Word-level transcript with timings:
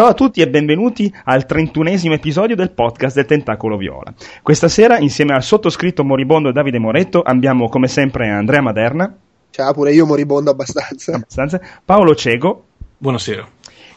Ciao 0.00 0.08
a 0.08 0.14
tutti 0.14 0.40
e 0.40 0.48
benvenuti 0.48 1.14
al 1.24 1.44
trentunesimo 1.44 2.14
episodio 2.14 2.56
del 2.56 2.70
podcast 2.70 3.16
del 3.16 3.26
Tentacolo 3.26 3.76
Viola. 3.76 4.14
Questa 4.40 4.66
sera, 4.66 4.98
insieme 4.98 5.34
al 5.34 5.42
sottoscritto 5.42 6.04
moribondo 6.04 6.52
Davide 6.52 6.78
Moretto, 6.78 7.20
abbiamo 7.20 7.68
come 7.68 7.86
sempre 7.86 8.30
Andrea 8.30 8.62
Maderna. 8.62 9.14
Ciao, 9.50 9.74
pure 9.74 9.92
io 9.92 10.06
moribondo 10.06 10.52
abbastanza. 10.52 11.16
abbastanza 11.16 11.60
Paolo 11.84 12.14
Cego. 12.14 12.64
Buonasera. 12.96 13.46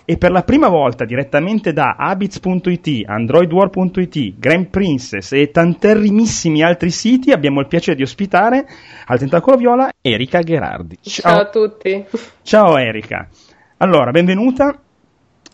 E 0.04 0.18
per 0.18 0.32
la 0.32 0.44
prima 0.44 0.68
volta 0.68 1.06
direttamente 1.06 1.72
da 1.72 1.96
Habits.it, 1.98 3.04
AndroidWar.it, 3.06 4.34
Grand 4.38 4.68
Princess 4.68 5.32
e 5.32 5.52
tanterrimissimi 5.52 6.62
altri 6.64 6.90
siti 6.90 7.32
abbiamo 7.32 7.62
il 7.62 7.68
piacere 7.68 7.96
di 7.96 8.04
ospitare 8.04 8.68
al 9.06 9.20
Tentacolo 9.20 9.56
Viola 9.56 9.90
Erika 10.02 10.42
Gherardi. 10.42 10.98
Ciao, 11.02 11.32
Ciao 11.32 11.40
a 11.40 11.46
tutti. 11.46 12.06
Ciao 12.42 12.78
Erika. 12.78 13.26
Allora, 13.78 14.12
benvenuta. 14.12 14.78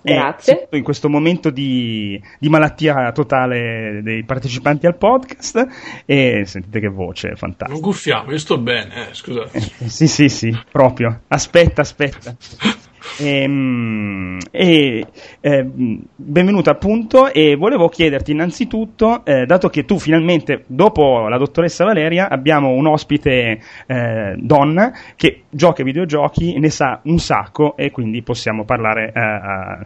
Grazie. 0.01 0.67
in 0.71 0.83
questo 0.83 1.09
momento 1.09 1.49
di, 1.49 2.21
di, 2.39 2.49
malattia 2.49 3.11
totale 3.11 4.01
dei 4.01 4.23
partecipanti 4.23 4.87
al 4.87 4.95
podcast 4.95 5.67
e 6.05 6.43
sentite 6.45 6.79
che 6.79 6.87
voce 6.87 7.35
fantastica. 7.35 7.71
Non 7.71 7.81
guffiamo, 7.81 8.31
io 8.31 8.37
sto 8.37 8.57
bene, 8.57 9.09
eh, 9.09 9.13
scusate. 9.13 9.57
Eh, 9.57 9.89
sì, 9.89 10.07
sì, 10.07 10.29
sì, 10.29 10.57
proprio. 10.71 11.21
Aspetta, 11.27 11.81
aspetta. 11.81 12.35
Ehm, 13.17 14.37
e, 14.51 15.05
e 15.41 15.49
eh, 15.57 15.65
benvenuta 15.65 16.71
appunto 16.71 17.31
e 17.31 17.55
volevo 17.55 17.89
chiederti 17.89 18.31
innanzitutto, 18.31 19.25
eh, 19.25 19.45
dato 19.45 19.69
che 19.69 19.85
tu 19.85 19.97
finalmente 19.97 20.63
dopo 20.67 21.27
la 21.27 21.37
dottoressa 21.37 21.83
Valeria 21.83 22.29
abbiamo 22.29 22.69
un 22.69 22.87
ospite 22.87 23.59
eh, 23.87 24.35
donna 24.37 24.91
che 25.15 25.43
gioca 25.49 25.81
ai 25.81 25.85
videogiochi, 25.85 26.59
ne 26.59 26.69
sa 26.69 26.99
un 27.03 27.19
sacco 27.19 27.75
e 27.75 27.91
quindi 27.91 28.21
possiamo 28.21 28.63
parlare 28.63 29.11
eh, 29.13 29.19
a, 29.19 29.79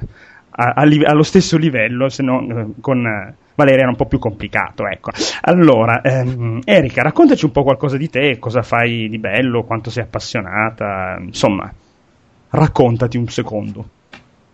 a, 0.50 0.74
a, 0.76 0.82
allo 1.06 1.24
stesso 1.24 1.58
livello, 1.58 2.10
se 2.10 2.24
no 2.24 2.42
eh, 2.42 2.66
con... 2.82 3.36
Valeria 3.56 3.82
era 3.82 3.90
un 3.90 3.96
po' 3.96 4.08
più 4.08 4.18
complicato, 4.18 4.88
ecco. 4.88 5.12
Allora, 5.42 6.02
ehm, 6.02 6.62
Erika, 6.66 7.04
raccontaci 7.04 7.46
un 7.46 7.52
po' 7.52 7.62
qualcosa 7.62 7.98
di 7.98 8.10
te, 8.10 8.40
cosa 8.40 8.64
fai 8.64 9.08
di 9.08 9.20
bello, 9.20 9.62
quanto 9.62 9.92
sei 9.92 10.02
appassionata, 10.02 11.18
insomma, 11.20 11.72
Raccontati 12.56 13.18
un 13.18 13.28
secondo. 13.30 13.84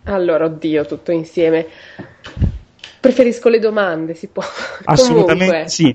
Allora, 0.04 0.46
oddio, 0.46 0.86
tutto 0.86 1.12
insieme. 1.12 1.66
Preferisco 2.98 3.50
le 3.50 3.58
domande, 3.58 4.14
si 4.14 4.28
può. 4.28 4.42
Assolutamente 4.84 5.44
Comunque. 5.44 5.68
sì. 5.68 5.94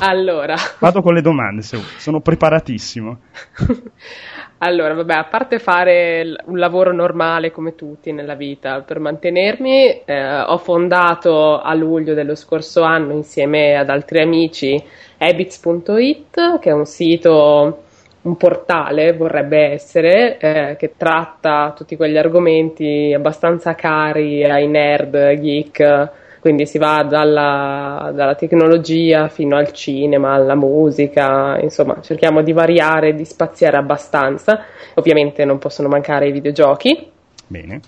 Allora. 0.00 0.54
Vado 0.78 1.02
con 1.02 1.14
le 1.14 1.20
domande, 1.20 1.62
se 1.62 1.78
vuoi. 1.78 1.88
sono 1.98 2.20
preparatissimo. 2.20 3.18
allora, 4.58 4.94
vabbè, 4.94 5.14
a 5.14 5.24
parte 5.24 5.58
fare 5.58 6.32
un 6.44 6.58
lavoro 6.58 6.92
normale 6.92 7.50
come 7.50 7.74
tutti 7.74 8.12
nella 8.12 8.36
vita, 8.36 8.80
per 8.82 9.00
mantenermi, 9.00 10.04
eh, 10.04 10.42
ho 10.42 10.58
fondato 10.58 11.58
a 11.60 11.74
luglio 11.74 12.14
dello 12.14 12.36
scorso 12.36 12.82
anno 12.82 13.14
insieme 13.14 13.74
ad 13.74 13.88
altri 13.88 14.22
amici 14.22 14.80
Habits.it, 15.18 16.60
che 16.60 16.70
è 16.70 16.72
un 16.72 16.86
sito 16.86 17.82
un 18.22 18.36
portale 18.36 19.12
vorrebbe 19.12 19.72
essere 19.72 20.38
eh, 20.38 20.76
che 20.76 20.94
tratta 20.96 21.72
tutti 21.76 21.96
quegli 21.96 22.16
argomenti 22.16 23.12
abbastanza 23.14 23.74
cari 23.74 24.44
ai 24.44 24.68
nerd, 24.68 25.34
geek, 25.40 26.10
quindi 26.40 26.66
si 26.66 26.78
va 26.78 27.04
dalla, 27.08 28.10
dalla, 28.14 28.34
tecnologia 28.34 29.28
fino 29.28 29.56
al 29.56 29.72
cinema, 29.72 30.32
alla 30.34 30.54
musica, 30.54 31.58
insomma 31.60 32.00
cerchiamo 32.00 32.42
di 32.42 32.52
variare 32.52 33.14
di 33.14 33.24
spaziare 33.24 33.76
abbastanza, 33.76 34.64
ovviamente 34.94 35.44
non 35.44 35.58
possono 35.58 35.88
mancare 35.88 36.28
i 36.28 36.32
videogiochi. 36.32 37.10
Bene. 37.46 37.80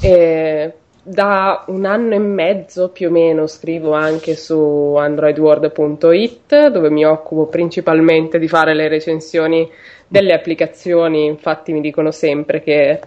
E 0.00 0.72
da 1.02 1.64
un 1.66 1.84
anno 1.84 2.14
e 2.14 2.18
mezzo 2.18 2.90
più 2.90 3.08
o 3.08 3.10
meno 3.10 3.48
scrivo 3.48 3.92
anche 3.92 4.36
su 4.36 4.94
androidworld.it 4.96 6.68
dove 6.68 6.90
mi 6.90 7.04
occupo 7.04 7.46
principalmente 7.46 8.38
di 8.38 8.46
fare 8.46 8.74
le 8.74 8.88
recensioni 8.88 9.68
delle 10.06 10.32
applicazioni, 10.32 11.24
infatti 11.24 11.72
mi 11.72 11.80
dicono 11.80 12.10
sempre 12.10 12.62
che 12.62 13.00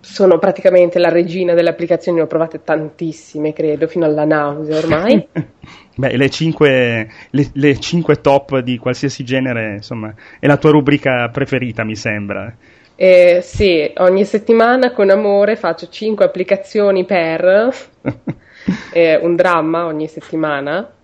sono 0.00 0.38
praticamente 0.38 0.98
la 0.98 1.08
regina 1.08 1.54
delle 1.54 1.70
applicazioni, 1.70 2.18
ne 2.18 2.24
ho 2.24 2.26
provate 2.28 2.62
tantissime, 2.62 3.52
credo, 3.52 3.86
fino 3.88 4.04
alla 4.04 4.24
nausea 4.24 4.78
ormai. 4.78 5.26
Beh, 5.96 6.16
le 6.16 6.30
5 6.30 7.10
le, 7.30 7.50
le 7.52 7.78
cinque 7.80 8.20
top 8.20 8.58
di 8.60 8.78
qualsiasi 8.78 9.24
genere, 9.24 9.74
insomma, 9.74 10.14
è 10.38 10.46
la 10.46 10.56
tua 10.56 10.70
rubrica 10.70 11.28
preferita, 11.30 11.84
mi 11.84 11.96
sembra. 11.96 12.54
Eh, 13.00 13.38
sì, 13.44 13.88
ogni 13.98 14.24
settimana 14.24 14.90
con 14.90 15.08
amore 15.08 15.54
faccio 15.54 15.88
5 15.88 16.24
applicazioni 16.24 17.04
per 17.04 17.70
eh, 18.92 19.16
un 19.22 19.36
dramma 19.36 19.86
ogni 19.86 20.08
settimana. 20.08 20.94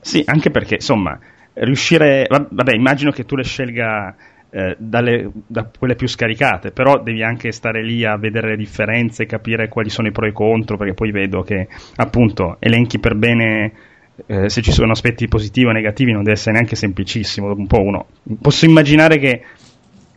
Sì, 0.00 0.22
anche 0.24 0.50
perché 0.50 0.76
insomma, 0.76 1.18
riuscire. 1.52 2.26
Vabbè, 2.30 2.74
immagino 2.74 3.10
che 3.10 3.26
tu 3.26 3.36
le 3.36 3.44
scelga 3.44 4.16
eh, 4.48 4.74
dalle, 4.78 5.30
da 5.46 5.68
quelle 5.78 5.96
più 5.96 6.08
scaricate, 6.08 6.70
però 6.70 7.02
devi 7.02 7.22
anche 7.22 7.52
stare 7.52 7.84
lì 7.84 8.06
a 8.06 8.16
vedere 8.16 8.48
le 8.48 8.56
differenze, 8.56 9.26
capire 9.26 9.68
quali 9.68 9.90
sono 9.90 10.08
i 10.08 10.12
pro 10.12 10.24
e 10.24 10.30
i 10.30 10.32
contro, 10.32 10.78
perché 10.78 10.94
poi 10.94 11.10
vedo 11.10 11.42
che 11.42 11.68
appunto 11.96 12.56
elenchi 12.58 12.98
per 12.98 13.16
bene. 13.16 13.72
Eh, 14.26 14.48
se 14.48 14.62
ci 14.62 14.72
sono 14.72 14.92
aspetti 14.92 15.26
positivi 15.26 15.66
o 15.66 15.72
negativi 15.72 16.12
non 16.12 16.22
deve 16.22 16.36
essere 16.36 16.52
neanche 16.52 16.74
semplicissimo. 16.74 17.52
Un 17.52 17.66
po' 17.66 17.82
uno. 17.82 18.06
Posso 18.40 18.64
immaginare 18.64 19.18
che 19.18 19.42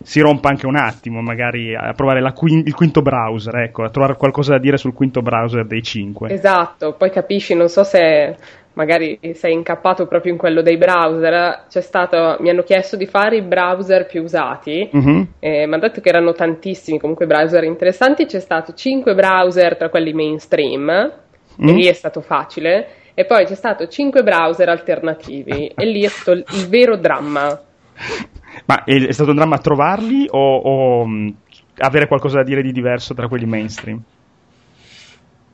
si 0.06 0.20
rompa 0.20 0.50
anche 0.50 0.68
un 0.68 0.76
attimo, 0.76 1.20
magari 1.20 1.76
a 1.76 1.92
provare 1.94 2.22
quin- 2.34 2.62
il 2.64 2.76
quinto 2.76 3.02
browser, 3.02 3.56
ecco, 3.56 3.84
a 3.84 3.90
trovare 3.90 4.16
qualcosa 4.16 4.52
da 4.52 4.60
dire 4.60 4.78
sul 4.78 4.94
quinto 4.94 5.22
browser 5.22 5.66
dei 5.66 5.82
cinque. 5.82 6.30
Esatto, 6.30 6.94
poi 6.94 7.10
capisci, 7.10 7.56
non 7.56 7.70
so 7.70 7.84
se 7.84 8.36
magari 8.74 9.18
sei 9.34 9.54
incappato 9.54 10.06
proprio 10.06 10.32
in 10.32 10.38
quello 10.38 10.62
dei 10.62 10.78
browser, 10.78 11.66
c'è 11.68 11.82
stato, 11.82 12.38
mi 12.40 12.50
hanno 12.50 12.62
chiesto 12.62 12.96
di 12.96 13.08
fare 13.08 13.38
i 13.38 13.42
browser 13.42 14.06
più 14.06 14.22
usati, 14.22 14.88
mm-hmm. 14.96 15.22
eh, 15.40 15.66
mi 15.66 15.74
hanno 15.74 15.88
detto 15.88 16.02
che 16.02 16.10
erano 16.10 16.34
tantissimi 16.34 17.00
comunque 17.00 17.26
browser 17.26 17.64
interessanti, 17.64 18.28
c'è 18.28 18.40
stato 18.40 18.74
5 18.74 19.16
browser 19.16 19.76
tra 19.76 19.90
quelli 19.90 20.14
mainstream, 20.14 20.84
mm. 20.84 21.68
e 21.68 21.72
lì 21.72 21.88
è 21.88 21.94
stato 21.94 22.22
facile, 22.22 22.88
e 23.16 23.26
poi 23.26 23.46
c'è 23.46 23.56
stato 23.56 23.88
5 23.88 24.22
browser 24.22 24.70
alternativi, 24.70 25.72
e 25.76 25.86
lì 25.86 26.04
è 26.04 26.10
stato 26.10 26.38
il 26.38 26.68
vero 26.70 26.96
dramma. 26.96 27.60
Ma 28.66 28.84
è, 28.84 29.12
stato 29.12 29.32
un 29.32 29.36
dramma 29.36 29.58
trovarli 29.58 30.28
o, 30.30 30.58
o 30.58 31.06
mh, 31.06 31.36
avere 31.78 32.08
qualcosa 32.08 32.38
da 32.38 32.44
dire 32.44 32.62
di 32.62 32.72
diverso 32.72 33.14
tra 33.14 33.28
quelli 33.28 33.46
mainstream? 33.46 34.02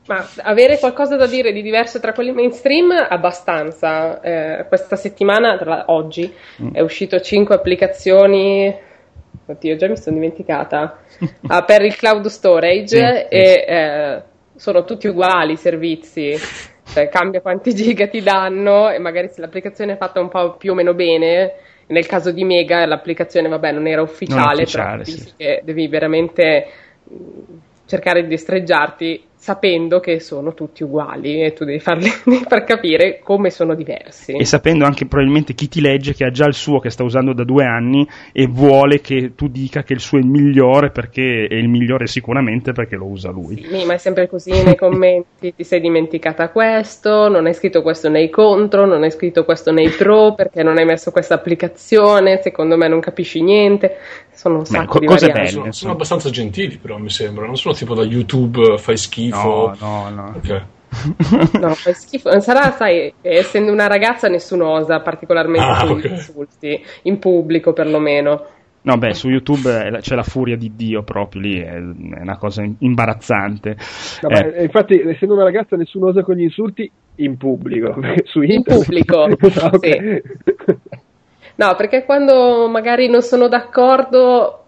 Ma 0.06 0.26
avere 0.42 0.78
qualcosa 0.78 1.16
da 1.16 1.26
dire 1.26 1.52
di 1.52 1.62
diverso 1.62 2.00
tra 2.00 2.12
quelli 2.12 2.32
mainstream 2.32 2.90
abbastanza. 2.90 4.20
Eh, 4.20 4.66
questa 4.66 4.96
settimana, 4.96 5.56
tra 5.56 5.84
oggi, 5.86 6.32
mm. 6.62 6.74
è 6.74 6.80
uscito 6.80 7.20
5 7.20 7.54
applicazioni. 7.54 8.74
Oddio, 9.46 9.76
già 9.76 9.88
mi 9.88 9.96
sono 9.96 10.16
dimenticata. 10.16 10.98
ah, 11.46 11.62
per 11.62 11.82
il 11.82 11.96
cloud 11.96 12.26
storage 12.26 13.26
sì, 13.28 13.34
e 13.34 13.64
eh, 13.66 14.22
sono 14.56 14.84
tutti 14.84 15.06
uguali 15.06 15.52
i 15.52 15.56
servizi. 15.56 16.34
Cioè, 16.84 17.08
cambia 17.08 17.40
quanti 17.40 17.72
giga 17.74 18.08
ti 18.08 18.22
danno 18.22 18.90
e 18.90 18.98
magari 18.98 19.28
se 19.28 19.40
l'applicazione 19.40 19.92
è 19.92 19.96
fatta 19.96 20.20
un 20.20 20.28
po' 20.28 20.56
più 20.56 20.72
o 20.72 20.74
meno 20.74 20.94
bene 20.94 21.52
nel 21.92 22.06
caso 22.06 22.32
di 22.32 22.42
Mega 22.42 22.84
l'applicazione 22.86 23.48
vabbè, 23.48 23.70
non 23.72 23.86
era 23.86 24.02
ufficiale, 24.02 24.40
non 24.40 24.62
ufficiale 24.62 25.04
però 25.04 25.04
sì. 25.04 25.60
devi 25.62 25.86
veramente 25.88 26.66
cercare 27.86 28.22
di 28.22 28.28
destreggiarti 28.28 29.24
sapendo 29.42 29.98
che 29.98 30.20
sono 30.20 30.54
tutti 30.54 30.84
uguali 30.84 31.42
e 31.42 31.52
tu 31.52 31.64
devi, 31.64 31.80
farli, 31.80 32.08
devi 32.24 32.44
far 32.46 32.62
capire 32.62 33.18
come 33.24 33.50
sono 33.50 33.74
diversi. 33.74 34.36
E 34.36 34.44
sapendo 34.44 34.84
anche 34.84 35.06
probabilmente 35.06 35.52
chi 35.54 35.66
ti 35.66 35.80
legge 35.80 36.14
che 36.14 36.24
ha 36.24 36.30
già 36.30 36.46
il 36.46 36.54
suo 36.54 36.78
che 36.78 36.90
sta 36.90 37.02
usando 37.02 37.32
da 37.32 37.42
due 37.42 37.64
anni 37.64 38.06
e 38.30 38.46
vuole 38.46 39.00
che 39.00 39.32
tu 39.34 39.48
dica 39.48 39.82
che 39.82 39.94
il 39.94 39.98
suo 39.98 40.18
è 40.18 40.20
il 40.20 40.28
migliore 40.28 40.90
perché 40.90 41.48
è 41.50 41.54
il 41.54 41.68
migliore 41.68 42.06
sicuramente 42.06 42.70
perché 42.70 42.94
lo 42.94 43.06
usa 43.06 43.32
lui. 43.32 43.66
Sì, 43.68 43.84
ma 43.84 43.94
è 43.94 43.98
sempre 43.98 44.28
così 44.28 44.52
nei 44.62 44.76
commenti, 44.76 45.52
ti 45.56 45.64
sei 45.64 45.80
dimenticata 45.80 46.50
questo, 46.50 47.28
non 47.28 47.46
hai 47.46 47.54
scritto 47.54 47.82
questo 47.82 48.08
nei 48.08 48.30
contro, 48.30 48.86
non 48.86 49.02
hai 49.02 49.10
scritto 49.10 49.44
questo 49.44 49.72
nei 49.72 49.88
pro 49.88 50.34
perché 50.34 50.62
non 50.62 50.78
hai 50.78 50.84
messo 50.84 51.10
questa 51.10 51.34
applicazione, 51.34 52.40
secondo 52.40 52.76
me 52.76 52.86
non 52.86 53.00
capisci 53.00 53.42
niente. 53.42 53.96
Sono 54.32 54.58
un 54.58 54.66
sacco 54.66 54.94
Beh, 54.94 55.00
di 55.00 55.06
cose 55.06 55.30
belle. 55.30 55.48
Sono, 55.48 55.72
sono 55.72 55.92
abbastanza 55.92 56.30
gentili 56.30 56.76
però 56.76 56.96
mi 56.96 57.10
sembra, 57.10 57.44
non 57.44 57.56
sono 57.56 57.74
tipo 57.74 57.94
da 57.94 58.04
YouTube 58.04 58.78
fai 58.78 58.96
schifo 58.96 59.30
schifo. 59.32 59.76
No, 59.80 60.08
no, 60.08 60.10
no. 60.10 60.34
Okay. 60.36 60.62
no, 61.60 61.74
fa 61.74 61.92
schifo. 61.92 62.40
Sarà, 62.40 62.72
sai, 62.72 63.12
essendo 63.20 63.72
una 63.72 63.86
ragazza 63.86 64.28
nessuno 64.28 64.68
osa 64.68 65.00
particolarmente 65.00 65.66
ah, 65.66 65.90
okay. 65.90 66.10
insulti, 66.10 66.84
in 67.02 67.18
pubblico 67.18 67.72
perlomeno. 67.72 68.46
No, 68.84 68.98
beh, 68.98 69.14
su 69.14 69.28
YouTube 69.28 70.00
c'è 70.00 70.16
la 70.16 70.24
furia 70.24 70.56
di 70.56 70.72
Dio 70.74 71.04
proprio 71.04 71.40
lì, 71.40 71.60
è 71.60 71.76
una 71.76 72.36
cosa 72.36 72.64
imbarazzante. 72.78 73.76
No, 74.22 74.28
eh. 74.28 74.64
infatti, 74.64 75.00
essendo 75.00 75.34
una 75.34 75.44
ragazza, 75.44 75.76
nessuno 75.76 76.08
osa 76.08 76.22
con 76.22 76.34
gli 76.34 76.42
insulti 76.42 76.90
in 77.16 77.36
pubblico. 77.36 77.94
Su 78.24 78.42
in 78.42 78.62
pubblico, 78.62 79.22
okay. 79.30 80.22
sì. 80.64 80.76
No, 81.54 81.74
perché 81.76 82.04
quando 82.04 82.68
magari 82.68 83.08
non 83.08 83.22
sono 83.22 83.46
d'accordo 83.46 84.64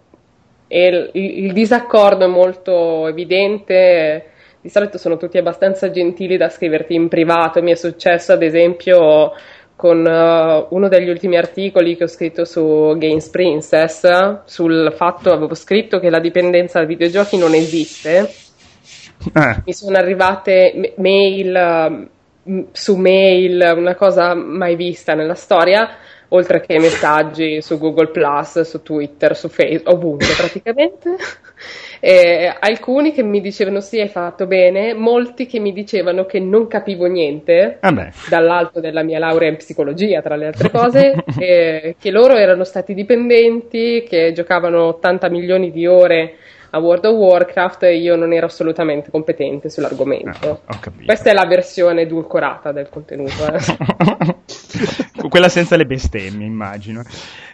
e 0.69 1.11
il, 1.13 1.45
il 1.45 1.53
disaccordo 1.53 2.25
è 2.25 2.29
molto 2.29 3.09
evidente, 3.09 4.31
di 4.65 4.71
solito 4.71 4.97
sono 4.97 5.19
tutti 5.19 5.37
abbastanza 5.37 5.91
gentili 5.91 6.39
da 6.39 6.49
scriverti 6.49 6.95
in 6.95 7.09
privato. 7.09 7.61
Mi 7.61 7.73
è 7.73 7.75
successo, 7.75 8.33
ad 8.33 8.43
esempio, 8.43 9.33
con 9.77 9.99
uh, 9.99 10.75
uno 10.75 10.89
degli 10.89 11.11
ultimi 11.11 11.37
articoli 11.37 11.97
che 11.97 12.05
ho 12.05 12.07
scritto 12.07 12.47
su 12.47 12.95
Games 12.97 13.29
Princess, 13.29 14.45
sul 14.47 14.91
fatto, 14.97 15.31
avevo 15.31 15.53
scritto 15.55 15.99
che 15.99 16.09
la 16.09 16.19
dipendenza 16.19 16.79
da 16.79 16.87
videogiochi 16.87 17.37
non 17.37 17.53
esiste. 17.53 18.33
Eh, 19.35 19.63
Mi 19.67 19.75
sono 19.75 19.99
arrivate 19.99 20.95
mail 20.97 22.09
uh, 22.45 22.69
su 22.73 22.97
mail, 22.97 23.75
una 23.77 23.95
cosa 23.95 24.33
mai 24.33 24.77
vista 24.77 25.13
nella 25.13 25.35
storia, 25.35 25.91
oltre 26.29 26.63
che 26.63 26.79
messaggi 26.79 27.61
su 27.61 27.77
Google 27.79 28.09
Plus, 28.09 28.63
su 28.63 28.81
Twitter, 28.81 29.37
su 29.37 29.51
Facebook, 29.51 29.95
ovunque 29.95 30.29
praticamente. 30.35 31.17
E 32.01 32.53
alcuni 32.61 33.13
che 33.13 33.23
mi 33.23 33.41
dicevano 33.41 33.81
sì, 33.81 33.99
hai 34.01 34.09
fatto 34.09 34.47
bene, 34.47 34.93
molti 34.93 35.47
che 35.47 35.59
mi 35.59 35.73
dicevano 35.73 36.27
che 36.27 36.39
non 36.39 36.67
capivo 36.67 37.07
niente 37.07 37.79
vabbè. 37.81 38.11
dall'alto 38.29 38.81
della 38.81 39.03
mia 39.03 39.19
laurea 39.19 39.49
in 39.49 39.57
psicologia, 39.57 40.21
tra 40.21 40.37
le 40.37 40.47
altre 40.47 40.71
cose, 40.71 41.15
e 41.39 41.97
che 41.99 42.11
loro 42.11 42.37
erano 42.37 42.65
stati 42.65 42.93
dipendenti, 42.93 44.05
che 44.07 44.33
giocavano 44.33 44.85
80 44.85 45.31
milioni 45.31 45.71
di 45.71 45.87
ore 45.87 46.37
a 46.71 46.79
World 46.79 47.05
of 47.05 47.15
Warcraft 47.15 47.85
e 47.85 47.97
io 47.97 48.17
non 48.17 48.33
ero 48.33 48.47
assolutamente 48.47 49.11
competente 49.11 49.71
sull'argomento. 49.71 50.61
Ah, 50.65 50.75
ho 50.75 50.79
capito. 50.81 51.05
Questa 51.07 51.31
è 51.31 51.33
la 51.33 51.47
versione 51.47 52.03
edulcorata 52.03 52.73
del 52.73 52.89
contenuto. 52.91 53.47
eh. 53.53 55.29
Quella 55.29 55.49
senza 55.49 55.77
le 55.77 55.87
bestemmie, 55.87 56.47
immagino. 56.47 57.03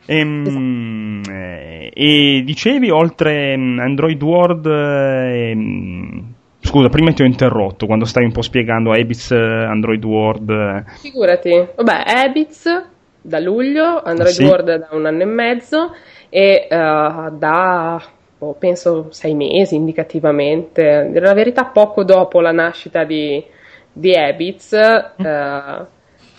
Ehm, 0.06 1.22
eh, 1.30 1.90
e 1.94 2.42
dicevi, 2.44 2.90
oltre 2.90 3.56
mm, 3.56 3.78
Android 3.78 4.22
World, 4.22 4.66
eh, 4.66 5.50
ehm, 5.50 6.32
scusa, 6.60 6.88
prima 6.88 7.12
ti 7.12 7.22
ho 7.22 7.26
interrotto 7.26 7.86
quando 7.86 8.04
stavi 8.04 8.26
un 8.26 8.32
po' 8.32 8.42
spiegando 8.42 8.92
Abits, 8.92 9.30
eh, 9.30 9.36
Android 9.36 10.04
World. 10.04 10.50
eh. 10.50 10.84
Figurati, 11.00 11.66
vabbè, 11.76 12.02
Abits 12.06 12.84
da 13.22 13.38
luglio, 13.38 14.02
Android 14.02 14.32
Sì. 14.34 14.44
World 14.44 14.76
da 14.76 14.88
un 14.92 15.06
anno 15.06 15.22
e 15.22 15.26
mezzo 15.26 15.94
e 16.28 16.66
eh, 16.68 16.68
da 16.70 18.02
boh, 18.38 18.56
penso 18.58 19.08
sei 19.10 19.34
mesi 19.34 19.74
indicativamente. 19.74 21.10
La 21.14 21.34
verità, 21.34 21.66
poco 21.66 22.02
dopo 22.04 22.40
la 22.40 22.52
nascita 22.52 23.04
di, 23.04 23.44
di 23.92 24.14
Abits, 24.14 24.72
eh, 24.72 25.86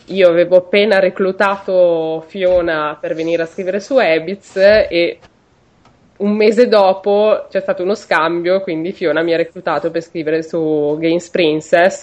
io 0.07 0.27
avevo 0.27 0.57
appena 0.57 0.99
reclutato 0.99 2.23
Fiona 2.27 2.97
per 2.99 3.13
venire 3.13 3.43
a 3.43 3.45
scrivere 3.45 3.79
su 3.79 3.97
Abits 3.97 4.55
e 4.57 5.19
un 6.17 6.35
mese 6.35 6.67
dopo 6.67 7.47
c'è 7.49 7.59
stato 7.61 7.83
uno 7.83 7.95
scambio, 7.95 8.61
quindi 8.61 8.91
Fiona 8.91 9.23
mi 9.23 9.33
ha 9.33 9.37
reclutato 9.37 9.89
per 9.89 10.01
scrivere 10.01 10.43
su 10.43 10.97
Games 10.99 11.29
Princess, 11.29 12.01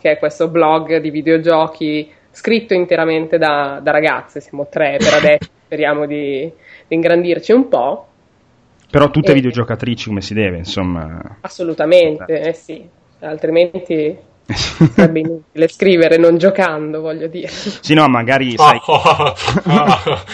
che 0.00 0.12
è 0.12 0.18
questo 0.18 0.48
blog 0.48 0.98
di 0.98 1.10
videogiochi 1.10 2.10
scritto 2.30 2.72
interamente 2.72 3.36
da, 3.36 3.78
da 3.82 3.90
ragazze, 3.90 4.40
siamo 4.40 4.66
tre 4.70 4.96
per 4.98 5.14
adesso, 5.14 5.50
speriamo 5.64 6.06
di, 6.06 6.50
di 6.88 6.94
ingrandirci 6.94 7.52
un 7.52 7.68
po'. 7.68 8.06
Però 8.90 9.10
tutte 9.10 9.32
Eh. 9.32 9.34
videogiocatrici 9.34 10.08
come 10.08 10.20
si 10.22 10.34
deve, 10.34 10.58
insomma. 10.58 11.38
Assolutamente, 11.40 12.40
eh 12.40 12.52
sì, 12.52 12.86
altrimenti 13.20 14.16
sarebbe 14.94 15.20
inutile 15.20 15.68
scrivere 15.68 16.16
non 16.16 16.38
giocando, 16.38 17.00
voglio 17.00 17.26
dire. 17.26 17.48
sì, 17.48 17.94
no, 17.94 18.06
magari 18.08 18.56
sai. 18.56 18.80
Ah, 18.86 19.34
ah, 19.64 20.24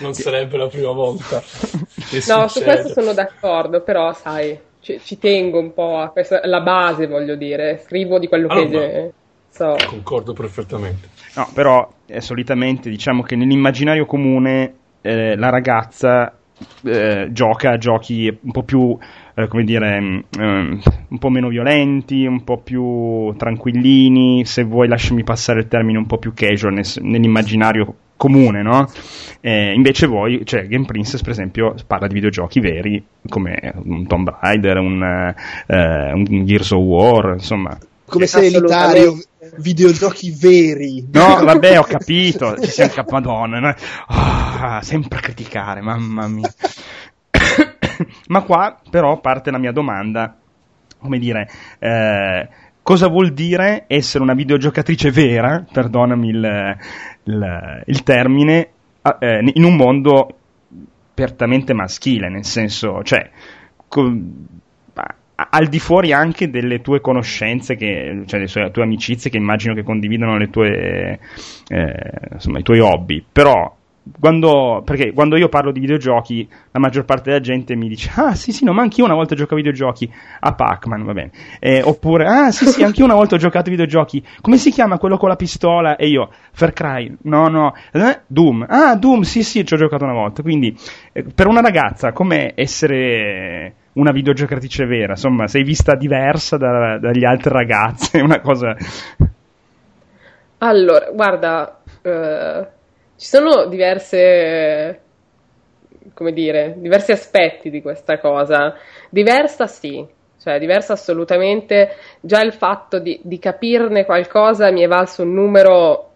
non 0.00 0.14
sarebbe 0.14 0.56
la 0.56 0.68
prima 0.68 0.92
volta. 0.92 1.40
che 1.40 2.22
No, 2.28 2.48
su 2.48 2.62
questo 2.62 2.88
sono 2.88 3.12
d'accordo, 3.12 3.82
però 3.82 4.12
sai, 4.12 4.58
ci, 4.80 5.00
ci 5.02 5.18
tengo 5.18 5.58
un 5.58 5.72
po' 5.74 5.98
a 5.98 6.08
questa, 6.10 6.40
la 6.44 6.60
base, 6.60 7.06
voglio 7.06 7.34
dire, 7.36 7.82
scrivo 7.84 8.18
di 8.18 8.28
quello 8.28 8.48
Ah, 8.48 8.54
che 8.54 9.12
so. 9.50 9.76
Concordo 9.86 10.32
perfettamente. 10.32 11.08
No, 11.34 11.48
però 11.52 11.90
eh, 12.06 12.20
solitamente 12.20 12.88
diciamo 12.88 13.22
che 13.22 13.36
nell'immaginario 13.36 14.06
comune 14.06 14.74
eh, 15.02 15.36
la 15.36 15.50
ragazza 15.50 16.34
eh, 16.84 17.28
gioca 17.30 17.72
a 17.72 17.78
giochi 17.78 18.38
un 18.42 18.50
po' 18.52 18.62
più, 18.62 18.96
eh, 19.38 19.48
come 19.48 19.64
dire, 19.64 19.96
ehm, 19.96 20.80
un 21.08 21.18
po' 21.18 21.28
meno 21.28 21.48
violenti, 21.48 22.24
un 22.24 22.42
po' 22.42 22.56
più 22.58 23.34
tranquillini, 23.36 24.46
se 24.46 24.64
vuoi 24.64 24.88
lasciami 24.88 25.22
passare 25.24 25.60
il 25.60 25.68
termine 25.68 25.98
un 25.98 26.06
po' 26.06 26.16
più 26.16 26.32
casual 26.34 26.72
nel- 26.72 26.86
nell'immaginario 27.02 27.94
comune, 28.16 28.62
no? 28.62 28.90
Eh, 29.42 29.74
invece 29.74 30.06
voi, 30.06 30.40
cioè 30.46 30.66
Game 30.66 30.86
Princess 30.86 31.20
per 31.20 31.32
esempio 31.32 31.74
parla 31.86 32.06
di 32.06 32.14
videogiochi 32.14 32.60
veri 32.60 33.04
come 33.28 33.74
un 33.84 34.06
Tomb 34.06 34.34
Raider, 34.40 34.78
un, 34.78 35.34
eh, 35.66 36.12
un 36.12 36.44
Gears 36.46 36.70
of 36.70 36.80
War, 36.82 37.34
insomma. 37.34 37.76
Come 38.06 38.24
Assolutamente. 38.24 38.58
elitario, 38.98 39.18
videogiochi 39.58 40.30
veri. 40.30 41.08
No, 41.12 41.44
vabbè, 41.44 41.78
ho 41.78 41.82
capito, 41.82 42.56
ci 42.60 42.70
siamo 42.70 42.92
capadonna. 42.94 43.58
no? 43.58 43.74
Ah, 44.06 44.80
sempre 44.82 45.18
a 45.18 45.20
criticare, 45.20 45.80
mamma 45.80 46.26
mia. 46.28 46.48
Ma 48.28 48.42
qua 48.42 48.78
però 48.90 49.20
parte 49.20 49.50
la 49.50 49.58
mia 49.58 49.72
domanda, 49.72 50.36
come 50.98 51.18
dire, 51.18 51.48
eh, 51.78 52.48
cosa 52.82 53.08
vuol 53.08 53.32
dire 53.32 53.84
essere 53.86 54.22
una 54.22 54.34
videogiocatrice 54.34 55.10
vera, 55.10 55.64
perdonami 55.70 56.28
il, 56.28 56.76
il- 57.24 57.82
il 57.86 58.02
termine, 58.02 58.68
eh, 59.18 59.50
in 59.54 59.64
un 59.64 59.76
mondo 59.76 60.28
apertamente 61.10 61.72
maschile, 61.72 62.28
nel 62.28 62.44
senso, 62.44 63.02
cioè, 63.02 63.30
co- 63.88 64.12
al 65.50 65.66
di 65.68 65.78
fuori 65.78 66.12
anche 66.12 66.48
delle 66.50 66.80
tue 66.80 67.00
conoscenze, 67.00 67.76
che, 67.76 68.22
cioè 68.26 68.40
le 68.40 68.46
sue- 68.46 68.70
tue 68.70 68.82
amicizie 68.82 69.30
che 69.30 69.36
immagino 69.36 69.74
che 69.74 69.82
condividano 69.82 70.38
tue, 70.48 71.18
eh, 71.68 71.98
insomma, 72.32 72.58
i 72.58 72.62
tuoi 72.62 72.80
hobby, 72.80 73.24
però 73.30 73.74
quando, 74.20 74.82
perché 74.84 75.12
quando 75.12 75.36
io 75.36 75.48
parlo 75.48 75.72
di 75.72 75.80
videogiochi 75.80 76.48
la 76.70 76.78
maggior 76.78 77.04
parte 77.04 77.30
della 77.30 77.40
gente 77.40 77.74
mi 77.74 77.88
dice 77.88 78.10
ah 78.14 78.34
sì 78.34 78.52
sì 78.52 78.64
no 78.64 78.72
ma 78.72 78.82
anch'io 78.82 79.04
una 79.04 79.14
volta 79.14 79.34
gioco 79.34 79.54
a 79.54 79.56
videogiochi 79.56 80.10
a 80.40 80.52
Pac-Man 80.54 81.04
va 81.04 81.12
bene. 81.12 81.30
Eh, 81.58 81.82
oppure 81.82 82.26
ah 82.26 82.50
sì 82.50 82.66
sì 82.66 82.82
anch'io 82.82 83.04
una 83.04 83.14
volta 83.14 83.34
ho 83.34 83.38
giocato 83.38 83.68
a 83.68 83.70
videogiochi 83.70 84.24
come 84.40 84.56
si 84.58 84.70
chiama 84.70 84.98
quello 84.98 85.16
con 85.16 85.28
la 85.28 85.36
pistola? 85.36 85.96
E 85.96 86.06
io 86.08 86.30
Far 86.52 86.72
Cry 86.72 87.16
no 87.22 87.48
no. 87.48 87.74
Eh, 87.92 88.20
Doom. 88.26 88.64
Ah 88.68 88.94
Doom 88.96 89.22
sì 89.22 89.42
sì 89.42 89.64
ci 89.64 89.74
ho 89.74 89.76
giocato 89.76 90.04
una 90.04 90.12
volta 90.12 90.42
quindi 90.42 90.76
eh, 91.12 91.24
per 91.34 91.46
una 91.46 91.60
ragazza 91.60 92.12
com'è 92.12 92.52
essere 92.54 93.74
una 93.94 94.12
videogiocatrice 94.12 94.84
vera? 94.86 95.12
Insomma 95.12 95.46
sei 95.48 95.62
vista 95.64 95.94
diversa 95.96 96.56
da- 96.56 96.98
dagli 96.98 97.24
altri 97.24 97.50
ragazzi 97.52 98.18
è 98.18 98.20
una 98.22 98.40
cosa. 98.40 98.76
Allora, 100.58 101.10
guarda, 101.12 101.82
eh, 102.02 102.66
ci 103.16 103.26
sono 103.26 103.66
diverse, 103.66 105.00
come 106.12 106.32
dire, 106.32 106.74
diversi 106.76 107.12
aspetti 107.12 107.70
di 107.70 107.80
questa 107.80 108.18
cosa. 108.18 108.74
Diversa 109.10 109.66
sì, 109.66 110.06
cioè 110.40 110.58
diversa 110.58 110.92
assolutamente. 110.92 111.96
Già 112.20 112.42
il 112.42 112.52
fatto 112.52 112.98
di, 112.98 113.20
di 113.22 113.38
capirne 113.38 114.04
qualcosa 114.04 114.70
mi 114.70 114.82
è 114.82 114.86
valso 114.86 115.22
un 115.22 115.32
numero 115.32 116.10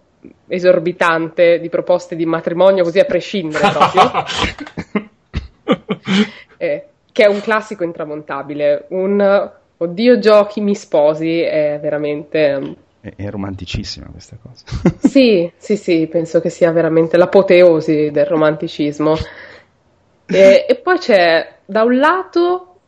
esorbitante 0.49 1.59
di 1.59 1.69
proposte 1.69 2.15
di 2.17 2.27
matrimonio, 2.27 2.85
così 2.85 2.99
a 2.99 3.05
prescindere 3.05 3.69
proprio. 3.71 5.09
Eh, 6.57 6.85
che 7.13 7.25
è 7.25 7.29
un 7.29 7.41
classico 7.41 7.85
intramontabile. 7.85 8.87
Un 8.89 9.51
oddio 9.79 10.19
giochi, 10.19 10.61
mi 10.61 10.75
sposi 10.75 11.41
è 11.41 11.79
veramente... 11.81 12.77
è, 13.01 13.13
è 13.17 13.31
romanticissima 13.31 14.07
questa 14.07 14.37
cosa 14.41 14.65
Sì, 15.01 15.51
sì, 15.57 15.77
sì, 15.77 16.07
penso 16.07 16.41
che 16.41 16.51
sia 16.51 16.71
veramente 16.71 17.17
l'apoteosi 17.17 18.11
del 18.11 18.27
romanticismo. 18.27 19.17
E, 20.27 20.65
e 20.69 20.75
poi 20.77 20.99
c'è, 20.99 21.59
da 21.65 21.83
un 21.83 21.99
lato, 21.99 22.81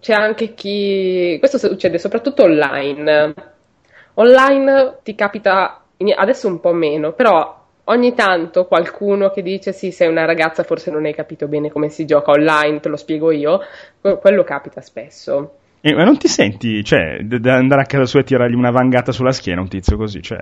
c'è 0.00 0.14
anche 0.14 0.54
chi... 0.54 1.36
Questo 1.38 1.58
succede 1.58 1.98
soprattutto 1.98 2.44
online. 2.44 3.34
Online 4.14 4.98
ti 5.02 5.14
capita, 5.14 5.84
adesso 6.16 6.48
un 6.48 6.60
po' 6.60 6.72
meno, 6.72 7.12
però 7.12 7.58
ogni 7.84 8.14
tanto 8.14 8.66
qualcuno 8.66 9.30
che 9.30 9.42
dice 9.42 9.72
sì, 9.72 9.90
sei 9.90 10.08
una 10.08 10.24
ragazza, 10.24 10.62
forse 10.62 10.90
non 10.90 11.04
hai 11.04 11.14
capito 11.14 11.48
bene 11.48 11.70
come 11.70 11.88
si 11.90 12.06
gioca 12.06 12.30
online, 12.30 12.80
te 12.80 12.88
lo 12.88 12.96
spiego 12.96 13.30
io. 13.30 13.60
Que- 14.00 14.18
Quello 14.18 14.44
capita 14.44 14.80
spesso. 14.80 15.56
Eh, 15.82 15.94
ma 15.94 16.04
non 16.04 16.18
ti 16.18 16.28
senti, 16.28 16.84
cioè, 16.84 17.20
da 17.22 17.54
andare 17.54 17.80
a 17.80 17.84
casa 17.86 18.04
sua 18.04 18.20
e 18.20 18.24
tirargli 18.24 18.54
una 18.54 18.70
vangata 18.70 19.12
sulla 19.12 19.32
schiena 19.32 19.62
un 19.62 19.68
tizio 19.68 19.96
così, 19.96 20.20
cioè, 20.20 20.38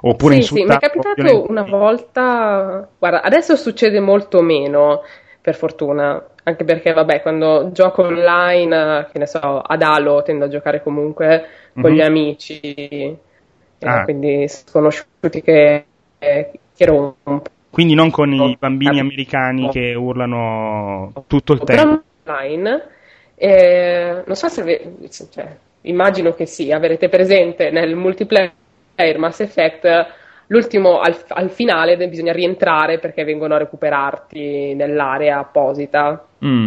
oppure 0.00 0.34
Sì, 0.36 0.42
sì, 0.42 0.64
mi 0.64 0.74
è 0.74 0.78
capitato 0.78 1.46
una 1.48 1.62
volta. 1.62 2.88
Guarda, 2.98 3.22
adesso 3.22 3.54
succede 3.54 4.00
molto 4.00 4.42
meno, 4.42 5.02
per 5.40 5.54
fortuna. 5.54 6.20
Anche 6.42 6.64
perché, 6.64 6.92
vabbè, 6.92 7.22
quando 7.22 7.70
gioco 7.72 8.02
online, 8.02 9.08
che 9.12 9.18
ne 9.20 9.26
so, 9.26 9.60
ad 9.60 9.82
Halo 9.82 10.22
tendo 10.22 10.46
a 10.46 10.48
giocare 10.48 10.82
comunque 10.82 11.44
con 11.80 11.90
Mhm. 11.92 11.96
gli 11.96 12.00
amici, 12.00 12.60
eh, 12.60 13.18
Ah. 13.82 14.02
quindi 14.02 14.48
sconosciuti 14.48 15.40
che, 15.40 15.84
eh, 16.18 16.50
che 16.74 16.84
rompo. 16.84 17.42
Quindi 17.70 17.94
non 17.94 18.10
con 18.10 18.32
i 18.32 18.56
bambini 18.58 18.98
americani 18.98 19.70
che 19.70 19.94
urlano 19.94 21.12
tutto 21.28 21.52
il 21.52 21.62
Però 21.62 21.82
tempo. 21.84 22.02
online 22.26 22.86
E 23.42 24.22
non 24.26 24.36
so 24.36 24.48
se 24.48 24.60
ave- 24.60 24.96
cioè, 25.30 25.56
immagino 25.82 26.34
che 26.34 26.44
sì, 26.44 26.72
avrete 26.72 27.08
presente 27.08 27.70
nel 27.70 27.96
multiplayer 27.96 28.52
Mass 29.16 29.40
Effect 29.40 30.06
l'ultimo 30.48 31.00
al, 31.00 31.16
al 31.28 31.48
finale 31.48 31.96
bisogna 32.08 32.34
rientrare 32.34 32.98
perché 32.98 33.24
vengono 33.24 33.54
a 33.54 33.58
recuperarti 33.58 34.74
nell'area 34.74 35.38
apposita. 35.38 36.22
Mm. 36.44 36.66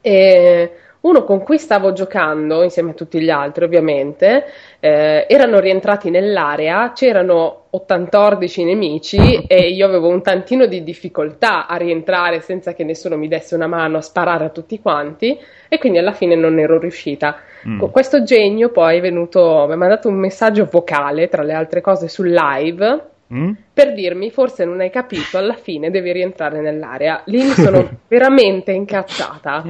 E 0.00 0.72
uno 1.02 1.24
con 1.24 1.42
cui 1.42 1.58
stavo 1.58 1.92
giocando, 1.92 2.62
insieme 2.62 2.90
a 2.90 2.94
tutti 2.94 3.20
gli 3.20 3.30
altri 3.30 3.64
ovviamente, 3.64 4.44
eh, 4.80 5.26
erano 5.28 5.58
rientrati 5.58 6.10
nell'area, 6.10 6.92
c'erano 6.92 7.64
80 7.70 8.38
nemici 8.64 9.44
e 9.46 9.68
io 9.68 9.86
avevo 9.86 10.08
un 10.08 10.22
tantino 10.22 10.66
di 10.66 10.82
difficoltà 10.82 11.66
a 11.66 11.76
rientrare 11.76 12.40
senza 12.40 12.74
che 12.74 12.84
nessuno 12.84 13.16
mi 13.16 13.28
desse 13.28 13.54
una 13.54 13.66
mano 13.66 13.96
a 13.96 14.02
sparare 14.02 14.44
a 14.44 14.50
tutti 14.50 14.80
quanti 14.80 15.38
e 15.68 15.78
quindi 15.78 15.98
alla 15.98 16.12
fine 16.12 16.34
non 16.34 16.58
ero 16.58 16.78
riuscita. 16.78 17.36
Mm. 17.66 17.78
Questo 17.90 18.22
genio 18.22 18.70
poi 18.70 18.98
è 18.98 19.00
venuto, 19.00 19.64
mi 19.66 19.72
ha 19.72 19.76
mandato 19.76 20.08
un 20.08 20.16
messaggio 20.16 20.68
vocale, 20.70 21.28
tra 21.28 21.42
le 21.42 21.52
altre 21.52 21.80
cose, 21.80 22.08
sul 22.08 22.30
live 22.30 23.09
Mm? 23.30 23.52
per 23.72 23.94
dirmi 23.94 24.30
forse 24.30 24.64
non 24.64 24.80
hai 24.80 24.90
capito, 24.90 25.38
alla 25.38 25.54
fine 25.54 25.90
devi 25.90 26.12
rientrare 26.12 26.60
nell'area. 26.60 27.22
Lì 27.26 27.42
mi 27.42 27.54
sono 27.54 27.88
veramente 28.08 28.72
incazzata. 28.72 29.64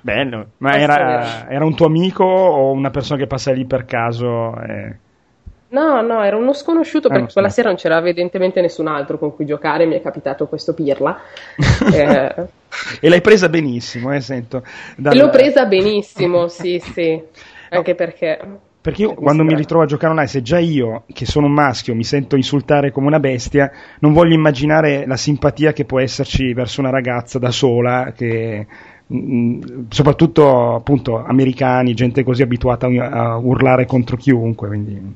Bello, 0.00 0.50
ma 0.58 0.78
era, 0.78 1.48
era 1.48 1.64
un 1.64 1.74
tuo 1.74 1.86
amico 1.86 2.24
o 2.24 2.70
una 2.72 2.90
persona 2.90 3.18
che 3.18 3.26
passa 3.26 3.52
lì 3.52 3.64
per 3.64 3.86
caso? 3.86 4.54
eh? 4.60 4.98
No, 5.68 6.00
no, 6.02 6.22
era 6.22 6.36
uno 6.36 6.52
sconosciuto 6.52 7.10
Ah, 7.10 7.10
perché 7.10 7.32
quella 7.32 7.48
sera 7.48 7.68
non 7.68 7.76
c'era 7.76 7.98
evidentemente 7.98 8.60
nessun 8.60 8.86
altro 8.86 9.18
con 9.18 9.34
cui 9.34 9.44
giocare, 9.44 9.86
mi 9.86 9.96
è 9.96 10.02
capitato 10.02 10.46
questo 10.46 10.72
pirla. 10.74 11.20
Eh, 11.90 12.48
E 13.00 13.08
l'hai 13.08 13.20
presa 13.20 13.48
benissimo, 13.48 14.12
eh, 14.12 14.20
sento. 14.20 14.62
dal- 14.96 15.14
e 15.14 15.16
l'ho 15.18 15.30
presa 15.30 15.66
benissimo, 15.66 16.48
sì, 16.48 16.78
sì, 16.80 17.22
anche 17.70 17.94
perché... 17.94 18.38
Perché 18.84 19.00
io 19.00 19.12
Eh, 19.12 19.14
quando 19.14 19.44
mi 19.44 19.54
ritrovo 19.54 19.84
a 19.84 19.86
giocare 19.86 20.10
online, 20.10 20.28
se 20.28 20.42
già 20.42 20.58
io, 20.58 21.04
che 21.10 21.24
sono 21.24 21.46
un 21.46 21.54
maschio, 21.54 21.94
mi 21.94 22.04
sento 22.04 22.36
insultare 22.36 22.90
come 22.90 23.06
una 23.06 23.18
bestia, 23.18 23.72
non 24.00 24.12
voglio 24.12 24.34
immaginare 24.34 25.06
la 25.06 25.16
simpatia 25.16 25.72
che 25.72 25.86
può 25.86 26.00
esserci 26.00 26.52
verso 26.52 26.82
una 26.82 26.90
ragazza 26.90 27.38
da 27.38 27.50
sola, 27.50 28.12
che 28.14 28.66
mm, 29.10 29.62
soprattutto 29.88 30.74
appunto 30.74 31.16
americani, 31.16 31.94
gente 31.94 32.22
così 32.24 32.42
abituata 32.42 32.86
a, 32.86 33.38
urlare 33.38 33.86
contro 33.86 34.18
chiunque, 34.18 34.68
quindi 34.68 35.14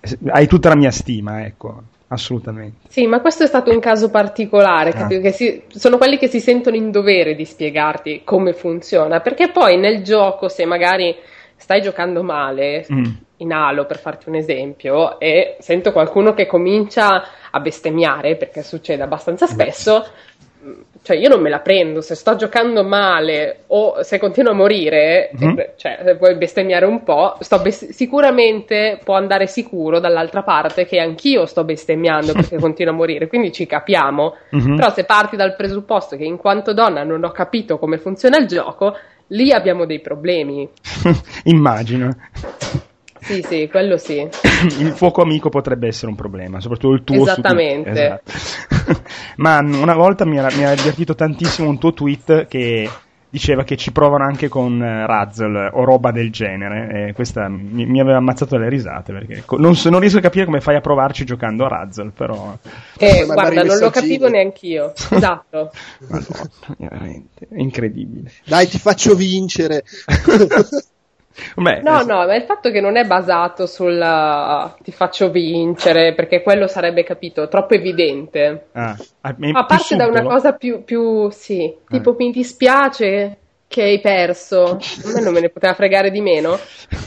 eh, 0.00 0.18
hai 0.28 0.46
tutta 0.46 0.70
la 0.70 0.76
mia 0.76 0.90
stima, 0.90 1.44
ecco, 1.44 1.82
assolutamente. 2.08 2.88
Sì, 2.88 3.06
ma 3.06 3.20
questo 3.20 3.42
è 3.42 3.46
stato 3.46 3.70
un 3.70 3.80
caso 3.80 4.08
particolare, 4.08 4.92
Ah. 4.92 5.30
si- 5.30 5.64
sono 5.68 5.98
quelli 5.98 6.16
che 6.16 6.28
si 6.28 6.40
sentono 6.40 6.74
in 6.74 6.90
dovere 6.90 7.34
di 7.34 7.44
spiegarti 7.44 8.22
come 8.24 8.54
funziona, 8.54 9.20
perché 9.20 9.50
poi 9.50 9.78
nel 9.78 10.02
gioco, 10.02 10.48
se 10.48 10.64
magari 10.64 11.14
stai 11.60 11.80
giocando 11.82 12.22
male, 12.22 12.84
Mm. 12.90 13.04
in 13.38 13.52
Halo 13.52 13.86
per 13.86 13.98
farti 13.98 14.28
un 14.28 14.34
esempio, 14.34 15.18
e 15.20 15.56
sento 15.60 15.92
qualcuno 15.92 16.34
che 16.34 16.46
comincia 16.46 17.22
a 17.50 17.60
bestemmiare, 17.60 18.36
perché 18.36 18.62
succede 18.62 19.02
abbastanza 19.02 19.46
spesso, 19.46 20.06
mh, 20.62 20.70
cioè 21.02 21.16
io 21.16 21.28
non 21.30 21.40
me 21.40 21.48
la 21.48 21.60
prendo, 21.60 22.02
se 22.02 22.14
sto 22.14 22.36
giocando 22.36 22.84
male 22.84 23.60
o 23.68 24.02
se 24.02 24.18
continuo 24.18 24.52
a 24.52 24.54
morire, 24.54 25.30
eh, 25.30 25.72
cioè 25.76 26.00
se 26.04 26.14
vuoi 26.16 26.36
bestemmiare 26.36 26.84
un 26.84 27.02
po', 27.02 27.36
sto 27.40 27.58
bes- 27.60 27.88
sicuramente 27.90 29.00
può 29.02 29.14
andare 29.14 29.46
sicuro 29.46 29.98
dall'altra 29.98 30.42
parte 30.42 30.84
che 30.84 30.98
anch'io 30.98 31.46
sto 31.46 31.64
bestemmiando 31.64 32.32
perché 32.34 32.56
continuo 32.60 32.92
a 32.92 32.96
morire, 32.96 33.26
quindi 33.28 33.52
ci 33.52 33.64
capiamo. 33.66 34.34
Mhm. 34.50 34.76
Però 34.76 34.90
se 34.90 35.04
parti 35.04 35.36
dal 35.36 35.56
presupposto 35.56 36.16
che 36.16 36.24
in 36.24 36.36
quanto 36.36 36.74
donna 36.74 37.02
non 37.04 37.24
ho 37.24 37.30
capito 37.30 37.78
come 37.78 37.96
funziona 37.96 38.36
il 38.36 38.46
gioco, 38.46 38.94
lì 39.30 39.52
abbiamo 39.52 39.86
dei 39.86 40.00
problemi. 40.00 40.68
Immagino. 41.44 42.10
Sì, 43.20 43.42
sì, 43.42 43.68
quello 43.70 43.96
sì. 43.96 44.16
il 44.78 44.92
fuoco 44.92 45.22
amico 45.22 45.48
potrebbe 45.50 45.88
essere 45.88 46.10
un 46.10 46.16
problema, 46.16 46.60
soprattutto 46.60 46.94
il 46.94 47.04
tuo. 47.04 47.22
Esattamente. 47.22 47.90
Esatto. 47.90 49.02
Ma 49.36 49.58
una 49.58 49.94
volta 49.94 50.24
mi, 50.24 50.38
era, 50.38 50.48
mi 50.54 50.64
ha 50.64 50.74
divertito 50.74 51.14
tantissimo 51.14 51.68
un 51.68 51.78
tuo 51.78 51.92
tweet 51.92 52.46
che 52.46 52.88
diceva 53.30 53.62
che 53.64 53.76
ci 53.76 53.92
provano 53.92 54.24
anche 54.24 54.48
con 54.48 54.82
eh, 54.82 55.06
Razzle 55.06 55.70
o 55.72 55.84
roba 55.84 56.10
del 56.10 56.30
genere. 56.30 57.08
E 57.08 57.12
questa 57.12 57.48
mi, 57.48 57.86
mi 57.86 58.00
aveva 58.00 58.18
ammazzato 58.18 58.56
le 58.58 58.68
risate 58.68 59.12
perché 59.12 59.42
co- 59.46 59.56
non, 59.56 59.76
so- 59.76 59.88
non 59.88 60.00
riesco 60.00 60.18
a 60.18 60.22
capire 60.22 60.44
come 60.44 60.60
fai 60.60 60.76
a 60.76 60.80
provarci 60.80 61.24
giocando 61.24 61.64
a 61.64 61.68
Razzle, 61.68 62.10
però. 62.10 62.56
Eh, 62.98 63.24
guarda, 63.24 63.62
non 63.62 63.78
lo 63.78 63.90
capivo 63.90 64.28
neanch'io. 64.28 64.92
Esatto. 65.20 65.70
Madonna, 66.08 66.76
veramente, 66.78 67.46
è 67.50 67.60
incredibile. 67.60 68.30
Dai, 68.44 68.66
ti 68.66 68.78
faccio 68.78 69.14
vincere. 69.14 69.84
Beh, 71.56 71.78
No, 71.82 72.00
eh, 72.00 72.04
no, 72.04 72.26
ma 72.26 72.34
il 72.34 72.42
fatto 72.42 72.70
che 72.70 72.80
non 72.80 72.96
è 72.96 73.06
basato 73.06 73.66
sul 73.66 73.98
uh, 73.98 74.82
ti 74.82 74.92
faccio 74.92 75.30
vincere, 75.30 76.14
perché 76.14 76.42
quello 76.42 76.66
sarebbe 76.66 77.04
capito 77.04 77.48
troppo 77.48 77.74
evidente. 77.74 78.66
ah, 78.74 78.96
è 79.20 79.34
A 79.52 79.64
più 79.64 79.64
parte 79.64 79.96
da 79.96 80.06
una 80.06 80.22
cosa 80.24 80.52
più, 80.52 80.84
più 80.84 81.30
sì, 81.30 81.74
tipo 81.88 82.14
mi 82.18 82.30
dispiace 82.30 83.38
che 83.66 83.82
hai 83.82 84.00
perso, 84.00 84.64
a 85.04 85.12
me 85.14 85.20
non 85.20 85.32
me 85.32 85.40
ne 85.40 85.48
poteva 85.48 85.74
fregare 85.74 86.10
di 86.10 86.20
meno, 86.20 86.54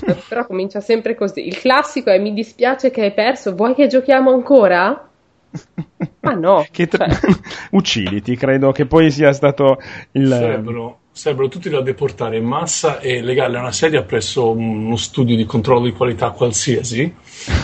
eh, 0.05 0.15
però 0.27 0.45
comincia 0.45 0.79
sempre 0.79 1.15
così. 1.15 1.45
Il 1.47 1.59
classico 1.59 2.09
è 2.09 2.17
mi 2.19 2.33
dispiace 2.33 2.89
che 2.89 3.01
hai 3.01 3.13
perso, 3.13 3.53
vuoi 3.55 3.75
che 3.75 3.87
giochiamo 3.87 4.31
ancora? 4.31 5.09
Ma 6.21 6.33
no, 6.33 6.65
Che 6.71 6.87
tra- 6.87 7.07
cioè, 7.09 7.31
Ucciditi, 7.71 8.35
credo 8.35 8.71
che 8.71 8.85
poi 8.85 9.11
sia 9.11 9.33
stato 9.33 9.77
il. 10.11 10.27
Sarebbero, 10.27 11.02
sarebbero 11.15 11.47
tutti 11.47 11.69
da 11.69 11.79
deportare 11.81 12.37
in 12.37 12.43
massa 12.43 12.99
e 12.99 13.21
legarli 13.21 13.55
a 13.55 13.59
una 13.59 13.71
sedia 13.71 14.01
presso 14.01 14.49
uno 14.49 14.95
studio 14.95 15.35
di 15.35 15.45
controllo 15.45 15.85
di 15.85 15.91
qualità 15.91 16.31
qualsiasi, 16.31 17.13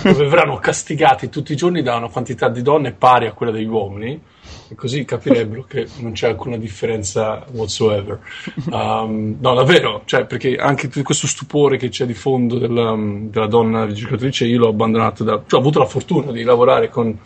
dove 0.04 0.28
verranno 0.28 0.60
castigati 0.60 1.30
tutti 1.30 1.54
i 1.54 1.56
giorni 1.56 1.82
da 1.82 1.96
una 1.96 2.10
quantità 2.10 2.48
di 2.48 2.62
donne 2.62 2.92
pari 2.92 3.26
a 3.26 3.34
quella 3.34 3.52
degli 3.52 3.66
uomini, 3.66 4.22
e 4.70 4.76
così 4.76 5.04
capirebbero 5.04 5.64
che 5.64 5.88
non 5.98 6.12
c'è 6.12 6.28
alcuna 6.28 6.58
differenza 6.58 7.44
whatsoever. 7.52 8.20
Um, 8.70 9.38
no, 9.40 9.56
davvero, 9.56 10.04
cioè, 10.06 10.26
perché 10.26 10.56
anche 10.56 10.88
questo 11.02 11.26
stupore 11.26 11.78
che 11.78 11.90
c'è 11.90 12.06
di 12.06 12.14
fondo 12.14 12.60
della, 12.60 12.96
della 12.96 13.48
donna 13.48 13.92
giocatrice, 13.92 14.46
io 14.46 14.60
l'ho 14.60 14.70
abbandonato 14.70 15.24
da... 15.24 15.42
Cioè, 15.48 15.58
ho 15.58 15.62
avuto 15.62 15.80
la 15.80 15.88
fortuna 15.88 16.32
di 16.32 16.44
lavorare 16.44 16.90
con 16.90 17.18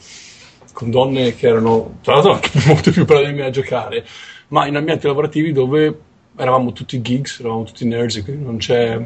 con 0.74 0.90
donne 0.90 1.36
che 1.36 1.46
erano 1.46 2.00
tra 2.02 2.16
l'altro 2.16 2.34
anche 2.34 2.50
molto 2.66 2.90
più 2.90 3.06
brave 3.06 3.28
di 3.28 3.34
me 3.34 3.46
a 3.46 3.52
giocare, 3.52 4.04
ma 4.48 4.66
in 4.66 4.76
ambienti 4.76 5.06
lavorativi 5.06 5.52
dove 5.52 6.00
eravamo 6.36 6.72
tutti 6.72 7.02
geeks, 7.02 7.40
eravamo 7.40 7.64
tutti 7.64 7.86
nerds, 7.86 8.24
quindi 8.24 8.44
non 8.44 8.58
c'è. 8.58 9.06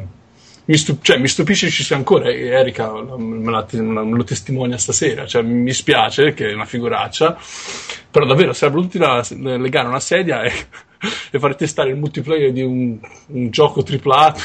Mi, 0.64 0.76
stu- 0.76 1.00
cioè, 1.00 1.16
mi 1.18 1.28
stupisce 1.28 1.70
ci 1.70 1.82
sia 1.82 1.96
ancora, 1.96 2.30
Erika 2.30 2.92
me, 2.92 3.50
la- 3.50 3.66
me 3.72 4.16
lo 4.16 4.24
testimonia 4.24 4.76
stasera, 4.76 5.26
cioè, 5.26 5.40
mi 5.42 5.72
spiace 5.72 6.34
che 6.34 6.50
è 6.50 6.54
una 6.54 6.66
figuraccia, 6.66 7.38
però 8.10 8.26
davvero 8.26 8.52
sarebbero 8.52 8.82
tutti 8.82 8.98
da 8.98 9.24
legare 9.38 9.88
una 9.88 10.00
sedia 10.00 10.42
e, 10.42 10.52
e 11.30 11.38
fare 11.38 11.54
testare 11.54 11.88
il 11.90 11.96
multiplayer 11.96 12.52
di 12.52 12.62
un, 12.62 12.98
un 13.28 13.50
gioco 13.50 13.82
triplato 13.82 14.40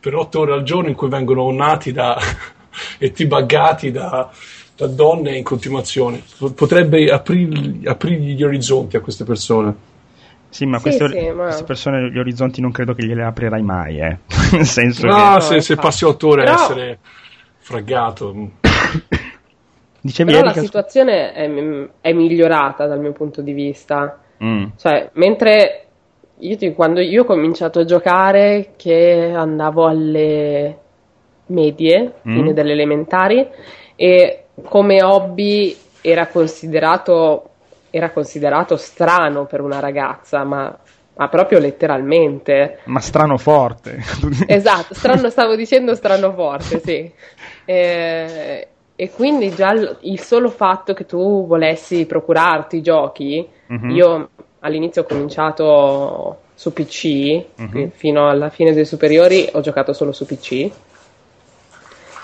per 0.00 0.14
otto 0.14 0.40
ore 0.40 0.52
al 0.52 0.64
giorno 0.64 0.88
in 0.88 0.94
cui 0.94 1.08
vengono 1.08 1.44
onnati 1.44 1.92
da, 1.92 2.20
e 2.98 3.12
tibaggati 3.12 3.90
da, 3.90 4.30
da 4.76 4.86
donne 4.86 5.36
in 5.36 5.44
continuazione. 5.44 6.22
Potrebbe 6.54 7.10
aprirgli, 7.10 7.86
aprirgli 7.86 8.34
gli 8.34 8.42
orizzonti 8.42 8.96
a 8.96 9.00
queste 9.00 9.24
persone. 9.24 9.92
Sì, 10.54 10.66
ma 10.66 10.76
Sì, 10.78 10.82
queste, 10.84 11.08
sì, 11.08 11.30
ma- 11.32 11.42
queste 11.46 11.64
persone 11.64 12.10
gli 12.12 12.18
orizzonti 12.18 12.60
non 12.60 12.70
credo 12.70 12.94
che 12.94 13.04
gliele 13.04 13.24
aprirai 13.24 13.62
mai, 13.62 13.98
eh. 13.98 14.18
Nel 14.52 14.64
senso 14.66 15.04
No, 15.08 15.34
che. 15.34 15.40
se, 15.40 15.60
se 15.60 15.74
passi 15.74 16.04
otto 16.04 16.28
ore 16.28 16.42
a 16.42 16.44
Però- 16.44 16.62
essere 16.62 16.98
fraggato. 17.58 18.50
Dicevi 20.00 20.30
però 20.30 20.42
la 20.44 20.50
Erika, 20.50 20.64
situazione 20.64 21.32
è, 21.32 21.50
è 22.00 22.12
migliorata 22.12 22.86
dal 22.86 23.00
mio 23.00 23.12
punto 23.12 23.40
di 23.40 23.52
vista. 23.52 24.20
Mm. 24.44 24.66
Cioè, 24.76 25.10
mentre 25.14 25.86
io 26.38 26.56
ti- 26.56 26.72
quando 26.74 27.00
io 27.00 27.22
ho 27.22 27.24
cominciato 27.24 27.80
a 27.80 27.84
giocare, 27.84 28.74
che 28.76 29.32
andavo 29.34 29.86
alle 29.86 30.78
medie, 31.46 32.12
Mm. 32.28 32.32
fine 32.32 32.52
delle 32.52 32.72
elementari, 32.72 33.44
e 33.96 34.44
come 34.62 35.02
hobby 35.02 35.74
era 36.02 36.26
considerato, 36.26 37.50
era 37.96 38.10
considerato 38.10 38.76
strano 38.76 39.44
per 39.44 39.60
una 39.60 39.78
ragazza, 39.78 40.42
ma, 40.42 40.76
ma 41.14 41.28
proprio 41.28 41.60
letteralmente. 41.60 42.80
Ma 42.86 42.98
strano 42.98 43.36
forte. 43.36 43.98
Esatto, 44.48 44.94
strano, 44.98 45.30
stavo 45.30 45.54
dicendo 45.54 45.94
strano 45.94 46.32
forte, 46.32 46.80
sì. 46.80 47.12
Eh, 47.64 48.68
e 48.96 49.10
quindi 49.10 49.54
già 49.54 49.70
il, 49.70 50.18
solo 50.18 50.50
fatto 50.50 50.92
che 50.92 51.06
tu 51.06 51.46
volessi 51.46 52.04
procurarti 52.04 52.78
i 52.78 52.82
giochi, 52.82 53.48
Mhm. 53.68 53.90
io 53.90 54.28
all'inizio 54.58 55.02
ho 55.02 55.06
cominciato 55.06 56.38
su 56.54 56.72
PC, 56.72 57.44
Mhm. 57.54 57.70
quindi 57.70 57.92
fino 57.94 58.28
alla 58.28 58.48
fine 58.48 58.72
dei 58.72 58.84
superiori 58.84 59.48
ho 59.52 59.60
giocato 59.60 59.92
solo 59.92 60.10
su 60.10 60.26
PC. 60.26 60.50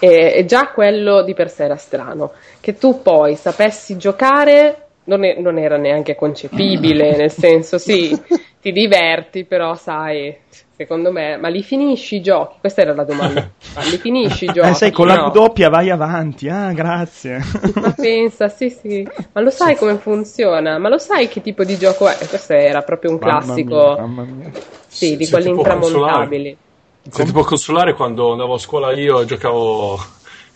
E, 0.00 0.32
e 0.34 0.44
già 0.46 0.66
quello 0.68 1.22
di 1.22 1.32
per 1.34 1.48
sé 1.48 1.64
era 1.64 1.76
strano. 1.76 2.32
Che 2.58 2.76
tu 2.76 3.02
poi 3.02 3.36
sapessi 3.36 3.96
giocare 3.96 4.86
non, 5.10 5.24
è- 5.24 5.38
non 5.40 5.58
era 5.58 5.76
neanche 5.76 6.14
concepibile, 6.14 7.16
nel 7.16 7.30
senso, 7.30 7.78
sì, 7.78 8.22
ti 8.60 8.72
diverti, 8.72 9.44
però 9.44 9.74
sai, 9.74 10.36
secondo 10.70 11.10
me, 11.12 11.36
ma 11.36 11.48
li 11.48 11.62
finisci 11.62 12.16
i 12.16 12.22
giochi? 12.22 12.58
Questa 12.60 12.82
era 12.82 12.94
la 12.94 13.04
domanda. 13.04 13.42
Ma 13.72 13.82
li 13.84 13.98
finisci 13.98 14.46
i 14.46 14.52
giochi? 14.52 14.68
Eh, 14.68 14.74
sai, 14.74 14.90
con 14.92 15.06
la 15.06 15.16
No. 15.16 15.30
doppia 15.30 15.68
vai 15.68 15.90
avanti. 15.90 16.48
Ah, 16.48 16.72
grazie. 16.72 17.40
Ma 17.78 17.92
pensa, 17.92 18.48
sì, 18.48 18.68
sì. 18.70 19.10
Ma 19.32 19.40
lo 19.40 19.50
sai 19.50 19.76
come 19.76 19.98
funziona? 19.98 20.78
Ma 20.78 20.88
lo 20.88 20.98
sai 20.98 21.28
che 21.28 21.40
tipo 21.40 21.64
di 21.64 21.76
gioco 21.78 22.08
è? 22.08 22.28
Questo 22.28 22.52
era 22.52 22.82
proprio 22.82 23.10
un 23.10 23.18
Mamma 23.18 23.54
classico, 23.54 23.64
mia, 23.94 24.06
mamma 24.06 24.24
mia. 24.24 24.52
sì, 24.86 25.16
di 25.16 25.28
quelli 25.28 25.50
intramontabili. 25.50 26.58
Se 27.10 27.24
ti 27.24 27.32
può 27.32 27.42
consolare, 27.44 27.94
quando 27.94 28.32
andavo 28.32 28.54
a 28.54 28.58
scuola 28.58 28.92
io 28.92 29.24
giocavo. 29.24 29.98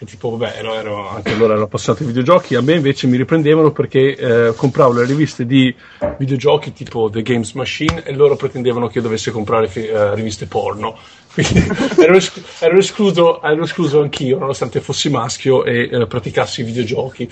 Tipo, 0.04 0.36
vabbè, 0.36 0.58
ero, 0.58 0.74
ero- 0.74 1.08
anche 1.08 1.32
allora 1.32 1.54
ero 1.54 1.64
appassionato 1.64 2.02
ai 2.02 2.08
videogiochi. 2.08 2.54
A 2.54 2.60
me 2.60 2.74
invece 2.74 3.06
mi 3.06 3.16
riprendevano 3.16 3.72
perché 3.72 4.16
eh, 4.16 4.54
compravo 4.54 4.92
le 4.92 5.04
riviste 5.04 5.46
di 5.46 5.74
videogiochi 6.18 6.72
tipo 6.72 7.08
The 7.10 7.22
Games 7.22 7.52
Machine 7.52 8.02
e 8.04 8.14
loro 8.14 8.36
pretendevano 8.36 8.88
che 8.88 8.98
io 8.98 9.04
dovessi 9.04 9.30
comprare 9.30 9.68
fi- 9.68 9.86
eh, 9.86 10.14
riviste 10.14 10.46
porno. 10.46 10.96
Quindi 11.34 11.66
ero, 11.98 12.16
esclu- 12.16 12.44
ero 12.60 12.78
escluso, 12.78 13.42
ero 13.42 13.64
escluso 13.64 14.00
anch'io, 14.00 14.38
nonostante 14.38 14.80
fossi 14.80 15.10
maschio 15.10 15.64
e 15.64 15.88
eh, 15.90 16.06
praticassi 16.06 16.60
i 16.60 16.64
videogiochi. 16.64 17.28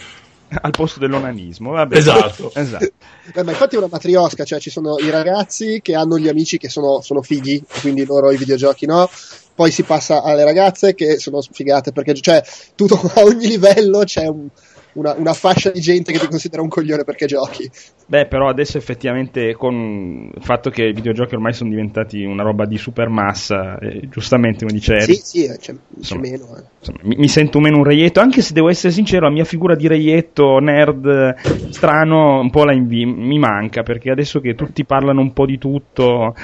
Al 0.60 0.70
posto 0.70 0.98
dell'onanismo, 0.98 1.70
vabbè. 1.70 1.96
Esatto. 1.96 2.50
esatto. 2.54 2.90
Beh, 3.32 3.42
ma 3.42 3.52
infatti 3.52 3.76
è 3.76 3.78
una 3.78 3.88
matriosca, 3.90 4.44
cioè 4.44 4.60
ci 4.60 4.68
sono 4.68 4.98
i 4.98 5.08
ragazzi 5.08 5.80
che 5.82 5.94
hanno 5.94 6.18
gli 6.18 6.28
amici 6.28 6.58
che 6.58 6.68
sono, 6.68 7.00
sono 7.00 7.22
fighi, 7.22 7.62
quindi 7.80 8.04
loro 8.04 8.30
i 8.30 8.36
videogiochi 8.36 8.84
no. 8.84 9.08
Poi 9.54 9.70
si 9.70 9.82
passa 9.84 10.22
alle 10.22 10.44
ragazze 10.44 10.94
che 10.94 11.18
sono 11.18 11.40
sfigate 11.40 11.92
perché 11.92 12.14
cioè, 12.14 12.42
tutto, 12.74 12.94
a 13.14 13.22
ogni 13.22 13.46
livello 13.46 14.00
c'è 14.04 14.26
un- 14.26 14.48
una, 14.94 15.14
una 15.14 15.32
fascia 15.32 15.70
di 15.70 15.80
gente 15.80 16.12
che 16.12 16.18
ti 16.18 16.28
considera 16.28 16.60
un 16.62 16.68
coglione 16.68 17.04
perché 17.04 17.26
giochi. 17.26 17.70
Beh, 18.06 18.26
però 18.26 18.48
adesso 18.48 18.76
effettivamente 18.78 19.54
con 19.54 20.30
il 20.34 20.42
fatto 20.42 20.68
che 20.70 20.84
i 20.84 20.92
videogiochi 20.92 21.34
ormai 21.34 21.52
sono 21.52 21.70
diventati 21.70 22.24
una 22.24 22.42
roba 22.42 22.66
di 22.66 22.76
supermassa, 22.76 23.78
eh, 23.78 24.08
giustamente 24.10 24.64
come 24.66 24.72
dice 24.78 25.00
Sì, 25.00 25.14
sì, 25.14 25.46
c'è, 25.46 25.56
c'è 25.56 25.74
Insomma. 25.96 26.20
meno. 26.20 26.44
eh. 26.56 26.62
insomma, 26.78 26.98
mi, 27.02 27.16
mi 27.16 27.28
sento 27.28 27.58
meno 27.60 27.78
un 27.78 27.84
reietto, 27.84 28.20
anche 28.20 28.42
se 28.42 28.52
devo 28.52 28.68
essere 28.68 28.92
sincero, 28.92 29.26
la 29.26 29.32
mia 29.32 29.44
figura 29.44 29.74
di 29.74 29.86
reietto 29.86 30.58
nerd 30.58 31.06
eh, 31.06 31.34
strano 31.70 32.40
un 32.40 32.50
po' 32.50 32.64
la 32.64 32.72
invi- 32.72 33.06
mi 33.06 33.38
manca, 33.38 33.82
perché 33.82 34.10
adesso 34.10 34.40
che 34.40 34.54
tutti 34.54 34.84
parlano 34.84 35.20
un 35.20 35.32
po' 35.32 35.46
di 35.46 35.56
tutto, 35.58 36.34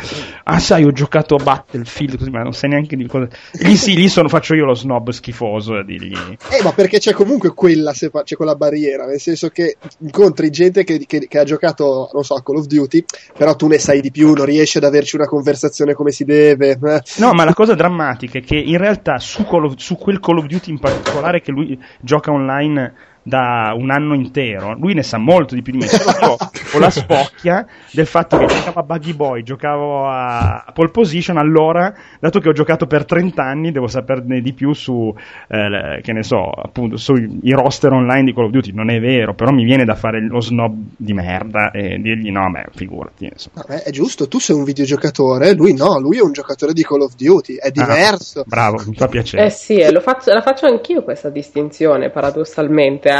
ah 0.45 0.59
sai, 0.59 0.85
ho 0.85 0.93
giocato 0.93 1.35
a 1.35 1.43
Battlefield, 1.43 2.17
così, 2.19 2.31
ma 2.31 2.43
non 2.43 2.53
sai 2.53 2.71
neanche 2.71 2.97
di 2.97 3.07
cosa... 3.07 3.29
Lì 3.61 3.77
sì, 3.77 3.95
lì 3.95 4.09
sono, 4.09 4.29
faccio 4.29 4.55
io 4.55 4.65
lo 4.65 4.75
snob 4.75 5.11
schifoso 5.11 5.75
a 5.75 5.85
dirgli... 5.85 6.15
Eh, 6.51 6.63
ma 6.63 6.73
perché 6.73 6.99
c'è 6.99 7.13
comunque 7.13 7.53
quella, 7.53 7.93
c'è 7.93 8.37
quella 8.37 8.55
barriera, 8.55 9.05
nel 9.07 9.21
senso 9.21 9.49
che 9.49 9.77
incontri 10.01 10.51
gente 10.51 10.85
che, 10.85 11.05
che- 11.07 11.27
che 11.29 11.39
ha 11.39 11.45
giocato, 11.49 12.11
non 12.13 12.23
so, 12.23 12.35
a 12.35 12.43
Call 12.43 12.59
of 12.59 12.67
Duty, 12.67 13.05
però 13.37 13.57
tu 13.57 13.67
ne 13.67 13.79
sai 13.79 14.01
di 14.01 14.11
più, 14.11 14.33
non 14.33 14.45
riesci 14.45 14.79
ad 14.79 14.85
averci 14.85 15.17
una 15.17 15.27
conversazione 15.27 15.95
come 15.95 16.13
si 16.13 16.25
deve. 16.25 16.79
eh. 16.81 17.03
No, 17.17 17.33
ma 17.33 17.45
la 17.45 17.55
cosa 17.55 17.75
drammatica 17.75 18.39
è 18.39 18.43
che 18.43 18.57
in 18.57 18.79
realtà 18.79 19.19
su, 19.19 19.45
of- 19.49 19.77
su 19.77 19.97
quel 19.97 20.21
Call 20.21 20.39
of 20.39 20.47
Duty 20.47 20.71
in 20.71 20.79
particolare 20.79 21.41
che 21.41 21.51
lui 21.51 21.77
gioca 22.01 22.31
online 22.31 22.95
da 23.29 23.75
un 23.77 23.91
anno 23.91 24.15
intero, 24.15 24.75
lui 24.75 24.95
ne 24.95 25.03
sa 25.03 25.19
molto 25.19 25.55
di 25.55 25.63
più 25.63 25.73
di 25.73 25.79
me. 25.79 25.87
Solo 25.87 26.37
ho, 26.75 26.79
la 26.79 26.91
spocchia 26.91 27.67
del 27.93 28.07
fatto 28.07 28.39
che 28.39 28.47
giocavo 28.47 28.81
a 28.81 28.83
Buggy 28.83 29.15
Boy, 29.15 29.43
giocavo 29.43 30.09
a 30.09 30.65
Pole 30.73 30.91
Position, 30.91 31.37
allora, 31.37 31.93
dato 32.19 32.41
che 32.41 32.49
ho 32.49 32.53
giocato 32.53 32.87
per 32.87 33.05
30 33.05 33.43
anni, 33.43 33.71
devo 33.71 33.87
saperne 33.87 34.41
di 34.41 34.53
più 34.53 34.73
su, 34.73 35.15
eh, 35.49 36.01
che 36.03 36.13
ne 36.13 36.23
so, 36.23 36.51
appunto, 36.51 36.97
sui 36.97 37.41
roster 37.51 37.93
online 37.93 38.25
di 38.25 38.35
Call 38.35 38.47
of 38.47 38.51
Duty. 38.51 38.73
Non 38.73 38.91
è 38.91 38.99
vero, 38.99 39.35
però 39.35 39.51
mi 39.51 39.65
viene 39.65 39.85
da 39.85 39.95
fare 39.95 40.21
lo 40.21 40.41
snob 40.41 40.75
di 40.97 41.13
merda 41.13 41.71
e 41.71 41.99
dirgli 41.99 42.31
no, 42.31 42.51
beh, 42.51 42.67
figurati. 42.75 43.31
Vabbè, 43.53 43.83
è 43.83 43.91
giusto, 43.91 44.29
tu 44.29 44.39
sei 44.39 44.57
un 44.57 44.65
videogiocatore, 44.65 45.55
lui 45.55 45.75
no, 45.75 45.99
lui 45.99 46.19
è 46.19 46.23
un 46.23 46.33
giocatore 46.33 46.73
di 46.73 46.83
Call 46.83 47.03
of 47.03 47.15
Duty, 47.15 47.57
è 47.57 47.71
diverso. 47.71 48.41
Ah, 48.41 48.45
bravo, 48.47 48.83
mi 48.87 48.95
fa 48.95 49.09
piacere. 49.09 49.45
Eh 49.45 49.51
sì, 49.51 49.77
e 49.79 49.91
lo 49.91 50.01
faccio- 50.01 50.33
la 50.33 50.41
faccio 50.41 50.67
anch'io 50.67 51.03
questa 51.03 51.29
distinzione, 51.29 52.11
paradossalmente, 52.11 53.11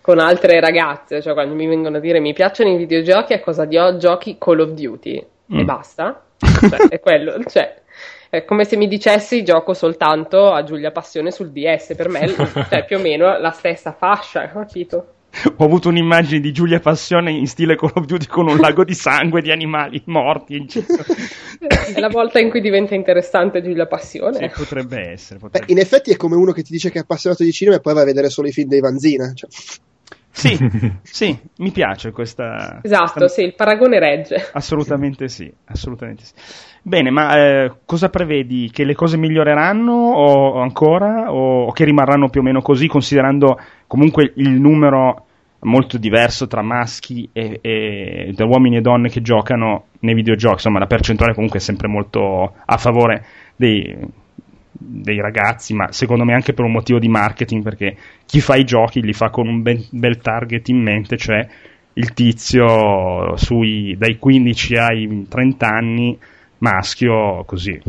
con 0.00 0.18
altre 0.18 0.60
ragazze, 0.60 1.22
cioè 1.22 1.32
quando 1.32 1.54
mi 1.54 1.66
vengono 1.66 1.96
a 1.96 2.00
dire 2.00 2.20
mi 2.20 2.34
piacciono 2.34 2.70
i 2.70 2.76
videogiochi, 2.76 3.32
a 3.32 3.40
cosa 3.40 3.64
di 3.64 3.78
ho 3.78 3.96
giochi 3.96 4.36
Call 4.38 4.60
of 4.60 4.70
Duty 4.70 5.16
e 5.16 5.26
Mm. 5.52 5.64
basta. 5.64 6.22
Cioè, 6.68 6.88
è 6.88 7.00
quello, 7.00 7.42
cioè, 7.44 7.82
è 8.28 8.44
come 8.44 8.64
se 8.64 8.76
mi 8.76 8.88
dicessi 8.88 9.44
gioco 9.44 9.74
soltanto 9.74 10.50
a 10.50 10.62
Giulia 10.62 10.90
Passione 10.90 11.30
sul 11.30 11.50
DS, 11.50 11.94
per 11.94 12.08
me 12.08 12.26
cioè, 12.68 12.84
più 12.84 12.98
o 12.98 13.00
meno 13.00 13.38
la 13.38 13.50
stessa 13.50 13.92
fascia, 13.92 14.48
capito? 14.48 15.13
Ho 15.56 15.64
avuto 15.64 15.88
un'immagine 15.88 16.40
di 16.40 16.52
Giulia 16.52 16.80
Passione 16.80 17.32
in 17.32 17.46
stile 17.46 17.76
Call 17.76 17.92
of 17.94 18.04
Duty 18.06 18.26
con 18.26 18.48
un 18.48 18.56
lago 18.58 18.84
di 18.84 18.94
sangue 18.94 19.42
di 19.42 19.50
animali 19.50 20.00
morti. 20.06 20.66
È 21.94 21.98
la 21.98 22.08
volta 22.08 22.38
in 22.38 22.50
cui 22.50 22.60
diventa 22.60 22.94
interessante 22.94 23.62
Giulia 23.62 23.86
Passione. 23.86 24.50
Sì, 24.52 24.62
potrebbe 24.62 25.10
essere. 25.10 25.38
Beh, 25.38 25.46
potrebbe- 25.46 25.72
in 25.72 25.78
effetti 25.78 26.10
è 26.12 26.16
come 26.16 26.36
uno 26.36 26.52
che 26.52 26.62
ti 26.62 26.72
dice 26.72 26.90
che 26.90 26.98
è 26.98 27.02
appassionato 27.02 27.42
di 27.42 27.52
cinema 27.52 27.76
e 27.76 27.80
poi 27.80 27.94
va 27.94 28.02
a 28.02 28.04
vedere 28.04 28.30
solo 28.30 28.48
i 28.48 28.52
film 28.52 28.68
dei 28.68 28.80
Vanzina. 28.80 29.32
Cioè, 29.34 29.48
Sì, 30.36 30.58
sì, 31.02 31.38
mi 31.58 31.70
piace 31.70 32.10
questa. 32.10 32.80
Esatto, 32.82 33.12
questa- 33.12 33.28
sì, 33.28 33.42
il 33.42 33.54
paragone 33.54 34.00
regge. 34.00 34.50
Assolutamente 34.52 35.28
sì, 35.28 35.50
assolutamente 35.66 36.24
sì. 36.24 36.32
Bene, 36.82 37.10
ma 37.10 37.36
eh, 37.36 37.72
cosa 37.84 38.08
prevedi? 38.08 38.68
Che 38.70 38.84
le 38.84 38.94
cose 38.94 39.16
miglioreranno 39.16 39.92
o, 39.92 40.48
o 40.56 40.60
ancora 40.60 41.32
o, 41.32 41.66
o 41.66 41.72
che 41.72 41.84
rimarranno 41.84 42.28
più 42.28 42.40
o 42.40 42.42
meno 42.42 42.60
così, 42.62 42.88
considerando 42.88 43.58
comunque 43.86 44.32
il 44.36 44.50
numero 44.50 45.26
molto 45.60 45.96
diverso 45.96 46.46
tra 46.46 46.60
maschi 46.62 47.30
e, 47.32 47.58
e 47.62 48.32
tra 48.36 48.44
uomini 48.44 48.76
e 48.76 48.80
donne 48.82 49.08
che 49.08 49.22
giocano 49.22 49.84
nei 50.00 50.14
videogiochi? 50.14 50.54
Insomma, 50.56 50.80
la 50.80 50.86
percentuale 50.86 51.32
comunque 51.32 51.58
è 51.58 51.62
sempre 51.62 51.88
molto 51.88 52.54
a 52.64 52.76
favore 52.76 53.24
dei, 53.56 53.96
dei 54.86 55.20
ragazzi, 55.20 55.74
ma 55.74 55.90
secondo 55.92 56.24
me 56.24 56.34
anche 56.34 56.52
per 56.52 56.64
un 56.64 56.72
motivo 56.72 56.98
di 56.98 57.08
marketing, 57.08 57.62
perché 57.62 57.96
chi 58.26 58.40
fa 58.40 58.56
i 58.56 58.64
giochi 58.64 59.00
li 59.02 59.12
fa 59.12 59.30
con 59.30 59.48
un 59.48 59.62
ben- 59.62 59.84
bel 59.90 60.18
target 60.18 60.68
in 60.68 60.82
mente, 60.82 61.16
cioè 61.16 61.46
il 61.94 62.12
tizio 62.12 63.36
sui, 63.36 63.96
dai 63.96 64.18
15 64.18 64.76
ai 64.76 65.26
30 65.28 65.66
anni, 65.66 66.18
maschio, 66.58 67.44
così. 67.44 67.80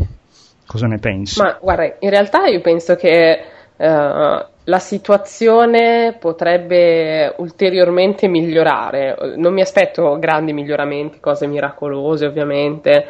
Cosa 0.65 0.87
ne 0.87 0.97
pensi? 0.97 1.41
Ma 1.41 1.57
guarda, 1.61 1.95
in 1.99 2.09
realtà 2.09 2.47
io 2.47 2.61
penso 2.61 2.95
che 2.95 3.43
eh, 3.77 4.45
la 4.67 4.79
situazione 4.79 6.17
potrebbe 6.19 7.33
ulteriormente 7.37 8.27
migliorare. 8.27 9.35
Non 9.37 9.53
mi 9.53 9.61
aspetto 9.61 10.17
grandi 10.17 10.53
miglioramenti, 10.53 11.19
cose 11.19 11.45
miracolose 11.45 12.25
ovviamente, 12.25 13.05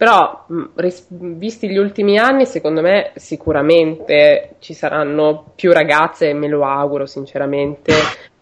però 0.00 0.44
mh, 0.46 0.62
ris- 0.76 1.06
visti 1.10 1.68
gli 1.68 1.76
ultimi 1.76 2.16
anni, 2.16 2.46
secondo 2.46 2.80
me 2.80 3.10
sicuramente 3.16 4.52
ci 4.60 4.72
saranno 4.72 5.52
più 5.54 5.72
ragazze, 5.72 6.32
me 6.32 6.48
lo 6.48 6.64
auguro 6.64 7.04
sinceramente, 7.04 7.92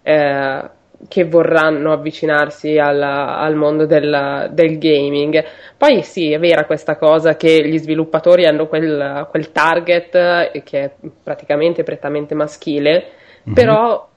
eh, 0.03 0.62
che 1.09 1.25
vorranno 1.25 1.90
avvicinarsi 1.92 2.79
alla- 2.79 3.38
al 3.38 3.57
mondo 3.57 3.87
del, 3.87 4.51
del 4.53 4.79
gaming. 4.79 5.44
Poi 5.77 6.05
sì, 6.05 6.31
è 6.31 6.38
vera 6.38 6.64
questa 6.64 6.94
cosa 6.94 7.35
che 7.35 7.66
gli 7.68 7.79
sviluppatori 7.79 8.47
hanno 8.47 8.68
quel, 8.68 9.27
quel 9.29 9.51
target 9.51 10.14
eh, 10.14 10.62
che 10.64 10.85
è 10.85 10.90
praticamente 11.25 11.83
prettamente 11.83 12.37
maschile, 12.37 13.05
Mhm. 13.42 13.53
però 13.53 14.09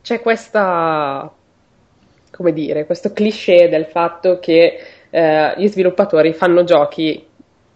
c'è 0.00 0.20
questa, 0.20 1.28
come 2.30 2.52
dire, 2.52 2.86
questo 2.86 3.12
cliché 3.12 3.68
del 3.68 3.86
fatto 3.86 4.38
che 4.38 4.78
eh, 5.16 5.54
gli 5.58 5.68
sviluppatori 5.68 6.32
fanno 6.32 6.64
giochi 6.64 7.24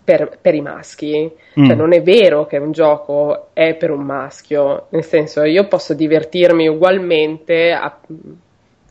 per, 0.03 0.39
per 0.41 0.55
i 0.55 0.61
maschi. 0.61 1.31
Cioè, 1.55 1.75
Mm. 1.75 1.79
non 1.79 1.93
è 1.93 2.03
vero 2.03 2.47
che 2.47 2.57
un 2.57 2.73
gioco 2.73 3.49
è 3.53 3.75
per 3.75 3.91
un 3.91 4.03
maschio, 4.05 4.87
nel 4.91 5.05
senso 5.05 5.43
io 5.45 5.67
posso 5.69 5.95
divertirmi 5.95 6.67
ugualmente 6.69 7.71
a- 7.73 7.97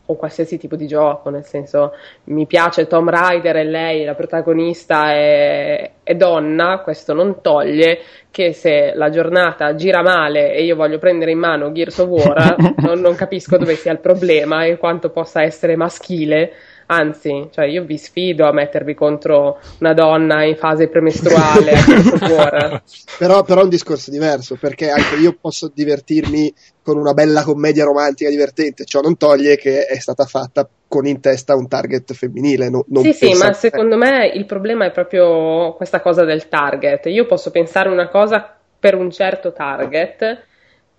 con 0.05 0.15
qualsiasi 0.15 0.57
tipo 0.57 0.77
di 0.77 0.87
gioco, 0.87 1.29
nel 1.29 1.43
senso 1.43 1.91
mi 2.25 2.45
piace 2.45 2.87
Tomb 2.87 3.09
Raider 3.09 3.57
e 3.57 3.63
lei, 3.65 4.05
la 4.05 4.15
protagonista, 4.15 5.11
è, 5.11 5.91
è 6.01 6.15
donna, 6.15 6.79
questo 6.81 7.13
non 7.13 7.41
toglie 7.41 7.99
che 8.31 8.53
se 8.53 8.93
la 8.95 9.09
giornata 9.09 9.75
gira 9.75 10.01
male 10.01 10.53
e 10.53 10.63
io 10.63 10.77
voglio 10.77 10.97
prendere 10.97 11.31
in 11.31 11.39
mano 11.39 11.73
Gears 11.73 11.97
of 11.97 12.07
War, 12.07 12.55
non, 12.79 13.01
non 13.01 13.15
capisco 13.15 13.57
dove 13.57 13.73
sia 13.75 13.91
il 13.91 13.99
problema 13.99 14.63
e 14.63 14.77
quanto 14.77 15.09
possa 15.09 15.41
essere 15.41 15.75
maschile. 15.75 16.51
Anzi, 16.89 17.49
cioè 17.51 17.65
io 17.65 17.83
vi 17.83 17.97
sfido 17.97 18.47
a 18.47 18.53
mettervi 18.53 18.93
contro 18.93 19.59
una 19.79 19.93
donna 19.93 20.45
in 20.45 20.55
fase 20.55 20.87
premestruale. 20.87 21.73
Però, 23.17 23.43
però 23.43 23.61
è 23.61 23.63
un 23.63 23.69
discorso 23.69 24.11
diverso, 24.11 24.55
perché 24.55 24.89
anche 24.89 25.15
io 25.15 25.35
posso 25.39 25.71
divertirmi 25.73 26.53
con 26.83 26.97
una 26.97 27.13
bella 27.13 27.43
commedia 27.43 27.83
romantica 27.83 28.29
divertente, 28.29 28.85
ciò 28.85 29.01
non 29.01 29.17
toglie 29.17 29.57
che 29.57 29.85
è 29.85 29.97
stata 29.97 30.25
fatta 30.25 30.69
con 30.87 31.05
in 31.05 31.19
testa 31.19 31.55
un 31.55 31.67
target 31.67 32.13
femminile. 32.13 32.69
no- 32.69 32.85
non 32.87 33.03
Sì, 33.03 33.13
sì, 33.13 33.33
ma 33.33 33.51
secondo 33.53 33.97
me 33.97 34.27
il 34.33 34.45
problema 34.45 34.85
è 34.85 34.91
proprio 34.91 35.73
questa 35.73 35.99
cosa 35.99 36.23
del 36.23 36.47
target. 36.47 37.07
Io 37.07 37.25
posso 37.25 37.51
pensare 37.51 37.89
una 37.89 38.07
cosa 38.07 38.55
per 38.79 38.95
un 38.95 39.11
certo 39.11 39.51
target, 39.51 40.43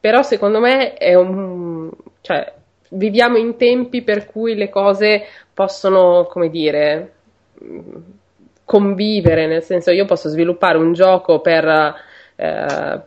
però 0.01 0.23
secondo 0.23 0.61
me 0.61 0.95
è 0.95 1.15
un... 1.15 1.91
cioè, 2.21 2.53
viviamo 2.91 3.37
in 3.37 3.57
tempi 3.57 4.03
per 4.03 4.27
cui 4.27 4.55
le 4.55 4.69
cose 4.69 5.23
possono, 5.59 6.29
come 6.31 6.51
dire, 6.51 7.15
convivere, 8.65 9.49
nel 9.49 9.65
senso 9.65 9.91
io 9.91 10.05
posso 10.05 10.29
sviluppare 10.29 10.79
un 10.79 10.93
gioco 10.93 11.41
per, 11.41 11.95
eh, 12.37 13.01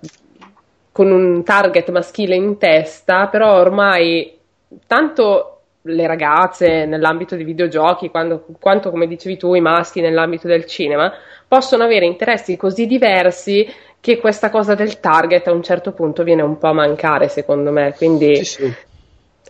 con 0.92 1.12
un 1.12 1.46
target 1.46 1.90
maschile 1.92 2.36
in 2.36 2.58
testa, 2.58 3.28
però 3.28 3.58
ormai 3.58 4.38
tanto 4.86 5.60
le 5.84 6.06
ragazze 6.06 6.84
nell'ambito 6.84 7.38
dei 7.38 7.46
videogiochi, 7.46 8.10
quando, 8.10 8.46
quanto 8.60 8.90
come 8.90 9.08
dicevi 9.08 9.38
tu 9.38 9.54
i 9.54 9.62
maschi 9.62 10.02
nell'ambito 10.02 10.50
del 10.50 10.66
cinema, 10.66 11.10
possono 11.48 11.86
avere 11.86 12.06
interessi 12.06 12.58
così 12.58 12.86
diversi 12.86 13.66
che 14.02 14.18
questa 14.18 14.50
cosa 14.50 14.76
del 14.76 15.00
target 15.00 15.48
a 15.48 15.54
un 15.54 15.64
certo 15.64 15.94
punto 15.94 16.24
viene 16.24 16.42
un 16.42 16.58
po' 16.58 16.68
a 16.68 16.74
mancare, 16.74 17.30
secondo 17.30 17.72
me. 17.72 17.94
Quindi 17.96 18.36
Sì, 18.36 18.44
sì. 18.44 18.76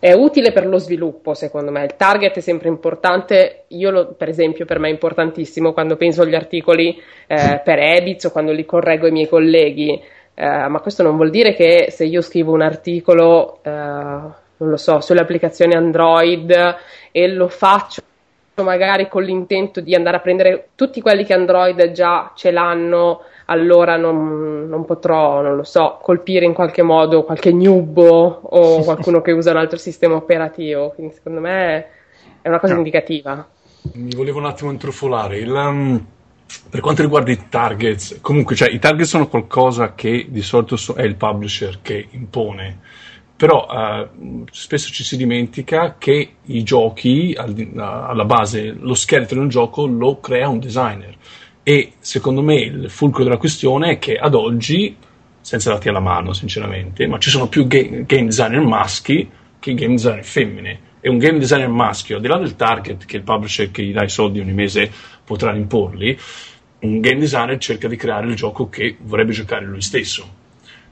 È 0.01 0.13
utile 0.13 0.51
per 0.51 0.65
lo 0.65 0.79
sviluppo, 0.79 1.35
secondo 1.35 1.69
me. 1.69 1.83
Il 1.83 1.95
target 1.95 2.35
è 2.35 2.39
sempre 2.39 2.69
importante. 2.69 3.65
Io, 3.67 3.91
lo- 3.91 4.13
per 4.13 4.29
esempio, 4.29 4.65
per 4.65 4.79
me 4.79 4.87
è 4.87 4.91
importantissimo 4.91 5.73
quando 5.73 5.95
penso 5.95 6.23
agli 6.23 6.33
articoli 6.33 6.99
eh, 7.27 7.61
per 7.63 7.77
Ebitz 7.77 8.25
o 8.25 8.31
quando 8.31 8.51
li 8.51 8.65
correggo 8.65 9.05
ai 9.05 9.11
miei 9.11 9.27
colleghi. 9.27 10.01
Eh, 10.33 10.67
ma 10.67 10.79
questo 10.79 11.03
non 11.03 11.17
vuol 11.17 11.29
dire 11.29 11.53
che 11.53 11.91
se 11.91 12.05
io 12.05 12.21
scrivo 12.21 12.51
un 12.51 12.63
articolo, 12.63 13.59
eh, 13.61 13.69
non 13.69 14.69
lo 14.69 14.77
so, 14.77 15.01
sulle 15.01 15.21
applicazioni 15.21 15.75
Android 15.75 16.51
e 17.11 17.27
lo 17.27 17.47
faccio 17.47 18.01
magari 18.55 19.07
con 19.07 19.21
l'intento 19.21 19.81
di 19.81 19.93
andare 19.93 20.17
a 20.17 20.21
prendere 20.21 20.69
tutti 20.73 20.99
quelli 20.99 21.25
che 21.25 21.33
Android 21.35 21.91
già 21.91 22.31
ce 22.35 22.49
l'hanno, 22.49 23.21
allora 23.45 23.97
non, 23.97 24.67
non 24.67 24.85
potrò, 24.85 25.41
non 25.41 25.55
lo 25.55 25.63
so, 25.63 25.97
colpire 26.01 26.45
in 26.45 26.53
qualche 26.53 26.81
modo 26.83 27.23
qualche 27.23 27.51
newbo 27.51 28.39
o 28.43 28.83
qualcuno 28.83 29.21
che 29.21 29.31
usa 29.31 29.51
un 29.51 29.57
altro 29.57 29.77
sistema 29.77 30.15
operativo. 30.15 30.91
Quindi 30.91 31.13
secondo 31.15 31.39
me 31.39 31.85
è 32.41 32.47
una 32.47 32.59
cosa 32.59 32.73
No. 32.73 32.79
indicativa. 32.79 33.47
Mi 33.93 34.13
volevo 34.15 34.39
un 34.39 34.45
attimo 34.45 34.71
intrufolare. 34.71 35.37
Il, 35.39 35.51
um, 35.51 36.05
per 36.69 36.79
quanto 36.81 37.01
riguarda 37.01 37.31
i 37.31 37.47
targets, 37.49 38.19
comunque, 38.21 38.55
cioè, 38.55 38.69
i 38.69 38.79
target 38.79 39.05
sono 39.05 39.27
qualcosa 39.27 39.93
che 39.95 40.27
di 40.29 40.41
solito 40.41 40.75
so- 40.75 40.93
è 40.93 41.03
il 41.03 41.15
publisher 41.15 41.79
che 41.81 42.07
impone, 42.11 42.79
però 43.35 43.67
eh, 43.71 44.07
spesso 44.51 44.91
ci 44.91 45.03
si 45.03 45.17
dimentica 45.17 45.95
che 45.97 46.33
i 46.43 46.61
giochi, 46.63 47.33
al 47.37 47.53
di- 47.53 47.71
alla 47.75 48.25
base, 48.25 48.75
lo 48.79 48.93
scheletro 48.93 49.35
di 49.37 49.41
un 49.41 49.49
gioco 49.49 49.87
lo 49.87 50.19
crea 50.19 50.47
un 50.47 50.59
designer. 50.59 51.15
E 51.63 51.93
secondo 51.99 52.41
me 52.41 52.55
il 52.55 52.89
fulcro 52.89 53.23
della 53.23 53.37
questione 53.37 53.91
è 53.91 53.99
che 53.99 54.15
ad 54.15 54.33
oggi, 54.33 54.95
senza 55.41 55.71
dati 55.71 55.89
alla 55.89 55.99
mano, 55.99 56.33
sinceramente, 56.33 57.05
ma 57.07 57.19
ci 57.19 57.29
sono 57.29 57.47
più 57.47 57.67
ga- 57.67 58.03
game 58.05 58.25
designer 58.25 58.61
maschi 58.61 59.29
che 59.59 59.73
game 59.73 59.93
designer 59.93 60.23
femmine. 60.23 60.79
E 61.01 61.09
un 61.09 61.17
game 61.17 61.39
designer 61.39 61.69
maschio, 61.69 62.15
al 62.17 62.21
di 62.21 62.27
là 62.27 62.37
del 62.37 62.55
target 62.55 63.05
che 63.05 63.17
il 63.17 63.23
publisher 63.23 63.71
che 63.71 63.83
gli 63.83 63.91
dà 63.93 64.03
i 64.03 64.09
soldi 64.09 64.39
ogni 64.39 64.53
mese 64.53 64.91
potrà 65.23 65.55
imporli, 65.55 66.17
un 66.79 66.99
game 66.99 67.19
designer 67.19 67.57
cerca 67.57 67.87
di 67.87 67.95
creare 67.95 68.27
il 68.27 68.35
gioco 68.35 68.69
che 68.69 68.97
vorrebbe 68.99 69.31
giocare 69.31 69.65
lui 69.65 69.81
stesso. 69.81 70.39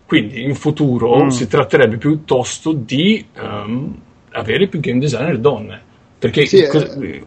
Quindi 0.06 0.42
in 0.44 0.56
futuro 0.56 1.24
Mm. 1.26 1.28
si 1.28 1.48
tratterebbe 1.48 1.98
piuttosto 1.98 2.74
di 2.74 3.24
ehm, 3.36 4.02
avere 4.32 4.68
più 4.68 4.80
game 4.80 5.00
designer 5.00 5.38
donne. 5.38 5.82
Perché 6.18 6.46
Sì, 6.48 6.58
il, 6.58 6.64
eh, 7.04 7.24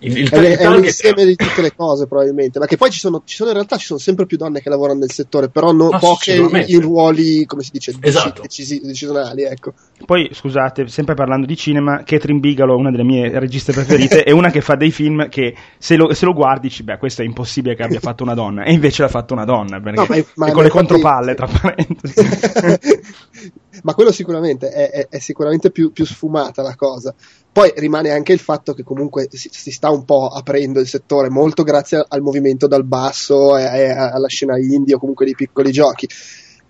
il, 0.00 0.18
il 0.18 0.28
È, 0.30 0.56
è 0.58 0.66
un 0.66 0.84
insieme 0.84 1.24
di 1.24 1.34
tutte 1.36 1.62
le 1.62 1.74
cose, 1.74 2.06
probabilmente. 2.06 2.58
Ma 2.58 2.66
che 2.66 2.76
poi 2.76 2.90
ci 2.90 2.98
sono, 2.98 3.22
ci 3.24 3.36
sono 3.36 3.48
in 3.50 3.54
realtà 3.56 3.76
ci 3.76 3.86
sono 3.86 3.98
sempre 3.98 4.26
più 4.26 4.36
donne 4.36 4.60
che 4.60 4.68
lavorano 4.68 4.98
nel 5.00 5.10
settore, 5.10 5.48
però 5.48 5.72
non 5.72 5.94
Ah, 5.94 5.98
poche 5.98 6.34
in, 6.34 6.80
ruoli, 6.80 7.46
come 7.46 7.62
si 7.62 7.70
dice, 7.72 7.94
Esatto. 8.00 8.42
decisi- 8.42 8.80
decisionali. 8.82 9.42
Ecco. 9.44 9.72
Poi, 10.04 10.28
scusate, 10.32 10.88
sempre 10.88 11.14
parlando 11.14 11.46
di 11.46 11.56
cinema, 11.56 12.02
Catherine 12.04 12.40
Bigelow, 12.40 12.78
una 12.78 12.90
delle 12.90 13.04
mie 13.04 13.38
registe 13.38 13.72
preferite, 13.72 14.22
è 14.24 14.30
una 14.30 14.50
che 14.50 14.60
fa 14.60 14.74
dei 14.74 14.90
film 14.90 15.28
che 15.28 15.54
se 15.78 15.96
lo, 15.96 16.12
se 16.12 16.24
lo 16.26 16.32
guardi 16.32 16.68
dici, 16.68 16.82
beh, 16.82 16.98
questo 16.98 17.22
è 17.22 17.24
impossibile 17.24 17.74
che 17.74 17.82
abbia 17.82 18.00
fatto 18.00 18.22
una 18.22 18.34
donna. 18.34 18.64
E 18.64 18.72
invece 18.72 19.02
l'ha 19.02 19.08
fatto 19.08 19.34
una 19.34 19.44
donna, 19.44 19.80
perché 19.80 20.00
No, 20.00 20.06
ma- 20.08 20.16
ma- 20.34 20.46
e 20.48 20.52
con 20.52 20.62
le 20.62 20.68
infatti- 20.68 20.68
contropalle, 20.70 21.34
tra 21.34 21.46
parentesi. 21.46 22.14
Ma 23.84 23.92
quello 23.94 24.12
sicuramente 24.12 24.70
è, 24.70 24.90
è- 24.90 25.08
è 25.08 25.18
sicuramente 25.18 25.70
più, 25.70 25.92
più 25.92 26.06
sfumata 26.06 26.62
la 26.62 26.74
cosa. 26.74 27.14
Poi 27.52 27.72
rimane 27.76 28.10
anche 28.10 28.32
il 28.32 28.38
fatto 28.38 28.72
che 28.72 28.82
comunque 28.82 29.28
si, 29.30 29.50
si 29.52 29.70
sta 29.70 29.90
un 29.90 30.04
po' 30.04 30.28
aprendo 30.28 30.80
il 30.80 30.88
settore, 30.88 31.28
molto 31.28 31.62
grazie 31.64 32.02
al 32.08 32.22
movimento 32.22 32.66
dal 32.66 32.84
basso 32.84 33.56
e, 33.58 33.62
e 33.62 33.90
alla 33.90 34.28
scena 34.28 34.58
indie 34.58 34.94
o 34.94 34.98
comunque 34.98 35.26
dei 35.26 35.34
piccoli 35.34 35.70
giochi. 35.70 36.08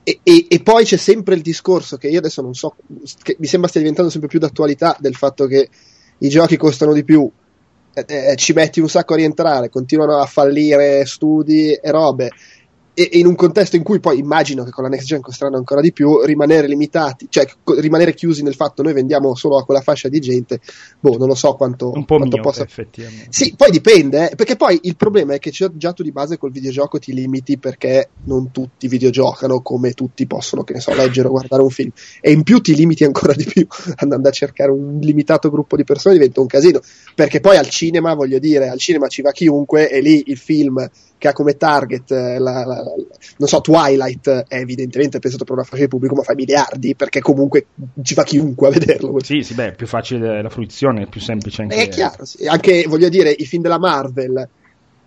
E, 0.02 0.20
e- 0.22 0.46
e 0.48 0.60
poi 0.60 0.84
c'è 0.84 0.96
sempre 0.96 1.34
il 1.36 1.42
discorso 1.42 1.96
che 1.96 2.08
io 2.08 2.18
adesso 2.18 2.42
non 2.42 2.54
so, 2.54 2.74
che 3.22 3.36
mi 3.38 3.46
sembra 3.46 3.68
stia 3.68 3.80
diventando 3.80 4.10
sempre 4.10 4.28
più 4.28 4.38
d'attualità 4.40 4.96
del 4.98 5.14
fatto 5.14 5.46
che 5.46 5.68
i 6.18 6.28
giochi 6.28 6.56
costano 6.56 6.92
di 6.92 7.04
più, 7.04 7.30
eh, 7.94 8.04
eh, 8.06 8.36
ci 8.36 8.52
metti 8.52 8.80
un 8.80 8.88
sacco 8.88 9.12
a 9.14 9.16
rientrare, 9.16 9.68
continuano 9.70 10.18
a 10.18 10.26
fallire 10.26 11.04
studi 11.06 11.72
e 11.74 11.90
robe. 11.90 12.30
E, 12.94 13.10
in 13.12 13.26
un 13.26 13.34
contesto 13.34 13.76
in 13.76 13.82
cui 13.82 14.00
poi 14.00 14.18
immagino 14.18 14.62
che 14.64 14.70
con 14.70 14.84
la 14.84 14.90
next 14.90 15.06
gen 15.06 15.20
costeranno 15.20 15.56
ancora 15.56 15.80
di 15.80 15.92
più, 15.92 16.22
rimanere 16.22 16.68
limitati, 16.68 17.26
cioè 17.28 17.46
co- 17.62 17.78
rimanere 17.78 18.14
chiusi 18.14 18.42
nel 18.42 18.54
fatto 18.54 18.82
noi 18.82 18.92
vendiamo 18.92 19.34
solo 19.34 19.58
a 19.58 19.64
quella 19.64 19.80
fascia 19.80 20.08
di 20.08 20.20
gente, 20.20 20.60
boh, 21.00 21.16
non 21.18 21.28
lo 21.28 21.34
so 21.34 21.54
quanto, 21.54 21.90
Un 21.90 22.04
po' 22.04 22.16
quanto 22.16 22.36
mio, 22.36 22.44
possa 22.44 22.62
effettivamente. 22.62 23.26
sì, 23.30 23.54
poi 23.56 23.70
dipende, 23.70 24.30
eh, 24.30 24.34
perché 24.36 24.56
poi 24.56 24.78
il 24.82 24.96
problema 24.96 25.34
è 25.34 25.38
che 25.38 25.50
già 25.50 25.92
tu 25.92 26.02
di 26.02 26.12
base 26.12 26.38
col 26.38 26.52
videogioco 26.52 26.98
ti 26.98 27.12
limiti 27.12 27.58
perché 27.58 28.10
non 28.24 28.50
tutti 28.50 28.86
videogiocano 28.88 29.60
come 29.60 29.92
tutti 29.92 30.26
possono, 30.26 30.62
che 30.62 30.74
ne 30.74 30.80
so, 30.80 30.94
leggere 30.94 31.28
o 31.28 31.32
guardare 31.32 31.62
un 31.62 31.70
film. 31.70 31.90
E 32.20 32.30
in 32.32 32.42
più 32.42 32.60
ti 32.60 32.74
limiti 32.74 33.04
ancora 33.04 33.32
di 33.34 33.44
più 33.44 33.66
andando 33.96 34.28
a 34.28 34.32
cercare 34.32 34.70
un 34.70 34.98
limitato 35.00 35.50
gruppo 35.50 35.76
di 35.76 35.84
persone 35.84 36.14
diventa 36.14 36.40
un 36.40 36.46
casino. 36.46 36.80
Perché 37.14 37.40
poi 37.40 37.56
al 37.56 37.68
cinema, 37.68 38.14
voglio 38.14 38.38
dire, 38.38 38.68
al 38.68 38.78
cinema 38.78 39.08
ci 39.08 39.22
va 39.22 39.32
chiunque 39.32 39.90
e 39.90 40.00
lì 40.00 40.24
il 40.26 40.36
film 40.36 40.88
che 41.24 41.30
ha 41.30 41.32
come 41.32 41.56
target, 41.56 42.10
eh, 42.10 42.38
la, 42.38 42.66
la- 42.66 42.82
la- 42.82 42.94
non 43.38 43.48
so, 43.48 43.62
Twilight 43.62 44.28
è 44.46 44.56
evidentemente 44.56 45.18
pensato 45.20 45.44
per 45.44 45.54
una 45.54 45.64
fascia 45.64 45.84
di 45.84 45.88
pubblico, 45.88 46.14
ma 46.14 46.22
fa 46.22 46.34
miliardi 46.34 46.94
perché 46.94 47.20
comunque 47.20 47.68
ci 48.02 48.12
va 48.12 48.24
chiunque 48.24 48.68
a 48.68 48.70
vederlo. 48.70 49.16
Sì, 49.22 49.40
sì, 49.40 49.54
beh, 49.54 49.68
è 49.68 49.74
più 49.74 49.86
facile 49.86 50.42
la 50.42 50.50
fruizione, 50.50 51.04
è 51.04 51.06
più 51.06 51.22
semplice 51.22 51.62
anche. 51.62 51.76
È 51.76 51.88
chiaro, 51.88 52.26
sì. 52.26 52.46
anche 52.46 52.84
voglio 52.86 53.08
dire, 53.08 53.30
i 53.30 53.46
film 53.46 53.62
della 53.62 53.78
Marvel, 53.78 54.46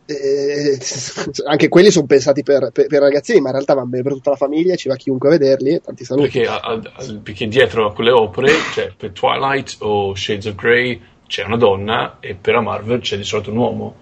eh, 0.07 0.79
anche 1.45 1.67
quelli 1.67 1.91
sono 1.91 2.07
pensati 2.07 2.41
per, 2.41 2.71
per, 2.71 2.87
per 2.87 2.99
ragazzini, 2.99 3.39
ma 3.39 3.49
in 3.49 3.53
realtà 3.53 3.75
vanno 3.75 3.89
bene 3.89 4.01
per 4.03 4.13
tutta 4.13 4.31
la 4.31 4.37
famiglia, 4.37 4.73
ci 4.75 4.87
va 4.87 4.95
chiunque 4.95 5.29
a 5.29 5.31
vederli. 5.33 5.69
e 5.75 5.81
Tanti 5.81 6.03
saluti. 6.03 6.29
Perché, 6.31 6.47
a- 6.49 6.55
a- 6.59 6.81
a- 6.95 7.19
perché 7.21 7.47
dietro 7.47 7.85
a 7.87 7.93
quelle 7.93 8.09
opere, 8.11 8.49
cioè 8.73 8.91
per 8.97 9.11
Twilight 9.11 9.75
o 9.81 10.15
Shades 10.15 10.45
of 10.47 10.55
Grey 10.55 10.99
c'è 11.27 11.43
una 11.43 11.57
donna 11.57 12.17
e 12.21 12.33
per 12.33 12.55
la 12.55 12.61
Marvel 12.61 13.01
c'è 13.01 13.17
di 13.17 13.23
solito 13.23 13.51
un 13.51 13.57
uomo. 13.57 13.95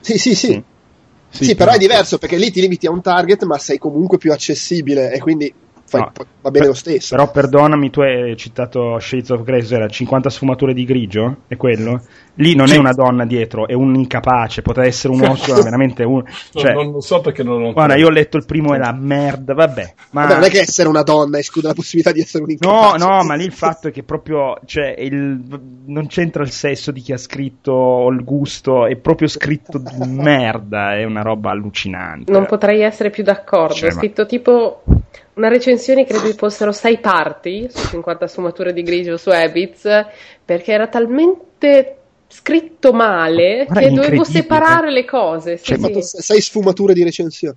Sì, 0.00 0.18
sì, 0.18 0.34
sì. 0.34 0.62
Sì, 1.32 1.44
Sì, 1.44 1.54
però 1.54 1.72
è 1.72 1.78
diverso 1.78 2.18
perché 2.18 2.36
lì 2.36 2.50
ti 2.50 2.60
limiti 2.60 2.86
a 2.86 2.90
un 2.90 3.00
target, 3.00 3.44
ma 3.44 3.56
sei 3.58 3.78
comunque 3.78 4.18
più 4.18 4.32
accessibile 4.32 5.12
e 5.12 5.18
quindi 5.18 5.52
fai- 5.92 6.00
No, 6.00 6.12
va 6.40 6.50
bene 6.50 6.58
per- 6.64 6.66
lo 6.68 6.74
stesso. 6.74 7.14
Però 7.14 7.30
perdonami, 7.30 7.90
tu 7.90 8.00
hai 8.00 8.36
citato 8.36 8.98
Shades 8.98 9.28
of 9.30 9.42
Grey, 9.42 9.66
era 9.70 9.86
50 9.88 10.30
sfumature 10.30 10.72
di 10.72 10.84
grigio? 10.84 11.36
È 11.46 11.56
quello? 11.56 12.02
Lì 12.36 12.54
non 12.54 12.66
è 12.66 12.70
Sì. 12.72 12.78
una 12.78 12.92
donna 12.92 13.26
dietro, 13.26 13.66
è 13.68 13.74
un 13.74 13.94
incapace, 13.94 14.62
potrebbe 14.62 14.88
essere 14.88 15.12
un 15.12 15.22
osso, 15.22 15.54
veramente 15.62 16.02
un... 16.02 16.14
Non- 16.14 16.24
Cioè, 16.52 16.72
non, 16.72 16.90
lo 16.92 17.00
so 17.02 17.20
perché 17.20 17.42
non 17.42 17.62
ho. 17.62 17.72
guarda, 17.72 17.94
io 17.96 18.06
ho 18.06 18.10
letto 18.10 18.38
il 18.38 18.46
primo 18.46 18.74
e 18.74 18.78
la 18.78 18.92
merda, 18.98 19.52
vabbè. 19.52 19.94
Ma... 20.12 20.22
Vabbè, 20.22 20.34
non 20.34 20.44
è 20.44 20.48
che 20.48 20.60
essere 20.60 20.88
una 20.88 21.02
donna 21.02 21.38
esclude 21.38 21.68
la 21.68 21.74
possibilità 21.74 22.10
di 22.10 22.20
essere 22.20 22.44
un 22.44 22.56
No, 22.58 22.68
incapace. 22.70 23.04
no, 23.06 23.22
ma 23.24 23.34
lì 23.34 23.44
il 23.44 23.52
fatto 23.52 23.88
è 23.88 23.90
che 23.90 24.02
proprio 24.02 24.56
cioè, 24.64 24.94
il- 24.98 25.40
non 25.84 26.06
c'entra 26.06 26.42
il 26.42 26.50
sesso 26.50 26.90
di 26.90 27.00
chi 27.02 27.12
ha 27.12 27.18
scritto 27.18 27.72
o 27.72 28.08
il 28.08 28.24
gusto, 28.24 28.86
è 28.86 28.96
proprio 28.96 29.28
scritto 29.28 29.76
di 29.78 30.06
merda, 30.08 30.96
è 30.96 31.04
una 31.04 31.20
roba 31.22 31.50
allucinante. 31.50 32.32
Non 32.32 32.46
potrei 32.46 32.80
essere 32.80 33.10
più 33.10 33.22
d'accordo. 33.24 33.74
Cioè, 33.74 33.90
ma- 33.90 33.96
scritto 33.96 34.24
tipo 34.24 34.82
una 35.34 35.48
recensione, 35.48 36.04
credo 36.04 36.24
che 36.24 36.34
fossero 36.34 36.72
sei 36.72 36.98
parti 36.98 37.68
su 37.70 37.88
50 37.88 38.26
sfumature 38.26 38.72
di 38.72 38.82
grigio 38.82 39.16
su 39.16 39.30
Ebitz, 39.30 39.88
perché 40.44 40.72
era 40.72 40.86
talmente 40.88 41.96
scritto 42.32 42.94
male 42.94 43.66
Guarda, 43.66 43.80
che 43.80 43.90
dovevo 43.92 44.24
separare 44.24 44.90
le 44.90 45.04
cose. 45.04 45.58
Sì, 45.58 45.74
Cioè, 45.78 46.02
sì. 46.02 46.22
sei 46.22 46.40
sfumature 46.40 46.94
di 46.94 47.02
recensione. 47.02 47.56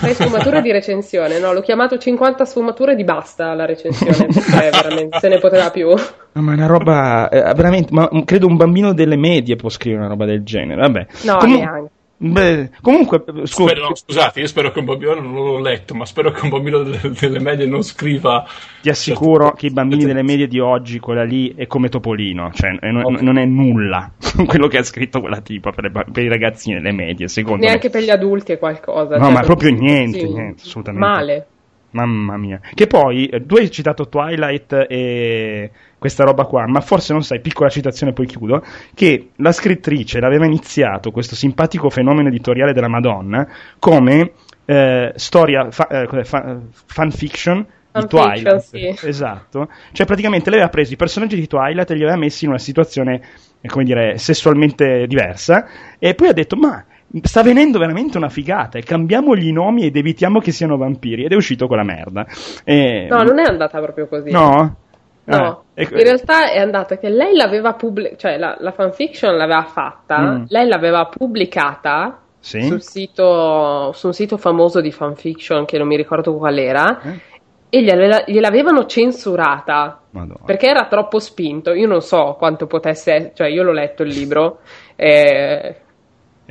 Sei 0.00 0.14
sfumature 0.14 0.60
di 0.60 0.70
recensione, 0.70 1.38
no? 1.38 1.54
L'ho 1.54 1.62
chiamato 1.62 1.96
50 1.96 2.44
sfumature 2.44 2.94
di 2.94 3.04
basta 3.04 3.54
la 3.54 3.64
recensione, 3.64 4.26
perché 4.26 4.70
veramente 4.70 5.18
se 5.18 5.28
ne 5.28 5.38
poteva 5.38 5.70
più. 5.70 5.88
No, 5.88 6.42
ma 6.42 6.52
è 6.52 6.54
una 6.54 6.66
roba 6.66 7.28
eh, 7.30 7.54
veramente, 7.54 7.92
ma 7.92 8.08
credo 8.24 8.46
un 8.46 8.56
bambino 8.56 8.92
delle 8.92 9.16
medie 9.16 9.56
può 9.56 9.70
scrivere 9.70 10.02
una 10.02 10.10
roba 10.10 10.26
del 10.26 10.42
genere, 10.42 10.80
vabbè. 10.82 11.06
No, 11.22 11.38
Comu- 11.38 11.56
neanche. 11.58 11.90
Beh, 12.22 12.70
comunque, 12.82 13.24
eh, 13.26 13.46
scusa, 13.46 13.70
Spero- 13.70 13.88
no, 13.88 13.94
scusate, 13.94 14.40
io 14.40 14.46
spero 14.46 14.70
che 14.70 14.78
un 14.80 14.84
bambino, 14.84 15.14
non 15.14 15.32
l'ho 15.32 15.58
letto, 15.58 15.94
ma 15.94 16.04
spero 16.04 16.30
che 16.30 16.40
un 16.42 16.50
bambino 16.50 16.82
delle, 16.82 17.00
delle 17.18 17.40
medie 17.40 17.66
non 17.66 17.82
scriva. 17.82 18.46
ti 18.82 18.90
assicuro 18.90 19.52
che 19.52 19.66
i 19.66 19.72
bambini 19.72 20.04
delle 20.04 20.22
medie 20.22 20.46
di 20.46 20.58
oggi, 20.58 20.98
quella 20.98 21.24
lì, 21.24 21.54
è 21.54 21.66
come 21.66 21.88
Topolino, 21.88 22.50
cioè 22.52 22.70
non, 22.80 23.04
Ovvio. 23.04 23.22
non 23.22 23.38
è 23.38 23.44
nulla 23.46 24.12
quello 24.46 24.68
che 24.68 24.78
ha 24.78 24.82
scritto 24.82 25.20
quella 25.20 25.40
tipa 25.40 25.70
per, 25.72 25.90
per 25.90 26.22
i 26.22 26.28
ragazzini 26.28 26.76
delle 26.76 26.92
medie, 26.92 27.28
secondo 27.28 27.64
Neanche 27.64 27.86
me. 27.86 27.92
per 27.92 28.02
gli 28.02 28.10
adulti 28.10 28.52
è 28.52 28.58
qualcosa. 28.58 29.16
No, 29.16 29.24
cioè, 29.24 29.32
ma 29.32 29.40
proprio 29.40 29.70
niente, 29.70 30.18
sì, 30.18 30.32
niente, 30.32 30.62
assolutamente. 30.62 31.06
Male. 31.06 31.46
Mamma 31.92 32.36
mia. 32.36 32.60
Che 32.72 32.86
poi, 32.86 33.26
eh, 33.26 33.44
tu 33.44 33.56
hai 33.56 33.68
citato 33.70 34.08
Twilight 34.08 34.86
e 34.88 35.70
questa 36.00 36.24
roba 36.24 36.46
qua, 36.46 36.66
ma 36.66 36.80
forse 36.80 37.12
non 37.12 37.22
sai, 37.22 37.40
piccola 37.40 37.68
citazione 37.68 38.14
poi 38.14 38.24
chiudo, 38.24 38.64
che 38.94 39.32
la 39.36 39.52
scrittrice 39.52 40.18
l'aveva 40.18 40.46
iniziato 40.46 41.10
questo 41.10 41.34
simpatico 41.34 41.90
fenomeno 41.90 42.28
editoriale 42.28 42.72
della 42.72 42.88
Madonna 42.88 43.46
come 43.78 44.32
eh, 44.64 45.12
storia, 45.14 45.70
fa, 45.70 45.86
eh, 45.88 46.24
fa, 46.24 46.58
fanfiction 46.72 47.66
di 47.92 48.06
Twilight. 48.06 48.56
Sì. 48.60 48.96
Esatto. 49.06 49.68
Cioè 49.92 50.06
praticamente 50.06 50.48
lei 50.48 50.60
aveva 50.60 50.72
preso 50.72 50.94
i 50.94 50.96
personaggi 50.96 51.36
di 51.36 51.46
Twilight 51.46 51.90
e 51.90 51.94
li 51.94 52.02
aveva 52.02 52.16
messi 52.16 52.44
in 52.44 52.50
una 52.50 52.58
situazione, 52.58 53.20
eh, 53.60 53.68
come 53.68 53.84
dire, 53.84 54.16
sessualmente 54.16 55.06
diversa 55.06 55.66
e 55.98 56.14
poi 56.14 56.28
ha 56.28 56.32
detto 56.32 56.56
ma 56.56 56.82
sta 57.22 57.42
venendo 57.42 57.78
veramente 57.78 58.16
una 58.16 58.30
figata 58.30 58.78
e 58.78 58.82
cambiamo 58.82 59.34
i 59.34 59.52
nomi 59.52 59.84
ed 59.84 59.96
evitiamo 59.96 60.38
che 60.38 60.52
siano 60.52 60.78
vampiri 60.78 61.24
ed 61.24 61.32
è 61.32 61.36
uscito 61.36 61.66
quella 61.66 61.84
merda. 61.84 62.24
E... 62.64 63.06
No, 63.10 63.22
non 63.22 63.38
è 63.38 63.44
andata 63.44 63.78
proprio 63.82 64.08
così. 64.08 64.30
No? 64.30 64.76
No, 65.24 65.36
Ah, 65.36 65.60
e- 65.74 65.82
in 65.82 66.02
realtà 66.02 66.50
è 66.50 66.58
andata 66.58 66.96
che 66.98 67.08
lei 67.08 67.36
l'aveva 67.36 67.74
pubblicata, 67.74 68.16
cioè 68.16 68.38
la, 68.38 68.56
la 68.58 68.72
fanfiction 68.72 69.36
l'aveva 69.36 69.62
fatta, 69.64 70.18
Mm. 70.20 70.44
lei 70.48 70.66
l'aveva 70.66 71.04
pubblicata 71.06 72.18
Sì? 72.40 72.62
sul 72.62 72.82
sito, 72.82 73.92
su 73.92 74.06
un 74.06 74.12
sito 74.12 74.36
famoso 74.38 74.80
di 74.80 74.90
fanfiction 74.90 75.64
che 75.66 75.78
non 75.78 75.86
mi 75.86 75.96
ricordo 75.96 76.34
qual 76.36 76.58
era 76.58 77.00
Eh? 77.02 77.20
e 77.68 77.82
gliela- 77.82 78.24
gliel'avevano 78.26 78.86
censurata 78.86 80.00
Madonna. 80.10 80.40
perché 80.44 80.66
era 80.66 80.86
troppo 80.88 81.18
spinto. 81.20 81.72
Io 81.74 81.86
non 81.86 82.00
so 82.00 82.34
quanto 82.38 82.66
potesse, 82.66 83.30
cioè 83.34 83.46
io 83.48 83.62
l'ho 83.62 83.72
letto 83.72 84.02
il 84.02 84.08
libro, 84.12 84.60
eh, 84.96 85.06
Eh. 85.08 85.76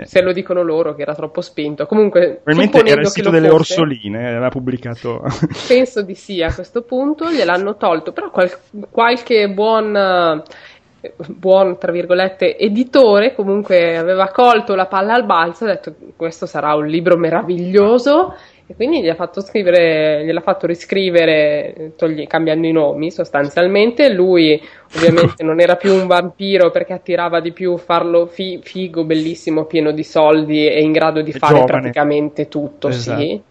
Se 0.05 0.21
lo 0.21 0.31
dicono 0.31 0.61
loro 0.61 0.93
che 0.95 1.01
era 1.01 1.15
troppo 1.15 1.41
spinto. 1.41 1.85
Comunque, 1.85 2.41
Probabilmente 2.43 2.89
era 2.91 3.01
il 3.01 3.07
sito 3.07 3.29
delle 3.29 3.49
fosse- 3.49 3.73
orsoline, 3.73 4.27
aveva 4.27 4.49
pubblicato... 4.49 5.21
penso 5.67 6.01
di 6.01 6.15
sì 6.15 6.41
a 6.41 6.53
questo 6.53 6.81
punto, 6.81 7.29
gliel'hanno 7.29 7.75
tolto, 7.77 8.11
però 8.11 8.29
qual- 8.29 8.57
qualche 8.89 9.49
buon, 9.49 9.95
eh, 9.95 11.13
buon, 11.27 11.77
tra 11.77 11.91
virgolette, 11.91 12.57
editore 12.57 13.33
comunque 13.33 13.97
aveva 13.97 14.29
colto 14.29 14.75
la 14.75 14.87
palla 14.87 15.13
al 15.13 15.25
balzo 15.25 15.65
e 15.65 15.69
ha 15.69 15.73
detto 15.73 15.95
questo 16.15 16.45
sarà 16.45 16.75
un 16.75 16.87
libro 16.87 17.17
meraviglioso 17.17 18.35
e 18.71 18.75
quindi 18.75 19.01
gli 19.01 19.09
ha 19.09 19.15
fatto 19.15 19.41
scrivere, 19.41 20.23
gliel'ha 20.23 20.41
fatto 20.41 20.67
riscrivere 20.67 21.73
eh, 21.73 21.95
togli- 21.95 22.27
cambiando 22.27 22.67
i 22.67 22.71
nomi 22.71 23.09
sostanzialmente, 23.09 24.13
lui 24.13 24.61
ovviamente 24.93 25.43
non 25.43 25.59
era 25.59 25.75
più 25.75 25.91
un 25.95 26.05
vampiro 26.05 26.69
perché 26.69 26.93
attirava 26.93 27.39
di 27.41 27.51
più 27.51 27.77
farlo 27.77 28.27
fi- 28.27 28.59
figo, 28.61 29.05
bellissimo, 29.05 29.65
pieno 29.65 29.91
di 29.91 30.03
soldi 30.03 30.67
e 30.67 30.81
in 30.81 30.91
grado 30.91 31.23
di 31.23 31.31
E 31.31 31.39
fare 31.39 31.53
giovane. 31.53 31.65
praticamente 31.81 32.47
tutto, 32.47 32.89
Esatto. 32.89 33.19
sì. 33.21 33.41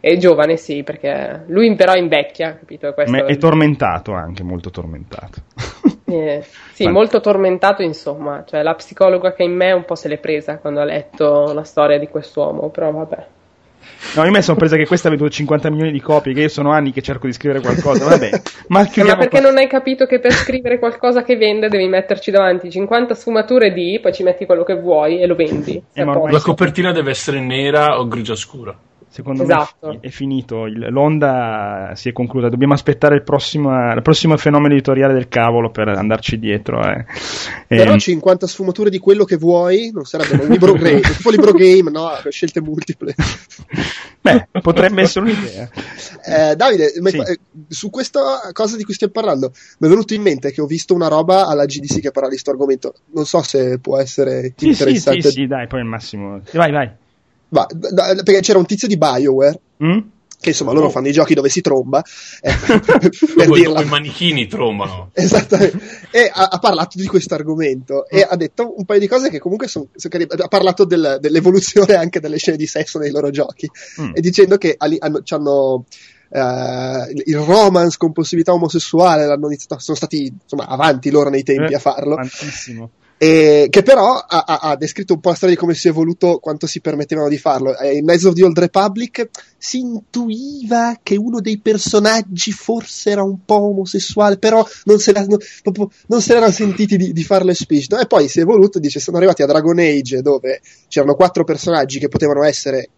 È 0.00 0.16
giovane, 0.16 0.56
sì, 0.56 0.82
perché 0.82 1.44
lui 1.48 1.74
però 1.74 1.94
invecchia, 1.94 2.56
capito? 2.56 2.92
Questo 2.94 3.26
è 3.26 3.36
tormentato 3.36 4.12
anche, 4.12 4.42
molto 4.42 4.70
tormentato. 4.70 5.42
eh, 6.06 6.42
sì, 6.72 6.84
Ma- 6.84 6.90
molto 6.90 7.20
tormentato, 7.20 7.82
insomma. 7.82 8.44
Cioè, 8.46 8.62
la 8.62 8.74
psicologa 8.74 9.32
che 9.32 9.42
in 9.42 9.54
me 9.54 9.72
un 9.72 9.84
po' 9.84 9.94
se 9.94 10.08
l'è 10.08 10.18
presa 10.18 10.58
quando 10.58 10.80
ha 10.80 10.84
letto 10.84 11.52
la 11.52 11.64
storia 11.64 11.98
di 11.98 12.08
quest'uomo, 12.08 12.70
però 12.70 12.90
vabbè. 12.92 13.26
No, 14.14 14.24
io 14.24 14.30
mi 14.30 14.42
sono 14.42 14.56
presa 14.56 14.76
che 14.76 14.86
questa 14.86 15.08
ha 15.08 15.10
venduto 15.10 15.32
50 15.32 15.70
milioni 15.70 15.90
di 15.92 16.00
copie, 16.00 16.32
che 16.32 16.42
io 16.42 16.48
sono 16.48 16.70
anni 16.70 16.92
che 16.92 17.02
cerco 17.02 17.26
di 17.26 17.32
scrivere 17.32 17.60
qualcosa, 17.60 18.04
vabbè. 18.04 18.30
Ma 18.68 18.80
Ma 18.80 19.16
perché 19.16 19.40
qua. 19.40 19.40
non 19.40 19.56
hai 19.56 19.66
capito 19.66 20.06
che 20.06 20.20
per 20.20 20.32
scrivere 20.32 20.78
qualcosa 20.78 21.22
che 21.22 21.36
vende 21.36 21.68
devi 21.68 21.88
metterci 21.88 22.30
davanti 22.30 22.70
50 22.70 23.14
sfumature 23.14 23.72
di, 23.72 23.98
poi 24.00 24.12
ci 24.12 24.22
metti 24.22 24.46
quello 24.46 24.62
che 24.62 24.74
vuoi 24.74 25.20
e 25.20 25.26
lo 25.26 25.34
vendi. 25.34 25.82
Eh, 25.92 26.04
La 26.04 26.40
copertina 26.40 26.92
deve 26.92 27.10
essere 27.10 27.40
nera 27.40 27.98
o 27.98 28.06
grigia 28.06 28.36
scura. 28.36 28.76
Secondo 29.14 29.44
Esatto. 29.44 29.86
me 29.90 29.98
è, 30.00 30.06
è 30.06 30.10
finito, 30.10 30.66
il- 30.66 30.88
l'onda 30.90 31.92
si 31.94 32.08
è 32.08 32.12
conclusa, 32.12 32.48
dobbiamo 32.48 32.72
aspettare 32.74 33.14
il 33.14 33.22
prossimo, 33.22 33.70
il 33.92 34.02
prossimo 34.02 34.36
fenomeno 34.36 34.74
editoriale 34.74 35.12
del 35.12 35.28
cavolo 35.28 35.70
per 35.70 35.86
andarci 35.86 36.36
dietro. 36.36 36.82
eh. 36.84 37.04
Però 37.68 37.92
Ehm, 37.92 37.98
50 37.98 38.48
sfumature 38.48 38.90
di 38.90 38.98
quello 38.98 39.22
che 39.22 39.36
vuoi 39.36 39.92
non 39.94 40.04
sarebbe 40.04 40.42
un 40.42 40.48
libro 40.48 40.72
game, 40.74 41.00
tipo 41.00 41.30
libro 41.30 41.52
game, 41.52 41.92
no? 41.92 42.10
Scelte 42.28 42.60
multiple. 42.60 43.14
beh, 44.20 44.48
potrebbe 44.60 45.02
essere 45.02 45.26
un'idea. 45.26 45.68
Eh, 46.50 46.56
Davide, 46.56 46.92
ma- 47.00 47.10
Sì. 47.10 47.18
eh, 47.18 47.38
su 47.68 47.90
questa 47.90 48.20
cosa 48.52 48.76
di 48.76 48.82
cui 48.82 48.94
stiamo 48.94 49.12
parlando, 49.12 49.52
mi 49.78 49.86
è 49.86 49.90
venuto 49.90 50.14
in 50.14 50.22
mente 50.22 50.50
che 50.50 50.60
ho 50.60 50.66
visto 50.66 50.92
una 50.92 51.06
roba 51.06 51.46
alla 51.46 51.66
GDC 51.66 52.00
che 52.00 52.10
parla 52.10 52.28
di 52.30 52.34
questo 52.34 52.50
argomento. 52.50 52.94
Non 53.12 53.26
so 53.26 53.42
se 53.42 53.78
può 53.78 53.96
essere 53.96 54.52
Sì, 54.56 54.72
sì, 54.74 54.82
interessante. 54.82 55.22
sì, 55.22 55.30
sì, 55.30 55.46
dai, 55.46 55.68
poi 55.68 55.80
al 55.82 55.86
massimo. 55.86 56.40
Vai, 56.52 56.72
vai. 56.72 56.90
Ma, 57.50 57.66
da- 57.70 58.14
perché 58.22 58.40
c'era 58.40 58.58
un 58.58 58.66
tizio 58.66 58.88
di 58.88 58.96
BioWare 58.96 59.60
Mm? 59.82 59.98
che 60.40 60.50
insomma 60.50 60.72
loro 60.72 60.86
Oh. 60.86 60.90
fanno 60.90 61.08
i 61.08 61.12
giochi 61.12 61.32
dove 61.34 61.48
si 61.48 61.60
tromba 61.62 62.02
eh, 62.42 62.52
per 63.36 63.46
dopo 63.46 63.80
i 63.80 63.84
manichini 63.86 64.46
trombano. 64.46 65.10
Esattamente, 65.14 65.78
e 66.10 66.30
ha, 66.32 66.48
ha 66.48 66.58
parlato 66.58 66.98
di 66.98 67.06
questo 67.06 67.34
argomento 67.34 68.06
e 68.08 68.26
ha 68.28 68.36
detto 68.36 68.74
un 68.76 68.84
paio 68.84 69.00
di 69.00 69.06
cose 69.08 69.30
che 69.30 69.38
comunque 69.38 69.68
sono 69.68 69.88
carine. 70.08 70.28
Ha 70.36 70.48
parlato 70.48 70.84
del- 70.84 71.16
dell'evoluzione 71.20 71.94
anche 71.94 72.20
delle 72.20 72.36
scene 72.36 72.56
di 72.58 72.66
sesso 72.66 72.98
nei 72.98 73.10
loro 73.10 73.30
giochi 73.30 73.68
Mm. 74.00 74.10
e 74.14 74.20
dicendo 74.20 74.58
che 74.58 74.74
hanno, 74.76 75.20
c'hanno, 75.24 75.84
eh, 76.30 77.12
il- 77.12 77.22
il 77.26 77.38
romance 77.38 77.96
con 77.96 78.12
possibilità 78.12 78.52
omosessuale 78.52 79.24
l'hanno 79.26 79.46
iniziato, 79.46 79.78
sono 79.80 79.96
stati 79.96 80.30
insomma 80.42 80.66
avanti 80.66 81.10
loro 81.10 81.30
nei 81.30 81.42
tempi 81.42 81.72
Eh, 81.72 81.76
a 81.76 81.78
farlo 81.78 82.16
Tantissimo. 82.16 82.90
E 83.16 83.68
che 83.70 83.82
però 83.82 84.14
ha, 84.16 84.44
ha- 84.46 84.58
ha 84.70 84.76
descritto 84.76 85.14
un 85.14 85.20
po' 85.20 85.30
la 85.30 85.34
storia 85.36 85.54
di 85.54 85.60
come 85.60 85.74
si 85.74 85.86
è 85.86 85.90
evoluto 85.90 86.38
quanto 86.38 86.66
si 86.66 86.80
permettevano 86.80 87.28
di 87.28 87.38
farlo. 87.38 87.76
Eh, 87.78 87.96
In 87.96 88.04
Knights 88.04 88.24
of 88.24 88.34
the 88.34 88.44
Old 88.44 88.58
Republic 88.58 89.28
si 89.56 89.78
intuiva 89.78 90.98
che 91.02 91.16
uno 91.16 91.40
dei 91.40 91.58
personaggi 91.58 92.52
forse 92.52 93.10
era 93.10 93.22
un 93.22 93.44
po' 93.44 93.62
omosessuale, 93.68 94.38
però 94.38 94.66
non 94.84 94.98
se, 94.98 95.12
proprio- 95.62 95.90
non 96.08 96.20
se 96.20 96.34
l'erano 96.34 96.52
sentiti 96.52 96.96
di, 96.96 97.12
di 97.12 97.24
farlo 97.24 97.50
esplicito. 97.50 97.98
E 97.98 98.06
poi 98.06 98.28
si 98.28 98.40
è 98.40 98.42
evoluto, 98.42 98.78
dice, 98.78 99.00
sono 99.00 99.16
arrivati 99.16 99.42
a 99.42 99.46
Dragon 99.46 99.78
Age 99.78 100.20
dove 100.20 100.60
c'erano 100.88 101.14
quattro 101.14 101.44
personaggi 101.44 101.98
che 101.98 102.08
potevano 102.08 102.42
essere 102.44 102.90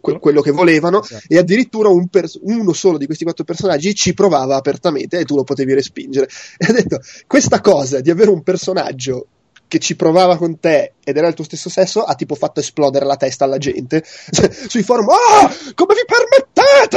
que- 0.00 0.18
quello 0.20 0.40
che 0.42 0.52
volevano 0.52 1.02
Esatto. 1.02 1.24
e 1.28 1.38
addirittura 1.38 1.88
un 1.88 2.06
pers- 2.06 2.38
uno 2.42 2.72
solo 2.72 2.98
di 2.98 3.06
questi 3.06 3.24
quattro 3.24 3.44
personaggi 3.44 3.94
ci 3.96 4.14
provava 4.14 4.54
apertamente 4.56 5.18
e 5.18 5.24
tu 5.24 5.34
lo 5.34 5.42
potevi 5.42 5.74
respingere. 5.74 6.28
E 6.56 6.66
ha 6.66 6.72
detto, 6.72 7.00
questa 7.26 7.60
cosa 7.60 8.00
di 8.00 8.10
avere 8.10 8.30
un 8.30 8.42
personaggio 8.42 9.26
che 9.68 9.78
ci 9.78 9.96
provava 9.96 10.36
con 10.36 10.58
te 10.60 10.94
ed 11.04 11.16
era 11.16 11.28
il 11.28 11.34
tuo 11.34 11.44
stesso 11.44 11.68
sesso 11.68 12.02
ha 12.02 12.14
tipo 12.14 12.34
fatto 12.34 12.60
esplodere 12.60 13.04
la 13.04 13.16
testa 13.16 13.44
alla 13.44 13.58
gente 13.58 14.02
sui 14.68 14.82
forum. 14.82 15.08
Ah 15.08 15.52
come 15.74 15.94
vi 15.94 16.04
permettete? 16.06 16.96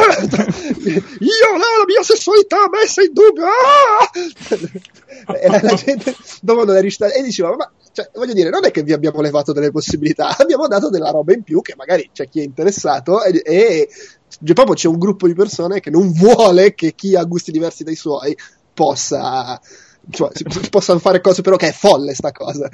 Io 1.20 1.52
la, 1.54 1.58
la 1.58 1.86
mia 1.88 2.04
sessualità 2.04 2.58
messa 2.70 3.02
in 3.02 3.14
dubbio. 3.14 3.46
Ah! 3.46 4.12
e 5.40 5.48
la, 5.50 5.60
la 5.62 5.74
gente 5.74 6.16
dopo 6.42 6.66
non 6.66 6.76
è 6.76 6.82
riuscita 6.82 7.12
e 7.12 7.24
diceva 7.24 7.56
ma 7.56 7.72
cioè, 7.92 8.10
voglio 8.14 8.34
dire 8.34 8.50
non 8.50 8.66
è 8.66 8.72
che 8.72 8.84
vi 8.84 8.94
abbiamo 8.94 9.22
levato 9.22 9.52
delle 9.52 9.72
possibilità 9.72 10.36
abbiamo 10.38 10.68
dato 10.68 10.90
della 10.90 11.10
roba 11.10 11.34
in 11.34 11.44
più 11.44 11.62
che 11.62 11.76
magari 11.76 12.10
c'è 12.14 12.30
chi 12.30 12.40
è 12.40 12.44
interessato 12.44 13.24
e, 13.24 13.42
e 13.44 13.90
cioè, 14.28 14.54
proprio 14.54 14.76
c'è 14.76 14.88
un 14.88 14.98
gruppo 14.98 15.28
di 15.28 15.34
persone 15.34 15.80
che 15.80 15.90
non 15.90 16.12
vuole 16.12 16.74
che 16.76 16.94
chi 16.94 17.16
ha 17.16 17.24
gusti 17.24 17.52
diversi 17.52 17.84
dai 17.84 17.96
suoi 17.96 18.38
possa 18.74 19.60
cioè, 20.10 20.30
si- 20.34 20.70
possano 20.70 21.00
fare 21.00 21.22
cose 21.22 21.42
però 21.42 21.56
che 21.56 21.70
è 21.70 21.72
folle 21.72 22.14
sta 22.16 22.32
cosa 22.32 22.70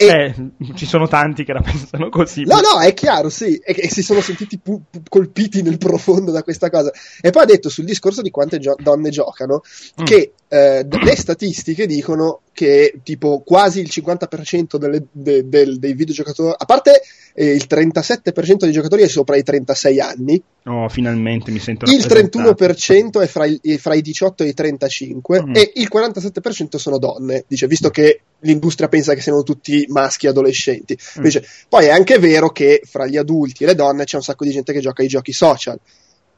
e, 0.00 0.06
Eh, 0.06 0.34
ci 0.76 0.86
sono 0.86 1.08
tanti 1.08 1.44
che 1.44 1.52
la 1.52 1.60
pensano 1.60 2.08
così. 2.08 2.42
No, 2.44 2.60
no, 2.60 2.80
è 2.80 2.94
chiaro, 2.94 3.28
sì, 3.28 3.56
e 3.56 3.74
che 3.74 3.90
si 3.90 4.02
sono 4.02 4.20
sentiti 4.20 4.58
pu- 4.58 4.80
pu- 4.88 5.02
colpiti 5.08 5.60
nel 5.62 5.76
profondo 5.78 6.30
da 6.30 6.42
questa 6.44 6.70
cosa. 6.70 6.92
E 7.20 7.30
poi 7.30 7.42
ha 7.42 7.46
detto 7.46 7.68
sul 7.68 7.84
discorso 7.84 8.22
di 8.22 8.30
quante 8.30 8.58
gio- 8.60 8.76
donne 8.78 9.10
giocano 9.10 9.62
Mm. 10.00 10.04
che 10.04 10.32
eh, 10.50 10.82
d- 10.86 11.02
le 11.02 11.14
statistiche 11.14 11.84
dicono 11.86 12.40
che 12.54 13.00
tipo 13.02 13.40
quasi 13.44 13.80
il 13.80 13.88
50% 13.90 14.78
delle- 14.78 15.04
de- 15.12 15.46
del- 15.46 15.78
dei 15.78 15.92
videogiocatori, 15.92 16.54
a 16.56 16.64
parte 16.64 17.02
eh, 17.34 17.50
il 17.52 17.66
37% 17.68 18.64
dei 18.64 18.72
giocatori 18.72 19.02
è 19.02 19.08
sopra 19.08 19.36
i 19.36 19.42
36 19.42 20.00
anni, 20.00 20.42
Oh, 20.64 20.88
finalmente 20.88 21.50
mi 21.50 21.58
sento 21.58 21.84
il 21.86 22.00
rappresentato. 22.02 22.54
31% 22.54 23.20
è 23.22 23.26
fra 23.26 23.44
i, 23.46 23.58
è 23.62 23.76
fra 23.76 23.94
i 23.94 24.00
18 24.02 24.42
e 24.44 24.48
i 24.48 24.54
35 24.54 25.42
Mm. 25.44 25.54
e 25.54 25.72
il 25.74 25.88
47% 25.88 26.78
sono 26.78 26.98
donne. 26.98 27.44
Dice, 27.46 27.66
visto 27.66 27.90
che 27.90 28.20
l'industria 28.40 28.88
pensa 28.88 29.14
che 29.14 29.20
siano 29.20 29.42
tutti 29.42 29.84
maschi 29.88 30.26
adolescenti. 30.26 30.96
Mm. 31.18 31.22
Dice, 31.22 31.44
poi 31.68 31.86
è 31.86 31.90
anche 31.90 32.18
vero 32.18 32.50
che 32.50 32.82
fra 32.84 33.06
gli 33.06 33.16
adulti 33.16 33.64
e 33.64 33.66
le 33.66 33.74
donne 33.74 34.04
c'è 34.04 34.16
un 34.16 34.22
sacco 34.22 34.44
di 34.44 34.50
gente 34.50 34.72
che 34.72 34.80
gioca 34.80 35.02
ai 35.02 35.08
giochi 35.08 35.32
social. 35.32 35.78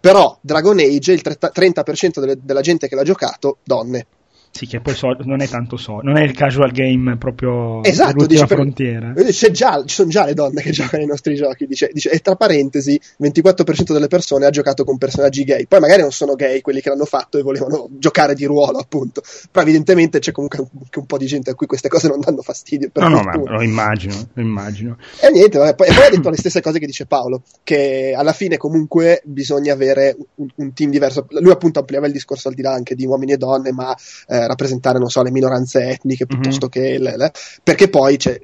Però 0.00 0.38
Dragon 0.40 0.78
Age, 0.78 1.12
il 1.12 1.20
30%, 1.22 1.50
30% 1.52 2.20
delle- 2.20 2.38
della 2.40 2.62
gente 2.62 2.88
che 2.88 2.94
l'ha 2.94 3.02
giocato, 3.02 3.58
donne. 3.62 4.06
Sì, 4.52 4.66
che 4.66 4.80
poi 4.80 4.94
so- 4.94 5.16
non 5.20 5.40
è 5.40 5.48
tanto 5.48 5.76
so, 5.76 6.00
non 6.02 6.16
è 6.18 6.22
il 6.22 6.32
casual 6.32 6.70
game 6.72 7.16
proprio 7.16 7.82
Esatto, 7.84 8.26
dice 8.26 8.46
per- 8.46 8.58
frontiera. 8.58 9.12
C'è 9.14 9.50
già- 9.50 9.82
ci 9.86 9.94
sono 9.94 10.08
già 10.10 10.24
le 10.24 10.34
donne 10.34 10.60
che 10.60 10.70
giocano 10.72 11.02
ai 11.02 11.08
nostri 11.08 11.34
giochi. 11.34 11.66
Dice, 11.66 11.90
dice, 11.92 12.10
e 12.10 12.18
tra 12.18 12.34
parentesi, 12.34 13.00
24% 13.20 13.92
delle 13.92 14.08
persone 14.08 14.46
ha 14.46 14.50
giocato 14.50 14.84
con 14.84 14.98
personaggi 14.98 15.44
gay. 15.44 15.66
Poi 15.66 15.80
magari 15.80 16.02
non 16.02 16.10
sono 16.10 16.34
gay 16.34 16.60
quelli 16.60 16.80
che 16.80 16.88
l'hanno 16.88 17.04
fatto 17.04 17.38
e 17.38 17.42
volevano 17.42 17.88
giocare 17.92 18.34
di 18.34 18.44
ruolo, 18.44 18.78
appunto. 18.78 19.22
Però 19.50 19.62
evidentemente 19.64 20.18
c'è 20.18 20.32
comunque 20.32 20.58
anche 20.58 20.98
un 20.98 21.06
po' 21.06 21.16
di 21.16 21.26
gente 21.26 21.50
a 21.50 21.54
cui 21.54 21.66
queste 21.66 21.88
cose 21.88 22.08
non 22.08 22.20
danno 22.20 22.42
fastidio. 22.42 22.90
Per 22.90 23.02
No, 23.02 23.08
no, 23.08 23.22
ma 23.22 23.36
lo 23.36 23.62
immagino, 23.62 24.14
lo 24.32 24.42
immagino. 24.42 24.96
E 25.20 25.30
niente, 25.30 25.58
vabbè, 25.58 25.74
poi, 25.74 25.86
e 25.88 25.94
poi 25.94 26.06
ha 26.06 26.10
detto 26.10 26.28
le 26.28 26.36
stesse 26.36 26.60
cose 26.60 26.78
che 26.78 26.86
dice 26.86 27.06
Paolo, 27.06 27.42
che 27.62 28.14
alla 28.16 28.32
fine 28.32 28.56
comunque 28.56 29.22
bisogna 29.24 29.72
avere 29.72 30.16
un, 30.36 30.48
un 30.56 30.72
team 30.72 30.90
diverso. 30.90 31.26
Lui 31.30 31.52
appunto 31.52 31.78
ampliava 31.78 32.06
il 32.06 32.12
discorso 32.12 32.48
al 32.48 32.54
di 32.54 32.62
là 32.62 32.72
anche 32.72 32.94
di 32.94 33.06
uomini 33.06 33.32
e 33.32 33.36
donne, 33.36 33.72
ma 33.72 33.94
eh, 34.28 34.39
rappresentare, 34.46 34.98
non 34.98 35.08
so, 35.08 35.22
le 35.22 35.30
minoranze 35.30 35.80
etniche 35.88 36.26
piuttosto 36.26 36.66
Mhm. 36.66 36.70
che... 36.70 36.98
le- 36.98 37.16
le- 37.16 37.32
perché 37.62 37.88
poi 37.88 38.16
c'è, 38.16 38.38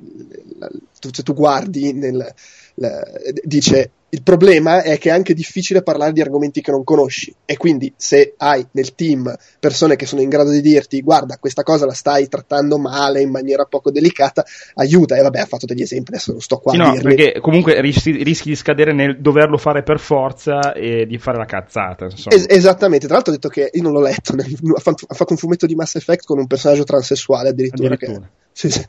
la- 0.58 0.70
tu- 1.00 1.10
se 1.12 1.22
tu 1.22 1.34
guardi, 1.34 1.92
nel, 1.92 2.34
la- 2.74 3.04
dice... 3.42 3.90
Il 4.16 4.22
problema 4.22 4.80
è 4.80 4.96
che 4.96 5.10
è 5.10 5.12
anche 5.12 5.34
difficile 5.34 5.82
parlare 5.82 6.12
di 6.12 6.22
argomenti 6.22 6.62
che 6.62 6.70
non 6.70 6.84
conosci 6.84 7.34
e 7.44 7.58
quindi 7.58 7.92
se 7.98 8.32
hai 8.38 8.66
nel 8.70 8.94
team 8.94 9.30
persone 9.60 9.94
che 9.94 10.06
sono 10.06 10.22
in 10.22 10.30
grado 10.30 10.48
di 10.48 10.62
dirti 10.62 11.02
guarda 11.02 11.36
questa 11.36 11.62
cosa 11.62 11.84
la 11.84 11.92
stai 11.92 12.26
trattando 12.26 12.78
male 12.78 13.20
in 13.20 13.28
maniera 13.28 13.66
poco 13.66 13.90
delicata, 13.90 14.42
aiuta 14.76 15.16
e 15.16 15.22
vabbè 15.22 15.40
ha 15.40 15.44
fatto 15.44 15.66
degli 15.66 15.82
esempi, 15.82 16.12
adesso 16.12 16.32
non 16.32 16.40
sto 16.40 16.56
qua 16.56 16.72
Sì, 16.72 16.78
a 16.78 16.84
no, 16.84 16.92
dirli. 16.92 17.14
perché 17.14 17.40
comunque 17.40 17.78
rischi, 17.82 18.22
rischi 18.22 18.48
di 18.48 18.56
scadere 18.56 18.94
nel 18.94 19.20
doverlo 19.20 19.58
fare 19.58 19.82
per 19.82 20.00
forza 20.00 20.72
e 20.72 21.04
di 21.04 21.18
fare 21.18 21.36
la 21.36 21.44
cazzata. 21.44 22.06
Es- 22.06 22.46
esattamente, 22.48 23.04
tra 23.04 23.16
l'altro 23.16 23.34
ha 23.34 23.36
detto 23.36 23.50
che 23.50 23.68
io 23.70 23.82
non 23.82 23.92
l'ho 23.92 24.00
letto, 24.00 24.32
ha 24.74 24.80
fatto, 24.80 25.04
ha 25.08 25.14
fatto 25.14 25.32
un 25.32 25.38
fumetto 25.38 25.66
di 25.66 25.74
Mass 25.74 25.96
Effect 25.96 26.24
con 26.24 26.38
un 26.38 26.46
personaggio 26.46 26.84
transessuale 26.84 27.50
addirittura. 27.50 27.92
Addirittura. 27.92 28.20
Che, 28.20 28.44
sì, 28.50 28.70
sì. 28.70 28.82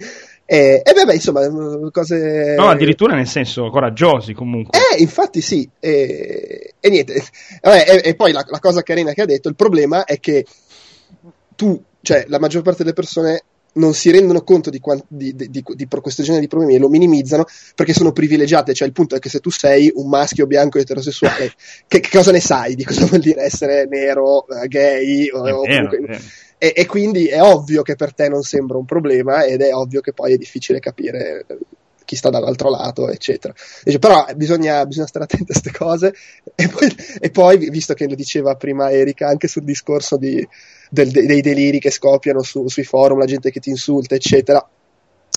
E, 0.50 0.82
e 0.82 0.94
vabbè, 0.94 1.14
insomma, 1.14 1.42
cose... 1.92 2.56
No, 2.58 2.70
addirittura 2.70 3.16
nel 3.16 3.28
senso 3.28 3.70
coraggiosi 3.70 4.34
comunque. 4.34 4.80
Eh, 4.80 5.02
infatti 5.02 5.17
sì, 5.42 5.68
e, 5.80 6.74
e 6.80 6.90
niente. 6.90 7.22
Vabbè, 7.62 8.02
e, 8.04 8.10
e 8.10 8.16
poi 8.16 8.32
la, 8.32 8.46
la 8.48 8.60
cosa 8.60 8.82
carina 8.84 9.14
che 9.14 9.22
ha 9.22 9.26
detto, 9.26 9.50
il 9.50 9.56
problema 9.56 10.04
è 10.06 10.20
che 10.20 10.46
tu, 11.56 11.82
cioè 12.02 12.26
la 12.28 12.40
maggior 12.40 12.62
parte 12.62 12.84
delle 12.84 12.94
persone 12.96 13.42
non 13.74 13.94
si 13.94 14.10
rendono 14.12 14.42
conto 14.42 14.70
di, 14.70 14.80
quan- 14.80 15.04
di- 15.08 15.36
di- 15.36 15.50
di- 15.50 15.88
questo 16.02 16.24
genere 16.24 16.42
di 16.42 16.48
problemi 16.48 16.76
e 16.76 16.80
lo 16.80 16.90
minimizzano 16.90 17.46
perché 17.76 17.94
sono 17.94 18.12
privilegiate, 18.12 18.74
cioè 18.74 18.88
il 18.88 18.94
punto 18.94 19.16
è 19.16 19.20
che 19.20 19.30
se 19.30 19.40
tu 19.40 19.50
sei 19.52 19.92
un 19.94 20.10
maschio 20.10 20.48
bianco 20.48 20.80
eterosessuale, 20.80 21.54
che, 21.88 22.00
che 22.00 22.10
cosa 22.12 22.32
ne 22.32 22.40
sai 22.40 22.76
di 22.76 22.84
cosa 22.84 23.06
vuol 23.06 23.22
dire 23.22 23.44
essere 23.44 23.86
nero, 23.88 24.48
eh, 24.48 24.68
gay 24.68 25.30
o, 25.32 25.42
vero, 25.42 25.58
comunque- 25.90 26.20
e, 26.60 26.74
e 26.76 26.86
quindi 26.88 27.28
è 27.28 27.40
ovvio 27.42 27.84
che 27.84 27.96
per 27.96 28.14
te 28.16 28.30
non 28.30 28.42
sembra 28.42 28.78
un 28.78 28.86
problema 28.86 29.46
ed 29.46 29.62
è 29.62 29.72
ovvio 29.74 30.02
che 30.02 30.12
poi 30.14 30.34
è 30.34 30.38
difficile 30.38 30.80
capire 30.80 31.46
chi 32.08 32.16
sta 32.16 32.30
dall'altro 32.30 32.70
lato, 32.70 33.10
eccetera. 33.10 33.54
Dice, 33.84 34.00
però 34.00 34.26
bisogna, 34.36 34.86
bisogna 34.86 35.08
stare 35.08 35.26
attenti 35.26 35.52
a 35.52 35.60
queste 35.60 35.72
cose. 35.72 36.14
E 36.56 36.68
poi, 36.70 36.96
e 37.20 37.30
poi, 37.30 37.70
visto 37.70 37.94
che 37.94 38.08
lo 38.08 38.16
diceva 38.16 38.56
prima 38.56 38.90
Erika, 38.90 39.28
anche 39.28 39.48
sul 39.48 39.64
discorso 39.64 40.18
di- 40.18 40.48
del- 40.90 41.12
dei 41.12 41.42
deliri 41.42 41.80
che 41.80 41.92
scoppiano 41.92 42.42
su- 42.42 42.68
sui 42.68 42.84
forum, 42.84 43.20
la 43.20 43.26
gente 43.26 43.52
che 43.52 43.60
ti 43.60 43.70
insulta, 43.70 44.16
eccetera. 44.16 44.68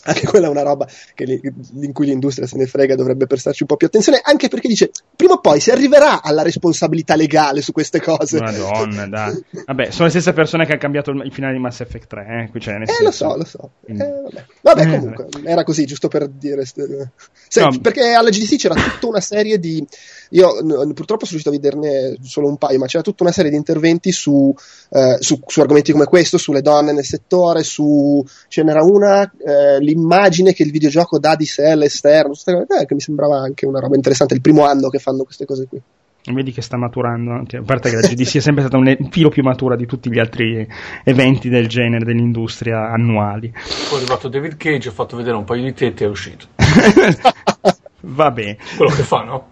Anche 0.04 0.26
quella 0.26 0.46
è 0.46 0.50
una 0.50 0.62
roba 0.62 0.86
li- 1.16 1.40
in 1.82 1.92
cui 1.92 2.06
l'industria 2.06 2.46
se 2.46 2.56
ne 2.56 2.66
frega, 2.66 2.94
dovrebbe 2.94 3.26
prestarci 3.26 3.62
un 3.62 3.68
po' 3.68 3.76
più 3.76 3.86
attenzione, 3.86 4.20
anche 4.22 4.48
perché 4.48 4.66
dice, 4.68 4.90
prima 5.14 5.34
o 5.34 5.40
poi 5.40 5.60
si 5.60 5.70
arriverà 5.70 6.22
alla 6.22 6.42
responsabilità 6.42 7.14
legale 7.16 7.60
su 7.60 7.72
queste 7.72 8.00
cose. 8.00 8.40
Madonna, 8.40 9.06
dai. 9.06 9.44
Vabbè, 9.66 9.90
sono 9.90 10.04
le 10.04 10.10
stesse 10.10 10.32
persone 10.32 10.64
che 10.64 10.72
hanno 10.72 10.80
cambiato 10.80 11.10
il 11.10 11.32
finale 11.32 11.52
di 11.54 11.58
Mass 11.58 11.80
Effect 11.80 12.06
3, 12.08 12.44
eh? 12.46 12.50
Qui 12.50 12.60
c'è 12.60 12.78
nel 12.78 12.88
Eh, 12.88 13.02
lo 13.02 13.10
so, 13.10 13.36
lo 13.36 13.44
so. 13.44 13.70
Eh, 13.80 13.84
Quindi- 13.84 14.02
vabbè. 14.04 14.44
Vabbè, 14.62 14.80
Eh, 14.82 14.98
comunque, 14.98 15.26
era 15.44 15.64
così, 15.64 15.84
giusto 15.84 16.08
per 16.08 16.28
dire. 16.28 16.64
st- 16.64 17.08
Se- 17.48 17.60
No. 17.60 17.78
Perché 17.80 18.12
alla 18.12 18.30
GDC 18.30 18.56
c'era 18.56 18.74
tutta 18.74 19.06
una 19.06 19.20
serie 19.20 19.58
di. 19.58 19.86
Io 20.30 20.60
n- 20.62 20.92
purtroppo 20.92 21.24
sono 21.24 21.40
riuscito 21.40 21.48
a 21.48 21.52
vederne 21.52 22.16
solo 22.22 22.48
un 22.48 22.56
paio, 22.56 22.78
ma 22.78 22.86
c'era 22.86 23.02
tutta 23.02 23.22
una 23.22 23.32
serie 23.32 23.50
di 23.50 23.56
interventi 23.56 24.12
su, 24.12 24.54
eh, 24.90 25.16
su, 25.20 25.40
su 25.46 25.60
argomenti 25.60 25.92
come 25.92 26.04
questo, 26.04 26.38
sulle 26.38 26.62
donne 26.62 26.92
nel 26.92 27.04
settore, 27.04 27.62
su. 27.62 28.24
Ce 28.48 28.62
n'era 28.62 28.82
una, 28.82 29.22
eh, 29.22 29.80
l'immagine 29.80 30.52
che 30.52 30.62
il 30.62 30.70
videogioco 30.70 31.18
dà 31.18 31.34
di 31.34 31.46
sé 31.46 31.70
all'esterno, 31.70 32.32
eh, 32.32 32.86
che 32.86 32.94
mi 32.94 33.00
sembrava 33.00 33.38
anche 33.38 33.66
una 33.66 33.80
roba 33.80 33.96
interessante. 33.96 34.34
Il 34.34 34.40
primo 34.40 34.64
anno 34.64 34.88
che 34.88 34.98
fanno 34.98 35.24
queste 35.24 35.44
cose 35.44 35.66
qui. 35.66 35.80
Vedi 36.22 36.52
che 36.52 36.60
sta 36.60 36.76
maturando 36.76 37.32
anche, 37.32 37.56
a 37.56 37.62
parte 37.62 37.88
che 37.88 37.96
la 37.96 38.06
GDC 38.06 38.36
è 38.36 38.40
sempre 38.40 38.62
stata 38.62 38.76
un 38.76 39.08
filo 39.10 39.30
più 39.30 39.42
matura 39.42 39.74
di 39.74 39.86
tutti 39.86 40.10
gli 40.10 40.18
altri 40.18 40.68
eventi 41.02 41.48
del 41.48 41.66
genere 41.66 42.04
dell'industria 42.04 42.90
annuali. 42.90 43.50
Poi 43.50 43.98
è 43.98 44.02
arrivato 44.02 44.28
David 44.28 44.56
Cage, 44.58 44.90
ha 44.90 44.92
fatto 44.92 45.16
vedere 45.16 45.36
un 45.36 45.44
paio 45.44 45.64
di 45.64 45.72
tette 45.72 46.04
e 46.04 46.06
è 46.06 46.10
uscito. 46.10 46.46
Va 48.02 48.30
bene. 48.30 48.58
Quello 48.76 48.92
che 48.92 49.02
fa, 49.02 49.22
no? 49.22 49.48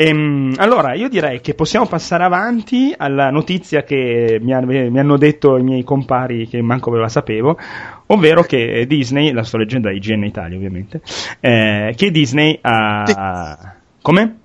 Ehm, 0.00 0.54
allora, 0.58 0.94
io 0.94 1.08
direi 1.08 1.40
che 1.40 1.54
possiamo 1.54 1.86
passare 1.86 2.22
avanti 2.22 2.94
alla 2.96 3.30
notizia 3.30 3.82
che 3.82 4.38
mi, 4.40 4.54
ha- 4.54 4.60
mi 4.60 4.96
hanno 4.96 5.16
detto 5.16 5.56
i 5.56 5.62
miei 5.64 5.82
compari 5.82 6.46
che 6.46 6.62
manco 6.62 6.92
ve 6.92 7.00
la 7.00 7.08
sapevo, 7.08 7.58
ovvero 8.06 8.42
che 8.42 8.84
Disney, 8.86 9.32
la 9.32 9.42
sto 9.42 9.56
leggendo 9.56 9.88
da 9.88 9.94
IGN 9.94 10.22
Italia 10.22 10.56
ovviamente, 10.56 11.00
eh, 11.40 11.94
che 11.96 12.10
Disney 12.12 12.56
ha... 12.62 13.74
Come? 14.00 14.36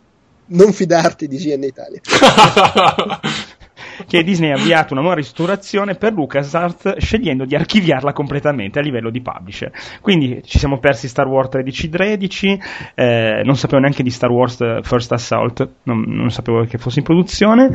Non 0.46 0.74
fidarti 0.74 1.28
di 1.28 1.38
GN 1.38 1.64
Italia. 1.64 2.02
che 4.08 4.24
Disney 4.24 4.52
ha 4.52 4.56
avviato 4.56 4.94
una 4.94 5.02
nuova 5.02 5.16
ristrutturazione 5.16 5.96
per 5.96 6.14
LucasArts 6.14 6.98
scegliendo 6.98 7.46
di 7.46 7.56
archiviarla 7.56 8.14
completamente 8.14 8.80
a 8.80 8.82
livello 8.82 9.10
di 9.10 9.22
publisher. 9.22 9.72
Quindi 10.02 10.42
ci 10.44 10.60
siamo 10.60 10.80
persi 10.80 11.08
Star 11.08 11.28
Wars 11.28 11.54
1313, 11.54 12.60
eh, 12.96 13.42
non 13.44 13.56
sapevo 13.56 13.82
neanche 13.82 14.04
di 14.04 14.10
Star 14.10 14.30
Wars 14.30 14.58
First 14.82 15.12
Assault, 15.12 15.70
non, 15.84 16.04
non 16.08 16.30
sapevo 16.30 16.64
che 16.66 16.78
fosse 16.78 17.00
in 17.00 17.06
produzione 17.06 17.72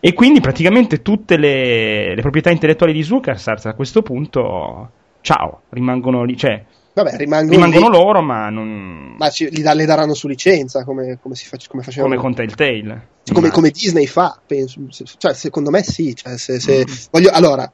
e 0.00 0.12
quindi 0.12 0.40
praticamente 0.40 1.02
tutte 1.02 1.36
le, 1.36 2.14
le 2.14 2.20
proprietà 2.20 2.50
intellettuali 2.50 2.92
di 2.92 3.06
LucasArts 3.06 3.66
a 3.66 3.74
questo 3.74 4.02
punto 4.02 4.90
ciao, 5.22 5.62
rimangono 5.70 6.24
lì, 6.24 6.36
cioè 6.36 6.64
Vabbè, 6.94 7.16
rimangono, 7.16 7.52
rimangono 7.54 7.88
lì, 7.88 7.96
loro 7.96 8.20
ma 8.20 8.50
non 8.50 9.14
ma 9.16 9.30
ci- 9.30 9.48
li 9.50 9.62
da- 9.62 9.72
le 9.72 9.86
daranno 9.86 10.12
su 10.12 10.28
licenza 10.28 10.84
come, 10.84 11.18
come, 11.22 11.34
si 11.34 11.46
face- 11.46 11.66
come 11.68 11.82
facevano 11.82 12.14
come 12.14 12.22
con 12.22 12.34
Telltale. 12.34 13.08
come, 13.32 13.48
come 13.50 13.70
Disney 13.70 14.06
fa, 14.06 14.38
penso. 14.46 14.80
Cioè, 15.16 15.32
secondo 15.32 15.70
me 15.70 15.82
sì. 15.82 16.14
Cioè, 16.14 16.36
se, 16.36 16.60
se- 16.60 16.84
Mm. 16.86 16.92
voglio- 17.10 17.30
allora, 17.30 17.70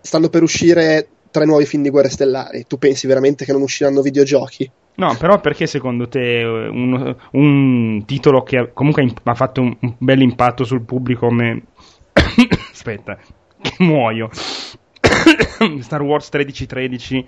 stanno 0.00 0.28
per 0.28 0.42
uscire 0.44 1.08
tre 1.32 1.44
nuovi 1.44 1.66
film 1.66 1.82
di 1.82 1.90
Guerre 1.90 2.08
Stellari. 2.10 2.64
Tu 2.68 2.78
pensi 2.78 3.06
veramente 3.08 3.44
che 3.44 3.52
non 3.52 3.62
usciranno 3.62 4.00
videogiochi? 4.00 4.70
No, 4.94 5.16
però 5.16 5.40
perché 5.40 5.66
secondo 5.66 6.06
te 6.06 6.40
eh, 6.40 6.44
un, 6.68 7.16
un 7.32 8.04
titolo 8.04 8.42
che 8.42 8.70
comunque 8.74 9.10
ha 9.24 9.34
fatto 9.34 9.60
un, 9.62 9.76
un 9.80 9.94
bel 9.98 10.20
impatto 10.20 10.62
sul 10.64 10.84
pubblico 10.84 11.26
come... 11.26 11.62
Aspetta, 12.70 13.18
che 13.60 13.74
muoio. 13.78 14.28
Star 15.80 16.02
Wars 16.02 16.28
1313 16.30 17.26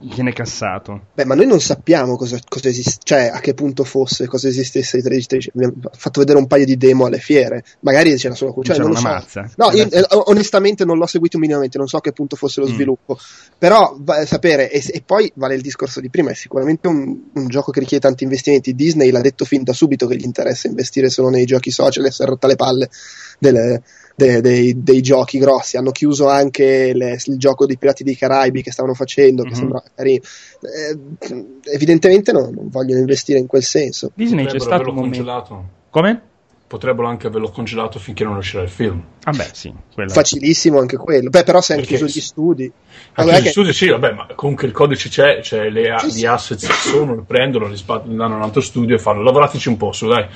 viene 0.00 0.32
cassato. 0.32 1.06
Beh, 1.14 1.24
ma 1.24 1.34
noi 1.34 1.46
non 1.46 1.60
sappiamo 1.60 2.16
cosa, 2.16 2.38
cosa 2.48 2.68
esiste, 2.68 3.00
cioè 3.04 3.30
a 3.32 3.40
che 3.40 3.54
punto 3.54 3.84
fosse, 3.84 4.26
cosa 4.26 4.48
esistesse 4.48 4.98
i 4.98 5.02
13 5.02 5.52
Abbiamo 5.54 5.74
fatto 5.96 6.20
vedere 6.20 6.38
un 6.38 6.46
paio 6.46 6.64
di 6.64 6.76
demo 6.76 7.06
alle 7.06 7.18
fiere. 7.18 7.64
Magari 7.80 8.14
c'era 8.16 8.34
solo 8.34 8.52
cioè, 8.62 8.74
C'era 8.76 8.78
non 8.82 8.90
una 8.90 9.00
so. 9.00 9.06
mazza. 9.08 9.50
No, 9.56 9.70
io, 9.72 9.90
eh, 9.90 10.06
onestamente 10.26 10.84
non 10.84 10.98
l'ho 10.98 11.06
seguito 11.06 11.38
minimamente, 11.38 11.78
non 11.78 11.86
so 11.88 11.96
a 11.96 12.00
che 12.00 12.12
punto 12.12 12.36
fosse 12.36 12.60
lo 12.60 12.66
Mm. 12.68 12.72
sviluppo. 12.72 13.18
Però 13.58 13.96
va- 14.00 14.24
sapere, 14.26 14.70
e, 14.70 14.82
e 14.86 15.02
poi 15.04 15.30
vale 15.36 15.54
il 15.54 15.62
discorso 15.62 16.00
di 16.00 16.10
prima, 16.10 16.30
è 16.30 16.34
sicuramente 16.34 16.86
un, 16.88 17.18
un 17.32 17.48
gioco 17.48 17.70
che 17.70 17.80
richiede 17.80 18.06
tanti 18.06 18.24
investimenti. 18.24 18.74
Disney 18.74 19.10
l'ha 19.10 19.20
detto 19.20 19.44
fin 19.44 19.62
da 19.62 19.72
subito 19.72 20.06
che 20.06 20.16
gli 20.16 20.24
interessa 20.24 20.68
investire 20.68 21.08
solo 21.08 21.28
nei 21.30 21.44
giochi 21.46 21.70
social 21.70 22.04
e 22.04 22.10
si 22.10 22.22
è 22.22 22.26
rotta 22.26 22.46
le 22.46 22.56
palle 22.56 22.90
delle- 23.38 23.82
de- 24.14 24.40
dei, 24.40 24.82
dei 24.82 25.00
giochi 25.02 25.38
grossi. 25.38 25.76
Hanno 25.76 25.90
chiuso 25.90 26.28
anche 26.28 26.92
le- 26.94 27.18
il 27.24 27.36
gioco 27.38 27.66
dei 27.66 27.76
Pirati 27.78 28.04
dei 28.04 28.16
Caraibi 28.16 28.62
che 28.62 28.70
stavano 28.72 28.94
facendo, 28.94 29.42
che 29.42 29.50
Mhm. 29.50 29.54
sembrava 29.54 29.84
carino. 29.94 30.22
Eh, 30.62 31.44
evidentemente 31.74 32.32
no, 32.32 32.50
non 32.50 32.68
vogliono 32.70 33.00
investire 33.00 33.38
in 33.38 33.46
quel 33.46 33.62
senso. 33.62 34.10
Disney 34.14 34.44
c'è 34.44 34.52
Potrebbero 34.52 34.64
stato 34.64 34.82
averlo 34.82 34.92
un 34.92 35.10
congelato. 35.10 35.64
Come? 35.90 36.22
Potrebbero 36.66 37.06
anche 37.08 37.26
averlo 37.26 37.50
congelato 37.50 37.98
finché 37.98 38.24
non 38.24 38.36
uscirà 38.36 38.62
il 38.62 38.68
film. 38.70 39.00
Vabbè, 39.22 39.48
sì. 39.52 39.72
quello- 39.92 40.10
Facilissimo 40.10 40.78
anche 40.80 40.96
quello. 40.96 41.28
Beh, 41.30 41.44
però 41.44 41.60
se 41.60 41.74
hanno 41.74 41.82
chiuso 41.82 42.06
gli 42.06 42.20
studi. 42.20 42.64
Anche 42.64 43.30
Vabbè 43.30 43.40
gli 43.40 43.44
che- 43.44 43.50
studi 43.50 43.72
sì, 43.72 43.88
vabbè, 43.90 44.12
ma 44.12 44.26
comunque 44.34 44.66
il 44.66 44.72
codice 44.72 45.08
c'è, 45.08 45.40
c'è 45.40 45.68
le, 45.68 45.94
Sì, 45.98 46.06
gli 46.06 46.10
sì. 46.10 46.26
assets 46.26 46.64
ci 46.66 46.88
sono, 46.88 47.14
lo 47.14 47.22
prendono, 47.22 47.66
li 47.68 47.76
li 47.76 48.16
danno 48.16 48.34
a 48.34 48.36
un 48.36 48.42
altro 48.42 48.60
studio 48.62 48.96
e 48.96 48.98
fanno 48.98 49.22
lavorateci 49.22 49.68
un 49.68 49.76
po' 49.76 49.92
su, 49.92 50.08
dai. 50.08 50.26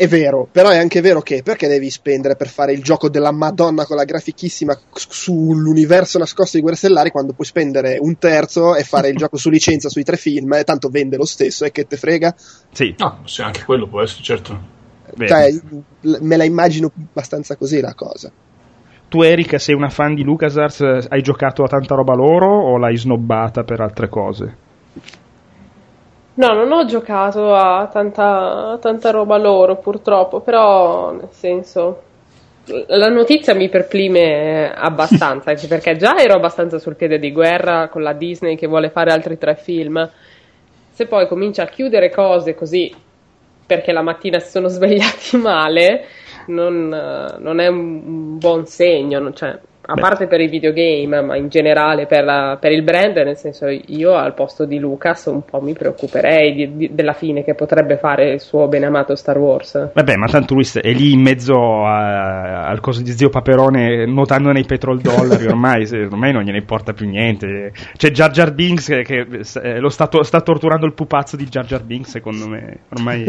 È 0.00 0.08
vero, 0.08 0.48
però 0.50 0.70
è 0.70 0.78
anche 0.78 1.02
vero 1.02 1.20
che 1.20 1.42
perché 1.42 1.68
devi 1.68 1.90
spendere 1.90 2.34
per 2.34 2.48
fare 2.48 2.72
il 2.72 2.82
gioco 2.82 3.10
della 3.10 3.32
Madonna 3.32 3.84
con 3.84 3.96
la 3.96 4.04
grafichissima 4.04 4.74
sull'universo 4.94 6.16
nascosto 6.18 6.56
di 6.56 6.62
Guerre 6.62 6.78
Stellari 6.78 7.10
quando 7.10 7.34
puoi 7.34 7.46
spendere 7.46 7.98
un 8.00 8.16
terzo 8.16 8.76
e 8.76 8.82
fare 8.82 9.08
il 9.10 9.16
gioco 9.20 9.36
su 9.36 9.50
licenza 9.50 9.90
sui 9.90 10.02
tre 10.02 10.16
film 10.16 10.54
e 10.54 10.64
tanto 10.64 10.88
vende 10.88 11.18
lo 11.18 11.26
stesso 11.26 11.66
e 11.66 11.70
che 11.70 11.86
te 11.86 11.98
frega? 11.98 12.34
Sì, 12.72 12.94
No, 12.96 13.20
sì, 13.26 13.42
anche 13.42 13.62
quello 13.62 13.86
può 13.88 14.00
essere, 14.00 14.22
certo. 14.22 14.58
Cioè, 15.18 15.52
me 16.20 16.36
la 16.38 16.44
immagino 16.44 16.90
abbastanza 17.10 17.56
così 17.56 17.80
la 17.80 17.92
cosa. 17.92 18.32
tu 19.08 19.20
Erika 19.20 19.58
sei 19.58 19.74
una 19.74 19.90
fan 19.90 20.14
di 20.14 20.22
LucasArts, 20.22 21.08
hai 21.10 21.20
giocato 21.20 21.62
a 21.62 21.68
tanta 21.68 21.94
roba 21.94 22.14
loro 22.14 22.46
o 22.46 22.78
l'hai 22.78 22.96
snobbata 22.96 23.64
per 23.64 23.80
altre 23.82 24.08
cose? 24.08 24.56
No, 26.34 26.54
non 26.54 26.72
ho 26.72 26.84
giocato 26.84 27.54
a 27.54 27.88
tanta, 27.92 28.78
tanta 28.80 29.10
roba 29.10 29.36
loro 29.36 29.76
purtroppo, 29.76 30.40
però 30.40 31.12
nel 31.12 31.28
senso 31.30 32.02
la 32.86 33.08
notizia 33.08 33.54
mi 33.54 33.68
perplime 33.68 34.72
abbastanza, 34.72 35.50
anche 35.50 35.66
perché 35.66 35.96
già 35.96 36.16
ero 36.16 36.34
abbastanza 36.34 36.78
sul 36.78 36.94
piede 36.94 37.18
di 37.18 37.32
guerra 37.32 37.88
con 37.88 38.02
la 38.02 38.12
Disney 38.12 38.56
che 38.56 38.68
vuole 38.68 38.90
fare 38.90 39.10
altri 39.10 39.38
tre 39.38 39.56
film. 39.56 40.08
Se 40.90 41.06
poi 41.06 41.26
comincia 41.26 41.64
a 41.64 41.66
chiudere 41.66 42.10
cose 42.10 42.54
così 42.54 42.94
perché 43.66 43.92
la 43.92 44.02
mattina 44.02 44.38
si 44.38 44.50
sono 44.50 44.66
svegliati 44.68 45.36
male, 45.36 46.06
non, 46.46 46.88
non 47.38 47.60
è 47.60 47.66
un 47.66 48.38
buon 48.38 48.66
segno. 48.66 49.32
Cioè, 49.32 49.58
a 49.90 49.94
Beh. 49.94 50.00
parte 50.00 50.26
per 50.28 50.40
i 50.40 50.46
videogame, 50.46 51.20
ma 51.20 51.36
in 51.36 51.48
generale 51.48 52.06
per, 52.06 52.22
la, 52.22 52.56
per, 52.60 52.70
il 52.70 52.84
brand, 52.84 53.16
nel 53.16 53.36
senso 53.36 53.66
io 53.66 54.14
al 54.14 54.34
posto 54.34 54.64
di 54.64 54.78
Lucas 54.78 55.26
un 55.26 55.42
po' 55.42 55.60
mi 55.60 55.72
preoccuperei 55.72 56.54
di, 56.54 56.76
di, 56.76 56.94
della 56.94 57.12
fine 57.12 57.42
che 57.42 57.54
potrebbe 57.54 57.96
fare 57.96 58.30
il 58.30 58.40
suo 58.40 58.68
beneamato 58.68 59.16
Star 59.16 59.36
Wars. 59.36 59.90
Vabbè, 59.92 60.14
ma 60.14 60.26
tanto 60.26 60.54
lui 60.54 60.68
è 60.80 60.92
lì 60.92 61.12
in 61.12 61.20
mezzo 61.20 61.84
a, 61.84 62.66
al 62.68 62.78
coso 62.78 63.02
di 63.02 63.10
zio 63.10 63.30
Paperone 63.30 64.06
nuotando 64.06 64.52
nei 64.52 64.64
petrol 64.64 65.00
dollari, 65.00 65.46
ormai, 65.50 65.88
ormai 65.92 66.32
non 66.32 66.42
gliene 66.42 66.58
importa 66.58 66.92
più 66.92 67.08
niente. 67.08 67.72
C'è 67.96 68.10
Jar 68.12 68.30
Jar 68.30 68.54
Binks 68.54 68.86
che, 68.86 69.02
che 69.02 69.26
eh, 69.62 69.80
lo 69.80 69.88
sta, 69.88 70.08
sta, 70.22 70.40
torturando 70.40 70.86
il 70.86 70.94
pupazzo 70.94 71.36
di 71.36 71.46
Jar 71.46 71.64
Jar 71.64 71.82
Binks, 71.82 72.10
secondo 72.10 72.46
me. 72.46 72.78
Ormai 72.90 73.24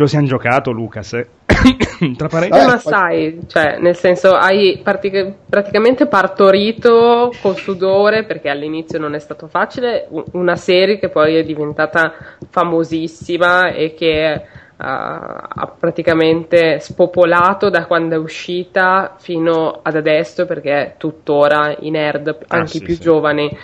ce 0.00 0.02
lo 0.02 0.06
siamo 0.06 0.26
giocato, 0.26 0.70
Lucas. 0.70 1.12
Eh. 1.12 1.26
Tra 2.16 2.28
parentesi. 2.28 2.66
ma 2.66 2.78
sai, 2.78 3.40
cioè, 3.46 3.78
nel 3.78 3.96
senso, 3.96 4.32
hai 4.32 4.80
partic- 4.82 5.34
praticamente 5.48 6.06
partorito 6.06 7.30
col 7.42 7.56
sudore, 7.56 8.24
perché 8.24 8.48
all'inizio 8.48 8.98
non 8.98 9.14
è 9.14 9.18
stato 9.18 9.46
facile, 9.46 10.08
una 10.32 10.56
serie 10.56 10.98
che 10.98 11.10
poi 11.10 11.36
è 11.36 11.42
diventata 11.42 12.14
famosissima 12.48 13.72
e 13.72 13.92
che 13.92 14.42
uh, 14.42 14.76
ha 14.78 15.74
praticamente 15.78 16.78
spopolato 16.78 17.68
da 17.68 17.84
quando 17.84 18.14
è 18.14 18.18
uscita 18.18 19.16
fino 19.18 19.80
ad 19.82 19.96
adesso, 19.96 20.46
perché 20.46 20.94
tuttora 20.96 21.76
i 21.80 21.90
nerd, 21.90 22.28
ah, 22.28 22.56
anche 22.56 22.64
ah, 22.64 22.66
sì, 22.66 22.76
i 22.78 22.82
più 22.82 22.94
sì. 22.94 23.02
giovani, 23.02 23.54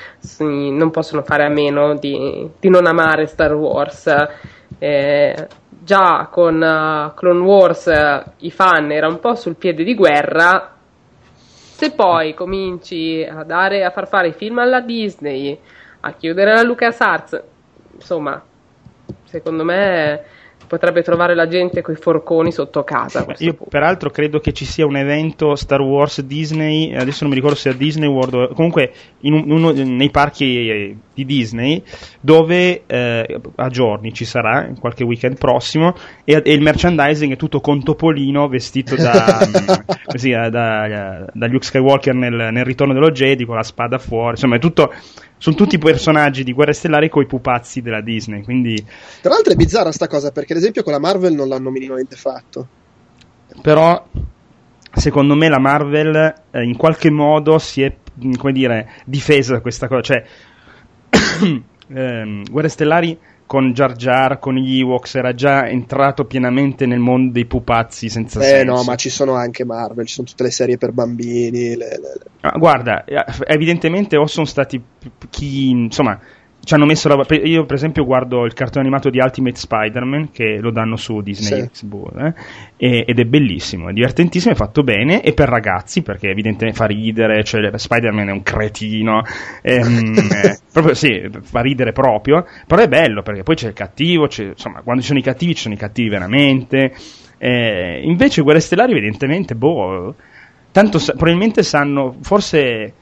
non 0.41 0.91
possono 0.91 1.23
fare 1.23 1.45
a 1.47 1.51
meno 1.51 1.95
di, 1.95 2.51
di 2.61 2.69
non 2.69 2.85
amare 2.87 3.25
Star 3.25 3.55
Wars. 3.55 4.13
Eh, 4.79 5.47
già 5.87 6.27
con 6.29 6.57
uh, 6.57 7.15
Clone 7.15 7.45
Wars 7.45 7.87
uh, 7.87 8.31
i 8.39 8.51
fan 8.51 8.91
erano 8.91 9.15
un 9.15 9.21
po' 9.21 9.37
sul 9.37 9.55
piede 9.55 9.85
di 9.85 9.95
guerra, 9.95 10.75
se 11.33 11.93
poi 11.93 12.35
cominci 12.35 13.23
a, 13.23 13.45
dare, 13.45 13.85
a 13.85 13.91
far 13.91 14.09
fare 14.09 14.29
i 14.29 14.33
film 14.33 14.59
alla 14.59 14.81
Disney, 14.81 15.57
a 16.01 16.13
chiudere 16.15 16.55
la 16.55 16.63
LucasArts, 16.63 17.41
insomma, 17.95 18.43
secondo 19.25 19.63
me 19.63 20.25
potrebbe 20.67 21.03
trovare 21.03 21.35
la 21.35 21.49
gente 21.49 21.83
con 21.83 21.95
i 21.95 21.97
forconi 21.97 22.53
sotto 22.53 22.85
casa. 22.85 23.27
Io 23.39 23.55
punto. 23.55 23.71
peraltro 23.71 24.11
credo 24.11 24.41
che 24.41 24.53
ci 24.53 24.65
sia 24.65 24.87
un 24.87 24.97
evento 24.97 25.55
Star 25.55 25.81
Wars 25.81 26.21
Disney, 26.23 26.95
adesso 26.95 27.19
non 27.21 27.31
mi 27.31 27.37
ricordo 27.37 27.57
se 27.57 27.71
è 27.71 27.73
a 27.73 27.77
Disney 27.77 28.09
World, 28.09 28.55
comunque 28.55 28.93
in 29.21 29.33
uno, 29.35 29.73
nei 29.73 30.11
parchi 30.11 30.69
eh, 30.69 30.97
di 31.15 31.25
Disney 31.25 31.83
dove 32.21 32.83
eh, 32.87 33.41
a 33.55 33.69
giorni 33.69 34.13
ci 34.13 34.25
sarà, 34.25 34.67
in 34.67 34.79
qualche 34.79 35.05
weekend 35.05 35.39
prossimo, 35.39 35.95
e, 36.25 36.43
e 36.45 36.53
il 36.53 36.61
merchandising 36.61 37.33
è 37.33 37.37
tutto 37.37 37.61
con 37.61 37.83
Topolino 37.83 38.49
vestito 38.49 38.97
da, 38.97 39.39
così, 40.05 40.31
da, 40.31 40.49
da, 40.49 41.27
da 41.33 41.47
Luke 41.47 41.65
Skywalker 41.65 42.15
nel, 42.15 42.49
nel 42.53 42.65
ritorno 42.65 42.93
dello 42.93 43.11
Jedi 43.11 43.45
con 43.45 43.57
la 43.57 43.63
spada 43.63 43.99
fuori, 43.99 44.33
insomma 44.33 44.57
è 44.57 44.59
tutto 44.59 44.93
sono 45.39 45.57
tutti 45.57 45.79
personaggi 45.79 46.45
di 46.45 46.53
Guerre 46.53 46.73
Stellari 46.73 47.09
coi 47.09 47.27
pupazzi 47.27 47.83
della 47.83 48.01
Disney. 48.01 48.43
Quindi... 48.43 48.85
Tra 49.21 49.33
l'altro 49.33 49.53
è 49.53 49.57
bizzarra 49.57 49.93
sta 49.93 50.09
cosa 50.09 50.31
perché, 50.31 50.53
ad 50.53 50.59
esempio, 50.59 50.83
con 50.83 50.93
la 50.93 50.99
Marvel 50.99 51.35
non 51.35 51.49
l'hanno 51.49 51.71
minimamente 51.71 52.17
fatto. 52.17 52.67
Però, 53.61 54.07
secondo 54.95 55.35
me, 55.35 55.49
la 55.49 55.59
Marvel 55.59 56.35
eh, 56.51 56.63
in 56.63 56.77
qualche 56.77 57.11
modo 57.11 57.59
si 57.59 57.83
è, 57.83 57.95
come 58.37 58.53
dire, 58.53 58.91
difesa 59.05 59.53
da 59.53 59.61
questa 59.61 59.89
cosa. 59.89 60.01
Cioè, 60.03 60.25
ehm, 61.89 62.51
Guerre 62.51 62.69
Stellari 62.69 63.19
con 63.47 63.73
Jar 63.73 63.95
Jar, 63.95 64.39
con 64.39 64.57
gli 64.57 64.81
Ewoks, 64.81 65.15
era 65.15 65.33
già 65.33 65.69
entrato 65.69 66.25
pienamente 66.25 66.85
nel 66.85 66.99
mondo 66.99 67.33
dei 67.33 67.47
pupazzi 67.47 68.09
senza 68.09 68.41
eh, 68.41 68.43
senso. 68.43 68.61
Eh 68.61 68.65
no, 68.65 68.83
ma 68.83 68.97
ci 68.97 69.09
sono 69.09 69.35
anche 69.35 69.65
Marvel, 69.65 70.07
ci 70.07 70.15
sono 70.15 70.27
tutte 70.27 70.43
le 70.43 70.51
serie 70.51 70.77
per 70.77 70.93
bambini. 70.93 71.77
Le, 71.77 71.77
le, 71.77 71.99
le. 72.01 72.21
Ah, 72.41 72.59
guarda, 72.59 73.05
eh, 73.05 73.25
evidentemente 73.47 74.17
o 74.17 74.27
sono 74.27 74.47
stati 74.47 74.83
chi, 75.31 75.71
insomma, 75.71 76.19
ci 76.67 76.75
hanno 76.75 76.85
messo 76.85 77.07
la. 77.07 77.25
Io, 77.45 77.65
per 77.65 77.77
esempio, 77.77 78.05
guardo 78.05 78.45
il 78.45 78.53
cartone 78.53 78.85
animato 78.85 79.09
di 79.09 79.21
Ultimate 79.21 79.55
Spider-Man 79.55 80.33
che 80.33 80.59
lo 80.61 80.73
danno 80.73 80.97
su 80.97 81.21
Disney 81.21 81.69
sì. 81.71 81.89
Eh, 82.77 83.05
ed 83.07 83.21
è 83.21 83.25
bellissimo, 83.25 83.89
è 83.89 83.93
divertentissimo, 83.93 84.53
è 84.53 84.57
fatto 84.57 84.83
bene 84.83 85.23
e 85.23 85.33
per 85.33 85.49
ragazzi 85.49 86.03
perché 86.03 86.29
evidentemente 86.29 86.77
fa 86.77 86.87
ridere. 86.87 87.45
Cioè, 87.45 87.71
Spider-Man 87.73 88.31
è 88.31 88.33
un 88.33 88.43
cretino, 88.43 89.23
ehm, 89.63 90.17
eh, 90.43 90.59
proprio, 90.73 90.95
sì, 90.95 91.31
fa 91.41 91.61
ridere 91.61 91.93
proprio. 91.93 92.45
Però 92.67 92.83
è 92.83 92.89
bello 92.89 93.23
perché 93.23 93.45
poi 93.45 93.55
c'è 93.55 93.69
il 93.69 93.75
cattivo, 93.75 94.27
c'è, 94.27 94.47
insomma, 94.47 94.81
quando 94.83 95.03
ci 95.03 95.07
sono 95.07 95.21
i 95.21 95.23
cattivi, 95.23 95.55
ci 95.55 95.63
sono 95.63 95.75
i 95.75 95.79
cattivi 95.79 96.09
veramente. 96.09 96.93
Eh, 97.39 98.01
invece, 98.03 98.43
Guerre 98.43 98.59
Stellari, 98.59 98.91
evidentemente, 98.91 99.55
boh, 99.55 100.17
tanto 100.73 100.99
probabilmente 100.99 101.63
sanno, 101.63 102.17
forse 102.23 102.93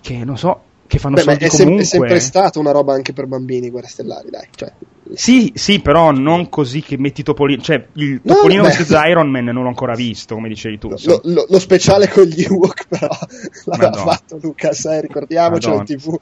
che 0.00 0.24
non 0.24 0.38
so 0.38 0.62
che 0.92 0.98
fanno 0.98 1.14
Beh, 1.14 1.22
soldi 1.22 1.44
è, 1.44 1.48
comunque. 1.48 1.84
Sem- 1.84 2.02
è 2.02 2.06
sempre 2.06 2.20
stata 2.20 2.58
una 2.58 2.70
roba 2.70 2.92
anche 2.92 3.14
per 3.14 3.26
bambini, 3.26 3.70
Guerre 3.70 3.88
Stellari, 3.88 4.28
dai. 4.28 4.46
Cioè. 4.54 4.70
Sì, 5.14 5.52
sì, 5.54 5.80
però 5.80 6.10
non 6.10 6.50
così 6.50 6.82
che 6.82 6.98
metti 6.98 7.22
Topolino. 7.22 7.62
Cioè, 7.62 7.86
il 7.94 8.20
Topolino 8.22 8.62
no, 8.62 8.68
vs 8.68 8.90
Iron 9.08 9.30
Man 9.30 9.44
non 9.44 9.62
l'ho 9.62 9.68
ancora 9.68 9.94
visto, 9.94 10.34
come 10.34 10.48
dicevi 10.48 10.78
tu. 10.78 10.94
Lo, 11.04 11.20
lo, 11.24 11.46
lo 11.48 11.58
speciale 11.58 12.08
con 12.08 12.24
gli 12.24 12.42
Ewok, 12.42 12.88
però, 12.88 13.08
l'aveva 13.64 13.90
Madonna. 13.90 14.12
fatto 14.12 14.38
Lucas, 14.42 14.84
eh, 14.84 15.00
ricordiamocelo 15.00 15.76
in 15.76 15.84
tv. 15.84 16.18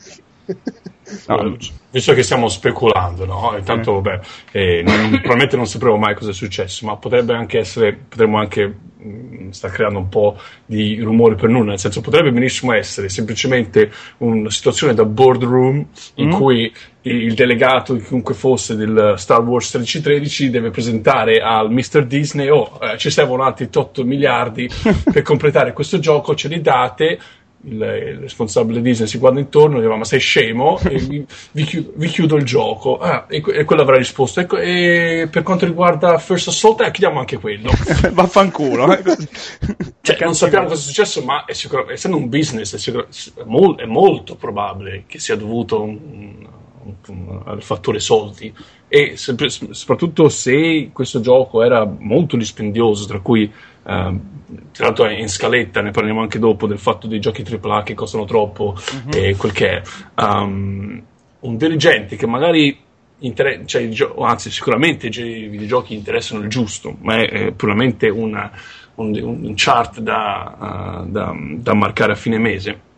No, 1.26 1.56
visto 1.90 2.14
che 2.14 2.22
stiamo 2.22 2.48
speculando, 2.48 3.24
no? 3.24 3.54
Intanto, 3.56 3.98
eh. 3.98 4.00
beh, 4.00 4.20
eh, 4.52 4.82
non, 4.82 5.10
probabilmente 5.10 5.56
non 5.56 5.66
sapremo 5.66 5.96
mai 5.96 6.14
cosa 6.14 6.30
è 6.30 6.34
successo, 6.34 6.86
ma 6.86 6.96
potrebbe 6.96 7.34
anche 7.34 7.58
essere, 7.58 7.94
potremmo 8.08 8.38
anche 8.38 8.72
mm, 9.02 9.50
sta 9.50 9.68
creando 9.68 9.98
un 9.98 10.08
po' 10.08 10.38
di 10.64 11.00
rumore 11.00 11.34
per 11.34 11.48
nulla, 11.48 11.70
nel 11.70 11.78
senso 11.78 12.00
potrebbe 12.00 12.32
benissimo 12.32 12.72
essere 12.72 13.08
semplicemente 13.08 13.90
una 14.18 14.50
situazione 14.50 14.94
da 14.94 15.04
boardroom 15.04 15.84
in 16.14 16.28
mm. 16.28 16.32
cui 16.32 16.72
il 17.02 17.32
delegato, 17.34 17.96
chiunque 17.96 18.34
fosse 18.34 18.76
del 18.76 19.14
Star 19.16 19.40
Wars 19.40 19.72
1313, 19.72 20.50
deve 20.50 20.70
presentare 20.70 21.40
al 21.40 21.70
Mr. 21.70 22.04
Disney: 22.04 22.48
Oh, 22.48 22.78
eh, 22.80 22.98
ci 22.98 23.10
servono 23.10 23.42
altri 23.42 23.68
8 23.72 24.04
miliardi 24.04 24.68
per 25.10 25.22
completare 25.22 25.72
questo 25.72 25.98
gioco, 25.98 26.34
ce 26.34 26.48
li 26.48 26.60
date 26.60 27.18
il, 27.62 27.74
il, 27.74 28.18
responsabile 28.18 28.80
Disney 28.80 29.06
si 29.06 29.18
guarda 29.18 29.38
intorno 29.38 29.78
e 29.78 29.82
dice 29.82 29.94
ma 29.94 30.04
sei 30.04 30.18
scemo? 30.18 30.78
E 30.78 30.98
vi, 30.98 31.26
vi, 31.52 31.64
chiudo, 31.64 31.92
vi, 31.94 32.08
chiudo, 32.08 32.36
il 32.36 32.44
gioco. 32.44 32.98
Ah, 32.98 33.26
e, 33.28 33.42
e, 33.46 33.64
quello 33.64 33.82
avrà 33.82 33.96
risposto. 33.96 34.40
Ecco, 34.40 34.56
e 34.56 35.28
per 35.30 35.42
quanto 35.42 35.66
riguarda 35.66 36.18
First 36.18 36.48
Assault 36.48 36.80
eh, 36.80 36.90
chiudiamo 36.90 37.18
anche 37.18 37.38
quello. 37.38 37.70
Vaffanculo 38.12 38.92
eh. 38.92 39.02
cioè, 40.00 40.18
non 40.20 40.34
sappiamo 40.34 40.68
cosa 40.68 40.80
è 40.80 40.84
successo 40.84 41.22
ma 41.22 41.44
è 41.44 41.52
sicuro, 41.52 41.90
essendo 41.90 42.16
un 42.16 42.28
business 42.28 42.74
è, 42.74 42.78
sicuro, 42.78 43.08
mol, 43.44 43.76
è, 43.76 43.84
molto 43.84 44.36
probabile 44.36 45.04
che 45.06 45.18
sia 45.18 45.36
dovuto 45.36 45.82
un, 45.82 46.46
un, 46.82 46.94
un, 47.08 47.42
al 47.44 47.62
fattore 47.62 47.98
soldi. 48.00 48.52
E 48.92 49.16
se, 49.16 49.36
soprattutto 49.70 50.28
se 50.28 50.90
questo 50.92 51.20
gioco 51.20 51.62
era 51.62 51.84
molto 51.84 52.36
dispendioso 52.36 53.06
tra 53.06 53.20
cui 53.20 53.50
tra 53.82 54.84
l'altro 54.86 55.06
è 55.06 55.12
in 55.12 55.28
scaletta, 55.28 55.80
ne 55.80 55.90
parliamo 55.90 56.20
anche 56.20 56.38
dopo 56.38 56.66
del 56.66 56.78
fatto 56.78 57.06
dei 57.06 57.20
giochi 57.20 57.44
AAA 57.48 57.82
che 57.82 57.94
costano 57.94 58.24
troppo 58.24 58.76
uh-huh. 58.76 59.16
e 59.16 59.36
quel 59.36 59.52
che 59.52 59.68
è. 59.68 59.82
Um, 60.16 61.02
un 61.40 61.56
dirigente 61.56 62.16
che 62.16 62.26
magari 62.26 62.78
inter- 63.20 63.64
cioè, 63.64 63.88
anzi 64.18 64.50
sicuramente 64.50 65.06
i 65.06 65.48
videogiochi 65.48 65.94
interessano 65.94 66.42
il 66.42 66.48
giusto, 66.48 66.96
ma 67.00 67.16
è, 67.16 67.52
puramente 67.52 68.08
una, 68.08 68.50
un, 68.96 69.18
un, 69.22 69.52
chart 69.56 70.00
da, 70.00 71.02
uh, 71.04 71.10
da, 71.10 71.34
da 71.34 71.74
marcare 71.74 72.12
a 72.12 72.16
fine 72.16 72.38
mese 72.38 72.88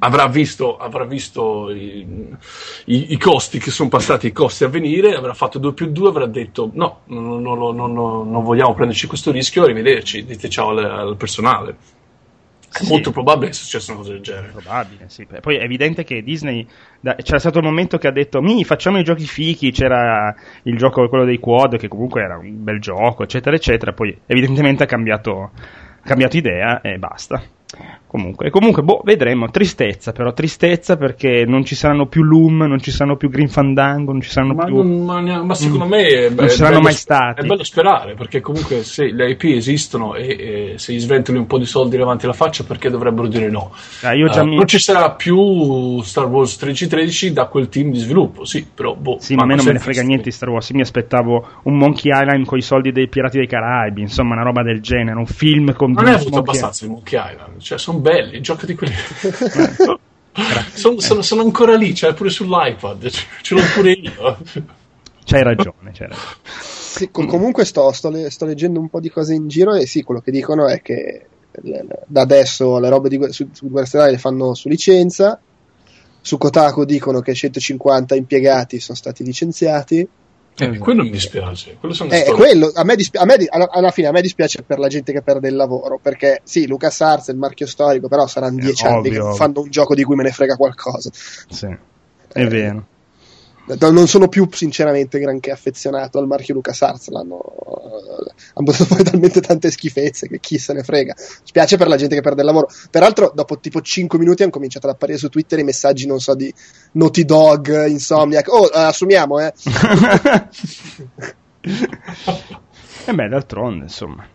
avrà 0.00 0.26
visto, 0.28 0.76
avrà 0.76 1.04
visto 1.04 1.70
i, 1.70 2.06
i, 2.86 3.12
i, 3.12 3.18
costi 3.18 3.58
che 3.58 3.70
sono 3.70 3.88
passati, 3.88 4.28
i 4.28 4.32
costi 4.32 4.64
a 4.64 4.68
venire, 4.68 5.14
avrà 5.14 5.34
fatto 5.34 5.58
2 5.58 5.72
più 5.72 5.90
2, 5.90 6.08
avrà 6.08 6.26
detto 6.26 6.70
no, 6.72 7.00
non, 7.06 7.40
non, 7.40 7.74
non, 7.74 7.92
non, 8.30 8.42
vogliamo 8.42 8.74
prenderci 8.74 9.06
questo 9.06 9.30
rischio, 9.30 9.64
arrivederci, 9.64 10.24
dite 10.24 10.48
ciao 10.48 10.70
al, 10.70 10.84
al 10.84 11.16
personale. 11.16 11.76
È 12.72 12.84
sì. 12.84 12.88
molto 12.88 13.10
probabile 13.10 13.48
che 13.48 13.54
sia 13.54 13.64
successa 13.64 13.90
una 13.90 14.00
cosa 14.00 14.12
del 14.12 14.22
genere. 14.22 14.52
Probabile, 14.52 15.04
sì. 15.08 15.26
Poi 15.40 15.56
è 15.56 15.62
evidente 15.64 16.04
che 16.04 16.22
Disney. 16.22 16.64
Da, 17.00 17.16
c'era 17.16 17.40
stato 17.40 17.58
il 17.58 17.64
momento 17.64 17.98
che 17.98 18.06
ha 18.06 18.12
detto: 18.12 18.40
Mi 18.40 18.64
facciamo 18.64 18.98
i 18.98 19.02
giochi 19.02 19.26
fichi. 19.26 19.72
C'era 19.72 20.32
il 20.62 20.76
gioco, 20.76 21.08
quello 21.08 21.24
dei 21.24 21.40
quad, 21.40 21.78
che 21.78 21.88
comunque 21.88 22.22
era 22.22 22.38
un 22.38 22.62
bel 22.62 22.78
gioco, 22.80 23.24
eccetera, 23.24 23.56
eccetera. 23.56 23.92
Poi, 23.92 24.16
evidentemente, 24.24 24.84
ha 24.84 24.86
cambiato 24.86 25.50
cambiato 26.02 26.36
idea 26.36 26.80
e 26.80 26.96
basta. 26.98 27.42
Comunque, 28.10 28.50
comunque, 28.50 28.82
boh, 28.82 29.02
vedremo. 29.04 29.48
Tristezza, 29.50 30.10
però, 30.10 30.32
tristezza 30.32 30.96
perché 30.96 31.44
non 31.46 31.64
ci 31.64 31.76
saranno 31.76 32.06
più 32.06 32.24
Loom, 32.24 32.62
non 32.64 32.80
ci 32.80 32.90
saranno 32.90 33.16
più 33.16 33.28
Green 33.30 33.46
Fandango, 33.48 34.10
non 34.10 34.20
ci 34.20 34.30
saranno 34.30 34.54
Ma, 34.54 34.64
più. 34.64 34.82
ma 34.82 35.20
ma 35.44 35.54
secondo 35.54 35.86
me 35.86 36.06
è, 36.08 36.28
Non 36.30 36.48
ci 36.48 36.56
saranno 36.56 36.70
bello- 36.78 36.80
mai 36.82 36.92
stati. 36.94 37.40
È 37.42 37.46
bello 37.46 37.62
sperare 37.62 38.14
perché 38.14 38.40
comunque 38.40 38.82
se 38.82 39.12
le 39.12 39.30
IP 39.30 39.44
esistono 39.44 40.16
e, 40.16 40.72
e 40.74 40.74
se 40.78 40.92
gli 40.92 40.98
sventoli 40.98 41.38
un 41.38 41.46
po' 41.46 41.56
di 41.58 41.66
soldi 41.66 41.96
davanti 41.96 42.24
alla 42.24 42.34
faccia, 42.34 42.64
perché 42.64 42.90
dovrebbero 42.90 43.28
dire 43.28 43.48
no? 43.48 43.70
Ah, 44.02 44.12
io 44.14 44.26
già 44.28 44.40
Eh, 44.40 44.44
mi- 44.44 44.56
Non 44.56 44.66
ci 44.66 44.80
sarà 44.80 45.12
più 45.12 46.02
Star 46.02 46.26
Wars 46.26 46.56
1313 46.60 47.32
da 47.32 47.46
quel 47.46 47.68
team 47.68 47.92
di 47.92 47.98
sviluppo, 48.00 48.44
sì, 48.44 48.66
però 48.74 48.96
boh. 48.96 49.18
Sì, 49.20 49.36
ma 49.36 49.42
a 49.44 49.46
me 49.46 49.54
non 49.54 49.64
me 49.64 49.72
ne 49.74 49.78
frega 49.78 50.02
niente 50.02 50.24
di 50.24 50.30
Star 50.32 50.48
Wars. 50.48 50.68
Io 50.70 50.74
mi 50.74 50.82
aspettavo 50.82 51.46
un 51.62 51.76
Monkey 51.76 52.10
Island 52.10 52.44
con 52.44 52.58
i 52.58 52.62
soldi 52.62 52.90
dei 52.90 53.06
Pirati 53.06 53.38
dei 53.38 53.46
Caraibi, 53.46 54.00
insomma, 54.00 54.34
una 54.34 54.42
roba 54.42 54.64
del 54.64 54.80
genere, 54.80 55.16
un 55.16 55.26
film 55.26 55.72
con 55.74 55.92
Non 55.92 56.06
hai 56.06 56.14
avuto 56.14 56.38
abbastanza 56.40 56.84
di 56.86 56.90
Monkey 56.90 57.20
Island, 57.20 57.60
cioè 57.60 57.78
sono 57.78 57.98
belli, 58.00 58.40
giocati 58.40 58.74
quelli. 58.74 58.94
sono, 60.74 61.00
sono- 61.00 61.22
sono 61.22 61.42
ancora 61.42 61.76
lì, 61.76 61.94
cioè 61.94 62.14
pure 62.14 62.30
sull'iPad, 62.30 63.08
ce, 63.42 63.54
l'ho 63.54 63.62
pure 63.74 63.92
io. 63.92 64.38
C'hai 65.24 65.42
ragione, 65.42 65.90
c'hai 65.92 66.08
ragione. 66.08 66.34
Sì, 66.44 67.10
com- 67.10 67.26
comunque 67.26 67.64
sto, 67.64 67.92
sto 67.92 68.10
le- 68.10 68.30
sto 68.30 68.44
leggendo 68.46 68.80
un 68.80 68.88
po' 68.88 69.00
di 69.00 69.10
cose 69.10 69.34
in 69.34 69.48
giro 69.48 69.74
e 69.74 69.86
sì, 69.86 70.02
quello 70.02 70.20
che 70.20 70.30
dicono 70.32 70.66
è 70.66 70.80
che 70.82 71.26
le- 71.62 71.84
le- 71.84 72.02
da 72.06 72.22
adesso 72.22 72.78
le 72.78 72.88
robe 72.88 73.08
di, 73.08 73.16
gu- 73.16 73.28
su, 73.30 73.48
su 73.52 73.68
Guerra 73.68 73.86
Stellare 73.86 74.10
le 74.12 74.18
fanno 74.18 74.54
su 74.54 74.68
licenza. 74.68 75.40
Su 76.22 76.36
Kotaku 76.36 76.84
dicono 76.84 77.20
che 77.20 77.32
150 77.34 78.14
impiegati 78.14 78.78
sono 78.80 78.96
stati 78.96 79.24
licenziati. 79.24 80.06
Eh, 80.64 80.78
quello 80.78 81.02
mi 81.02 81.10
dispiace, 81.10 81.76
quello 81.78 81.94
sono 81.94 82.10
Eh, 82.10 82.24
quello, 82.32 82.70
a 82.74 82.84
me 82.84 82.96
dispi- 82.96 83.18
a 83.18 83.24
me 83.24 83.36
di- 83.36 83.48
alla, 83.50 83.90
fine 83.90 84.08
a 84.08 84.12
me 84.12 84.20
dispiace 84.20 84.62
per 84.62 84.78
la 84.78 84.88
gente 84.88 85.12
che 85.12 85.22
perde 85.22 85.48
il 85.48 85.56
lavoro 85.56 85.98
perché 86.02 86.40
sì, 86.44 86.66
Lucas 86.66 87.00
Arts 87.00 87.28
è 87.28 87.32
il 87.32 87.38
marchio 87.38 87.66
storico, 87.66 88.08
però 88.08 88.26
saranno 88.26 88.58
Eh, 88.58 88.62
dieci 88.62 88.84
anni 88.86 88.98
ovvio, 88.98 89.12
che 89.12 89.18
ovvio. 89.20 89.34
fanno 89.34 89.60
un 89.60 89.70
gioco 89.70 89.94
di 89.94 90.02
cui 90.02 90.16
me 90.16 90.22
ne 90.24 90.30
frega 90.32 90.56
qualcosa. 90.56 91.10
Sì, 91.12 91.66
è 91.66 92.40
Eh, 92.40 92.46
vero. 92.46 92.86
Non 93.66 94.08
sono 94.08 94.28
più 94.28 94.48
sinceramente 94.50 95.20
granché 95.20 95.52
affezionato 95.52 96.18
al 96.18 96.26
marchio 96.26 96.54
LucasArts, 96.54 97.08
l'hanno 97.08 97.40
eh, 97.40 98.32
hanno 98.54 98.66
potuto 98.66 98.84
fare 98.84 99.04
talmente 99.04 99.40
tante 99.40 99.70
schifezze 99.70 100.26
che 100.26 100.40
chi 100.40 100.58
se 100.58 100.72
ne 100.72 100.82
frega. 100.82 101.14
Spiace 101.16 101.76
per 101.76 101.86
la 101.86 101.96
gente 101.96 102.14
che 102.14 102.20
perde 102.20 102.40
il 102.40 102.46
lavoro. 102.46 102.68
Peraltro, 102.90 103.30
dopo 103.34 103.58
tipo 103.58 103.80
5 103.80 104.18
minuti 104.18 104.42
hanno 104.42 104.50
cominciato 104.50 104.88
ad 104.88 104.94
apparire 104.94 105.18
su 105.18 105.28
Twitter 105.28 105.58
i 105.58 105.64
messaggi, 105.64 106.06
non 106.06 106.20
so, 106.20 106.34
di 106.34 106.52
Naughty 106.92 107.24
Dog, 107.24 107.86
Insomniac. 107.86 108.48
Oh, 108.52 108.66
eh, 108.66 108.80
assumiamo, 108.80 109.38
eh. 109.38 109.52
E 113.06 113.14
beh, 113.14 113.28
d'altronde, 113.28 113.84
insomma. 113.84 114.26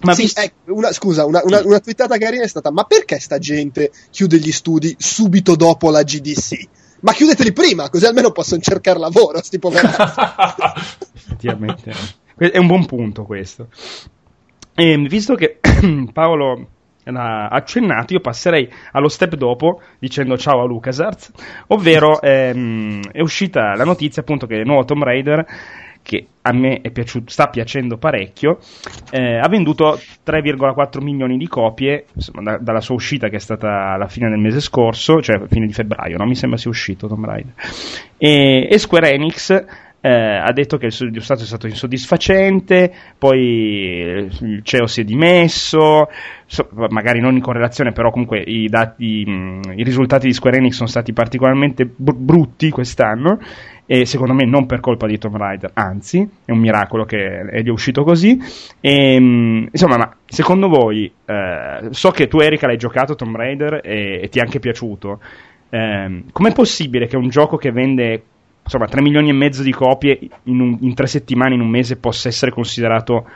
Ma 0.00 0.14
Sì, 0.14 0.30
ecco, 0.34 0.74
una, 0.74 0.92
scusa, 0.92 1.24
una, 1.24 1.40
una, 1.44 1.62
una 1.64 1.78
twittata 1.78 2.18
carina 2.18 2.42
è 2.42 2.48
stata: 2.48 2.70
ma 2.72 2.84
perché 2.84 3.18
sta 3.20 3.38
gente 3.38 3.92
chiude 4.10 4.38
gli 4.38 4.50
studi 4.50 4.94
subito 4.98 5.54
dopo 5.54 5.90
la 5.90 6.02
GDC? 6.02 6.68
Ma 7.02 7.12
chiudeteli 7.12 7.52
prima, 7.52 7.88
così 7.90 8.06
almeno 8.06 8.30
possono 8.30 8.60
cercare 8.60 8.98
lavoro, 8.98 9.42
sti 9.42 9.58
poveracci. 9.58 10.20
effettivamente 11.14 11.92
è 12.36 12.58
un 12.58 12.66
buon 12.66 12.86
punto 12.86 13.24
questo. 13.24 13.68
E 14.74 14.96
visto 14.96 15.34
che 15.34 15.58
Paolo 16.12 16.68
l'ha 17.04 17.48
accennato, 17.48 18.14
io 18.14 18.20
passerei 18.20 18.70
allo 18.92 19.08
step 19.08 19.34
dopo 19.34 19.80
dicendo 19.98 20.36
ciao 20.36 20.60
a 20.60 20.64
LucasArts, 20.64 21.32
ovvero 21.68 22.20
ehm, 22.20 23.10
è 23.10 23.20
uscita 23.20 23.74
la 23.74 23.84
notizia 23.84 24.22
appunto 24.22 24.46
che 24.46 24.54
il 24.54 24.66
nuovo 24.66 24.84
Tomb 24.84 25.02
Raider 25.02 25.44
che 26.02 26.26
a 26.42 26.52
me 26.52 26.80
piaciuto, 26.92 27.30
sta 27.30 27.48
piacendo 27.48 27.96
parecchio, 27.96 28.58
eh, 29.10 29.38
ha 29.38 29.48
venduto 29.48 29.98
3,4 30.24 31.00
milioni 31.00 31.38
di 31.38 31.46
copie 31.46 32.06
da- 32.42 32.58
dalla 32.58 32.80
sua 32.80 32.96
uscita 32.96 33.28
che 33.28 33.36
è 33.36 33.40
stata 33.40 33.92
alla 33.92 34.08
fine 34.08 34.28
del 34.28 34.40
mese 34.40 34.60
scorso, 34.60 35.22
cioè 35.22 35.46
fine 35.48 35.66
di 35.66 35.72
febbraio, 35.72 36.16
no? 36.16 36.26
mi 36.26 36.34
sembra 36.34 36.58
sia 36.58 36.70
uscito 36.70 37.06
Tomb 37.06 37.24
Raider. 37.24 37.54
E, 38.18 38.68
e 38.70 38.78
Square 38.78 39.12
Enix 39.12 39.64
eh, 40.04 40.10
ha 40.10 40.52
detto 40.52 40.78
che 40.78 40.86
il 40.86 40.92
suo 40.92 41.06
risultato 41.06 41.42
è 41.42 41.46
stato 41.46 41.68
insoddisfacente, 41.68 42.92
poi 43.16 44.00
eh, 44.00 44.28
il 44.40 44.60
CEO 44.64 44.86
si 44.86 45.02
è 45.02 45.04
dimesso, 45.04 46.08
so- 46.44 46.68
magari 46.90 47.20
non 47.20 47.36
in 47.36 47.40
correlazione, 47.40 47.92
però 47.92 48.10
comunque 48.10 48.40
i, 48.40 48.66
dati, 48.68 49.22
i 49.24 49.84
risultati 49.84 50.26
di 50.26 50.32
Square 50.32 50.56
Enix 50.56 50.74
sono 50.74 50.88
stati 50.88 51.12
particolarmente 51.12 51.84
br- 51.84 52.16
brutti 52.16 52.70
quest'anno 52.70 53.38
e 53.86 54.06
secondo 54.06 54.32
me 54.32 54.44
non 54.44 54.66
per 54.66 54.80
colpa 54.80 55.06
di 55.06 55.18
Tomb 55.18 55.36
Raider, 55.36 55.70
anzi 55.74 56.28
è 56.44 56.50
un 56.52 56.58
miracolo 56.58 57.04
che 57.04 57.40
è 57.40 57.68
uscito 57.68 58.04
così. 58.04 58.38
E, 58.80 59.18
mh, 59.18 59.68
insomma, 59.72 59.96
ma 59.96 60.16
secondo 60.24 60.68
voi, 60.68 61.12
eh, 61.24 61.88
so 61.90 62.10
che 62.10 62.28
tu 62.28 62.38
Erika 62.40 62.66
l'hai 62.66 62.78
giocato 62.78 63.14
Tomb 63.14 63.36
Raider 63.36 63.80
e, 63.82 64.20
e 64.22 64.28
ti 64.28 64.38
è 64.38 64.42
anche 64.42 64.58
piaciuto, 64.60 65.20
Ehm, 65.74 66.24
com'è 66.32 66.52
possibile 66.52 67.06
che 67.06 67.16
un 67.16 67.30
gioco 67.30 67.56
che 67.56 67.72
vende 67.72 68.22
insomma 68.62 68.86
3 68.86 69.00
milioni 69.00 69.30
e 69.30 69.32
mezzo 69.32 69.62
di 69.62 69.72
copie 69.72 70.18
in, 70.44 70.60
un- 70.60 70.76
in 70.80 70.94
tre 70.94 71.06
settimane, 71.06 71.54
in 71.54 71.62
un 71.62 71.68
mese, 71.68 71.96
possa 71.96 72.28
essere 72.28 72.50
considerato 72.50 73.26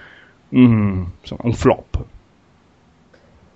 mm, 0.55 1.03
insomma, 1.21 1.41
un 1.45 1.53
flop? 1.55 2.05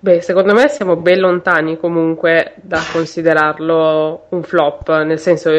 Beh, 0.03 0.23
secondo 0.23 0.55
me 0.55 0.69
siamo 0.69 0.97
ben 0.97 1.21
lontani 1.21 1.77
comunque 1.77 2.55
da 2.63 2.81
considerarlo 2.91 4.29
un 4.31 4.43
flop, 4.43 5.03
nel 5.05 5.19
senso 5.19 5.51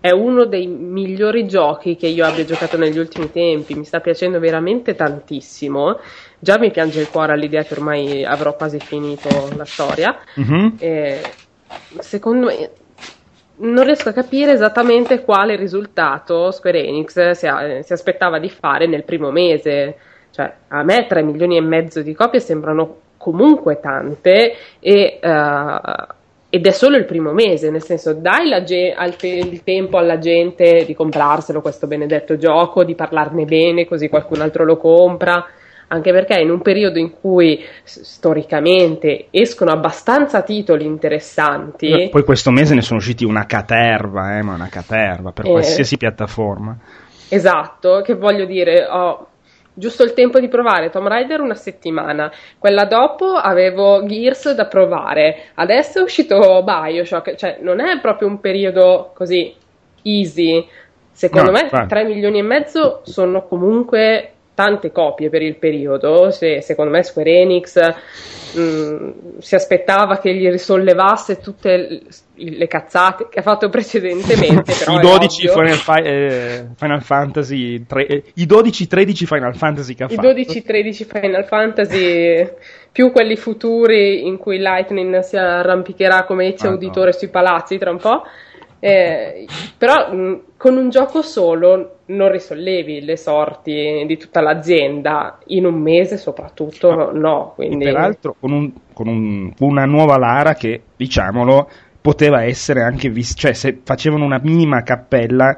è 0.00 0.10
uno 0.10 0.46
dei 0.46 0.66
migliori 0.66 1.46
giochi 1.46 1.94
che 1.96 2.06
io 2.06 2.24
abbia 2.24 2.44
giocato 2.44 2.78
negli 2.78 2.98
ultimi 2.98 3.30
tempi, 3.30 3.74
mi 3.74 3.84
sta 3.84 4.00
piacendo 4.00 4.38
veramente 4.38 4.94
tantissimo. 4.94 5.98
Già 6.38 6.58
mi 6.58 6.70
piange 6.70 7.00
il 7.00 7.08
cuore 7.08 7.32
all'idea 7.32 7.64
che 7.64 7.74
ormai 7.74 8.24
avrò 8.24 8.56
quasi 8.56 8.80
finito 8.80 9.52
la 9.54 9.66
storia. 9.66 10.16
Mhm. 10.36 10.76
E 10.78 11.34
secondo 11.98 12.46
me 12.46 12.70
non 13.60 13.84
riesco 13.84 14.08
a 14.08 14.12
capire 14.12 14.52
esattamente 14.52 15.22
quale 15.22 15.54
risultato 15.56 16.50
Square 16.50 16.82
Enix 16.82 17.30
si, 17.32 17.46
a- 17.46 17.82
si 17.82 17.92
aspettava 17.92 18.38
di 18.38 18.48
fare 18.48 18.86
nel 18.86 19.04
primo 19.04 19.30
mese. 19.30 19.98
Cioè, 20.30 20.50
a 20.68 20.82
me 20.82 21.06
3 21.06 21.22
milioni 21.22 21.56
e 21.56 21.60
mezzo 21.60 22.00
di 22.00 22.14
copie 22.14 22.40
sembrano 22.40 23.02
comunque 23.18 23.80
tante 23.80 24.54
e, 24.78 25.18
eh, 25.20 25.80
ed 26.50 26.66
è 26.66 26.70
solo 26.72 26.96
il 26.96 27.04
primo 27.04 27.32
mese, 27.32 27.70
nel 27.70 27.82
senso 27.82 28.12
dai 28.12 28.64
ge- 28.64 28.94
te- 29.16 29.28
il 29.28 29.62
tempo 29.62 29.98
alla 29.98 30.18
gente 30.18 30.84
di 30.84 30.94
comprarselo 30.94 31.60
questo 31.60 31.86
benedetto 31.86 32.36
gioco, 32.36 32.82
di 32.82 32.96
parlarne 32.96 33.44
bene 33.44 33.86
così 33.86 34.08
qualcun 34.08 34.40
altro 34.40 34.64
lo 34.64 34.76
compra 34.76 35.46
anche 35.92 36.12
perché 36.12 36.40
in 36.40 36.50
un 36.50 36.60
periodo 36.60 36.98
in 37.00 37.12
cui 37.20 37.64
storicamente 37.82 39.26
escono 39.30 39.72
abbastanza 39.72 40.42
titoli 40.42 40.84
interessanti, 40.84 42.08
Poi 42.10 42.22
questo 42.22 42.50
mese 42.52 42.74
ne 42.74 42.82
sono 42.82 42.98
usciti 43.00 43.24
una 43.24 43.44
caterva, 43.44 44.38
eh, 44.38 44.42
ma 44.42 44.54
una 44.54 44.68
caterva 44.68 45.32
per 45.32 45.46
Eh. 45.46 45.50
qualsiasi 45.50 45.96
piattaforma. 45.96 46.76
esatto, 47.28 48.02
che 48.02 48.14
voglio 48.14 48.44
dire, 48.44 48.86
ho 48.88 49.26
giusto 49.74 50.02
il 50.02 50.14
tempo 50.14 50.40
di 50.40 50.48
provare 50.48 50.90
Tomb 50.90 51.06
Raider 51.06 51.40
una 51.40 51.54
settimana, 51.54 52.30
quella 52.58 52.84
dopo 52.84 53.26
avevo 53.26 54.04
Gears 54.04 54.52
da 54.54 54.66
provare, 54.66 55.50
adesso 55.54 56.00
è 56.00 56.02
uscito 56.02 56.62
Bioshock, 56.62 57.34
cioè 57.34 57.58
non 57.60 57.80
è 57.80 58.00
proprio 58.00 58.28
un 58.28 58.40
periodo 58.40 59.12
così 59.14 59.54
easy. 60.02 60.66
Secondo 61.12 61.50
No, 61.50 61.58
me 61.58 61.62
infatti. 61.64 61.88
3 61.88 62.04
milioni 62.04 62.38
e 62.38 62.42
mezzo 62.42 63.00
sono 63.04 63.46
comunque 63.46 64.32
tante 64.60 64.92
copie 64.92 65.30
per 65.30 65.40
il 65.40 65.56
periodo. 65.56 66.30
Se, 66.30 66.60
secondo 66.60 66.90
me 66.90 67.02
Square 67.02 67.30
Enix 67.30 67.78
mh, 68.52 69.38
si 69.38 69.54
aspettava 69.54 70.18
che 70.18 70.34
gli 70.34 70.46
risollevasse 70.50 71.38
tutte 71.38 71.76
le, 71.76 72.00
le 72.34 72.66
cazzate 72.66 73.28
che 73.30 73.38
ha 73.38 73.42
fatto 73.42 73.70
precedentemente. 73.70 74.72
I 74.86 74.96
è 74.96 75.00
12 75.00 75.48
ovvio. 75.48 75.62
Final, 75.62 75.76
Fi- 75.78 76.02
eh, 76.06 76.66
Final 76.76 77.02
Fantasy, 77.02 77.86
tre- 77.86 78.06
eh, 78.06 78.22
i 78.34 78.44
12-13 78.46 79.24
Final 79.24 79.56
Fantasy 79.56 79.94
che 79.94 80.04
ha 80.04 80.08
I 80.10 80.14
fatto. 80.14 80.28
12-13 80.28 81.06
Final 81.20 81.44
Fantasy, 81.46 82.48
più 82.92 83.12
quelli 83.12 83.36
futuri 83.36 84.26
in 84.26 84.36
cui 84.36 84.58
Lightning 84.58 85.20
si 85.20 85.36
arrampicherà 85.38 86.24
come 86.24 86.52
Ezio 86.52 86.66
Ah, 86.68 86.72
no. 86.72 86.76
Auditore 86.76 87.12
sui 87.14 87.28
palazzi 87.28 87.78
tra 87.78 87.90
un 87.90 87.98
po'. 87.98 88.22
Eh, 88.82 89.46
però 89.76 90.12
mh, 90.12 90.42
con 90.56 90.76
un 90.76 90.88
gioco 90.88 91.20
solo 91.22 91.98
non 92.06 92.30
risollevi 92.32 93.02
le 93.04 93.16
sorti 93.16 94.04
di 94.06 94.16
tutta 94.16 94.40
l'azienda, 94.40 95.38
in 95.48 95.66
un 95.66 95.74
mese 95.80 96.16
soprattutto 96.16 97.12
no. 97.12 97.54
E 97.58 97.66
Quindi... 97.66 97.84
peraltro 97.84 98.34
con, 98.40 98.52
un- 98.52 98.72
con 98.92 99.06
un- 99.06 99.52
una 99.60 99.84
nuova 99.84 100.16
Lara 100.18 100.54
che, 100.54 100.82
diciamolo, 100.96 101.68
poteva 102.00 102.42
essere 102.44 102.82
anche 102.82 103.10
vista, 103.10 103.38
cioè 103.42 103.52
se 103.52 103.80
facevano 103.84 104.24
una 104.24 104.40
minima 104.42 104.82
cappella, 104.82 105.56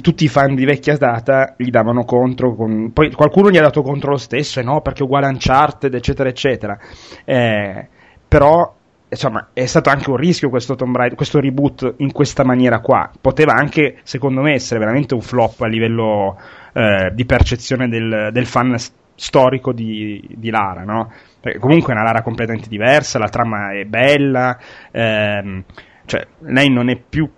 tutti 0.00 0.24
i 0.24 0.28
fan 0.28 0.54
di 0.54 0.64
vecchia 0.64 0.96
data 0.96 1.54
gli 1.56 1.70
davano 1.70 2.04
contro, 2.04 2.54
con- 2.54 2.92
poi 2.92 3.10
qualcuno 3.12 3.50
gli 3.50 3.56
ha 3.56 3.62
dato 3.62 3.82
contro 3.82 4.10
lo 4.10 4.16
stesso, 4.16 4.60
e 4.60 4.62
no, 4.62 4.80
perché 4.80 5.00
è 5.00 5.04
uguale 5.04 5.26
a 5.26 5.30
Uncharted, 5.30 5.94
eccetera, 5.94 6.28
eccetera. 6.28 6.78
Eh, 7.24 7.88
però, 8.28 8.74
insomma, 9.08 9.48
è 9.52 9.66
stato 9.66 9.90
anche 9.90 10.10
un 10.10 10.16
rischio 10.16 10.50
questo 10.50 10.74
Tomb 10.74 10.96
Raider, 10.96 11.16
questo 11.16 11.40
reboot 11.40 11.94
in 11.98 12.12
questa 12.12 12.44
maniera 12.44 12.80
qua. 12.80 13.10
Poteva 13.20 13.54
anche, 13.54 13.98
secondo 14.02 14.42
me, 14.42 14.54
essere 14.54 14.80
veramente 14.80 15.14
un 15.14 15.20
flop 15.20 15.60
a 15.62 15.66
livello 15.66 16.38
eh, 16.72 17.10
di 17.14 17.24
percezione 17.24 17.88
del, 17.88 18.30
del 18.32 18.46
fan 18.46 18.78
s- 18.78 18.92
storico 19.14 19.72
di, 19.72 20.22
di 20.36 20.50
Lara, 20.50 20.84
no? 20.84 21.12
Perché 21.40 21.58
comunque 21.58 21.92
è 21.92 21.96
una 21.96 22.04
Lara 22.04 22.22
completamente 22.22 22.68
diversa, 22.68 23.18
la 23.18 23.28
trama 23.28 23.72
è 23.72 23.84
bella, 23.84 24.58
ehm, 24.90 25.64
cioè 26.04 26.26
lei 26.40 26.70
non 26.70 26.88
è 26.88 26.96
più 26.96 27.28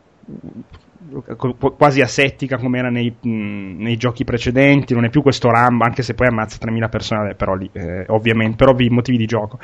quasi 1.76 2.00
asettica 2.02 2.56
come 2.56 2.78
era 2.78 2.88
nei, 2.88 3.16
nei, 3.22 3.96
giochi 3.96 4.24
precedenti, 4.24 4.94
non 4.94 5.04
è 5.04 5.08
più 5.08 5.22
questo 5.22 5.50
Rambo, 5.50 5.84
anche 5.84 6.02
se 6.02 6.14
poi 6.14 6.28
ammazza 6.28 6.58
3000 6.58 6.88
persone, 6.88 7.34
però 7.34 7.54
lì, 7.54 7.68
eh, 7.72 8.04
ovviamente, 8.08 8.56
per 8.56 8.68
ovvi 8.68 8.88
motivi 8.90 9.16
di 9.16 9.26
gioco. 9.26 9.58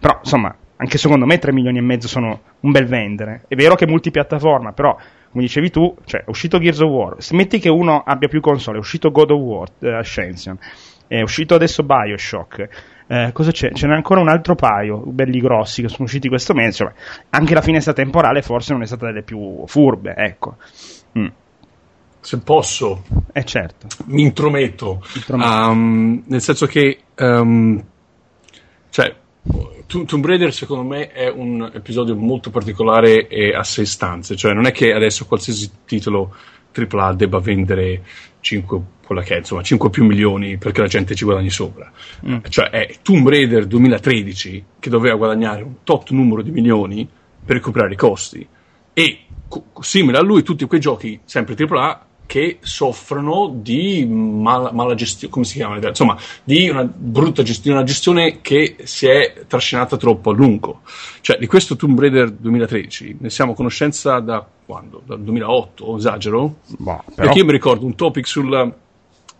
Però, 0.00 0.18
insomma, 0.22 0.54
anche 0.78 0.98
secondo 0.98 1.26
me 1.26 1.38
3 1.38 1.52
milioni 1.52 1.78
e 1.78 1.82
mezzo 1.82 2.08
sono 2.08 2.40
un 2.60 2.70
bel 2.70 2.86
vendere. 2.86 3.44
È 3.48 3.54
vero 3.54 3.74
che 3.74 3.84
è 3.84 3.88
multipiattaforma, 3.88 4.72
però, 4.72 4.96
come 5.30 5.42
dicevi 5.42 5.70
tu, 5.70 5.94
cioè, 6.04 6.22
è 6.22 6.28
uscito 6.28 6.58
Gears 6.58 6.80
of 6.80 6.90
War, 6.90 7.14
smetti 7.18 7.58
che 7.58 7.68
uno 7.68 8.02
abbia 8.04 8.28
più 8.28 8.40
console, 8.40 8.76
è 8.76 8.80
uscito 8.80 9.10
God 9.10 9.30
of 9.30 9.40
War, 9.40 9.68
eh, 9.80 9.92
Ascension, 9.92 10.58
è 11.06 11.20
uscito 11.20 11.54
adesso 11.54 11.82
Bioshock, 11.82 12.68
eh, 13.08 13.30
cosa 13.32 13.50
c'è? 13.50 13.72
Ce 13.72 13.86
n'è 13.86 13.94
ancora 13.94 14.20
un 14.20 14.28
altro 14.28 14.54
paio, 14.54 14.98
belli 14.98 15.40
grossi, 15.40 15.82
che 15.82 15.88
sono 15.88 16.04
usciti 16.04 16.28
questo 16.28 16.54
mese. 16.54 16.84
Cioè, 16.84 16.92
anche 17.30 17.54
la 17.54 17.62
finestra 17.62 17.92
temporale 17.92 18.42
forse 18.42 18.72
non 18.72 18.82
è 18.82 18.86
stata 18.86 19.06
delle 19.06 19.22
più 19.22 19.64
furbe, 19.66 20.14
ecco. 20.14 20.56
Mm. 21.18 21.26
Se 22.20 22.38
posso, 22.40 23.04
eh 23.32 23.44
certo. 23.44 23.86
mi 24.06 24.22
intrometto, 24.22 25.02
um, 25.28 26.22
nel 26.26 26.42
senso 26.42 26.66
che, 26.66 26.98
um, 27.16 27.82
cioè, 28.90 29.14
Tomb 29.86 30.26
Raider 30.26 30.52
secondo 30.52 30.82
me 30.82 31.10
è 31.10 31.30
un 31.30 31.70
episodio 31.72 32.14
molto 32.14 32.50
particolare 32.50 33.26
e 33.26 33.54
a 33.54 33.64
sé 33.64 33.86
stante, 33.86 34.36
cioè 34.36 34.52
non 34.52 34.66
è 34.66 34.72
che 34.72 34.92
adesso 34.92 35.24
qualsiasi 35.26 35.70
titolo 35.86 36.34
AAA 36.72 37.14
debba 37.14 37.38
vendere 37.38 38.02
5 38.40 38.80
quella 39.08 39.22
che 39.22 39.36
è, 39.36 39.38
insomma, 39.38 39.62
5 39.62 39.88
più 39.88 40.04
milioni 40.04 40.58
perché 40.58 40.82
la 40.82 40.86
gente 40.86 41.14
ci 41.14 41.24
guadagni 41.24 41.48
sopra. 41.48 41.90
Mm. 42.28 42.40
Cioè 42.46 42.68
è 42.68 42.96
Tomb 43.00 43.26
Raider 43.26 43.64
2013 43.66 44.64
che 44.78 44.90
doveva 44.90 45.16
guadagnare 45.16 45.62
un 45.62 45.76
top 45.82 46.10
numero 46.10 46.42
di 46.42 46.50
milioni 46.50 47.08
per 47.42 47.56
recuperare 47.56 47.94
i 47.94 47.96
costi. 47.96 48.46
E 48.92 49.20
co- 49.48 49.64
simile 49.80 50.18
a 50.18 50.22
lui 50.22 50.42
tutti 50.42 50.66
quei 50.66 50.80
giochi 50.80 51.20
sempre 51.24 51.54
AAA 51.58 52.07
che 52.28 52.58
soffrono 52.60 53.50
di 53.54 54.04
mala, 54.04 54.70
mala 54.70 54.94
gestione, 54.94 55.32
come 55.32 55.46
si 55.46 55.54
chiama? 55.54 55.78
Insomma, 55.78 56.14
di 56.44 56.68
una 56.68 56.84
brutta 56.84 57.42
gestione, 57.42 57.78
una 57.78 57.86
gestione 57.86 58.42
che 58.42 58.76
si 58.82 59.06
è 59.06 59.46
trascinata 59.46 59.96
troppo 59.96 60.28
a 60.28 60.34
lungo. 60.34 60.82
Cioè, 61.22 61.38
di 61.38 61.46
questo 61.46 61.74
Tomb 61.74 61.98
Raider 61.98 62.30
2013 62.30 63.16
ne 63.20 63.30
siamo 63.30 63.52
a 63.52 63.54
conoscenza 63.54 64.20
da 64.20 64.46
quando? 64.66 65.00
Dal 65.06 65.22
2008, 65.22 65.96
esagero? 65.96 66.56
Boh, 66.76 67.02
però... 67.06 67.14
Perché 67.14 67.38
io 67.38 67.44
mi 67.46 67.52
ricordo 67.52 67.86
un 67.86 67.94
topic 67.94 68.26
sul, 68.26 68.74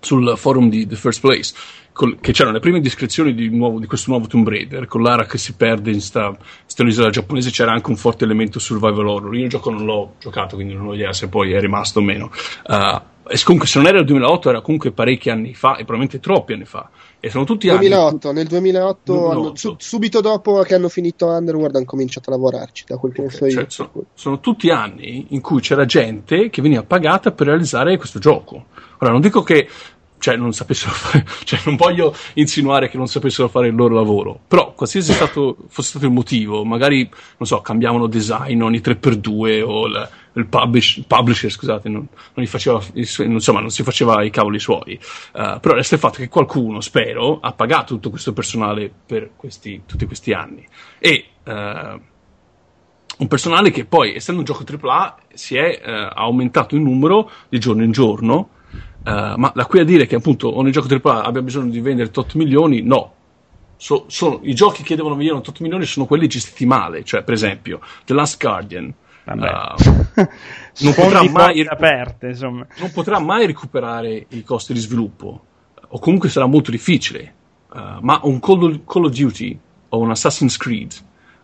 sul 0.00 0.32
forum 0.38 0.70
di 0.70 0.86
The 0.86 0.96
First 0.96 1.20
Place 1.20 1.52
col, 1.98 2.20
che 2.20 2.30
c'erano 2.30 2.54
le 2.54 2.60
prime 2.60 2.80
descrizioni 2.80 3.34
di, 3.34 3.48
nuovo, 3.48 3.80
di, 3.80 3.86
questo 3.86 4.12
nuovo 4.12 4.28
Tomb 4.28 4.48
Raider 4.48 4.86
con 4.86 5.02
Lara 5.02 5.26
che 5.26 5.36
si 5.36 5.54
perde 5.54 5.90
in 5.90 6.00
sta, 6.00 6.32
sta 6.64 6.84
isola 6.84 7.10
giapponese 7.10 7.50
c'era 7.50 7.72
anche 7.72 7.90
un 7.90 7.96
forte 7.96 8.22
elemento 8.22 8.60
survival 8.60 9.08
horror. 9.08 9.34
Io 9.34 9.42
il 9.42 9.50
gioco 9.50 9.70
non 9.70 9.84
l'ho 9.84 10.14
giocato 10.20 10.54
quindi 10.54 10.74
non 10.74 10.86
ho 10.86 10.94
idea 10.94 11.12
se 11.12 11.28
poi 11.28 11.52
è 11.52 11.58
rimasto 11.58 11.98
o 11.98 12.02
meno. 12.02 12.30
Uh, 12.68 13.00
e 13.30 13.38
comunque 13.42 13.68
se 13.68 13.78
non 13.78 13.88
era 13.88 13.98
il 13.98 14.04
2008 14.04 14.48
era 14.48 14.60
comunque 14.60 14.92
parecchi 14.92 15.28
anni 15.28 15.54
fa 15.54 15.72
e 15.72 15.84
probabilmente 15.84 16.20
troppi 16.20 16.52
anni 16.52 16.64
fa. 16.64 16.88
E 17.18 17.30
sono 17.30 17.42
tutti 17.42 17.66
2008, 17.66 18.28
anni 18.28 18.38
nel 18.38 18.46
2008, 18.46 18.98
2008. 19.04 19.30
Hanno, 19.30 19.56
su, 19.56 19.74
subito 19.76 20.20
dopo 20.20 20.62
che 20.62 20.76
hanno 20.76 20.88
finito 20.88 21.26
Underworld 21.26 21.74
hanno 21.74 21.84
cominciato 21.84 22.30
a 22.30 22.34
lavorarci 22.34 22.84
da 22.86 22.96
quel 22.96 23.12
che 23.12 23.22
okay, 23.22 23.50
so 23.50 23.50
cioè, 23.50 23.64
sono, 23.66 23.90
sono, 24.14 24.38
tutti 24.38 24.70
anni 24.70 25.26
in 25.30 25.40
cui 25.40 25.60
c'era 25.60 25.84
gente 25.84 26.48
che 26.48 26.62
veniva 26.62 26.84
pagata 26.84 27.32
per 27.32 27.48
realizzare 27.48 27.96
questo 27.96 28.20
gioco. 28.20 28.66
Ora 29.00 29.10
non 29.10 29.20
dico 29.20 29.42
che 29.42 29.68
cioè 30.18 30.36
non 30.36 30.52
sapessero 30.52 30.92
fare, 30.94 31.24
cioè 31.44 31.60
non 31.64 31.76
voglio 31.76 32.14
insinuare 32.34 32.88
che 32.88 32.96
non 32.96 33.06
sapessero 33.06 33.48
fare 33.48 33.68
il 33.68 33.74
loro 33.74 33.94
lavoro, 33.94 34.38
però 34.46 34.72
qualsiasi 34.72 35.12
stato, 35.12 35.56
fosse 35.68 35.90
stato 35.90 36.06
il 36.06 36.12
motivo, 36.12 36.64
magari, 36.64 37.08
non 37.36 37.46
so, 37.46 37.60
cambiavano 37.60 38.06
design 38.06 38.62
ogni 38.62 38.78
3x2 38.78 39.62
o 39.62 39.86
il, 39.86 40.08
il 40.34 40.46
publish, 40.46 41.02
publisher, 41.06 41.50
scusate, 41.50 41.88
non, 41.88 42.06
non, 42.34 42.46
faceva, 42.46 42.82
insomma, 42.94 43.60
non 43.60 43.70
si 43.70 43.82
faceva 43.82 44.22
i 44.22 44.30
cavoli 44.30 44.58
suoi, 44.58 44.98
uh, 45.34 45.60
però 45.60 45.74
resta 45.74 45.94
il 45.94 46.00
fatto 46.00 46.18
che 46.18 46.28
qualcuno, 46.28 46.80
spero, 46.80 47.40
ha 47.40 47.52
pagato 47.52 47.94
tutto 47.94 48.10
questo 48.10 48.32
personale 48.32 48.90
per 49.06 49.30
questi, 49.36 49.82
tutti 49.86 50.06
questi 50.06 50.32
anni. 50.32 50.66
E 50.98 51.24
uh, 51.44 52.00
un 53.18 53.26
personale 53.26 53.70
che 53.70 53.84
poi, 53.84 54.14
essendo 54.14 54.40
un 54.40 54.46
gioco 54.46 54.64
AAA, 54.64 55.16
si 55.34 55.56
è 55.56 55.80
uh, 55.84 56.12
aumentato 56.14 56.76
in 56.76 56.82
numero 56.82 57.30
di 57.48 57.58
giorno 57.58 57.82
in 57.82 57.90
giorno, 57.90 58.50
Uh, 59.04 59.34
ma 59.36 59.52
da 59.54 59.64
qui 59.64 59.80
a 59.80 59.84
dire 59.84 60.06
che 60.06 60.16
appunto 60.16 60.56
ogni 60.58 60.70
gioco 60.72 60.88
AAA 60.92 61.22
abbia 61.24 61.40
bisogno 61.40 61.70
di 61.70 61.80
vendere 61.80 62.10
8 62.14 62.36
milioni, 62.36 62.82
no. 62.82 63.14
So, 63.76 64.06
sono, 64.08 64.40
I 64.42 64.54
giochi 64.54 64.82
che 64.82 64.96
devono 64.96 65.14
vendere 65.14 65.38
8 65.38 65.52
milioni 65.60 65.84
sono 65.84 66.04
quelli 66.04 66.26
gestiti 66.26 66.66
male, 66.66 67.04
cioè 67.04 67.22
per 67.22 67.34
esempio 67.34 67.80
The 68.04 68.14
Last 68.14 68.40
Guardian. 68.40 68.92
Uh, 69.24 69.34
non, 70.80 70.94
potrà 70.94 71.22
mai, 71.30 71.64
aperte, 71.66 72.34
non 72.40 72.66
potrà 72.92 73.18
mai 73.18 73.46
recuperare 73.46 74.26
i 74.30 74.42
costi 74.42 74.72
di 74.72 74.80
sviluppo, 74.80 75.44
o 75.86 75.98
comunque 75.98 76.28
sarà 76.28 76.46
molto 76.46 76.70
difficile. 76.70 77.34
Uh, 77.70 77.98
ma 78.00 78.20
un 78.22 78.40
Call, 78.40 78.84
Call, 78.84 79.04
of 79.04 79.12
Duty 79.12 79.58
o 79.90 79.98
un 79.98 80.10
Assassin's 80.10 80.56
Creed, 80.56 80.92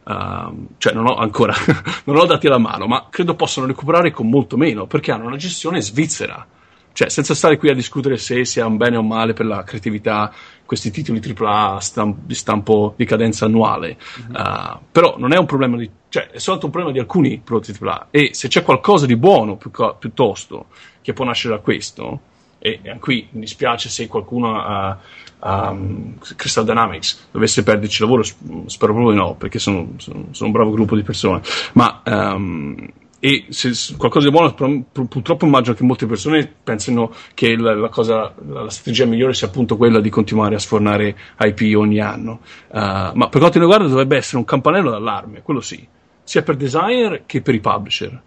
uh, 0.04 0.66
cioè 0.78 0.92
non 0.94 1.06
ho 1.06 1.16
ancora, 1.16 1.54
non 2.04 2.16
ho 2.16 2.24
dati 2.24 2.46
alla 2.46 2.58
mano, 2.58 2.86
ma 2.86 3.06
credo 3.10 3.34
possano 3.34 3.66
recuperare 3.66 4.10
con 4.10 4.28
molto 4.28 4.56
meno 4.56 4.86
perché 4.86 5.12
hanno 5.12 5.26
una 5.26 5.36
gestione 5.36 5.82
svizzera 5.82 6.46
cioè, 6.94 7.08
senza 7.10 7.34
stare 7.34 7.58
qui 7.58 7.70
a 7.70 7.74
discutere 7.74 8.16
se 8.16 8.44
sia 8.44 8.66
un 8.66 8.76
bene 8.76 8.96
o 8.96 9.02
male 9.02 9.32
per 9.32 9.46
la 9.46 9.64
creatività 9.64 10.32
questi 10.64 10.92
titoli 10.92 11.20
AAA 11.20 11.80
stamp- 11.80 12.20
di 12.24 12.34
stampo 12.34 12.94
di 12.96 13.04
cadenza 13.04 13.46
annuale, 13.46 13.96
mm-hmm. 14.20 14.34
uh, 14.34 14.78
però 14.92 15.16
non 15.18 15.32
è 15.32 15.36
un 15.36 15.44
problema 15.44 15.76
di, 15.76 15.90
cioè, 16.08 16.28
è 16.28 16.38
soltanto 16.38 16.66
un 16.66 16.72
problema 16.72 16.92
di 16.92 17.00
alcuni 17.00 17.40
prodotti 17.42 17.76
AAA 17.78 18.06
e 18.10 18.30
se 18.32 18.46
c'è 18.46 18.62
qualcosa 18.62 19.06
di 19.06 19.16
buono 19.16 19.56
pi- 19.56 19.70
piuttosto 19.98 20.66
che 21.02 21.12
può 21.12 21.24
nascere 21.24 21.56
da 21.56 21.60
questo, 21.60 22.20
e, 22.60 22.78
e 22.80 22.98
qui 23.00 23.26
mi 23.32 23.40
dispiace 23.40 23.88
se 23.88 24.06
qualcuno 24.06 24.58
a 24.58 24.96
uh, 25.40 25.48
um, 25.48 26.14
Crystal 26.36 26.64
Dynamics 26.64 27.26
dovesse 27.32 27.64
perderci 27.64 28.02
lavoro, 28.02 28.22
spero 28.22 28.94
proprio 28.94 29.10
di 29.10 29.16
no, 29.16 29.34
perché 29.34 29.58
sono, 29.58 29.94
sono, 29.96 30.28
sono 30.30 30.46
un 30.46 30.52
bravo 30.52 30.70
gruppo 30.70 30.94
di 30.94 31.02
persone, 31.02 31.42
ma 31.72 32.02
um, 32.06 32.88
e 33.24 33.46
se 33.48 33.96
qualcosa 33.96 34.26
di 34.28 34.32
buono 34.32 34.52
purtroppo 34.92 35.46
immagino 35.46 35.74
che 35.74 35.82
molte 35.82 36.04
persone 36.04 36.46
pensino 36.62 37.10
che 37.32 37.56
la, 37.56 37.74
la, 37.74 37.88
cosa, 37.88 38.34
la, 38.46 38.68
strategia 38.68 39.06
migliore 39.06 39.32
sia 39.32 39.46
appunto 39.46 39.78
quella 39.78 39.98
di 39.98 40.10
continuare 40.10 40.56
a 40.56 40.58
sfornare 40.58 41.16
IP 41.38 41.74
ogni 41.74 42.00
anno. 42.00 42.40
Uh, 42.68 43.12
ma 43.14 43.28
per 43.30 43.40
quanto 43.40 43.58
riguarda 43.58 43.86
dovrebbe 43.86 44.18
essere 44.18 44.36
un 44.36 44.44
campanello 44.44 44.90
d'allarme 44.90 45.40
quello 45.40 45.62
sì 45.62 45.88
sia 46.22 46.42
per 46.42 46.56
designer 46.56 47.22
che 47.24 47.40
per 47.40 47.54
i 47.54 47.60
publisher. 47.60 48.20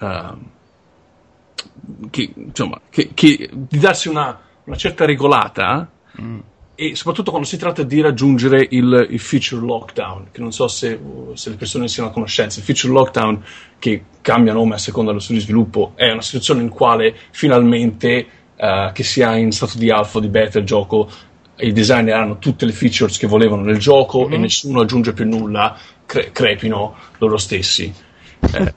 Uh, 0.00 0.36
che, 2.10 2.32
insomma 2.34 2.80
che, 2.90 3.10
che, 3.14 3.48
di 3.52 3.78
darsi 3.78 4.08
una, 4.08 4.40
una 4.64 4.76
certa 4.76 5.04
regolata 5.04 5.88
mm 6.20 6.38
e 6.90 6.96
soprattutto 6.96 7.30
quando 7.30 7.46
si 7.46 7.56
tratta 7.56 7.84
di 7.84 8.00
raggiungere 8.00 8.66
il, 8.70 9.06
il 9.10 9.20
feature 9.20 9.64
lockdown, 9.64 10.30
che 10.32 10.40
non 10.40 10.52
so 10.52 10.66
se, 10.66 10.98
se, 11.34 11.50
le 11.50 11.54
persone 11.54 11.86
siano 11.86 12.08
a 12.08 12.12
conoscenza, 12.12 12.58
il 12.58 12.64
feature 12.64 12.92
lockdown 12.92 13.44
che 13.78 14.04
cambia 14.20 14.52
nome 14.52 14.74
a 14.74 14.78
seconda 14.78 15.10
dello 15.10 15.22
studio 15.22 15.40
di 15.40 15.46
sviluppo 15.46 15.92
è 15.94 16.10
una 16.10 16.22
situazione 16.22 16.62
in 16.62 16.68
cui 16.68 17.14
finalmente 17.30 18.26
uh, 18.56 18.90
che 18.92 19.04
sia 19.04 19.36
in 19.36 19.52
stato 19.52 19.78
di 19.78 19.90
alfa 19.90 20.18
o 20.18 20.20
di 20.20 20.28
beta 20.28 20.58
il 20.58 20.64
gioco 20.64 21.08
i 21.58 21.72
designer 21.72 22.16
hanno 22.16 22.38
tutte 22.38 22.66
le 22.66 22.72
features 22.72 23.16
che 23.16 23.28
volevano 23.28 23.62
nel 23.62 23.78
gioco 23.78 24.22
mm-hmm. 24.22 24.32
e 24.32 24.38
nessuno 24.38 24.80
aggiunge 24.80 25.12
più 25.12 25.24
nulla, 25.24 25.76
cre- 26.04 26.32
crepino 26.32 26.96
loro 27.18 27.36
stessi. 27.36 27.92
Eh, 28.40 28.74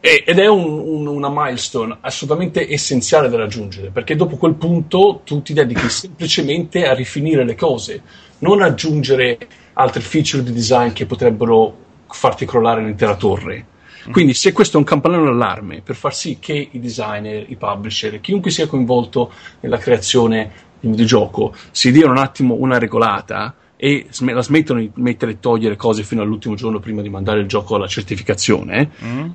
ed 0.00 0.38
è 0.38 0.48
un, 0.48 0.64
un, 0.64 1.06
una 1.06 1.30
milestone 1.30 1.96
assolutamente 2.00 2.68
essenziale 2.68 3.28
da 3.28 3.36
raggiungere, 3.36 3.90
perché 3.90 4.16
dopo 4.16 4.36
quel 4.36 4.54
punto 4.54 5.20
tu 5.24 5.42
ti 5.42 5.52
dedichi 5.52 5.86
semplicemente 5.90 6.86
a 6.86 6.94
rifinire 6.94 7.44
le 7.44 7.54
cose, 7.54 8.02
non 8.38 8.62
aggiungere 8.62 9.38
altre 9.74 10.00
feature 10.00 10.42
di 10.42 10.52
design 10.52 10.92
che 10.92 11.06
potrebbero 11.06 11.76
farti 12.08 12.44
crollare 12.44 12.82
l'intera 12.82 13.14
torre. 13.14 13.66
Quindi, 14.10 14.34
se 14.34 14.50
questo 14.50 14.76
è 14.76 14.80
un 14.80 14.84
campanello 14.84 15.26
d'allarme 15.26 15.80
per 15.80 15.94
far 15.94 16.12
sì 16.12 16.38
che 16.40 16.68
i 16.72 16.80
designer, 16.80 17.44
i 17.48 17.54
publisher, 17.54 18.20
chiunque 18.20 18.50
sia 18.50 18.66
coinvolto 18.66 19.30
nella 19.60 19.78
creazione 19.78 20.50
di 20.80 20.86
un 20.86 20.92
videogioco 20.92 21.54
si 21.70 21.92
diano 21.92 22.10
un 22.10 22.18
attimo 22.18 22.54
una 22.54 22.78
regolata 22.78 23.54
e 23.76 24.06
la 24.18 24.42
smettono 24.42 24.80
di 24.80 24.90
mettere 24.94 25.32
e 25.32 25.38
togliere 25.38 25.76
cose 25.76 26.02
fino 26.02 26.22
all'ultimo 26.22 26.56
giorno 26.56 26.80
prima 26.80 27.00
di 27.00 27.08
mandare 27.08 27.40
il 27.40 27.46
gioco 27.46 27.76
alla 27.76 27.86
certificazione, 27.86 28.90
mm 29.04 29.30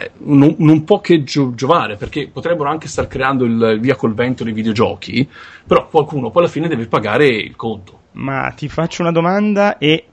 eh, 0.00 0.10
non, 0.18 0.54
non, 0.58 0.84
può 0.84 1.00
che 1.00 1.22
gio- 1.22 1.52
giovare 1.54 1.96
perché 1.96 2.28
potrebbero 2.28 2.70
anche 2.70 2.88
star 2.88 3.06
creando 3.06 3.44
il 3.44 3.78
via 3.80 3.96
col 3.96 4.14
vento 4.14 4.44
dei 4.44 4.54
videogiochi, 4.54 5.28
però 5.66 5.86
qualcuno 5.88 6.30
poi 6.30 6.42
alla 6.42 6.50
fine 6.50 6.68
deve 6.68 6.86
pagare 6.86 7.26
il 7.26 7.54
conto. 7.54 7.98
Ma 8.12 8.50
ti 8.56 8.68
faccio 8.68 9.02
una 9.02 9.12
domanda 9.12 9.76
e 9.76 10.04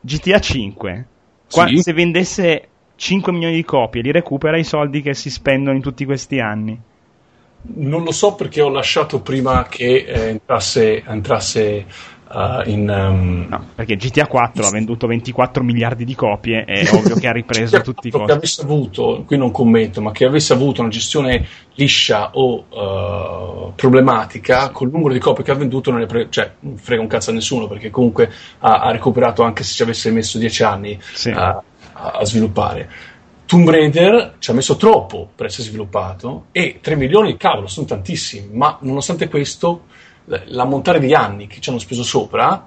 GTA 0.00 0.40
5, 0.40 1.06
qua, 1.48 1.66
sì? 1.68 1.80
se 1.80 1.92
vendesse 1.92 2.68
5 2.96 3.32
milioni 3.32 3.54
di 3.54 3.64
copie, 3.64 4.02
li 4.02 4.10
recupera 4.10 4.58
i 4.58 4.64
soldi 4.64 5.00
che 5.00 5.14
si 5.14 5.30
spendono 5.30 5.76
in 5.76 5.82
tutti 5.82 6.04
questi 6.04 6.40
anni? 6.40 6.80
Non 7.68 8.02
lo 8.02 8.12
so 8.12 8.34
perché 8.34 8.60
ho 8.60 8.68
lasciato 8.68 9.20
prima 9.20 9.66
che 9.68 10.04
eh, 10.06 10.28
entrasse, 10.28 11.04
entrasse 11.04 11.86
uh, 12.28 12.68
in... 12.68 12.88
Um... 12.88 13.46
No, 13.48 13.66
perché 13.74 13.96
GTA 13.96 14.26
4 14.26 14.66
ha 14.66 14.70
venduto 14.70 15.06
24 15.06 15.62
miliardi 15.62 16.04
di 16.04 16.14
copie, 16.14 16.64
è 16.64 16.88
ovvio 16.92 17.16
che 17.16 17.28
ha 17.28 17.32
ripreso 17.32 17.80
tutti 17.80 18.08
i 18.08 18.10
costi. 18.10 18.26
Che 18.26 18.32
avesse 18.32 18.62
avuto, 18.62 19.24
qui 19.26 19.36
non 19.36 19.50
commento, 19.50 20.00
ma 20.00 20.12
che 20.12 20.24
avesse 20.24 20.52
avuto 20.52 20.80
una 20.80 20.90
gestione 20.90 21.46
liscia 21.74 22.30
o 22.32 22.64
uh, 22.68 23.72
problematica 23.74 24.70
col 24.70 24.90
numero 24.90 25.12
di 25.12 25.18
copie 25.18 25.44
che 25.44 25.50
ha 25.50 25.54
venduto 25.54 25.90
non 25.90 26.06
pre- 26.06 26.28
cioè, 26.30 26.52
non 26.60 26.78
frega 26.78 27.02
un 27.02 27.06
cazzo 27.06 27.30
a 27.30 27.34
nessuno 27.34 27.66
perché 27.66 27.90
comunque 27.90 28.30
ha, 28.60 28.80
ha 28.80 28.90
recuperato 28.90 29.42
anche 29.42 29.62
se 29.62 29.74
ci 29.74 29.82
avesse 29.82 30.10
messo 30.10 30.38
10 30.38 30.62
anni 30.62 30.98
sì. 31.00 31.30
uh, 31.30 31.34
a 31.92 32.24
sviluppare. 32.24 32.88
Tomb 33.46 33.70
Raider 33.70 34.34
ci 34.38 34.50
ha 34.50 34.54
messo 34.54 34.76
troppo 34.76 35.28
per 35.34 35.46
essere 35.46 35.68
sviluppato 35.68 36.46
e 36.50 36.80
3 36.80 36.96
milioni, 36.96 37.36
cavolo, 37.36 37.68
sono 37.68 37.86
tantissimi, 37.86 38.48
ma 38.52 38.76
nonostante 38.80 39.28
questo 39.28 39.84
l'ammontare 40.26 40.98
di 40.98 41.14
anni 41.14 41.46
che 41.46 41.60
ci 41.60 41.70
hanno 41.70 41.78
speso 41.78 42.02
sopra 42.02 42.66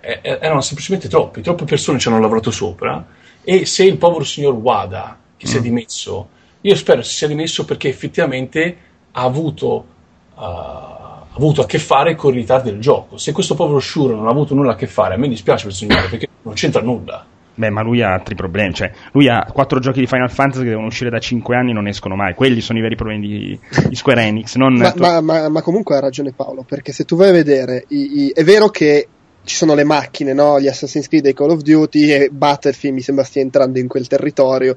eh, 0.00 0.20
eh, 0.22 0.38
erano 0.40 0.60
semplicemente 0.60 1.08
troppi, 1.08 1.42
troppe 1.42 1.64
persone 1.64 1.98
ci 1.98 2.08
hanno 2.08 2.20
lavorato 2.20 2.50
sopra 2.50 3.04
e 3.42 3.66
se 3.66 3.84
il 3.84 3.96
povero 3.96 4.24
signor 4.24 4.54
Wada 4.54 5.18
che 5.36 5.46
mm. 5.46 5.50
si 5.50 5.56
è 5.56 5.60
mm. 5.60 5.62
dimesso, 5.62 6.28
io 6.60 6.74
spero 6.76 7.02
si 7.02 7.14
sia 7.14 7.26
dimesso 7.26 7.64
perché 7.64 7.88
effettivamente 7.88 8.76
ha 9.12 9.22
avuto, 9.22 9.86
uh, 10.34 10.40
ha 10.40 11.26
avuto 11.32 11.62
a 11.62 11.66
che 11.66 11.78
fare 11.78 12.14
con 12.14 12.32
il 12.32 12.40
ritardo 12.40 12.70
del 12.70 12.80
gioco. 12.80 13.16
Se 13.16 13.32
questo 13.32 13.54
povero 13.54 13.80
Shuro 13.80 14.14
non 14.14 14.26
ha 14.26 14.30
avuto 14.30 14.54
nulla 14.54 14.72
a 14.72 14.76
che 14.76 14.86
fare, 14.86 15.14
a 15.14 15.16
me 15.16 15.28
dispiace 15.28 15.64
per 15.64 15.72
il 15.72 15.78
signore 15.78 16.08
perché 16.08 16.28
non 16.42 16.54
c'entra 16.54 16.82
nulla. 16.82 17.24
Beh, 17.58 17.70
ma 17.70 17.82
lui 17.82 18.02
ha 18.02 18.12
altri 18.12 18.36
problemi. 18.36 18.72
Cioè, 18.72 18.92
lui 19.10 19.28
ha 19.28 19.44
quattro 19.52 19.80
giochi 19.80 19.98
di 19.98 20.06
Final 20.06 20.30
Fantasy 20.30 20.62
che 20.62 20.68
devono 20.68 20.86
uscire 20.86 21.10
da 21.10 21.18
cinque 21.18 21.56
anni 21.56 21.72
e 21.72 21.74
non 21.74 21.88
escono 21.88 22.14
mai. 22.14 22.34
Quelli 22.34 22.60
sono 22.60 22.78
i 22.78 22.82
veri 22.82 22.94
problemi 22.94 23.26
di, 23.26 23.60
di 23.88 23.94
Square 23.96 24.22
Enix. 24.22 24.54
ma, 24.54 24.94
ma, 24.96 25.20
ma, 25.20 25.48
ma, 25.48 25.62
comunque 25.62 25.96
ha 25.96 26.00
ragione 26.00 26.32
Paolo, 26.32 26.62
perché 26.62 26.92
se 26.92 27.04
tu 27.04 27.16
vai 27.16 27.30
a 27.30 27.32
vedere, 27.32 27.84
i, 27.88 28.26
i, 28.26 28.28
è 28.28 28.44
vero 28.44 28.68
che 28.68 29.08
ci 29.42 29.56
sono 29.56 29.74
le 29.74 29.82
macchine, 29.82 30.32
no? 30.34 30.60
gli 30.60 30.68
Assassin's 30.68 31.08
Creed 31.08 31.26
e 31.26 31.34
Call 31.34 31.50
of 31.50 31.62
Duty 31.62 32.10
e 32.12 32.28
Battlefield 32.30 32.94
mi 32.94 33.02
sembra 33.02 33.24
stia 33.24 33.42
entrando 33.42 33.80
in 33.80 33.88
quel 33.88 34.06
territorio. 34.06 34.76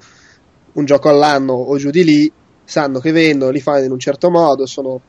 Un 0.73 0.85
gioco 0.85 1.07
all'anno 1.07 1.53
o 1.53 1.77
giù 1.77 1.91
di 1.91 2.03
lì, 2.03 2.31
sanno 2.63 2.99
che 2.99 3.11
vendono, 3.11 3.51
li 3.51 3.59
fanno 3.59 3.85
in 3.85 3.91
un 3.91 3.99
certo 3.99 4.31
modo, 4.31 4.65
sono 4.65 4.99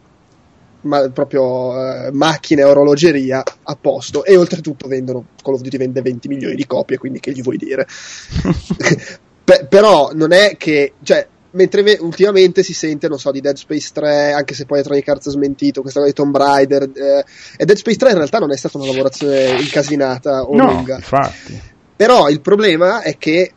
ma, 0.83 1.09
proprio 1.11 2.07
eh, 2.07 2.11
macchine, 2.13 2.65
orologeria 2.65 3.43
a 3.63 3.77
posto 3.81 4.25
e 4.25 4.37
oltretutto 4.37 4.89
vendono 4.89 5.27
Call 5.43 5.55
of 5.55 5.61
Duty 5.61 5.77
vende 5.77 6.03
20 6.03 6.29
milioni 6.29 6.55
di 6.55 6.67
copie 6.67 6.99
quindi 6.99 7.21
che 7.21 7.33
gli 7.33 7.43
vuoi 7.43 7.57
dire 7.57 7.87
Pe- 9.45 9.67
però 9.69 10.11
non 10.13 10.33
è 10.33 10.57
che 10.57 10.93
cioè 11.03 11.27
mentre 11.53 11.83
ve- 11.83 11.99
ultimamente 12.01 12.63
si 12.63 12.75
sente, 12.75 13.09
non 13.09 13.19
so, 13.19 13.31
di 13.31 13.41
Dead 13.41 13.57
Space 13.57 13.91
3, 13.93 14.33
anche 14.33 14.55
se 14.55 14.65
poi 14.65 14.79
Electronic 14.79 15.09
Arts 15.09 15.27
ha 15.27 15.31
smentito, 15.31 15.81
questa 15.81 16.01
cosa 16.01 16.13
di 16.13 16.19
Tomb 16.19 16.37
Raider, 16.37 16.83
eh, 16.83 17.25
e 17.57 17.65
Dead 17.65 17.77
Space 17.77 17.99
3 17.99 18.11
in 18.11 18.17
realtà 18.17 18.39
non 18.39 18.53
è 18.53 18.57
stata 18.57 18.79
una 18.79 18.87
lavorazione 18.87 19.61
incasinata 19.61 20.43
o 20.43 20.57
no, 20.57 20.67
lunga. 20.67 20.97
Infatti. 20.97 21.61
Però 21.95 22.29
il 22.29 22.41
problema 22.41 23.03
è 23.03 23.17
che 23.19 23.53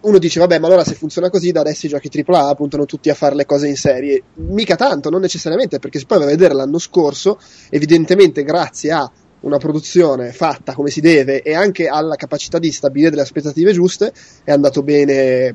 uno 0.00 0.18
dice 0.18 0.38
vabbè 0.38 0.58
ma 0.58 0.66
allora 0.66 0.84
se 0.84 0.94
funziona 0.94 1.30
così 1.30 1.50
da 1.50 1.60
adesso 1.60 1.86
i 1.86 1.88
giochi 1.88 2.10
AAA 2.12 2.54
puntano 2.54 2.84
tutti 2.84 3.08
a 3.08 3.14
fare 3.14 3.34
le 3.34 3.46
cose 3.46 3.68
in 3.68 3.76
serie 3.76 4.22
mica 4.34 4.76
tanto, 4.76 5.08
non 5.08 5.20
necessariamente 5.20 5.78
perché 5.78 5.98
se 5.98 6.04
poi 6.06 6.18
vai 6.18 6.26
a 6.26 6.30
vedere 6.30 6.54
l'anno 6.54 6.78
scorso 6.78 7.38
evidentemente 7.70 8.42
grazie 8.44 8.92
a 8.92 9.10
una 9.40 9.58
produzione 9.58 10.32
fatta 10.32 10.74
come 10.74 10.90
si 10.90 11.00
deve 11.00 11.42
e 11.42 11.54
anche 11.54 11.86
alla 11.86 12.16
capacità 12.16 12.58
di 12.58 12.70
stabilire 12.70 13.10
delle 13.10 13.22
aspettative 13.22 13.72
giuste 13.72 14.12
è 14.44 14.52
andato 14.52 14.82
bene 14.82 15.54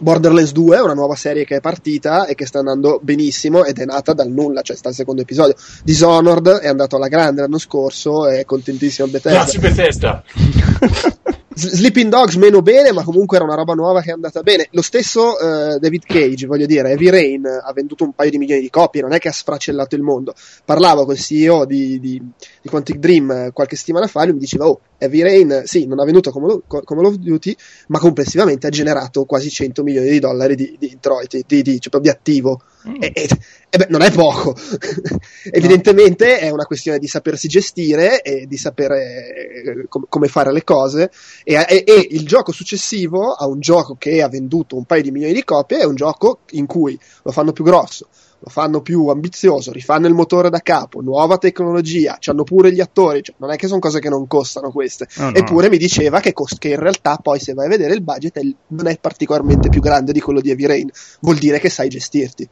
Borderlands 0.00 0.52
2 0.52 0.76
è 0.76 0.80
una 0.80 0.94
nuova 0.94 1.14
serie 1.14 1.44
che 1.44 1.56
è 1.56 1.60
partita 1.60 2.26
e 2.26 2.34
che 2.34 2.46
sta 2.46 2.58
andando 2.58 2.98
benissimo 3.02 3.64
ed 3.64 3.78
è 3.78 3.84
nata 3.84 4.12
dal 4.12 4.28
nulla, 4.28 4.62
cioè 4.62 4.76
sta 4.76 4.88
al 4.88 4.94
secondo 4.94 5.22
episodio. 5.22 5.54
Dishonored 5.84 6.48
è 6.58 6.66
andato 6.66 6.96
alla 6.96 7.06
grande 7.06 7.42
l'anno 7.42 7.58
scorso, 7.58 8.26
è 8.26 8.44
contentissimo 8.44 9.06
Bethesda. 9.06 9.38
Grazie 9.38 9.58
Bethesda. 9.60 10.24
Sleeping 11.56 12.10
Dogs 12.10 12.34
meno 12.34 12.62
bene, 12.62 12.90
ma 12.90 13.04
comunque 13.04 13.36
era 13.36 13.44
una 13.44 13.54
roba 13.54 13.74
nuova 13.74 14.00
che 14.00 14.10
è 14.10 14.12
andata 14.12 14.42
bene. 14.42 14.66
Lo 14.72 14.82
stesso 14.82 15.36
uh, 15.36 15.78
David 15.78 16.02
Cage, 16.04 16.46
voglio 16.46 16.66
dire, 16.66 16.90
Heavy 16.90 17.10
Rain 17.10 17.46
ha 17.46 17.72
venduto 17.72 18.02
un 18.02 18.12
paio 18.12 18.30
di 18.30 18.38
milioni 18.38 18.60
di 18.60 18.70
copie, 18.70 19.02
non 19.02 19.12
è 19.12 19.18
che 19.18 19.28
ha 19.28 19.32
sfracellato 19.32 19.94
il 19.94 20.02
mondo. 20.02 20.34
Parlavo 20.64 21.04
col 21.04 21.16
CEO 21.16 21.64
di, 21.64 22.00
di, 22.00 22.20
di 22.60 22.68
Quantic 22.68 22.96
Dream 22.96 23.30
eh, 23.30 23.50
qualche 23.52 23.76
settimana 23.76 24.08
fa 24.08 24.22
e 24.22 24.24
lui 24.24 24.34
mi 24.34 24.40
diceva, 24.40 24.66
oh, 24.66 24.80
Heavy 24.98 25.22
Rain, 25.22 25.62
sì, 25.64 25.86
non 25.86 26.00
ha 26.00 26.04
venduto 26.04 26.32
come, 26.32 26.60
come 26.66 27.02
Love 27.02 27.18
Duty, 27.18 27.54
ma 27.88 28.00
complessivamente 28.00 28.66
ha 28.66 28.70
generato 28.70 29.24
quasi 29.24 29.48
100 29.48 29.84
milioni 29.84 30.08
di 30.08 30.18
dollari 30.18 30.56
di, 30.56 30.74
di 30.76 30.90
introiti, 30.90 31.44
di, 31.46 31.62
di, 31.62 31.80
cioè, 31.80 32.00
di 32.00 32.08
attivo. 32.08 32.62
Mm. 32.88 33.02
E, 33.02 33.12
e, 33.14 33.28
e 33.70 33.78
beh, 33.78 33.86
non 33.88 34.02
è 34.02 34.10
poco. 34.10 34.54
Evidentemente 35.50 36.26
no. 36.26 36.38
è 36.38 36.50
una 36.50 36.64
questione 36.64 36.98
di 36.98 37.06
sapersi 37.06 37.48
gestire 37.48 38.20
e 38.20 38.46
di 38.46 38.56
sapere 38.56 39.32
eh, 39.64 39.86
com- 39.88 40.06
come 40.08 40.28
fare 40.28 40.52
le 40.52 40.64
cose. 40.64 41.10
E, 41.42 41.54
e, 41.54 42.08
il 42.10 42.26
gioco 42.26 42.52
successivo 42.52 43.32
a 43.32 43.46
un 43.46 43.60
gioco 43.60 43.96
che 43.98 44.22
ha 44.22 44.28
venduto 44.28 44.76
un 44.76 44.84
paio 44.84 45.02
di 45.02 45.10
milioni 45.10 45.34
di 45.34 45.44
copie 45.44 45.78
è 45.78 45.84
un 45.84 45.94
gioco 45.94 46.40
in 46.50 46.66
cui 46.66 46.98
lo 47.22 47.32
fanno 47.32 47.52
più 47.52 47.64
grosso, 47.64 48.08
lo 48.38 48.50
fanno 48.50 48.82
più 48.82 49.06
ambizioso, 49.08 49.72
rifanno 49.72 50.06
il 50.06 50.14
motore 50.14 50.50
da 50.50 50.60
capo, 50.60 51.00
nuova 51.00 51.38
tecnologia, 51.38 52.18
hanno 52.26 52.44
pure 52.44 52.72
gli 52.72 52.80
attori, 52.80 53.22
cioè, 53.22 53.34
non 53.38 53.50
è 53.50 53.56
che 53.56 53.66
sono 53.66 53.80
cose 53.80 54.00
che 54.00 54.10
non 54.10 54.26
costano 54.26 54.70
queste. 54.70 55.08
Oh, 55.18 55.30
no. 55.30 55.34
Eppure 55.34 55.70
mi 55.70 55.78
diceva 55.78 56.20
che, 56.20 56.32
cost- 56.32 56.58
che, 56.58 56.68
in 56.68 56.78
realtà 56.78 57.16
poi 57.16 57.40
se 57.40 57.54
vai 57.54 57.66
a 57.66 57.70
vedere 57.70 57.94
il 57.94 58.02
budget 58.02 58.38
è, 58.38 58.42
non 58.68 58.86
è 58.86 58.98
particolarmente 58.98 59.70
più 59.70 59.80
grande 59.80 60.12
di 60.12 60.20
quello 60.20 60.40
di 60.40 60.50
Heavy 60.50 60.66
Rain, 60.66 60.90
vuol 61.20 61.38
dire 61.38 61.58
che 61.58 61.70
sai 61.70 61.88
gestirti. 61.88 62.48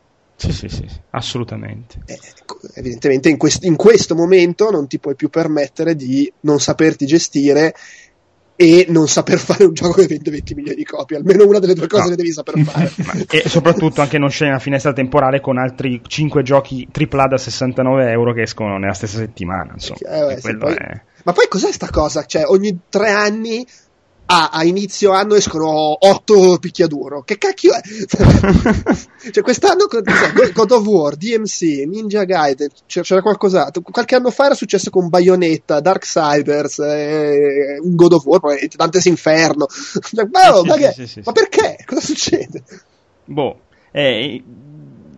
Sì, 0.51 0.69
sì, 0.69 0.69
sì, 0.69 0.89
assolutamente. 1.11 2.01
Eh, 2.07 2.19
evidentemente 2.75 3.29
in, 3.29 3.37
quest- 3.37 3.65
in, 3.65 3.77
questo 3.77 4.15
momento 4.15 4.71
non 4.71 4.89
ti 4.89 4.99
puoi 4.99 5.15
più 5.15 5.29
permettere 5.29 5.95
di 5.95 6.31
non 6.41 6.59
saperti 6.59 7.07
gestire 7.07 7.75
e 8.57 8.87
non 8.89 9.09
saper 9.09 9.39
fare 9.41 9.65
un 9.65 9.73
gioco 9.73 10.01
che 10.01 10.07
vende 10.07 10.31
20 10.31 10.55
milioni 10.55 10.77
di 10.77 10.85
copie. 10.85 11.17
Almeno 11.19 11.47
una 11.47 11.59
delle 11.59 11.75
due 11.75 11.87
cose 11.87 12.05
no. 12.05 12.11
le 12.11 12.17
devi 12.17 12.33
saper 12.33 12.59
fare. 12.61 12.91
e 13.31 13.49
soprattutto 13.49 14.01
anche 14.01 14.19
non 14.19 14.31
sceglie 14.31 14.51
una 14.51 14.59
finestra 14.59 14.93
temporale 14.93 15.41
con 15.41 15.59
altri 15.59 16.01
5 16.05 16.43
giochi 16.43 16.89
AAA 16.91 17.27
da 17.29 17.39
69 17.39 18.11
euro 18.11 18.33
che 18.33 18.43
escono 18.43 18.79
nella 18.79 18.95
stessa 18.95 19.19
settimana. 19.19 19.73
Insomma. 19.75 20.31
Eh, 20.31 20.41
sì, 20.41 20.57
poi... 20.57 20.75
è... 20.75 21.01
Ma 21.25 21.33
poi 21.33 21.47
cos'è 21.49 21.71
sta 21.71 21.89
cosa? 21.89 22.25
Cioè, 22.25 22.47
ogni 22.47 22.81
tre 22.89 23.11
anni 23.11 23.65
a, 24.33 24.49
a, 24.51 24.65
inizio 24.65 25.13
anno 25.13 25.35
escono 25.35 25.69
8 25.69 26.57
picchiaduro. 26.59 27.23
Che 27.23 27.37
cacchio 27.37 27.75
è? 27.75 27.81
cioè, 29.31 29.43
quest'anno 29.43 29.87
God 29.87 30.71
of 30.71 30.87
War, 30.87 31.17
DMC, 31.17 31.85
Ninja 31.87 32.25
Gaiden, 32.25 32.69
c'era 32.87 33.21
qualcos'altro. 33.21 33.83
Qualche 33.83 34.15
anno 34.15 34.31
fa 34.31 34.47
era 34.47 34.55
successo 34.55 34.89
con 34.89 35.09
Bayonetta, 35.09 35.81
Darksiders, 35.81 36.79
eh, 36.79 37.79
un 37.83 37.95
God 37.95 38.13
of 38.15 38.25
War, 38.25 38.41
Dante's 38.75 39.05
Inferno. 39.05 39.67
Cioè, 40.13 40.29
oh, 40.51 40.65
ma, 40.65 40.75
sì, 40.75 40.93
sì, 40.93 41.07
sì, 41.07 41.23
ma 41.25 41.33
perché? 41.33 41.79
Cosa 41.87 42.01
succede? 42.01 42.63
Boh, 43.25 43.61
eh, 43.91 44.43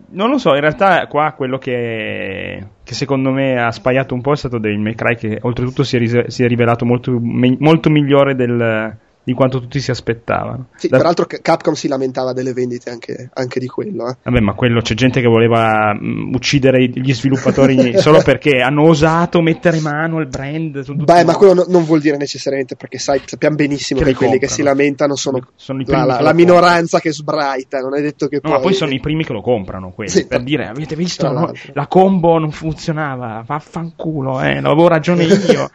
non 0.09 0.29
lo 0.29 0.37
so, 0.37 0.53
in 0.53 0.61
realtà 0.61 1.05
qua 1.07 1.33
quello 1.33 1.57
che, 1.57 2.65
che, 2.83 2.93
secondo 2.93 3.31
me 3.31 3.61
ha 3.61 3.71
spaiato 3.71 4.13
un 4.13 4.21
po' 4.21 4.31
è 4.31 4.37
stato 4.37 4.57
Devil 4.57 4.79
May 4.79 4.95
Cry 4.95 5.15
che 5.15 5.39
oltretutto 5.41 5.83
si 5.83 5.97
è, 5.97 5.99
rise- 5.99 6.29
si 6.29 6.43
è 6.43 6.47
rivelato 6.47 6.85
molto, 6.85 7.17
me- 7.19 7.57
molto 7.59 7.89
migliore 7.89 8.35
del, 8.35 8.97
di 9.25 9.33
quanto 9.33 9.59
tutti 9.59 9.81
si 9.81 9.89
aspettavano. 9.89 10.67
Sì, 10.75 10.87
da... 10.87 10.97
peraltro 10.97 11.25
Capcom 11.25 11.73
si 11.73 11.87
lamentava 11.87 12.31
delle 12.31 12.53
vendite 12.53 12.91
anche, 12.91 13.31
anche 13.33 13.59
di 13.59 13.65
quello. 13.65 14.07
Eh. 14.07 14.17
Vabbè, 14.21 14.39
ma 14.39 14.53
quello 14.53 14.81
c'è 14.81 14.93
gente 14.93 15.19
che 15.19 15.27
voleva 15.27 15.93
mh, 15.93 16.05
mm, 16.05 16.33
uccidere 16.35 16.87
gli 16.87 17.11
sviluppatori 17.11 17.97
solo 17.97 18.21
perché 18.21 18.61
hanno 18.61 18.83
osato 18.83 19.41
mettere 19.41 19.79
mano 19.79 20.17
al 20.17 20.27
brand. 20.27 20.93
Beh, 20.93 21.23
ma 21.23 21.35
quello 21.35 21.55
no, 21.55 21.65
non 21.67 21.85
vuol 21.85 22.01
dire 22.01 22.17
necessariamente 22.17 22.75
perché 22.75 22.99
sai, 22.99 23.19
sappiamo 23.25 23.55
benissimo 23.55 23.99
che, 24.01 24.05
che 24.05 24.13
quelli 24.13 24.33
comprano. 24.33 24.53
che 24.53 24.61
si 24.61 24.61
lamentano 24.61 25.15
sono, 25.15 25.39
sono 25.55 25.81
la, 25.87 26.03
la, 26.03 26.21
la 26.21 26.33
minoranza 26.33 26.99
che 26.99 27.11
sbraita. 27.11 27.79
Non 27.79 27.95
è 27.97 28.01
detto 28.01 28.27
che 28.27 28.35
no, 28.35 28.41
poi. 28.41 28.51
Ma 28.51 28.59
poi 28.59 28.73
sono 28.75 28.91
i 28.91 28.99
primi 28.99 29.25
che 29.25 29.33
lo 29.33 29.41
comprano. 29.41 29.89
Quelli, 29.89 30.11
sì, 30.11 30.27
per 30.27 30.43
dire, 30.43 30.67
avete 30.67 30.95
visto? 30.95 31.31
No, 31.31 31.51
la 31.73 31.87
combo 31.87 32.37
non 32.37 32.51
funzionava. 32.51 33.43
Vaffanculo, 33.43 34.39
eh, 34.41 34.57
avevo 34.57 34.87
ragione 34.87 35.23
io. 35.25 35.67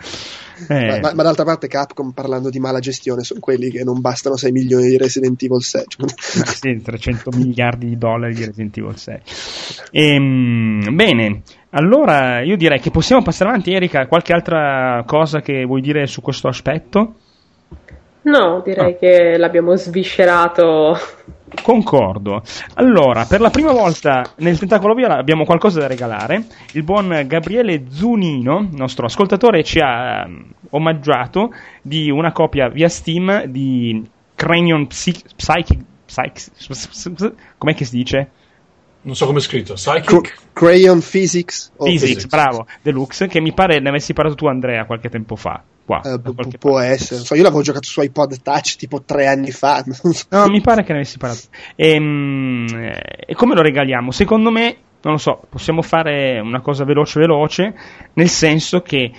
Eh. 0.68 1.00
Ma, 1.00 1.14
ma, 1.14 1.22
d'altra 1.22 1.44
parte 1.44 1.68
Capcom 1.68 2.10
parlando 2.12 2.50
di 2.50 2.58
mala 2.58 2.80
gestione 2.80 3.22
sono 3.22 3.40
quelli 3.40 3.70
che 3.70 3.84
non 3.84 4.00
bastano 4.00 4.36
6 4.36 4.52
milioni 4.52 4.88
di 4.88 4.96
Resident 4.96 5.42
Evil 5.42 5.62
6 5.62 5.84
sì, 6.44 6.82
300 6.82 7.30
miliardi 7.34 7.88
di 7.88 7.96
dollari 7.96 8.34
di 8.34 8.44
Resident 8.44 8.76
Evil 8.76 8.96
6 8.96 9.20
ehm, 9.92 10.94
bene 10.94 11.42
allora 11.70 12.42
io 12.42 12.56
direi 12.56 12.80
che 12.80 12.90
possiamo 12.90 13.22
passare 13.22 13.50
avanti 13.50 13.72
Erika 13.72 14.06
qualche 14.06 14.32
altra 14.32 15.02
cosa 15.06 15.40
che 15.40 15.64
vuoi 15.64 15.80
dire 15.80 16.06
su 16.06 16.20
questo 16.20 16.48
aspetto? 16.48 17.14
No, 18.22 18.60
direi 18.64 18.92
ah. 18.92 18.96
che 18.96 19.36
l'abbiamo 19.38 19.76
sviscerato 19.76 20.96
Concordo. 21.62 22.42
Allora, 22.74 23.24
per 23.24 23.40
la 23.40 23.50
prima 23.50 23.72
volta 23.72 24.24
nel 24.36 24.58
Tentacolo 24.58 24.94
Viola 24.94 25.16
abbiamo 25.16 25.44
qualcosa 25.44 25.80
da 25.80 25.86
regalare. 25.86 26.44
Il 26.72 26.84
buon 26.84 27.24
Gabriele 27.26 27.84
Zunino, 27.90 28.68
nostro 28.72 29.06
ascoltatore, 29.06 29.64
ci 29.64 29.80
ha 29.80 30.24
um, 30.26 30.52
omaggiato 30.70 31.52
di 31.82 32.10
una 32.10 32.32
copia 32.32 32.68
via 32.68 32.88
Steam 32.88 33.44
di 33.46 34.02
Cranion 34.34 34.86
Psychic. 34.86 35.34
Psychic, 35.34 35.80
Psych, 36.06 37.32
com'è 37.58 37.74
che 37.74 37.84
si 37.84 37.96
dice? 37.96 38.30
Non 39.02 39.16
so 39.16 39.26
come 39.26 39.38
è 39.38 39.42
scritto. 39.42 39.74
Psychic? 39.74 40.04
Cr- 40.04 40.34
Crayon 40.52 41.00
Physics? 41.00 41.72
Physics, 41.76 42.00
Physics. 42.00 42.26
bravo, 42.26 42.66
Deluxe, 42.82 43.26
che 43.26 43.40
mi 43.40 43.52
pare 43.52 43.80
ne 43.80 43.88
avessi 43.88 44.12
parlato 44.12 44.36
tu 44.36 44.46
Andrea 44.46 44.84
qualche 44.84 45.08
tempo 45.08 45.36
fa. 45.36 45.62
Qua, 45.90 46.02
Eh, 46.04 46.20
può 46.20 46.32
parte. 46.34 46.86
essere. 46.92 47.20
So, 47.22 47.34
io 47.34 47.42
l'avevo 47.42 47.62
giocato 47.62 47.88
su 47.88 48.00
iPod 48.00 48.40
Touch 48.42 48.76
tipo 48.76 49.02
tre 49.02 49.26
anni 49.26 49.50
fa. 49.50 49.82
non 50.04 50.12
so. 50.12 50.26
No, 50.28 50.46
mi 50.46 50.60
pare 50.60 50.84
che 50.84 50.92
ne 50.92 50.98
avessi 51.00 51.18
parlato. 51.18 51.48
Ehm, 51.74 52.66
E, 53.26 53.34
come 53.34 53.54
lo 53.56 53.62
regaliamo? 53.62 54.12
Secondo 54.12 54.52
me, 54.52 54.76
non 55.02 55.14
lo 55.14 55.18
so, 55.18 55.42
possiamo 55.48 55.82
fare 55.82 56.38
una 56.38 56.60
cosa 56.60 56.84
veloce 56.84 57.18
veloce, 57.18 57.74
nel 58.12 58.28
senso 58.28 58.82
che, 58.82 59.10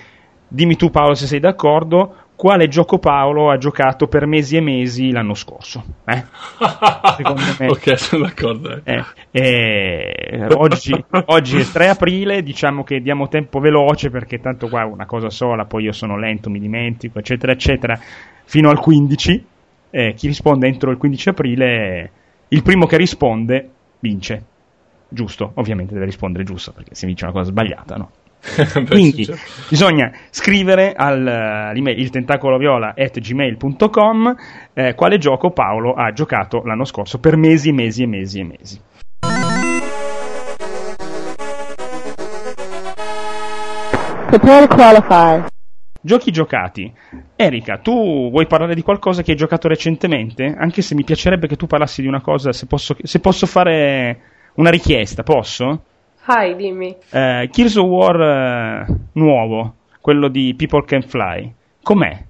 dimmi 0.47 0.77
tu 0.77 0.89
Paolo 0.89 1.13
se 1.13 1.27
sei 1.27 1.39
d'accordo, 1.41 2.15
quale 2.41 2.67
gioco 2.67 2.97
Paolo 2.97 3.51
ha 3.51 3.57
giocato 3.59 4.07
per 4.07 4.25
mesi 4.25 4.57
e 4.57 4.61
mesi 4.61 5.11
l'anno 5.11 5.35
scorso? 5.35 5.83
Eh? 6.05 6.23
Secondo 7.15 7.41
me. 7.59 7.67
ok, 7.67 7.99
sono 7.99 8.23
d'accordo. 8.23 8.81
eh. 8.83 9.03
Eh, 9.29 10.11
eh, 10.17 10.45
oggi, 10.55 10.91
oggi 11.25 11.59
è 11.59 11.63
3 11.63 11.89
aprile, 11.89 12.41
diciamo 12.41 12.83
che 12.83 12.99
diamo 12.99 13.27
tempo 13.27 13.59
veloce 13.59 14.09
perché 14.09 14.39
tanto 14.39 14.69
qua 14.69 14.81
è 14.81 14.85
una 14.85 15.05
cosa 15.05 15.29
sola, 15.29 15.65
poi 15.65 15.83
io 15.83 15.91
sono 15.91 16.17
lento, 16.17 16.49
mi 16.49 16.59
dimentico, 16.59 17.19
eccetera, 17.19 17.51
eccetera, 17.51 17.99
fino 18.45 18.71
al 18.71 18.79
15. 18.79 19.45
Eh, 19.91 20.13
chi 20.15 20.25
risponde 20.25 20.65
entro 20.65 20.89
il 20.89 20.97
15 20.97 21.29
aprile, 21.29 22.11
il 22.47 22.63
primo 22.63 22.87
che 22.87 22.97
risponde 22.97 23.69
vince. 23.99 24.45
Giusto, 25.07 25.51
ovviamente 25.57 25.93
deve 25.93 26.05
rispondere 26.05 26.43
giusto 26.43 26.71
perché 26.71 26.95
se 26.95 27.05
vince 27.05 27.23
una 27.25 27.33
cosa 27.33 27.51
sbagliata, 27.51 27.97
no? 27.97 28.09
Quindi 28.89 29.25
certo. 29.25 29.41
bisogna 29.69 30.11
scrivere 30.29 30.93
al, 30.93 31.25
eh, 31.25 31.31
all'email 31.31 31.99
il 31.99 32.09
tentacoloviola 32.09 32.95
at 32.97 33.19
gmail.com 33.19 34.35
eh, 34.73 34.95
quale 34.95 35.17
gioco 35.17 35.51
Paolo 35.51 35.93
ha 35.93 36.11
giocato 36.11 36.63
l'anno 36.63 36.85
scorso 36.85 37.19
per 37.19 37.37
mesi 37.37 37.69
e 37.69 37.73
mesi 37.73 38.03
e 38.03 38.07
mesi 38.07 38.39
e 38.39 38.43
mesi. 38.43 38.81
Prepare 44.27 44.67
to 44.67 44.75
qualify. 44.75 45.43
Giochi 46.03 46.31
giocati. 46.31 46.91
Erika, 47.35 47.77
tu 47.77 48.31
vuoi 48.31 48.47
parlare 48.47 48.73
di 48.73 48.81
qualcosa 48.81 49.21
che 49.21 49.31
hai 49.31 49.37
giocato 49.37 49.67
recentemente? 49.67 50.55
Anche 50.57 50.81
se 50.81 50.95
mi 50.95 51.03
piacerebbe 51.03 51.47
che 51.47 51.57
tu 51.57 51.67
parlassi 51.67 52.01
di 52.01 52.07
una 52.07 52.21
cosa, 52.21 52.51
se 52.53 52.65
posso, 52.65 52.95
se 53.03 53.19
posso 53.19 53.45
fare 53.45 54.21
una 54.55 54.69
richiesta, 54.69 55.21
posso? 55.21 55.83
Vai, 56.25 56.55
dimmi. 56.55 56.95
Eh, 57.11 57.49
Gears 57.51 57.75
of 57.75 57.85
War 57.87 58.21
eh, 58.21 58.85
nuovo, 59.13 59.75
quello 59.99 60.27
di 60.27 60.53
People 60.55 60.85
Can 60.85 61.01
Fly. 61.01 61.53
Com'è? 61.83 62.23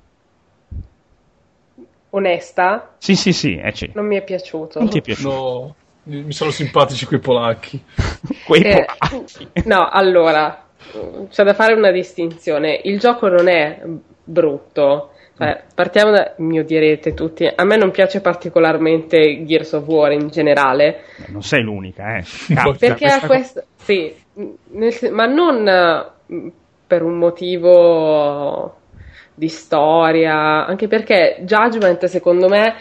Onesta, 2.13 2.89
Sì, 2.97 3.15
sì, 3.15 3.31
sì, 3.31 3.55
eh, 3.55 3.71
sì. 3.73 3.89
non 3.93 4.05
mi 4.05 4.17
è 4.17 4.23
piaciuto. 4.23 4.79
Non 4.79 4.89
ti 4.89 4.99
è 4.99 5.01
piaciuto? 5.01 5.29
No, 5.29 5.75
mi 6.03 6.33
sono 6.33 6.51
simpatici 6.51 7.05
quei 7.05 7.19
polacchi. 7.19 7.81
Quei 8.45 8.61
Eh, 8.63 8.85
polacchi. 8.85 9.47
no, 9.65 9.87
allora, 9.89 10.65
c'è 11.29 11.43
da 11.43 11.53
fare 11.53 11.73
una 11.73 11.91
distinzione. 11.91 12.81
Il 12.83 12.99
gioco 12.99 13.27
non 13.29 13.47
è 13.47 13.81
brutto. 14.23 15.10
Cioè, 15.41 15.63
partiamo 15.73 16.11
da, 16.11 16.35
mi 16.37 16.59
odierete 16.59 17.15
tutti, 17.15 17.45
a 17.47 17.63
me 17.63 17.75
non 17.75 17.89
piace 17.89 18.21
particolarmente 18.21 19.43
Gears 19.43 19.73
of 19.73 19.87
War 19.87 20.11
in 20.11 20.27
generale, 20.27 21.01
Non 21.29 21.41
sei 21.41 21.63
l'unica, 21.63 22.17
eh. 22.17 22.23
Poi- 22.53 22.77
perché 22.77 23.05
questa 23.05 23.25
ha 23.25 23.27
questo, 23.27 23.63
sì, 23.77 24.13
nel 24.33 24.93
ma 25.11 25.25
non 25.25 25.67
eh, 25.67 26.51
per 26.85 27.01
un 27.01 27.17
motivo 27.17 28.75
di 29.33 29.47
storia, 29.47 30.67
anche 30.67 30.87
perché 30.87 31.37
Judgment 31.39 32.05
secondo 32.05 32.47
me 32.47 32.75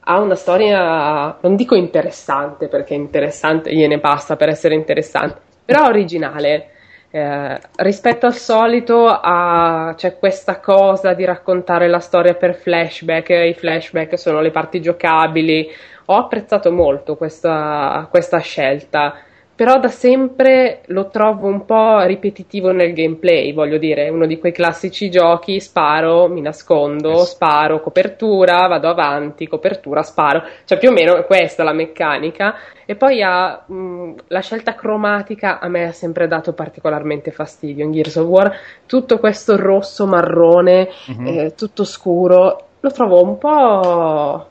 ha 0.00 0.18
una 0.18 0.36
storia, 0.36 1.36
non 1.42 1.54
dico 1.54 1.74
interessante, 1.74 2.68
perché 2.68 2.94
interessante 2.94 3.74
gliene 3.74 3.98
basta 3.98 4.36
per 4.36 4.48
essere 4.48 4.74
interessante, 4.74 5.40
però 5.66 5.84
originale. 5.84 6.70
Eh, 7.16 7.60
rispetto 7.76 8.26
al 8.26 8.34
solito 8.34 9.06
ha- 9.08 9.94
c'è 9.96 10.18
questa 10.18 10.60
cosa 10.60 11.14
di 11.14 11.24
raccontare 11.24 11.88
la 11.88 11.98
storia 11.98 12.34
per 12.34 12.54
flashback, 12.56 13.30
i 13.30 13.54
flashback 13.54 14.18
sono 14.18 14.42
le 14.42 14.50
parti 14.50 14.82
giocabili, 14.82 15.66
ho 16.06 16.14
apprezzato 16.16 16.70
molto 16.70 17.16
questa, 17.16 18.06
questa 18.10 18.38
scelta, 18.40 19.14
però 19.56 19.78
da 19.80 19.88
sempre 19.88 20.82
lo 20.88 21.08
trovo 21.08 21.46
un 21.48 21.64
po' 21.64 22.02
ripetitivo 22.02 22.72
nel 22.72 22.92
gameplay, 22.92 23.54
voglio 23.54 23.78
dire, 23.78 24.04
è 24.04 24.08
uno 24.10 24.26
di 24.26 24.38
quei 24.38 24.52
classici 24.52 25.08
giochi, 25.10 25.60
sparo, 25.60 26.28
mi 26.28 26.42
nascondo, 26.42 27.24
sparo, 27.24 27.80
copertura, 27.80 28.66
vado 28.66 28.88
avanti, 28.88 29.48
copertura, 29.48 30.02
sparo, 30.02 30.42
cioè 30.66 30.78
più 30.78 30.90
o 30.90 30.92
meno 30.92 31.16
è 31.16 31.24
questa 31.24 31.64
la 31.64 31.72
meccanica. 31.72 32.54
E 32.84 32.94
poi 32.96 33.22
ha 33.22 33.64
mh, 33.66 34.14
la 34.28 34.40
scelta 34.40 34.74
cromatica 34.74 35.58
a 35.58 35.68
me 35.68 35.84
ha 35.88 35.92
sempre 35.92 36.28
dato 36.28 36.52
particolarmente 36.52 37.30
fastidio 37.30 37.84
in 37.84 37.92
Gears 37.92 38.16
of 38.16 38.26
War, 38.26 38.52
tutto 38.86 39.18
questo 39.18 39.56
rosso 39.56 40.06
marrone, 40.06 40.88
Mhm. 41.08 41.26
eh, 41.26 41.54
tutto 41.56 41.82
scuro, 41.84 42.60
lo 42.78 42.90
trovo 42.90 43.22
un 43.22 43.38
po'... 43.38 44.46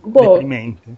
boh, 0.00 0.38
Deprimente. 0.38 0.96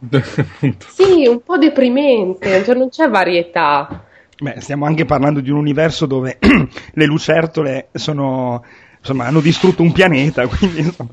sì, 0.89 1.27
un 1.27 1.43
po' 1.43 1.59
deprimente, 1.59 2.65
cioè 2.65 2.75
non 2.75 2.89
c'è 2.89 3.09
varietà. 3.09 4.05
Beh, 4.41 4.61
stiamo 4.61 4.87
anche 4.87 5.05
parlando 5.05 5.41
di 5.41 5.51
un 5.51 5.59
universo 5.59 6.07
dove 6.07 6.39
le 6.95 7.05
lucertole 7.07 7.89
sono. 7.93 8.65
Insomma, 8.99 9.25
hanno 9.27 9.41
distrutto 9.41 9.81
un 9.83 9.93
pianeta, 9.93 10.45
quindi 10.49 10.81
insomma, 10.81 11.11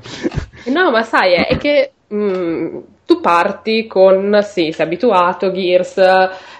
No, 0.66 0.90
ma 0.90 1.02
sai, 1.02 1.32
è, 1.32 1.46
è 1.46 1.56
che 1.56 1.92
mm, 2.12 2.78
tu 3.06 3.20
parti 3.20 3.86
con, 3.86 4.40
sì, 4.42 4.72
sei 4.72 4.84
abituato, 4.84 5.50
Gears, 5.50 5.96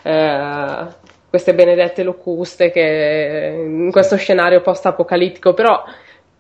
eh, 0.02 0.86
queste 1.28 1.54
benedette 1.54 2.02
locuste 2.02 2.70
che 2.70 3.54
in 3.66 3.90
questo 3.90 4.16
scenario 4.16 4.62
post-apocalittico, 4.62 5.52
però 5.52 5.84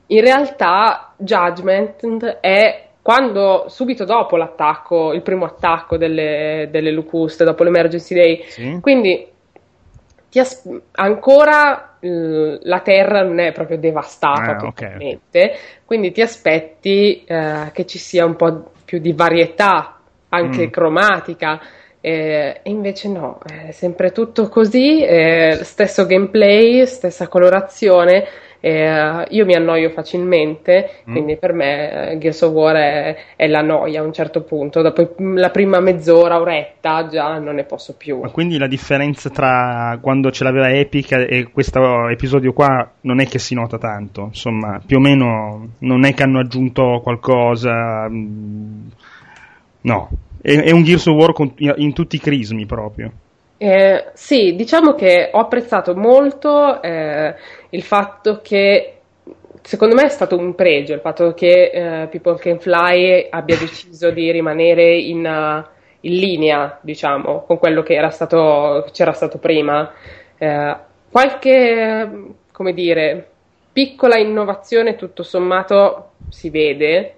in 0.06 0.20
realtà 0.22 1.12
Judgment 1.18 2.24
è 2.40 2.87
quando, 3.08 3.64
subito 3.68 4.04
dopo 4.04 4.36
l'attacco, 4.36 5.14
il 5.14 5.22
primo 5.22 5.46
attacco 5.46 5.96
delle, 5.96 6.68
delle 6.70 6.90
locuste, 6.90 7.42
dopo 7.42 7.64
l'Emergency 7.64 8.14
Day, 8.14 8.44
sì. 8.46 8.78
quindi 8.82 9.26
ti 10.28 10.38
as- 10.38 10.68
ancora 10.92 11.96
eh, 12.00 12.58
la 12.60 12.80
terra 12.80 13.22
non 13.22 13.38
è 13.38 13.52
proprio 13.52 13.78
devastata 13.78 14.50
Ah, 14.50 14.56
totalmente, 14.56 15.56
quindi 15.86 16.12
ti 16.12 16.20
aspetti 16.20 17.24
eh, 17.24 17.70
che 17.72 17.86
ci 17.86 17.96
sia 17.96 18.26
un 18.26 18.36
po' 18.36 18.72
più 18.84 18.98
di 18.98 19.14
varietà, 19.14 20.00
anche 20.28 20.66
Mm. 20.66 20.70
cromatica. 20.70 21.60
eh, 22.02 22.60
e 22.62 22.70
invece 22.70 23.08
no, 23.08 23.38
è 23.42 23.70
sempre 23.70 24.12
tutto 24.12 24.48
così, 24.48 25.02
eh, 25.02 25.60
stesso 25.62 26.04
gameplay, 26.04 26.86
stessa 26.86 27.26
colorazione. 27.26 28.26
Eh, 28.60 29.24
io 29.30 29.44
mi 29.44 29.54
annoio 29.54 29.90
facilmente, 29.90 30.90
Mm. 31.08 31.12
quindi 31.12 31.36
per 31.36 31.52
me 31.52 32.10
eh, 32.10 32.18
Gears 32.18 32.42
of 32.42 32.52
War 32.52 32.74
è, 32.76 33.16
è 33.36 33.46
la 33.46 33.62
noia 33.62 34.00
a 34.00 34.04
un 34.04 34.12
certo 34.12 34.42
punto. 34.42 34.82
Dopo 34.82 35.14
la 35.18 35.50
prima 35.50 35.80
mezz'ora, 35.80 36.40
oretta, 36.40 37.06
già 37.08 37.38
non 37.38 37.54
ne 37.56 37.64
posso 37.64 37.94
più. 37.96 38.20
Ma 38.20 38.30
quindi 38.30 38.58
la 38.58 38.66
differenza 38.66 39.30
tra 39.30 39.98
quando 40.00 40.30
ce 40.30 40.44
l'aveva 40.44 40.70
Epic 40.70 41.12
e 41.12 41.48
questo 41.52 42.08
episodio 42.08 42.52
qua 42.52 42.90
non 43.02 43.20
è 43.20 43.26
che 43.26 43.38
si 43.38 43.54
nota 43.54 43.78
tanto, 43.78 44.24
insomma, 44.26 44.80
più 44.84 44.96
o 44.96 45.00
meno 45.00 45.68
non 45.78 46.04
è 46.04 46.12
che 46.14 46.22
hanno 46.22 46.38
aggiunto 46.40 47.00
qualcosa. 47.02 48.08
mm, 48.08 48.86
No, 49.82 50.08
è, 50.42 50.52
è 50.54 50.70
un 50.72 50.82
Gears 50.82 51.06
of 51.06 51.16
War 51.16 51.32
con- 51.32 51.54
in 51.56 51.92
tutti 51.92 52.16
i 52.16 52.20
crismi 52.20 52.66
proprio. 52.66 53.10
Eh, 53.60 54.10
sì, 54.14 54.54
diciamo 54.54 54.94
che 54.94 55.30
ho 55.32 55.40
apprezzato 55.40 55.94
molto 55.96 56.80
eh, 56.80 57.34
il 57.70 57.82
fatto 57.82 58.38
che 58.40 58.98
secondo 59.62 59.96
me 59.96 60.04
è 60.04 60.08
stato 60.08 60.36
un 60.38 60.54
pregio 60.54 60.94
il 60.94 61.00
fatto 61.00 61.34
che 61.34 61.70
eh, 61.72 62.06
People 62.06 62.38
Can 62.38 62.60
Fly 62.60 63.26
abbia 63.28 63.58
deciso 63.58 64.10
di 64.10 64.30
rimanere 64.30 64.96
in, 64.96 65.26
uh, 65.26 65.66
in 66.02 66.12
linea, 66.14 66.78
diciamo, 66.80 67.42
con 67.42 67.58
quello 67.58 67.82
che 67.82 67.94
era 67.94 68.10
stato, 68.10 68.86
c'era 68.92 69.12
stato 69.12 69.38
prima. 69.38 69.92
Eh, 70.38 70.76
qualche, 71.10 72.10
come 72.52 72.72
dire, 72.72 73.28
piccola 73.72 74.16
innovazione 74.18 74.94
tutto 74.94 75.22
sommato 75.24 76.12
si 76.28 76.48
vede, 76.50 77.14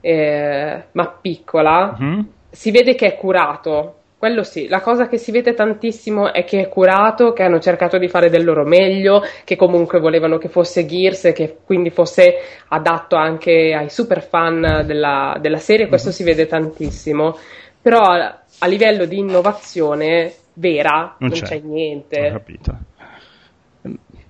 eh, 0.00 0.82
ma 0.92 1.18
piccola 1.20 1.96
Mhm. 1.98 2.28
si 2.50 2.70
vede 2.72 2.94
che 2.96 3.06
è 3.06 3.16
curato. 3.16 3.94
Quello 4.18 4.42
sì, 4.42 4.66
la 4.66 4.80
cosa 4.80 5.06
che 5.06 5.16
si 5.16 5.30
vede 5.30 5.54
tantissimo 5.54 6.32
è 6.32 6.42
che 6.42 6.62
è 6.62 6.68
curato, 6.68 7.32
che 7.32 7.44
hanno 7.44 7.60
cercato 7.60 7.98
di 7.98 8.08
fare 8.08 8.30
del 8.30 8.44
loro 8.44 8.64
meglio, 8.64 9.22
che 9.44 9.54
comunque 9.54 10.00
volevano 10.00 10.38
che 10.38 10.48
fosse 10.48 10.84
Gears 10.86 11.26
e 11.26 11.32
che 11.32 11.58
quindi 11.64 11.90
fosse 11.90 12.34
adatto 12.66 13.14
anche 13.14 13.72
ai 13.72 13.88
super 13.88 14.20
fan 14.24 14.82
della, 14.84 15.38
della 15.40 15.58
serie, 15.58 15.86
questo 15.86 16.10
si 16.10 16.24
vede 16.24 16.48
tantissimo. 16.48 17.38
Però 17.80 18.00
a, 18.00 18.42
a 18.58 18.66
livello 18.66 19.04
di 19.04 19.18
innovazione 19.18 20.34
vera 20.54 21.14
non, 21.18 21.30
c'è. 21.30 21.60
Ho 21.62 21.68
niente. 21.68 22.30
capito. 22.32 22.78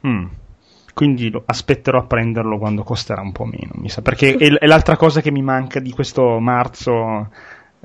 Mm. 0.06 0.26
Quindi 0.92 1.32
aspetterò 1.46 2.00
a 2.00 2.06
prenderlo 2.06 2.58
quando 2.58 2.82
costerà 2.82 3.22
un 3.22 3.32
po' 3.32 3.44
meno, 3.44 3.70
mi 3.74 3.88
sa. 3.88 4.02
Perché 4.02 4.34
è 4.36 4.66
l'altra 4.66 4.96
cosa 4.96 5.22
che 5.22 5.30
mi 5.30 5.40
manca 5.40 5.80
di 5.80 5.92
questo 5.92 6.38
marzo 6.40 7.30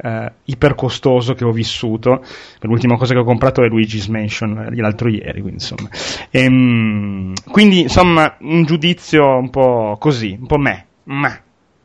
eh, 0.03 0.31
ipercostoso 0.45 1.33
che 1.33 1.45
ho 1.45 1.51
vissuto. 1.51 2.21
L'ultima 2.61 2.97
cosa 2.97 3.13
che 3.13 3.21
ho 3.21 3.23
comprato 3.23 3.63
è 3.63 3.67
Luigi's 3.67 4.07
Mansion 4.07 4.69
eh, 4.71 4.75
l'altro 4.75 5.07
ieri, 5.07 5.41
quindi 5.41 5.63
insomma. 5.63 5.89
Ehm, 6.29 7.33
quindi 7.49 7.81
insomma 7.81 8.35
un 8.41 8.63
giudizio 8.63 9.37
un 9.37 9.49
po' 9.49 9.95
così, 9.99 10.37
un 10.39 10.47
po' 10.47 10.57
me, 10.57 10.85
ma 11.03 11.39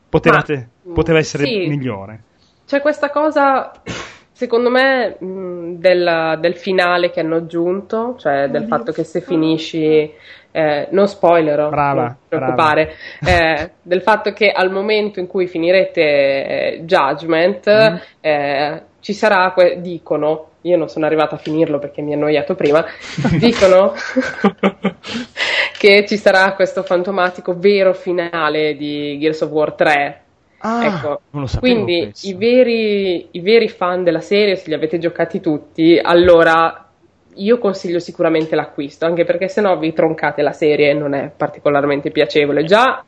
potevate, 0.09 0.69
Ma, 0.83 0.95
poteva 0.95 1.19
essere 1.19 1.45
sì. 1.45 1.69
migliore. 1.69 2.23
C'è 2.67 2.81
questa 2.81 3.11
cosa, 3.11 3.71
secondo 4.33 4.69
me, 4.69 5.17
mh, 5.19 5.79
del, 5.79 6.39
del 6.41 6.57
finale 6.57 7.11
che 7.11 7.21
hanno 7.21 7.37
aggiunto, 7.37 8.17
cioè 8.19 8.49
del 8.49 8.67
fatto 8.67 8.93
che 8.93 9.05
se 9.05 9.21
finisci, 9.21 10.11
eh, 10.59 10.89
non 10.91 11.07
spoilerò, 11.07 11.69
Brava, 11.69 12.03
non 12.03 12.17
preoccupare, 12.29 12.95
eh, 13.25 13.71
del 13.81 14.03
fatto 14.03 14.33
che 14.33 14.51
al 14.51 14.73
momento 14.73 15.21
in 15.21 15.29
cui 15.29 15.47
finirete 15.47 16.01
eh, 16.03 16.81
Judgment, 16.85 17.71
Mm. 17.71 17.97
eh, 18.21 18.83
ci 19.01 19.13
sarà, 19.13 19.53
que- 19.53 19.81
dicono, 19.81 20.47
io 20.63 20.77
non 20.77 20.89
sono 20.89 21.07
arrivata 21.07 21.37
a 21.37 21.39
finirlo 21.39 21.79
perché 21.79 22.03
mi 22.03 22.11
è 22.11 22.15
annoiato 22.15 22.57
prima, 22.57 22.85
dicono 23.39 23.93
che 25.79 26.05
ci 26.07 26.17
sarà 26.17 26.53
questo 26.55 26.83
fantomatico 26.83 27.55
vero 27.57 27.95
finale 27.95 28.77
di 28.77 29.17
Gears 29.21 29.43
of 29.43 29.51
War 29.51 29.73
3. 29.75 30.23
Ah, 30.61 30.85
Ecco, 30.87 31.21
non 31.31 31.43
lo 31.43 31.47
sapevo 31.47 31.73
quindi 31.85 32.13
i 32.23 32.35
veri, 32.35 33.29
i 33.31 33.41
veri 33.41 33.69
fan 33.69 34.03
della 34.03 34.21
serie, 34.21 34.57
se 34.57 34.65
li 34.67 34.75
avete 34.75 34.99
giocati 34.99 35.39
tutti, 35.41 36.01
allora 36.03 36.88
io 37.39 37.59
consiglio 37.59 37.99
sicuramente 37.99 38.55
l'acquisto, 38.55 39.07
anche 39.07 39.25
perché 39.25 39.49
sennò 39.49 39.79
vi 39.79 39.93
troncate 39.93 40.43
la 40.43 40.53
serie 40.53 40.91
e 40.91 40.95
non 40.95 41.15
è 41.15 41.31
particolarmente 41.35 42.11
piacevole. 42.11 42.65
Già 42.65 43.05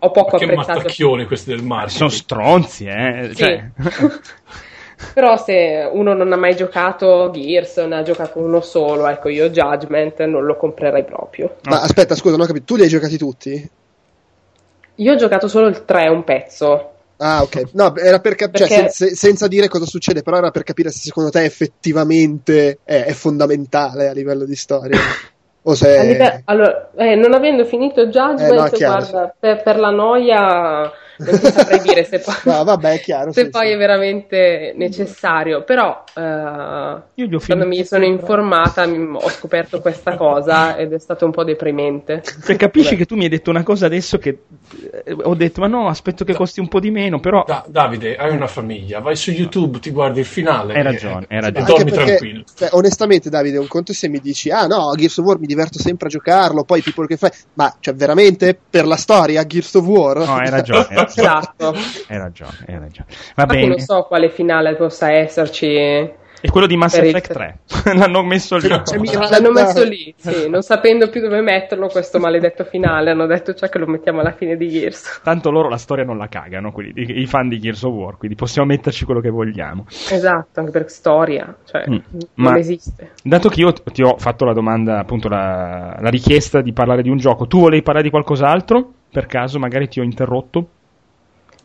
ho 0.00 0.10
poco 0.10 0.36
Che 0.36 0.44
apprezzato, 0.44 0.78
mattacchioni 0.78 1.26
questi 1.26 1.50
del 1.50 1.58
Sono 1.58 1.74
marketing. 1.74 2.10
stronzi, 2.10 2.84
eh. 2.86 3.28
Sì. 3.30 3.34
Cioè, 3.34 3.70
però 5.14 5.36
se 5.36 5.88
uno 5.92 6.12
non 6.14 6.32
ha 6.32 6.36
mai 6.36 6.54
giocato 6.56 7.30
Gears, 7.30 7.78
ne 7.78 7.96
ha 7.96 8.02
giocato 8.02 8.38
uno 8.38 8.60
solo, 8.60 9.06
ecco 9.08 9.28
io 9.28 9.50
Judgment 9.50 10.22
non 10.24 10.44
lo 10.44 10.56
comprerei 10.56 11.04
proprio. 11.04 11.56
Ma 11.64 11.80
aspetta, 11.82 12.14
scusa, 12.14 12.36
non 12.36 12.44
ho 12.44 12.46
capito. 12.46 12.64
Tu 12.66 12.76
li 12.76 12.82
hai 12.82 12.88
giocati 12.88 13.16
tutti? 13.16 13.70
Io 14.96 15.12
ho 15.12 15.16
giocato 15.16 15.46
solo 15.48 15.68
il 15.68 15.84
3, 15.84 16.08
un 16.08 16.24
pezzo. 16.24 16.92
Ah, 17.20 17.42
ok. 17.42 17.70
No, 17.72 17.94
era 17.96 18.20
per 18.20 18.34
capire, 18.36 18.66
Perché- 18.66 18.90
senza 19.14 19.48
dire 19.48 19.68
cosa 19.68 19.86
succede, 19.86 20.22
però 20.22 20.36
era 20.38 20.50
per 20.52 20.62
capire 20.62 20.90
se 20.90 21.00
secondo 21.00 21.30
te 21.30 21.42
effettivamente 21.44 22.78
è, 22.84 23.04
è 23.04 23.12
fondamentale 23.12 24.08
a 24.08 24.12
livello 24.12 24.44
di 24.44 24.54
storia. 24.54 24.98
o 25.62 25.74
se... 25.74 25.98
A 25.98 26.02
live- 26.04 26.42
allora, 26.44 26.90
eh, 26.96 27.16
non 27.16 27.34
avendo 27.34 27.64
finito 27.64 28.06
Judgment, 28.06 28.40
Eh, 28.40 28.54
no, 28.54 28.68
guarda, 28.70 29.34
per, 29.38 29.62
per 29.62 29.78
la 29.78 29.90
noia 29.90 30.92
non 31.18 31.38
ti 31.40 31.46
saprei 31.50 31.80
dire 31.80 32.04
se 32.04 32.20
poi, 32.20 32.34
No, 32.44 32.64
vabbè, 32.64 32.92
è 32.94 33.00
chiaro. 33.00 33.32
se 33.32 33.44
sì, 33.44 33.50
poi 33.50 33.66
sì. 33.68 33.72
è 33.72 33.76
veramente 33.76 34.72
necessario. 34.76 35.64
Però, 35.64 36.04
eh, 36.14 36.20
io 37.14 37.26
gli 37.26 37.34
ho 37.34 37.40
quando 37.44 37.66
mi 37.66 37.84
sono 37.84 38.04
informata, 38.04 38.86
mi- 38.86 39.16
ho 39.20 39.28
scoperto 39.30 39.80
questa 39.80 40.16
cosa 40.16 40.76
ed 40.76 40.92
è 40.92 40.98
stato 40.98 41.24
un 41.24 41.30
po' 41.32 41.44
deprimente. 41.44 42.22
Cioè, 42.44 42.56
capisci 42.56 42.96
che 42.96 43.04
tu 43.06 43.16
mi 43.16 43.24
hai 43.24 43.30
detto 43.30 43.50
una 43.50 43.62
cosa 43.62 43.86
adesso 43.86 44.18
che 44.18 44.38
eh, 45.04 45.16
ho 45.22 45.34
detto, 45.34 45.60
ma 45.60 45.66
no, 45.66 45.88
aspetto 45.88 46.24
che 46.24 46.34
costi 46.34 46.60
un 46.60 46.68
po' 46.68 46.80
di 46.80 46.90
meno, 46.90 47.20
però 47.20 47.44
Da- 47.46 47.64
Davide, 47.66 48.16
hai 48.16 48.30
una 48.34 48.46
famiglia, 48.46 49.00
vai 49.00 49.16
su 49.16 49.30
YouTube, 49.30 49.78
ti 49.80 49.90
guardi 49.90 50.20
il 50.20 50.26
finale. 50.26 50.74
Hai 50.74 50.80
e- 50.80 50.82
ragione, 50.82 51.26
hai 51.28 51.38
E 51.38 51.40
ragione. 51.40 51.58
Anche 51.58 51.72
dormi 51.72 51.90
perché, 51.90 52.04
tranquillo. 52.16 52.44
cioè, 52.54 52.68
onestamente, 52.72 53.30
Davide, 53.30 53.58
un 53.58 53.66
conto 53.66 53.92
è 53.92 53.94
se 53.94 54.08
mi 54.08 54.20
dici, 54.20 54.50
ah 54.50 54.66
no, 54.66 54.92
Gears 54.96 55.18
of 55.18 55.24
War 55.26 55.38
mi 55.38 55.46
diverto 55.46 55.78
sempre 55.78 56.06
a 56.08 56.10
giocarlo, 56.10 56.64
poi 56.64 56.82
tipo 56.82 57.04
che 57.04 57.16
fai, 57.16 57.30
ma 57.54 57.74
cioè 57.80 57.94
veramente 57.94 58.58
per 58.68 58.86
la 58.86 58.96
storia 58.96 59.44
Gears 59.46 59.74
of 59.74 59.84
War? 59.86 60.16
no, 60.18 60.36
hai 60.36 60.50
ragione, 60.50 60.86
Esatto. 61.08 61.74
hai 62.08 62.18
ragione, 62.18 62.56
hai 62.66 62.78
ragione. 62.78 63.06
Va 63.34 63.42
Infatti 63.42 63.54
bene, 63.56 63.66
non 63.68 63.78
so 63.78 64.02
quale 64.04 64.30
finale 64.30 64.74
possa 64.76 65.10
esserci. 65.12 66.16
è 66.40 66.48
quello 66.50 66.68
di 66.68 66.76
Mass 66.76 66.94
Effect 66.98 67.32
3, 67.32 67.58
l'hanno 67.96 68.22
messo 68.22 68.56
lì. 68.56 68.68
Cioè, 68.68 68.98
L'hanno 69.30 69.50
messo 69.50 69.82
lì, 69.82 70.14
sì, 70.16 70.48
non 70.48 70.62
sapendo 70.62 71.08
più 71.10 71.20
dove 71.20 71.40
metterlo 71.40 71.88
questo 71.88 72.18
maledetto 72.20 72.62
finale, 72.64 73.10
hanno 73.10 73.26
detto 73.26 73.54
ciò 73.54 73.66
che 73.68 73.78
lo 73.78 73.86
mettiamo 73.86 74.20
alla 74.20 74.30
fine 74.32 74.56
di 74.56 74.68
Gears. 74.68 75.20
Tanto 75.24 75.50
loro 75.50 75.68
la 75.68 75.78
storia 75.78 76.04
non 76.04 76.16
la 76.16 76.28
cagano, 76.28 76.70
quelli, 76.70 76.92
i, 76.94 77.20
i 77.22 77.26
fan 77.26 77.48
di 77.48 77.58
Gears 77.58 77.82
of 77.82 77.92
War, 77.92 78.16
quindi 78.16 78.36
possiamo 78.36 78.68
metterci 78.68 79.04
quello 79.04 79.20
che 79.20 79.30
vogliamo. 79.30 79.86
Esatto, 79.88 80.60
anche 80.60 80.70
per 80.70 80.88
storia, 80.90 81.56
cioè 81.64 81.84
Mm. 81.88 81.96
non 82.34 82.52
Ma- 82.52 82.58
esiste. 82.58 83.12
Dato 83.22 83.48
che 83.48 83.60
io 83.60 83.72
t- 83.72 83.90
ti 83.90 84.02
ho 84.02 84.16
fatto 84.18 84.44
la 84.44 84.52
domanda, 84.52 84.98
appunto 85.00 85.28
la, 85.28 85.96
la 86.00 86.08
richiesta 86.10 86.60
di 86.60 86.72
parlare 86.72 87.02
di 87.02 87.08
un 87.08 87.16
gioco, 87.16 87.46
tu 87.48 87.58
volevi 87.60 87.82
parlare 87.82 88.04
di 88.04 88.10
qualcos'altro? 88.10 88.92
Per 89.10 89.26
caso 89.26 89.58
magari 89.58 89.88
ti 89.88 89.98
ho 90.00 90.02
interrotto? 90.04 90.68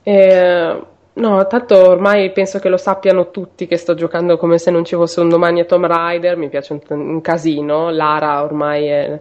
Eh, 0.03 0.81
no, 1.13 1.47
tanto 1.47 1.89
ormai 1.89 2.31
penso 2.31 2.59
che 2.59 2.69
lo 2.69 2.77
sappiano 2.77 3.31
tutti 3.31 3.67
che 3.67 3.77
sto 3.77 3.93
giocando 3.93 4.37
come 4.37 4.57
se 4.57 4.71
non 4.71 4.83
ci 4.83 4.95
fosse 4.95 5.21
un 5.21 5.29
domani 5.29 5.61
a 5.61 5.65
Tomb 5.65 5.85
Raider, 5.85 6.37
mi 6.37 6.49
piace 6.49 6.73
un, 6.73 6.81
un 6.89 7.21
casino, 7.21 7.89
Lara 7.89 8.43
ormai 8.43 8.85
è 8.87 9.19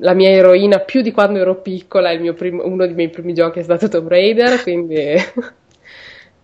la 0.00 0.14
mia 0.14 0.28
eroina 0.30 0.78
più 0.80 1.00
di 1.00 1.10
quando 1.12 1.38
ero 1.38 1.56
piccola, 1.56 2.10
il 2.12 2.20
mio 2.20 2.34
prim- 2.34 2.62
uno 2.64 2.86
dei 2.86 2.94
miei 2.94 3.08
primi 3.08 3.32
giochi 3.32 3.60
è 3.60 3.62
stato 3.62 3.88
Tomb 3.88 4.08
Raider, 4.08 4.62
quindi... 4.62 4.96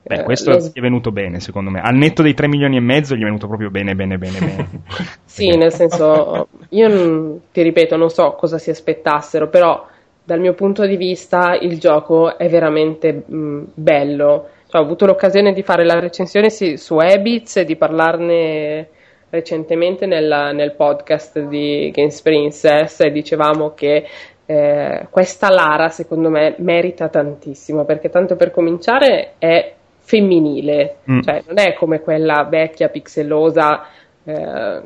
Beh, 0.07 0.21
eh, 0.21 0.23
questo 0.23 0.51
lo- 0.51 0.59
gli 0.59 0.71
è 0.73 0.81
venuto 0.81 1.11
bene, 1.11 1.41
secondo 1.41 1.69
me. 1.69 1.81
Al 1.81 1.97
netto 1.97 2.23
dei 2.23 2.33
3 2.33 2.47
milioni 2.47 2.77
e 2.77 2.81
mezzo 2.81 3.17
gli 3.17 3.23
è 3.23 3.25
venuto 3.25 3.49
proprio 3.49 3.71
bene, 3.71 3.97
bene, 3.97 4.19
bene, 4.19 4.39
bene. 4.39 4.69
Sì, 5.25 5.55
nel 5.57 5.73
senso, 5.73 6.49
io 6.71 7.41
ti 7.53 7.61
ripeto, 7.63 7.97
non 7.97 8.09
so 8.09 8.33
cosa 8.39 8.57
si 8.57 8.71
aspettassero, 8.71 9.49
però 9.49 9.85
dal 10.27 10.41
mio 10.41 10.55
punto 10.55 10.85
di 10.87 10.97
vista 10.97 11.57
il 11.59 11.79
gioco 11.79 12.37
è 12.37 12.49
veramente 12.49 13.13
mh, 13.13 13.63
bello. 13.75 14.49
Cioè, 14.67 14.81
ho 14.81 14.85
avuto 14.85 15.07
l'occasione 15.07 15.53
di 15.53 15.63
fare 15.63 15.85
la 15.85 16.01
recensione 16.01 16.51
sì, 16.51 16.77
su 16.77 16.99
Ebits 16.99 17.59
e 17.59 17.65
di 17.65 17.77
parlarne 17.77 18.89
recentemente 19.31 20.05
nella- 20.07 20.51
nel 20.51 20.73
podcast 20.75 21.39
di 21.39 21.93
Games 21.95 22.21
Princess 22.23 23.01
e 23.01 23.11
dicevamo 23.13 23.73
che 23.75 24.05
eh, 24.47 25.07
questa 25.11 25.49
Lara 25.49 25.89
secondo 25.91 26.29
me 26.29 26.55
merita 26.59 27.09
tantissimo 27.09 27.85
perché 27.85 28.09
tanto 28.09 28.35
per 28.35 28.51
cominciare 28.51 29.35
è 29.39 29.75
femminile, 29.99 30.97
Mm. 31.11 31.21
cioè 31.21 31.43
non 31.47 31.59
è 31.59 31.73
come 31.75 32.01
quella 32.01 32.45
vecchia 32.51 32.89
pixelosa 32.89 33.87
eh, 34.25 34.83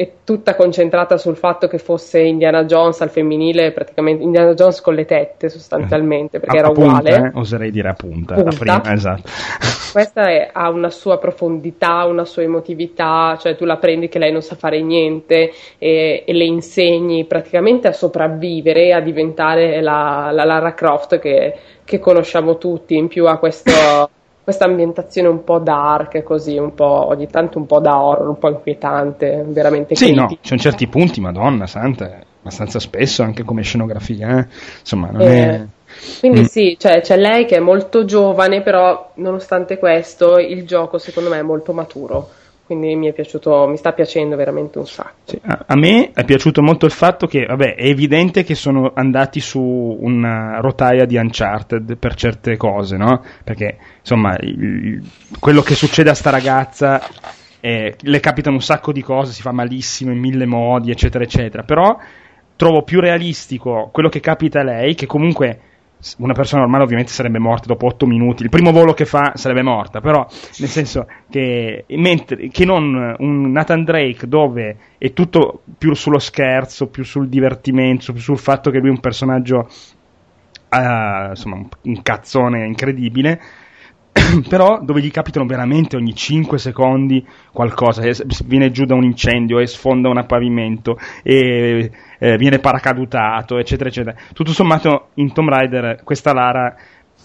è 0.00 0.10
tutta 0.24 0.54
concentrata 0.54 1.18
sul 1.18 1.36
fatto 1.36 1.68
che 1.68 1.76
fosse 1.76 2.20
Indiana 2.20 2.64
Jones 2.64 3.02
al 3.02 3.10
femminile, 3.10 3.70
praticamente 3.72 4.22
Indiana 4.22 4.54
Jones 4.54 4.80
con 4.80 4.94
le 4.94 5.04
tette 5.04 5.50
sostanzialmente, 5.50 6.40
perché 6.40 6.56
A- 6.56 6.58
era 6.60 6.68
a 6.68 6.72
punta, 6.72 6.88
uguale. 6.88 7.16
eh, 7.16 7.38
oserei 7.38 7.70
dire 7.70 7.88
a 7.90 7.92
punta. 7.92 8.42
prima, 8.42 8.82
esatto. 8.94 9.28
Questa 9.92 10.30
è- 10.30 10.48
ha 10.52 10.70
una 10.70 10.88
sua 10.88 11.18
profondità, 11.18 12.04
una 12.06 12.24
sua 12.24 12.42
emotività, 12.42 13.36
cioè 13.38 13.56
tu 13.56 13.66
la 13.66 13.76
prendi 13.76 14.08
che 14.08 14.18
lei 14.18 14.32
non 14.32 14.40
sa 14.40 14.54
fare 14.54 14.80
niente 14.80 15.52
e, 15.76 16.24
e 16.26 16.32
le 16.32 16.44
insegni 16.44 17.26
praticamente 17.26 17.86
a 17.88 17.92
sopravvivere, 17.92 18.94
a 18.94 19.00
diventare 19.00 19.82
la, 19.82 20.30
la 20.32 20.44
Lara 20.44 20.72
Croft 20.72 21.18
che, 21.18 21.54
che 21.84 21.98
conosciamo 21.98 22.56
tutti, 22.56 22.96
in 22.96 23.08
più 23.08 23.26
ha 23.26 23.36
questo... 23.36 23.70
Questa 24.50 24.68
ambientazione 24.68 25.28
un 25.28 25.44
po' 25.44 25.60
dark, 25.60 26.24
così, 26.24 26.58
un 26.58 26.74
po' 26.74 27.06
ogni 27.06 27.28
tanto 27.28 27.56
un 27.58 27.66
po' 27.66 27.78
da 27.78 28.02
horror, 28.02 28.26
un 28.30 28.38
po' 28.38 28.48
inquietante, 28.48 29.44
veramente 29.46 29.94
Sì, 29.94 30.12
no, 30.12 30.26
ci 30.28 30.38
sono 30.40 30.58
certi 30.58 30.88
punti, 30.88 31.20
madonna 31.20 31.68
santa, 31.68 32.18
abbastanza 32.40 32.80
spesso 32.80 33.22
anche 33.22 33.44
come 33.44 33.62
scenografia, 33.62 34.40
eh. 34.40 34.46
Insomma, 34.80 35.10
non 35.12 35.20
Eh, 35.20 35.54
è... 35.54 35.66
Quindi 36.18 36.40
Mm. 36.40 36.44
sì, 36.44 36.76
cioè, 36.80 37.00
c'è 37.00 37.16
lei 37.16 37.44
che 37.46 37.58
è 37.58 37.60
molto 37.60 38.04
giovane, 38.04 38.60
però 38.62 39.12
nonostante 39.14 39.78
questo 39.78 40.38
il 40.38 40.66
gioco 40.66 40.98
secondo 40.98 41.30
me 41.30 41.38
è 41.38 41.42
molto 41.42 41.72
maturo. 41.72 42.28
Quindi 42.70 42.94
mi 42.94 43.12
piaciuto, 43.12 43.66
mi 43.66 43.76
sta 43.76 43.92
piacendo 43.92 44.36
veramente 44.36 44.78
un 44.78 44.86
sacco. 44.86 45.16
Sì, 45.24 45.40
a, 45.42 45.64
a 45.66 45.76
me 45.76 46.12
è 46.12 46.22
piaciuto 46.24 46.62
molto 46.62 46.86
il 46.86 46.92
fatto 46.92 47.26
che, 47.26 47.44
vabbè, 47.44 47.74
è 47.74 47.86
evidente 47.86 48.44
che 48.44 48.54
sono 48.54 48.92
andati 48.94 49.40
su 49.40 49.60
una 49.60 50.60
rotaia 50.60 51.04
di 51.04 51.16
Uncharted 51.16 51.96
per 51.96 52.14
certe 52.14 52.56
cose, 52.56 52.96
no? 52.96 53.24
Perché, 53.42 53.76
insomma, 53.98 54.36
il- 54.38 55.02
quello 55.40 55.62
che 55.62 55.74
succede 55.74 56.10
a 56.10 56.14
sta 56.14 56.30
ragazza, 56.30 57.02
eh, 57.58 57.96
le 57.98 58.20
capitano 58.20 58.54
un 58.54 58.62
sacco 58.62 58.92
di 58.92 59.02
cose, 59.02 59.32
si 59.32 59.42
fa 59.42 59.50
malissimo 59.50 60.12
in 60.12 60.20
mille 60.20 60.46
modi, 60.46 60.92
eccetera, 60.92 61.24
eccetera. 61.24 61.64
Però 61.64 61.98
trovo 62.54 62.84
più 62.84 63.00
realistico 63.00 63.88
quello 63.92 64.08
che 64.08 64.20
capita 64.20 64.60
a 64.60 64.64
lei, 64.64 64.94
che 64.94 65.06
comunque 65.06 65.58
una 66.18 66.32
persona 66.32 66.62
normale 66.62 66.84
ovviamente 66.84 67.12
sarebbe 67.12 67.38
morta 67.38 67.66
dopo 67.66 67.86
8 67.86 68.06
minuti, 68.06 68.42
il 68.42 68.48
primo 68.48 68.72
volo 68.72 68.94
che 68.94 69.04
fa 69.04 69.32
sarebbe 69.34 69.62
morta, 69.62 70.00
però 70.00 70.26
nel 70.58 70.68
senso 70.68 71.06
che, 71.28 71.84
mentre, 71.88 72.48
che 72.48 72.64
non 72.64 73.14
un 73.18 73.50
Nathan 73.50 73.84
Drake 73.84 74.26
dove 74.26 74.76
è 74.98 75.12
tutto 75.12 75.62
più 75.76 75.94
sullo 75.94 76.18
scherzo, 76.18 76.88
più 76.88 77.04
sul 77.04 77.28
divertimento, 77.28 78.12
più 78.12 78.22
sul 78.22 78.38
fatto 78.38 78.70
che 78.70 78.78
lui 78.78 78.88
è 78.88 78.92
un 78.92 79.00
personaggio 79.00 79.68
eh, 80.70 81.28
insomma 81.30 81.56
un, 81.82 82.02
cazzone 82.02 82.64
incredibile 82.64 83.40
però 84.48 84.80
dove 84.82 85.00
gli 85.00 85.10
capitano 85.10 85.46
veramente 85.46 85.96
ogni 85.96 86.14
5 86.14 86.58
secondi 86.58 87.24
qualcosa, 87.52 88.02
viene 88.44 88.70
giù 88.70 88.84
da 88.84 88.94
un 88.94 89.04
incendio 89.04 89.58
e 89.58 89.66
sfonda 89.66 90.08
un 90.08 90.24
pavimento 90.26 90.98
e 91.22 91.90
eh, 92.22 92.36
viene 92.36 92.58
paracadutato, 92.58 93.58
eccetera, 93.58 93.88
eccetera. 93.88 94.14
Tutto 94.34 94.52
sommato 94.52 95.08
in 95.14 95.32
Tomb 95.32 95.48
Raider 95.48 96.02
questa 96.04 96.34
Lara 96.34 96.76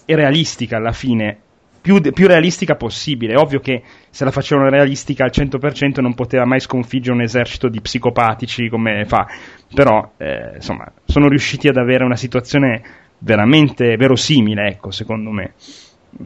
è 0.05 0.15
realistica 0.15 0.77
alla 0.77 0.93
fine, 0.93 1.37
più, 1.81 1.99
più 2.13 2.27
realistica 2.27 2.75
possibile. 2.75 3.33
È 3.33 3.37
ovvio 3.37 3.59
che 3.59 3.83
se 4.09 4.23
la 4.23 4.31
facevano 4.31 4.69
realistica 4.69 5.25
al 5.25 5.31
100% 5.33 5.99
non 6.01 6.13
poteva 6.13 6.45
mai 6.45 6.61
sconfiggere 6.61 7.13
un 7.13 7.21
esercito 7.21 7.67
di 7.67 7.81
psicopatici 7.81 8.69
come 8.69 9.03
fa, 9.05 9.27
però 9.73 10.11
eh, 10.17 10.53
insomma 10.55 10.89
sono 11.03 11.27
riusciti 11.27 11.67
ad 11.67 11.75
avere 11.75 12.05
una 12.05 12.15
situazione 12.15 12.81
veramente 13.17 13.97
verosimile, 13.97 14.67
ecco, 14.67 14.91
secondo 14.91 15.29
me. 15.31 15.53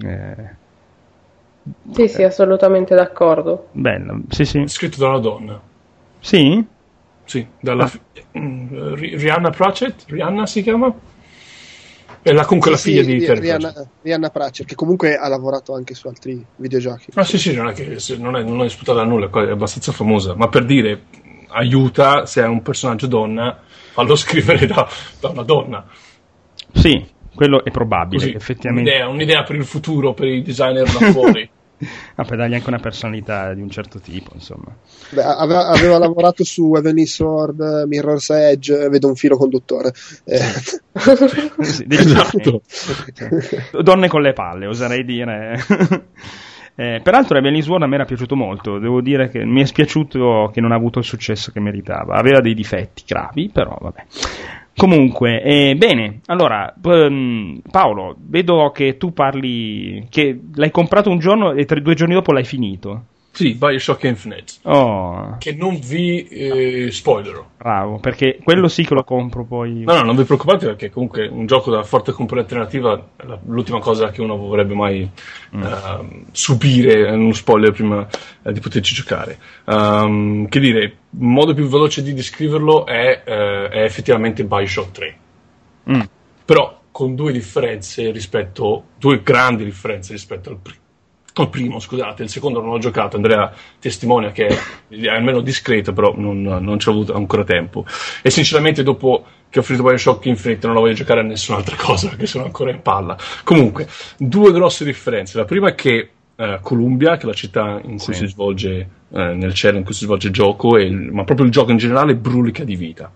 Eh, 0.03 0.57
Sì, 1.91 2.07
sì, 2.07 2.23
assolutamente 2.23 2.93
d'accordo. 2.93 3.69
bello, 3.71 4.21
sì, 4.29 4.45
sì. 4.45 4.63
Scritto 4.67 4.99
da 4.99 5.09
una 5.09 5.19
donna. 5.19 5.61
Sì? 6.19 6.65
Sì, 7.29 7.45
dalla 7.61 7.83
Ah. 7.83 7.87
fi- 7.87 8.01
mm, 8.39 8.93
Ri- 8.95 9.15
Rihanna 9.15 9.51
Pratchett, 9.51 10.05
Rihanna 10.07 10.47
si 10.47 10.63
chiama? 10.63 10.91
È 12.23 12.31
la, 12.31 12.43
comunque 12.43 12.75
Sì, 12.75 12.95
la 12.95 13.03
figlia 13.03 13.03
sì, 13.03 13.19
di 13.19 13.23
Terry 13.23 13.39
Rihanna, 13.41 13.71
Pratchett. 13.71 13.91
Rihanna 14.01 14.29
Pratchett, 14.29 14.67
che 14.67 14.73
comunque 14.73 15.15
ha 15.15 15.27
lavorato 15.27 15.75
anche 15.75 15.93
su 15.93 16.07
altri 16.07 16.43
videogiochi. 16.55 17.11
Ah 17.13 17.23
sì 17.23 17.37
sì, 17.37 17.53
non 17.53 17.67
è 17.67 17.73
che 17.73 17.97
non 18.17 18.35
è, 18.35 18.41
non 18.41 18.61
è 18.61 18.63
disputata 18.63 18.97
da 18.97 19.05
nulla, 19.05 19.29
è 19.29 19.51
abbastanza 19.51 19.91
famosa, 19.91 20.33
ma 20.33 20.47
per 20.47 20.65
dire 20.65 21.03
aiuta 21.49 22.25
se 22.25 22.41
è 22.41 22.47
un 22.47 22.63
personaggio 22.63 23.05
donna, 23.05 23.59
fallo 23.93 24.15
scrivere 24.17 24.65
da, 24.65 24.89
da 25.19 25.29
una 25.29 25.43
donna. 25.43 25.85
Sì, 26.73 27.05
quello 27.35 27.63
è 27.63 27.69
probabile, 27.69 28.23
Così, 28.23 28.35
effettivamente. 28.35 28.89
un'idea, 28.89 29.07
un'idea 29.07 29.43
per 29.43 29.55
il 29.55 29.65
futuro, 29.65 30.15
per 30.15 30.25
i 30.29 30.41
designer 30.41 30.91
là 30.91 31.11
fuori. 31.11 31.47
Ah, 32.15 32.23
per 32.23 32.37
dargli 32.37 32.53
anche 32.53 32.69
una 32.69 32.79
personalità 32.79 33.53
di 33.53 33.61
un 33.61 33.69
certo 33.69 33.99
tipo, 33.99 34.31
insomma. 34.33 34.75
Beh, 35.11 35.23
aveva, 35.23 35.67
aveva 35.67 35.97
lavorato 35.97 36.43
su 36.43 36.73
Heavenly 36.75 37.05
Sword, 37.05 37.85
Mirror's 37.87 38.29
Edge, 38.29 38.83
eh, 38.83 38.89
vedo 38.89 39.07
un 39.07 39.15
filo 39.15 39.37
conduttore. 39.37 39.93
Eh, 40.25 40.39
Sì. 41.61 41.85
Esatto. 41.89 42.61
Donne 43.81 44.07
con 44.07 44.21
le 44.21 44.33
palle, 44.33 44.67
oserei 44.67 45.03
dire. 45.03 45.57
Eh, 46.79 47.01
peraltro 47.03 47.37
Evelyn 47.37 47.61
Sword 47.61 47.83
a 47.83 47.87
me 47.87 47.95
era 47.95 48.05
piaciuto 48.05 48.37
molto, 48.37 48.79
devo 48.79 49.01
dire 49.01 49.27
che 49.27 49.43
mi 49.43 49.61
è 49.61 49.65
spiaciuto 49.65 50.49
che 50.53 50.61
non 50.61 50.71
ha 50.71 50.75
avuto 50.75 50.99
il 50.99 51.03
successo 51.03 51.51
che 51.51 51.59
meritava. 51.59 52.15
Aveva 52.15 52.39
dei 52.39 52.53
difetti 52.53 53.03
gravi, 53.05 53.49
però 53.51 53.77
vabbè. 53.81 54.05
Comunque, 54.79 55.41
eh, 55.41 55.75
bene, 55.75 56.21
allora, 56.27 56.73
ehm, 56.81 57.59
Paolo, 57.69 58.15
vedo 58.17 58.71
che 58.71 58.95
tu 58.95 59.11
parli, 59.11 60.05
che 60.09 60.39
l'hai 60.53 60.71
comprato 60.71 61.09
un 61.09 61.19
giorno 61.19 61.51
e 61.51 61.65
tre, 61.65 61.81
due 61.81 61.95
giorni 61.95 62.13
dopo 62.13 62.31
l'hai 62.31 62.45
finito. 62.45 63.03
Sì, 63.39 63.53
Bioshock 63.53 64.03
Infinite, 64.03 64.51
Oh, 64.63 65.37
che 65.37 65.53
non 65.53 65.79
vi 65.79 66.27
eh, 66.27 66.91
spoilerò. 66.91 67.45
bravo, 67.55 67.97
perché 67.97 68.37
quello 68.43 68.67
sì 68.67 68.83
che 68.83 68.93
lo 68.93 69.05
compro 69.05 69.45
poi. 69.45 69.83
No, 69.85 69.93
no, 69.93 70.01
non 70.01 70.17
vi 70.17 70.25
preoccupate 70.25 70.65
perché 70.65 70.89
comunque 70.89 71.25
un 71.25 71.45
gioco 71.45 71.71
da 71.71 71.83
forte 71.83 72.11
componente 72.11 72.53
narrativa 72.55 73.01
è 73.15 73.23
l'ultima 73.45 73.79
cosa 73.79 74.09
che 74.09 74.19
uno 74.19 74.35
vorrebbe 74.35 74.73
mai 74.73 75.09
ehm, 75.53 76.25
subire 76.33 77.13
in 77.13 77.21
uno 77.21 77.31
spoiler 77.31 77.71
prima 77.71 78.05
eh, 78.43 78.51
di 78.51 78.59
poterci 78.59 78.93
giocare. 78.93 79.39
Ehm, 79.67 80.49
che 80.49 80.59
dire, 80.59 80.83
il 80.83 80.95
modo 81.11 81.53
più 81.53 81.65
veloce 81.69 82.03
di 82.03 82.13
descriverlo 82.13 82.85
è, 82.85 83.21
eh, 83.23 83.69
è 83.69 83.83
effettivamente 83.83 84.43
Bioshock 84.43 84.91
3. 84.91 85.17
Mm. 85.91 86.01
Però 86.43 86.81
con 86.91 87.15
due 87.15 87.31
differenze 87.31 88.11
rispetto, 88.11 88.87
due 88.97 89.21
grandi 89.23 89.63
differenze 89.63 90.11
rispetto 90.11 90.49
al 90.49 90.57
primo. 90.57 90.87
Al 91.41 91.49
primo, 91.49 91.79
scusate, 91.79 92.23
il 92.23 92.29
secondo 92.29 92.61
non 92.61 92.71
l'ho 92.71 92.77
giocato. 92.79 93.15
Andrea 93.15 93.51
testimonia 93.79 94.31
che 94.31 94.47
è 94.47 95.07
almeno 95.07 95.41
discreto, 95.41 95.93
però 95.93 96.13
non, 96.15 96.41
non 96.41 96.79
ci 96.79 96.89
ho 96.89 96.91
avuto 96.91 97.13
ancora 97.13 97.43
tempo. 97.43 97.85
E 98.21 98.29
sinceramente, 98.29 98.83
dopo 98.83 99.25
che 99.49 99.59
ho 99.59 99.61
finito 99.61 99.83
Bioshock 99.85 100.25
Infinite, 100.25 100.65
non 100.67 100.75
la 100.75 100.81
voglio 100.81 100.93
giocare 100.93 101.21
a 101.21 101.23
nessun'altra 101.23 101.75
cosa 101.79 102.09
perché 102.09 102.25
sono 102.25 102.45
ancora 102.45 102.71
in 102.71 102.81
palla. 102.81 103.17
Comunque, 103.43 103.87
due 104.17 104.51
grosse 104.51 104.83
differenze. 104.85 105.37
La 105.37 105.45
prima 105.45 105.69
è 105.69 105.75
che 105.75 106.09
eh, 106.35 106.59
Columbia, 106.61 107.17
che 107.17 107.23
è 107.23 107.25
la 107.25 107.33
città 107.33 107.79
in 107.83 107.97
cui 107.97 108.13
Sì. 108.13 108.25
si 108.25 108.27
svolge, 108.27 108.69
eh, 109.13 109.33
nel 109.33 109.53
cielo 109.53 109.77
in 109.77 109.83
cui 109.83 109.93
si 109.93 110.05
svolge 110.05 110.27
il 110.27 110.33
gioco, 110.33 110.77
e 110.77 110.83
il- 110.83 111.11
ma 111.11 111.23
proprio 111.23 111.45
il 111.45 111.51
gioco 111.51 111.71
in 111.71 111.77
generale, 111.77 112.15
brulica 112.15 112.63
di 112.63 112.75
vita 112.75 113.11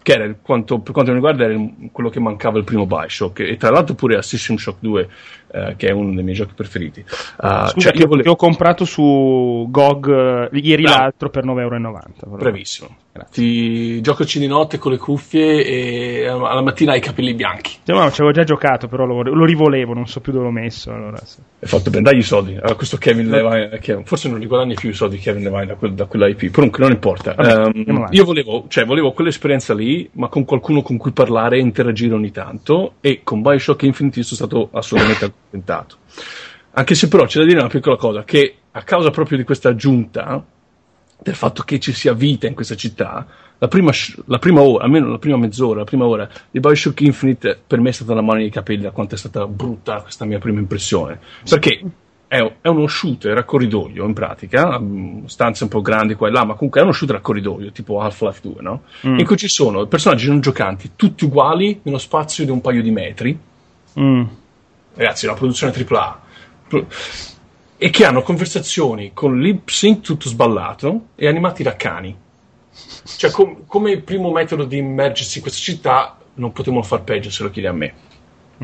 che 0.00 0.12
era 0.14 0.24
il- 0.24 0.36
quanto, 0.40 0.78
per 0.78 0.92
quanto 0.92 1.10
mi 1.10 1.16
riguarda 1.18 1.44
era 1.44 1.58
quello 1.92 2.08
che 2.08 2.18
mancava 2.20 2.56
il 2.56 2.64
primo 2.64 2.86
Bioshock 2.86 3.40
e 3.40 3.56
tra 3.58 3.68
l'altro 3.70 3.94
pure 3.94 4.16
a 4.16 4.22
System 4.22 4.56
Shock 4.56 4.78
2 4.80 5.06
eh, 5.50 5.74
che 5.76 5.88
è 5.88 5.92
uno 5.92 6.14
dei 6.14 6.22
miei 6.24 6.36
giochi 6.36 6.54
preferiti 6.54 7.04
Uh, 7.40 7.66
Scusa, 7.68 7.90
cioè, 7.90 7.96
io, 8.00 8.06
volevo- 8.06 8.22
che 8.22 8.28
ho 8.28 8.36
comprato 8.36 8.84
su 8.84 9.66
GOG 9.70 10.48
eh, 10.52 10.58
ieri 10.58 10.82
Bravo. 10.82 10.98
l'altro 10.98 11.30
per 11.30 11.44
9,90 11.44 11.54
euro. 11.60 12.36
bravissimo 12.36 12.88
Grazie. 13.12 13.42
ti 13.42 14.00
giocaci 14.00 14.38
di 14.38 14.46
notte 14.46 14.78
con 14.78 14.92
le 14.92 14.98
cuffie 14.98 15.64
e 15.64 16.26
alla 16.26 16.60
mattina 16.62 16.92
hai 16.92 16.98
i 16.98 17.00
capelli 17.00 17.34
bianchi 17.34 17.76
Cioè, 17.84 17.96
no, 17.96 18.10
ci 18.10 18.20
avevo 18.20 18.32
già 18.32 18.44
giocato, 18.44 18.86
però 18.86 19.04
lo, 19.04 19.22
lo 19.22 19.44
rivolevo, 19.44 19.92
non 19.94 20.06
so 20.06 20.20
più 20.20 20.32
dove 20.32 20.44
l'ho 20.44 20.50
messo. 20.52 20.92
Allora, 20.92 21.16
sì. 21.24 21.38
hai 21.60 21.68
fatto 21.68 21.90
bene 21.90 22.04
dagli 22.04 22.18
i 22.18 22.22
soldi 22.22 22.56
a 22.60 22.74
questo 22.74 22.96
Kevin 22.96 23.28
Levine 23.28 23.78
che 23.80 24.02
forse 24.04 24.28
non 24.28 24.38
li 24.38 24.46
guadagni 24.46 24.74
più 24.74 24.90
i 24.90 24.94
soldi 24.94 25.16
di 25.16 25.22
Kevin 25.22 25.42
Levine 25.44 25.66
da, 25.66 25.74
quel, 25.74 25.94
da 25.94 26.04
quella 26.06 26.28
IP 26.28 26.50
comunque 26.52 26.80
non 26.82 26.92
importa 26.92 27.34
Vabbè, 27.34 27.50
avanti. 27.52 28.16
io 28.16 28.24
volevo, 28.24 28.64
cioè, 28.68 28.84
volevo 28.84 29.12
quell'esperienza 29.12 29.74
lì 29.74 30.08
ma 30.12 30.28
con 30.28 30.44
qualcuno 30.44 30.82
con 30.82 30.96
cui 30.96 31.10
parlare 31.12 31.56
e 31.56 31.60
interagire 31.60 32.14
ogni 32.14 32.30
tanto 32.30 32.94
e 33.00 33.20
con 33.24 33.42
Bioshock 33.42 33.82
Infinite 33.82 34.22
sono 34.22 34.36
stato 34.48 34.68
assolutamente 34.78 35.32
accontentato 35.48 35.96
Anche 36.72 36.94
se 36.94 37.08
però 37.08 37.24
c'è 37.26 37.40
da 37.40 37.46
dire 37.46 37.58
una 37.58 37.68
piccola 37.68 37.96
cosa, 37.96 38.22
che 38.24 38.54
a 38.70 38.82
causa 38.82 39.10
proprio 39.10 39.38
di 39.38 39.44
questa 39.44 39.70
aggiunta, 39.70 40.44
del 41.20 41.34
fatto 41.34 41.62
che 41.62 41.80
ci 41.80 41.92
sia 41.92 42.12
vita 42.12 42.46
in 42.46 42.54
questa 42.54 42.76
città, 42.76 43.26
la 43.58 43.66
prima, 43.66 43.90
la 44.26 44.38
prima 44.38 44.60
ora, 44.60 44.84
almeno 44.84 45.08
la 45.08 45.18
prima 45.18 45.36
mezz'ora, 45.36 45.80
la 45.80 45.84
prima 45.84 46.06
ora 46.06 46.28
di 46.48 46.60
Bioshock 46.60 47.00
Infinite 47.00 47.58
per 47.66 47.80
me 47.80 47.88
è 47.88 47.92
stata 47.92 48.14
la 48.14 48.20
mano 48.22 48.38
nei 48.38 48.50
capelli 48.50 48.82
da 48.82 48.92
quanto 48.92 49.16
è 49.16 49.18
stata 49.18 49.44
brutta 49.48 50.02
questa 50.02 50.24
mia 50.24 50.38
prima 50.38 50.60
impressione. 50.60 51.18
Perché 51.48 51.82
è, 52.28 52.52
è 52.60 52.68
uno 52.68 52.86
shooter 52.86 53.36
a 53.36 53.42
corridoio 53.42 54.04
in 54.04 54.12
pratica, 54.12 54.78
mm, 54.78 55.24
stanze 55.24 55.64
un 55.64 55.70
po' 55.70 55.80
grandi 55.80 56.14
qua 56.14 56.28
e 56.28 56.30
là, 56.30 56.44
ma 56.44 56.54
comunque 56.54 56.80
è 56.80 56.84
uno 56.84 56.92
shooter 56.92 57.16
a 57.16 57.20
corridoio, 57.20 57.72
tipo 57.72 58.00
Half-Life 58.00 58.40
2, 58.42 58.54
no? 58.60 58.82
Mm. 59.08 59.18
In 59.18 59.26
cui 59.26 59.36
ci 59.36 59.48
sono 59.48 59.84
personaggi 59.86 60.28
non 60.28 60.38
giocanti, 60.38 60.92
tutti 60.94 61.24
uguali, 61.24 61.80
nello 61.82 61.98
spazio 61.98 62.44
di 62.44 62.52
un 62.52 62.60
paio 62.60 62.82
di 62.82 62.90
metri, 62.92 63.38
Mm. 63.98 64.24
Ragazzi, 64.98 65.26
una 65.26 65.34
produzione 65.34 65.72
AAA. 65.72 66.20
E 67.80 67.90
che 67.90 68.04
hanno 68.04 68.22
conversazioni 68.22 69.12
con 69.14 69.40
lip 69.40 69.68
sync 69.68 70.00
tutto 70.00 70.28
sballato 70.28 71.06
e 71.14 71.28
animati 71.28 71.62
da 71.62 71.76
cani. 71.76 72.16
Cioè, 73.16 73.30
com- 73.30 73.66
come 73.66 74.00
primo 74.00 74.30
metodo 74.32 74.64
di 74.64 74.78
immergersi 74.78 75.38
in 75.38 75.42
questa 75.42 75.62
città, 75.62 76.18
non 76.34 76.52
potevano 76.52 76.82
far 76.82 77.02
peggio 77.02 77.30
se 77.30 77.42
lo 77.42 77.50
chiedi 77.50 77.68
a 77.68 77.72
me. 77.72 77.94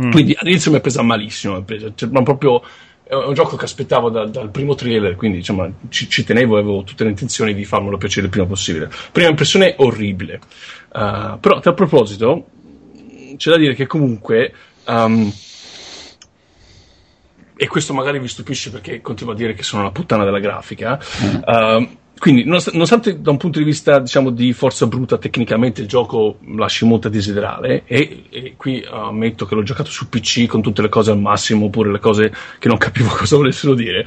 Mm. 0.01 0.11
Quindi 0.11 0.37
all'inizio 0.37 0.73
mi 0.73 0.79
è 0.79 0.81
presa 0.81 1.03
malissimo, 1.03 1.63
presa- 1.63 1.93
cioè, 1.95 2.09
ma 2.11 2.23
proprio 2.23 2.63
è 3.05 3.15
un 3.15 3.35
gioco 3.35 3.55
che 3.57 3.65
aspettavo 3.65 4.11
da- 4.11 4.27
dal 4.27 4.51
primo 4.51 4.75
trailer, 4.75 5.15
quindi 5.15 5.39
insomma, 5.39 5.71
ci, 5.89 6.09
ci 6.09 6.25
tenevo 6.25 6.57
e 6.57 6.61
avevo 6.61 6.83
tutte 6.83 7.05
le 7.05 7.11
intenzioni 7.11 7.55
di 7.55 7.65
farmelo 7.65 7.99
piacere 7.99 8.27
il 8.27 8.33
prima 8.33 8.47
possibile. 8.47 8.91
Prima 9.13 9.29
impressione 9.29 9.75
orribile. 9.79 10.41
Uh, 10.93 11.39
però, 11.39 11.61
a 11.63 11.73
proposito, 11.73 12.47
c'è 13.37 13.51
da 13.51 13.59
dire 13.59 13.75
che 13.75 13.87
comunque. 13.87 14.53
um, 14.87 15.33
e 17.57 17.67
questo 17.69 17.95
magari 17.95 18.19
vi 18.19 18.29
stupisce 18.29 18.71
perché 18.71 19.01
continuo 19.01 19.33
a 19.33 19.37
dire 19.37 19.55
che 19.55 19.63
sono 19.63 19.83
la 19.83 19.91
puttana 19.91 20.25
della 20.25 20.41
grafica. 20.41 20.99
uh, 21.47 21.89
quindi, 22.19 22.45
nonost- 22.45 22.73
nonostante 22.73 23.21
da 23.21 23.31
un 23.31 23.37
punto 23.37 23.59
di 23.59 23.65
vista 23.65 23.99
diciamo 23.99 24.31
di 24.31 24.53
forza 24.53 24.87
bruta 24.87 25.19
tecnicamente 25.19 25.81
il 25.81 25.89
gioco 25.89 26.39
lasci 26.57 26.85
molto 26.85 27.09
a 27.09 27.11
desiderare, 27.11 27.83
e, 27.87 28.25
e 28.31 28.55
qui 28.57 28.85
uh, 28.89 28.95
ammetto 28.95 29.47
che 29.47 29.55
l'ho 29.55 29.63
giocato 29.63 29.91
su 29.91 30.09
PC 30.09 30.47
con 30.47 30.63
tutte 30.63 30.83
le 30.83 30.89
cose 30.89 31.11
al 31.11 31.19
massimo, 31.19 31.67
oppure 31.67 31.91
le 31.91 31.99
cose 31.99 32.33
che 32.59 32.69
non 32.69 32.79
capivo 32.79 33.09
cosa 33.15 33.37
volessero 33.37 33.75
dire, 33.75 34.07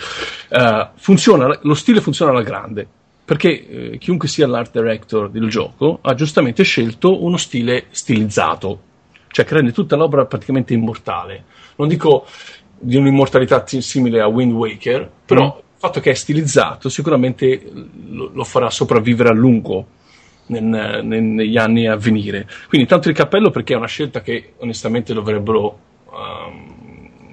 uh, 0.50 0.88
funziona, 0.96 1.60
lo 1.62 1.74
stile 1.74 2.02
funziona 2.02 2.32
alla 2.32 2.44
grande. 2.44 2.88
Perché 3.28 3.68
eh, 3.92 3.98
chiunque 3.98 4.30
sia 4.30 4.48
l'art 4.48 4.72
director 4.72 5.30
del 5.30 5.50
gioco 5.50 6.00
ha 6.02 6.14
giustamente 6.14 6.64
scelto 6.64 7.22
uno 7.26 7.36
stile 7.36 7.88
stilizzato, 7.90 8.80
cioè 9.28 9.44
che 9.44 9.54
rende 9.54 9.74
tutta 9.74 9.98
l'opera 9.98 10.26
praticamente 10.26 10.74
immortale. 10.74 11.44
Non 11.76 11.90
dico 11.90 12.26
di 12.80 12.96
un'immortalità 12.96 13.62
ti- 13.62 13.82
simile 13.82 14.22
a 14.22 14.28
Wind 14.28 14.52
Waker, 14.54 15.10
però 15.26 15.44
Mm. 15.46 15.58
il 15.58 15.64
fatto 15.78 16.00
che 16.00 16.12
è 16.12 16.14
stilizzato 16.14 16.90
sicuramente 16.90 17.62
lo, 18.10 18.32
lo 18.34 18.44
farà 18.44 18.70
sopravvivere 18.70 19.30
a 19.30 19.34
lungo 19.34 19.86
nel- 20.48 20.64
nel- 20.64 21.24
negli 21.24 21.58
anni 21.58 21.88
a 21.88 21.96
venire. 21.96 22.48
Quindi 22.68 22.88
tanto 22.88 23.10
il 23.10 23.16
cappello 23.16 23.50
perché 23.50 23.74
è 23.74 23.78
una 23.78 23.88
scelta 23.88 24.22
che 24.22 24.54
onestamente 24.58 25.14
dovrebbero 25.14 25.80
um, 26.12 26.76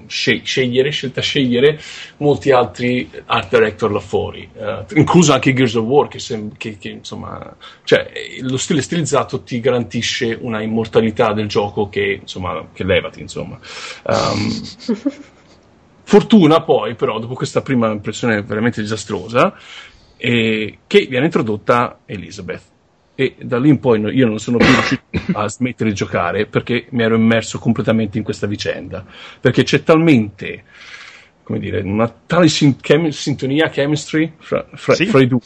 sce- 0.07 0.43
scegliere, 0.45 0.91
scelta 0.91 1.21
scegliere 1.23 1.81
molti 2.19 2.51
altri 2.51 3.09
art 3.27 3.49
director 3.49 3.91
là 3.93 4.01
fuori, 4.01 4.47
eh, 4.55 4.85
incluso 4.97 5.33
anche 5.33 5.55
Gears 5.55 5.75
of 5.77 5.85
War 5.87 6.09
che, 6.09 6.19
sem- 6.19 6.55
che- 6.59 6.77
che, 6.77 6.89
insomma, 6.91 7.57
cioè 7.85 8.11
lo 8.41 8.59
stile 8.59 8.83
stilizzato 8.83 9.43
ti 9.43 9.61
garantisce 9.61 10.37
una 10.39 10.61
immortalità 10.61 11.33
del 11.33 11.47
gioco 11.49 11.89
che 11.89 12.19
insomma 12.21 12.67
che 12.75 12.85
levati 12.85 13.21
insomma. 13.23 13.59
Um, 14.05 14.51
Fortuna 16.05 16.63
poi, 16.63 16.95
però, 16.95 17.19
dopo 17.19 17.35
questa 17.35 17.63
prima 17.63 17.91
impressione 17.91 18.43
veramente 18.43 18.81
disastrosa, 18.81 19.55
eh, 20.17 20.79
che 20.87 21.07
viene 21.09 21.27
introdotta 21.27 22.01
Elizabeth. 22.07 22.63
E 23.17 23.37
da 23.41 23.59
lì 23.59 23.69
in 23.69 23.79
poi 23.79 24.01
no- 24.01 24.11
io 24.11 24.27
non 24.27 24.39
sono 24.39 24.57
più 24.59 24.67
riuscito 24.67 25.03
a 25.39 25.47
smettere 25.49 25.91
di 25.91 25.95
giocare 25.95 26.47
perché 26.47 26.87
mi 26.91 27.03
ero 27.05 27.15
immerso 27.15 27.59
completamente 27.59 28.19
in 28.19 28.25
questa 28.25 28.47
vicenda. 28.47 29.05
Perché 29.41 29.63
c'è 29.63 29.83
talmente 29.83 30.65
come 31.45 31.59
dire, 31.59 31.81
una 31.83 32.09
tale 32.27 32.49
sin- 32.49 32.81
chem- 32.81 33.09
sintonia, 33.11 33.69
chemistry 33.69 34.33
fra, 34.39 34.67
fra- 34.73 34.95
Sì. 34.95 35.07
fra 35.07 35.21
i 35.21 35.27
due, 35.29 35.41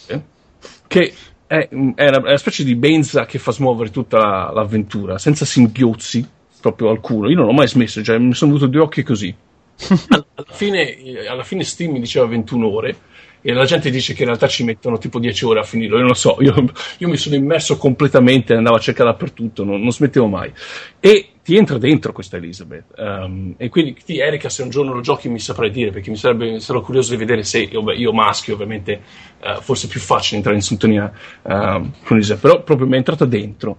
che 0.86 1.12
è, 1.47 1.56
è 1.56 1.68
una, 1.72 1.94
è 1.97 2.18
una 2.18 2.36
specie 2.36 2.62
di 2.64 2.76
benza 2.76 3.26
che 3.26 3.39
fa 3.39 3.51
smuovere 3.52 3.90
tutta 3.90 4.16
la- 4.18 4.51
l'avventura, 4.55 5.18
senza 5.18 5.44
singhiozzi 5.44 6.26
proprio 6.60 6.89
alcuno. 6.90 7.28
Io 7.28 7.36
non 7.36 7.48
ho 7.48 7.52
mai 7.52 7.68
smesso, 7.68 8.02
cioè 8.02 8.16
mi 8.18 8.32
sono 8.35 8.52
avuto 8.52 8.66
due 8.68 8.80
occhi 8.82 9.02
così. 9.02 9.35
alla, 10.09 10.24
fine, 10.50 10.96
eh, 10.96 11.26
alla 11.26 11.44
fine 11.44 11.64
Steam 11.64 11.92
mi 11.92 12.00
diceva 12.00 12.26
21 12.26 12.68
ore 12.68 12.96
e 13.40 13.52
la 13.52 13.64
gente 13.64 13.90
dice 13.90 14.14
che 14.14 14.22
in 14.22 14.28
realtà 14.28 14.48
ci 14.48 14.64
mettono 14.64 14.98
tipo 14.98 15.18
10 15.18 15.44
ore 15.44 15.60
a 15.60 15.62
finirlo. 15.62 15.94
Io 15.94 16.00
non 16.00 16.10
lo 16.10 16.14
so, 16.14 16.36
io, 16.40 16.55
io 16.98 17.09
mi 17.09 17.16
sono 17.16 17.36
immerso 17.36 17.76
completamente, 17.76 18.55
andavo 18.55 18.76
a 18.76 18.80
cercare 18.80 19.10
dappertutto, 19.10 19.64
non, 19.64 19.80
non 19.80 19.92
smettevo 19.92 20.26
mai. 20.26 20.52
E 20.98 21.30
ti 21.42 21.56
entra 21.56 21.78
dentro 21.78 22.12
questa 22.12 22.36
Elizabeth. 22.36 22.92
Um, 22.96 23.55
e 23.56 23.68
quindi, 23.68 23.96
ti, 24.05 24.18
Erika, 24.18 24.48
se 24.48 24.62
un 24.62 24.70
giorno 24.70 24.92
lo 24.92 25.00
giochi, 25.00 25.28
mi 25.28 25.38
saprai 25.38 25.70
dire 25.70 25.90
perché 25.92 26.10
mi 26.10 26.16
sarebbe, 26.16 26.59
sarò 26.60 26.80
curioso 26.80 27.12
di 27.12 27.16
vedere 27.16 27.44
se 27.44 27.60
io, 27.60 27.90
io 27.92 28.12
maschio, 28.12 28.55
ovviamente, 28.55 29.00
eh, 29.40 29.59
forse 29.60 29.86
è 29.86 29.90
più 29.90 30.00
facile 30.00 30.36
entrare 30.36 30.56
in 30.56 30.62
sintonia 30.62 31.10
ehm, 31.42 31.92
con 32.05 32.16
Elizabeth, 32.16 32.42
però 32.42 32.62
proprio 32.62 32.86
mi 32.86 32.94
è 32.94 32.96
entrata 32.96 33.24
dentro. 33.24 33.76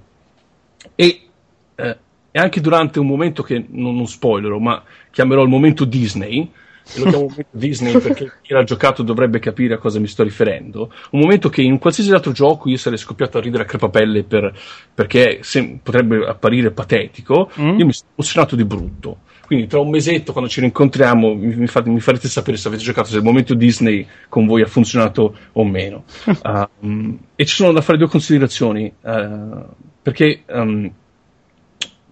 E, 0.95 1.21
eh, 1.76 1.97
e 2.31 2.39
anche 2.39 2.61
durante 2.61 2.99
un 2.99 3.07
momento 3.07 3.43
che 3.43 3.65
non, 3.69 3.95
non 3.95 4.07
spoilerò, 4.07 4.57
ma 4.60 4.84
chiamerò 5.11 5.41
il 5.43 5.49
momento 5.49 5.85
Disney. 5.85 6.49
E 6.91 6.99
lo 6.99 7.06
chiamo 7.06 7.27
momento 7.30 7.45
Disney 7.57 7.99
perché 7.99 8.31
chi 8.41 8.53
l'ha 8.53 8.64
giocato 8.64 9.03
dovrebbe 9.03 9.39
capire 9.39 9.76
a 9.76 9.77
cosa 9.77 9.99
mi 9.99 10.07
sto 10.07 10.23
riferendo. 10.23 10.91
Un 11.11 11.19
momento 11.19 11.49
che 11.49 11.61
in 11.61 11.77
qualsiasi 11.77 12.11
altro 12.11 12.31
gioco 12.31 12.69
io 12.69 12.77
sarei 12.77 12.97
scoppiato 12.97 13.38
a 13.38 13.41
ridere 13.41 13.64
a 13.64 13.65
crepapelle 13.65 14.23
per- 14.23 14.53
perché 14.93 15.39
se- 15.41 15.80
potrebbe 15.84 16.26
apparire 16.27 16.72
patetico. 16.72 17.51
Mm. 17.60 17.80
Io 17.80 17.85
mi 17.85 17.93
sono 17.93 18.10
emozionato 18.15 18.56
di 18.56 18.65
brutto. 18.65 19.18
Quindi 19.45 19.65
tra 19.65 19.80
un 19.80 19.89
mesetto, 19.89 20.31
quando 20.31 20.47
ci 20.49 20.61
rincontriamo, 20.61 21.34
mi, 21.34 21.56
mi 21.56 21.65
fate- 21.68 21.89
mi 21.89 21.99
farete 21.99 22.27
sapere 22.27 22.57
se 22.57 22.68
avete 22.68 22.84
giocato, 22.84 23.07
se 23.10 23.18
il 23.18 23.23
momento 23.23 23.56
Disney 23.56 24.06
con 24.30 24.45
voi 24.45 24.61
ha 24.61 24.68
funzionato 24.68 25.35
o 25.53 25.65
meno. 25.65 26.03
Um, 26.81 27.18
e 27.35 27.45
ci 27.45 27.56
sono 27.56 27.72
da 27.72 27.81
fare 27.81 27.97
due 27.97 28.07
considerazioni. 28.07 28.93
uh, 29.01 29.65
perché 30.01 30.43
um, 30.47 30.91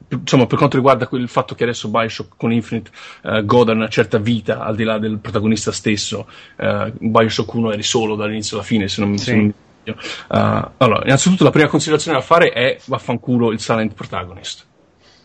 insomma, 0.09 0.45
per 0.45 0.57
quanto 0.57 0.77
riguarda 0.77 1.07
il 1.11 1.27
fatto 1.27 1.55
che 1.55 1.63
adesso 1.63 1.89
Bioshock 1.89 2.33
con 2.37 2.51
Infinite 2.51 2.91
eh, 3.23 3.43
goda 3.45 3.73
una 3.73 3.89
certa 3.89 4.17
vita 4.17 4.61
al 4.61 4.75
di 4.75 4.83
là 4.83 4.97
del 4.99 5.19
protagonista 5.19 5.71
stesso, 5.71 6.27
eh, 6.57 6.93
Bioshock 6.97 7.53
1 7.53 7.71
eri 7.73 7.83
solo 7.83 8.15
dall'inizio 8.15 8.57
alla 8.57 8.65
fine, 8.65 8.87
se 8.87 9.01
non 9.01 9.09
mi 9.11 9.17
Sì. 9.17 9.31
sbaglio. 9.31 9.53
Eh, 9.85 10.71
allora, 10.77 11.01
innanzitutto 11.03 11.43
la 11.43 11.51
prima 11.51 11.67
considerazione 11.67 12.17
da 12.17 12.23
fare 12.23 12.49
è 12.51 12.77
vaffanculo 12.85 13.51
il 13.51 13.59
silent 13.59 13.93
protagonist. 13.93 14.65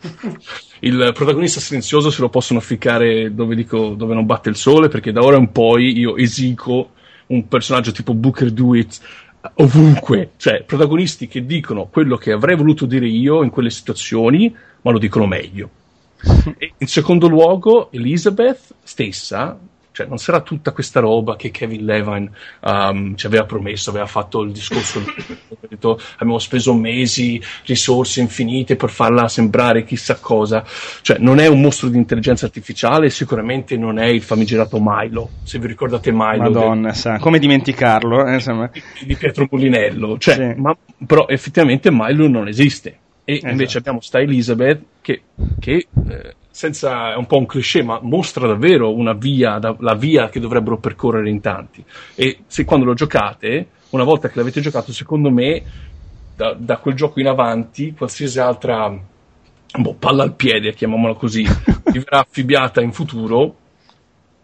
Il 0.80 1.12
protagonista 1.14 1.60
silenzioso 1.60 2.10
se 2.10 2.20
lo 2.20 2.28
possono 2.28 2.59
ficcare 2.59 3.32
dove, 3.32 3.54
dico, 3.54 3.90
dove 3.90 4.14
non 4.14 4.26
batte 4.26 4.48
il 4.48 4.56
sole, 4.56 4.88
perché 4.88 5.12
da 5.12 5.20
ora 5.22 5.36
in 5.36 5.52
poi 5.52 5.96
io 5.96 6.16
esico 6.16 6.90
un 7.26 7.46
personaggio 7.46 7.92
tipo 7.92 8.12
Booker 8.12 8.50
Dewitt 8.50 8.98
ovunque, 9.54 10.32
cioè 10.36 10.62
protagonisti 10.64 11.28
che 11.28 11.44
dicono 11.44 11.86
quello 11.86 12.16
che 12.16 12.32
avrei 12.32 12.56
voluto 12.56 12.86
dire 12.86 13.06
io 13.06 13.42
in 13.42 13.50
quelle 13.50 13.70
situazioni, 13.70 14.54
ma 14.82 14.90
lo 14.90 14.98
dicono 14.98 15.26
meglio. 15.26 15.68
E 16.59 16.74
in 16.78 16.86
secondo 16.86 17.26
luogo, 17.26 17.90
Elizabeth 17.90 18.74
stessa, 18.84 19.59
cioè 19.90 20.06
non 20.06 20.18
sarà 20.18 20.40
tutta 20.40 20.70
questa 20.70 21.00
roba 21.00 21.34
che 21.36 21.50
Kevin 21.50 21.84
Levine 21.84 22.30
um, 22.60 23.14
ci 23.16 23.26
aveva 23.26 23.44
promesso, 23.44 23.90
aveva 23.90 24.06
fatto 24.06 24.40
il 24.42 24.52
discorso, 24.52 25.02
detto, 25.68 26.00
abbiamo 26.14 26.38
speso 26.38 26.74
mesi, 26.74 27.42
risorse 27.66 28.20
infinite 28.20 28.76
per 28.76 28.88
farla 28.90 29.28
sembrare 29.28 29.84
chissà 29.84 30.14
cosa, 30.20 30.64
cioè 31.02 31.18
non 31.18 31.40
è 31.40 31.46
un 31.48 31.60
mostro 31.60 31.88
di 31.88 31.96
intelligenza 31.96 32.46
artificiale, 32.46 33.10
sicuramente 33.10 33.76
non 33.76 33.98
è 33.98 34.06
il 34.06 34.22
famigerato 34.22 34.78
Milo, 34.80 35.28
se 35.42 35.59
vi 35.59 35.66
ricordate 35.66 36.10
Milo 36.12 36.50
del- 36.50 36.52
Madonna, 36.52 36.92
sa, 36.94 37.18
come 37.18 37.38
dimenticarlo? 37.40 38.26
eh, 38.28 38.34
insomma. 38.34 38.70
di 39.04 39.16
Pietro 39.16 39.46
Mulinello, 39.50 40.16
cioè, 40.18 40.34
Sì. 40.54 40.60
ma, 40.60 40.74
però 41.04 41.26
effettivamente 41.28 41.90
Milo 41.92 42.28
non 42.28 42.46
esiste. 42.48 42.98
E 43.24 43.35
Esatto. 43.35 43.51
invece 43.51 43.78
abbiamo 43.78 44.01
sta 44.01 44.20
Elizabeth 44.20 44.82
che, 45.01 45.23
che, 45.61 45.86
eh, 46.09 46.35
senza, 46.51 47.12
è 47.12 47.16
un 47.16 47.27
po' 47.27 47.39
un 47.39 47.47
cliché, 47.47 47.82
ma 47.82 47.99
mostra 48.03 48.47
davvero 48.47 48.94
una 48.94 49.12
via, 49.12 49.59
da- 49.59 49.77
la 49.78 49.94
via 49.94 50.28
che 50.28 50.40
dovrebbero 50.40 50.78
percorrere 50.78 51.31
in 51.31 51.40
tanti. 51.40 51.85
E 52.15 52.40
se 52.47 52.65
quando 52.65 52.85
lo 52.85 52.94
giocate, 52.94 53.69
una 53.90 54.05
volta 54.05 54.28
che 54.28 54.39
l'avete 54.39 54.61
giocato, 54.61 54.93
secondo 54.93 55.31
me, 55.31 55.62
da, 56.36 56.55
da 56.59 56.78
quel 56.78 56.94
gioco 56.94 57.20
in 57.20 57.28
avanti, 57.28 57.94
qualsiasi 57.97 58.39
altra 58.40 58.93
boh, 59.78 59.94
palla 59.94 60.23
al 60.23 60.35
piede, 60.35 60.74
chiamiamola 60.74 61.15
così, 61.15 61.43
vi 61.93 61.99
verrà 61.99 62.20
affibbiata 62.20 62.81
in 62.81 62.93
futuro, 62.93 63.57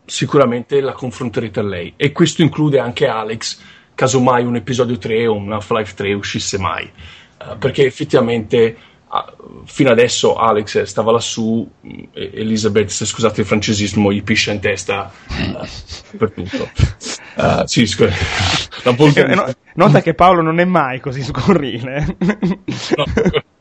sicuramente 0.04 0.80
la 0.80 0.92
confronterete 0.92 1.60
a 1.60 1.64
lei. 1.64 1.92
E 1.96 2.12
questo 2.12 2.42
include 2.42 2.78
anche 2.78 3.06
Alex, 3.06 3.60
casomai 3.94 4.44
un 4.44 4.56
episodio 4.56 4.96
3 4.96 5.26
o 5.26 5.34
un 5.34 5.52
Half-Life 5.52 5.94
3 5.94 6.14
uscisse 6.14 6.58
mai. 6.58 6.90
Eh, 7.40 7.56
perché 7.58 7.84
effettivamente 7.86 8.76
ah, 9.08 9.32
fino 9.64 9.90
adesso 9.90 10.34
Alex 10.36 10.82
stava 10.82 11.12
lassù, 11.12 11.68
Elizabeth, 12.12 12.88
se 12.88 13.06
scusate 13.06 13.40
il 13.42 13.46
francesismo, 13.46 14.12
gli 14.12 14.22
piscia 14.22 14.52
in 14.52 14.60
testa 14.60 15.10
eh, 15.28 15.68
per 16.16 16.30
tutto. 16.32 16.68
Eh, 17.38 17.62
sì, 17.66 17.86
scusa. 17.86 18.10
La 18.82 18.90
Eh, 18.90 18.94
volgarità- 18.96 19.44
no- 19.46 19.52
nota 19.74 20.02
che 20.02 20.12
Paolo 20.14 20.42
non 20.42 20.58
è 20.58 20.64
mai 20.64 20.98
così 20.98 21.22
scurrile. 21.22 22.16
No. 22.96 23.04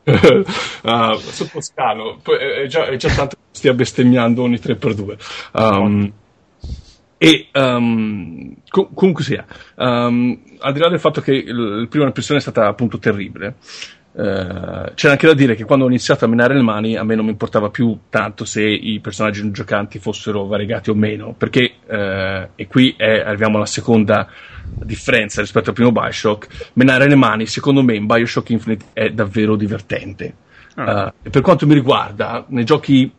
Ah, 0.82 1.14
sono 1.20 1.50
toscano, 1.52 2.18
è 2.24 2.66
già, 2.66 2.86
è 2.86 2.96
già 2.96 3.08
tanto 3.14 3.36
che 3.36 3.42
stia 3.52 3.74
bestemmiando 3.74 4.42
ogni 4.42 4.56
3x2. 4.56 5.16
Um, 5.52 6.12
e 7.18 7.48
um, 7.52 8.54
co- 8.68 8.90
comunque 8.94 9.24
sia, 9.24 9.44
um, 9.74 10.38
al 10.60 10.72
di 10.72 10.78
là 10.78 10.88
del 10.88 11.00
fatto 11.00 11.20
che 11.20 11.32
il, 11.32 11.86
prima 11.90 12.06
impressione 12.06 12.38
è 12.38 12.42
stata 12.42 12.68
appunto 12.68 12.98
terribile, 12.98 13.56
eh, 14.18 14.92
c'era 14.94 15.12
anche 15.12 15.26
da 15.26 15.34
dire 15.34 15.54
che 15.54 15.64
quando 15.64 15.84
ho 15.84 15.88
iniziato 15.88 16.24
a 16.24 16.28
menare 16.28 16.54
le 16.54 16.62
mani 16.62 16.96
a 16.96 17.04
me 17.04 17.14
non 17.14 17.24
mi 17.24 17.30
importava 17.30 17.70
più 17.70 17.96
tanto 18.08 18.44
se 18.44 18.62
i 18.64 18.98
personaggi 19.00 19.42
non 19.42 19.52
giocanti 19.52 19.98
fossero 19.98 20.46
variegati 20.46 20.90
o 20.90 20.94
meno, 20.94 21.34
perché, 21.36 21.74
eh, 21.86 22.48
e 22.54 22.66
qui 22.66 22.94
è- 22.96 23.20
arriviamo 23.20 23.56
alla 23.56 23.66
seconda 23.66 24.28
differenza 24.64 25.40
rispetto 25.40 25.70
al 25.70 25.74
primo 25.74 25.92
Bioshock, 25.92 26.70
menare 26.74 27.08
le 27.08 27.14
mani 27.14 27.46
secondo 27.46 27.82
me 27.82 27.94
in 27.94 28.06
Bioshock 28.06 28.50
Infinite 28.50 28.84
è 28.92 29.10
davvero 29.10 29.56
divertente. 29.56 30.34
Ah. 30.74 31.12
E 31.22 31.30
per 31.30 31.42
quanto 31.42 31.66
mi 31.66 31.74
riguarda, 31.74 32.44
nei 32.48 32.64
giochi 32.64 33.10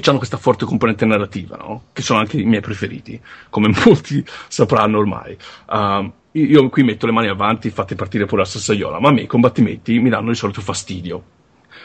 che 0.00 0.08
hanno 0.08 0.18
questa 0.18 0.38
forte 0.38 0.64
componente 0.64 1.04
narrativa, 1.04 1.56
no? 1.56 1.84
che 1.92 2.02
sono 2.02 2.18
anche 2.18 2.40
i 2.40 2.44
miei 2.44 2.60
preferiti, 2.60 3.20
come 3.50 3.72
molti 3.84 4.24
sapranno 4.48 4.98
ormai. 4.98 5.36
Um, 5.68 6.12
io 6.32 6.46
io 6.46 6.68
qui 6.68 6.82
metto 6.82 7.06
le 7.06 7.12
mani 7.12 7.28
avanti, 7.28 7.70
fate 7.70 7.94
partire 7.94 8.26
pure 8.26 8.42
la 8.42 8.48
sassaiola, 8.48 8.98
ma 8.98 9.10
a 9.10 9.12
me 9.12 9.22
i 9.22 9.26
combattimenti 9.26 9.98
mi 10.00 10.08
danno 10.08 10.30
di 10.30 10.36
solito 10.36 10.60
fastidio. 10.60 11.22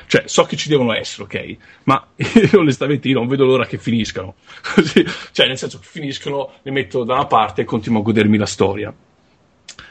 Cioè, 0.07 0.23
so 0.26 0.44
che 0.45 0.56
ci 0.56 0.69
devono 0.69 0.94
essere, 0.94 1.23
ok? 1.23 1.57
Ma 1.84 2.07
onestamente 2.57 3.07
io 3.07 3.19
non 3.19 3.27
vedo 3.27 3.45
l'ora 3.45 3.68
che 3.68 3.77
finiscano. 3.77 4.36
Cioè, 5.31 5.48
nel 5.48 5.57
senso 5.57 5.77
che 5.77 5.86
finiscono, 5.86 6.53
li 6.64 6.72
metto 6.72 7.03
da 7.03 7.14
una 7.14 7.27
parte 7.27 7.61
e 7.61 7.65
continuo 7.65 7.99
a 7.99 8.03
godermi 8.03 8.38
la 8.38 8.48
storia. 8.48 8.91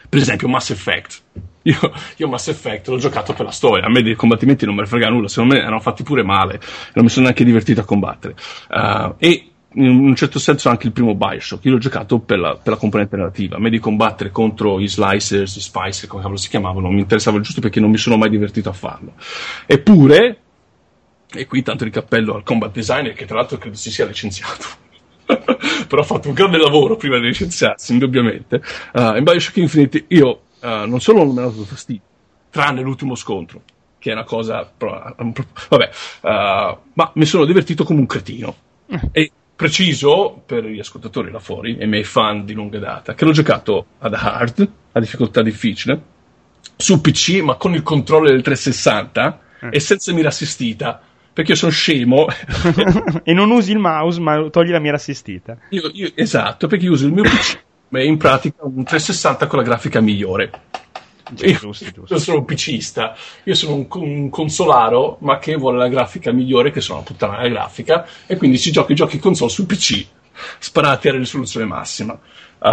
Per 0.09 0.19
esempio, 0.19 0.49
Mass 0.49 0.71
Effect. 0.71 1.23
Io, 1.69 1.93
io 2.17 2.29
Mass 2.29 2.49
Effect 2.49 2.89
l'ho 2.89 2.97
giocato 2.97 3.35
per 3.35 3.45
la 3.45 3.51
storia. 3.51 3.85
A 3.85 3.91
me 3.91 4.03
dei 4.03 4.15
combattimenti 4.15 4.65
non 4.65 4.75
me 4.75 4.83
ne 4.83 4.87
frega 4.87 5.11
nulla. 5.11 5.29
Secondo 5.29 5.55
me 5.55 5.61
erano 5.61 5.81
fatti 5.81 6.03
pure 6.03 6.23
male. 6.23 6.61
Non 6.95 7.05
mi 7.05 7.11
sono 7.11 7.27
neanche 7.27 7.45
divertito 7.45 7.81
a 7.81 7.85
combattere. 7.85 8.35
Uh, 8.71 9.15
e 9.19 9.51
in 9.75 9.87
un 9.87 10.15
certo 10.17 10.39
senso 10.39 10.71
anche 10.71 10.87
il 10.87 10.93
primo 10.93 11.15
Bioshock. 11.15 11.65
Io 11.67 11.73
l'ho 11.73 11.79
giocato 11.79 12.21
per 12.21 12.39
la, 12.39 12.57
per 12.57 12.73
la 12.73 12.79
componente 12.79 13.17
narrativa. 13.17 13.57
A 13.57 13.61
me 13.61 13.69
di 13.69 13.79
combattere 13.79 14.31
contro 14.31 14.81
i 14.81 14.89
slicers, 14.89 15.57
i 15.57 15.61
spicer, 15.61 16.09
come 16.09 16.23
cavolo 16.23 16.39
si 16.39 16.49
chiamavano, 16.49 16.89
mi 16.91 17.01
interessava 17.01 17.39
giusto 17.41 17.61
perché 17.61 17.81
non 17.81 17.91
mi 17.91 17.99
sono 17.99 18.17
mai 18.17 18.31
divertito 18.31 18.71
a 18.71 18.73
farlo. 18.73 19.13
Eppure, 19.67 20.39
e 21.31 21.47
qui 21.47 21.63
tanto 21.63 21.85
di 21.85 21.91
cappello 21.91 22.35
al 22.35 22.45
combat 22.45 22.73
designer, 22.73 23.13
che 23.13 23.27
tra 23.27 23.37
l'altro 23.37 23.59
credo 23.59 23.77
si 23.77 23.91
sia 23.91 24.07
licenziato. 24.07 24.87
Però 25.87 26.01
ha 26.01 26.05
fatto 26.05 26.29
un 26.29 26.35
grande 26.35 26.57
lavoro 26.57 26.97
prima 26.97 27.19
di 27.19 27.27
licenziarsi, 27.27 27.93
indubbiamente. 27.93 28.63
Uh, 28.95 29.17
in 29.17 29.25
Bioshock 29.25 29.59
Infinite 29.59 30.05
io 30.09 30.45
uh, 30.61 30.87
non 30.87 31.01
solo 31.01 31.25
non 31.25 31.35
mi 31.35 31.41
ha 31.41 31.45
dato 31.45 31.65
fastidio, 31.65 32.03
tranne 32.51 32.83
l'ultimo 32.83 33.15
scontro, 33.15 33.63
che 33.99 34.11
è 34.11 34.13
una 34.13 34.25
cosa. 34.25 34.71
vabbè, 34.77 35.91
uh, 36.23 36.79
ma 36.93 37.11
mi 37.15 37.25
sono 37.25 37.45
divertito 37.45 37.85
come 37.85 38.01
un 38.01 38.07
cretino. 38.07 38.57
E 39.13 39.31
preciso 39.55 40.41
per 40.47 40.65
gli 40.65 40.79
ascoltatori 40.79 41.31
là 41.31 41.41
fuori 41.41 41.77
e 41.77 41.85
i 41.85 41.89
miei 41.89 42.05
fan 42.05 42.45
di 42.45 42.55
lunga 42.55 42.79
data 42.79 43.15
che 43.15 43.25
l'ho 43.25 43.33
giocato 43.33 43.87
ad 43.99 44.15
hard, 44.15 44.71
a 44.93 45.01
difficoltà 45.01 45.43
difficile, 45.43 46.01
su 46.77 47.01
PC, 47.01 47.41
ma 47.41 47.57
con 47.57 47.75
il 47.75 47.83
controller 47.83 48.31
del 48.31 48.43
360 48.43 49.41
e 49.71 49.81
senza 49.81 50.13
mira 50.13 50.29
assistita. 50.29 51.03
Perché 51.33 51.53
io 51.53 51.59
sono 51.59 51.71
scemo 51.71 52.27
e 53.23 53.33
non 53.33 53.51
usi 53.51 53.71
il 53.71 53.79
mouse, 53.79 54.19
ma 54.19 54.49
togli 54.51 54.71
la 54.71 54.81
mira 54.81 54.97
assistita. 54.97 55.57
Io, 55.71 55.89
io- 55.93 56.11
esatto, 56.15 56.67
perché 56.67 56.87
io 56.87 56.93
uso 56.93 57.07
il 57.07 57.13
mio 57.13 57.23
PC, 57.23 57.59
ma 57.89 58.03
in 58.03 58.17
pratica 58.17 58.65
un 58.65 58.85
360 58.85 59.47
con 59.47 59.59
la 59.59 59.65
grafica 59.65 60.01
migliore. 60.01 60.51
Io, 61.41 61.59
giusto, 61.59 61.85
giusto. 61.93 62.15
io 62.15 62.21
sono 62.21 62.39
un 62.39 62.45
PCista, 62.45 63.15
io 63.45 63.55
sono 63.55 63.75
un, 63.75 63.87
un 63.91 64.31
consolaro, 64.31 65.19
ma 65.21 65.39
che 65.39 65.57
vuole 65.57 65.79
la 65.79 65.89
grafica 65.89 66.33
migliore, 66.33 66.71
che 66.71 66.81
sono 66.81 66.99
una 66.99 67.07
puttana 67.07 67.43
la 67.43 67.49
grafica, 67.49 68.07
e 68.27 68.37
quindi 68.37 68.59
ci 68.59 68.73
giochi 68.73 68.93
i 68.93 68.95
giochi 68.95 69.19
console 69.19 69.51
sul 69.51 69.67
PC. 69.67 70.07
sparati 70.59 71.09
alla 71.09 71.19
risoluzione 71.19 71.67
massima. 71.67 72.19
Uh, 72.59 72.69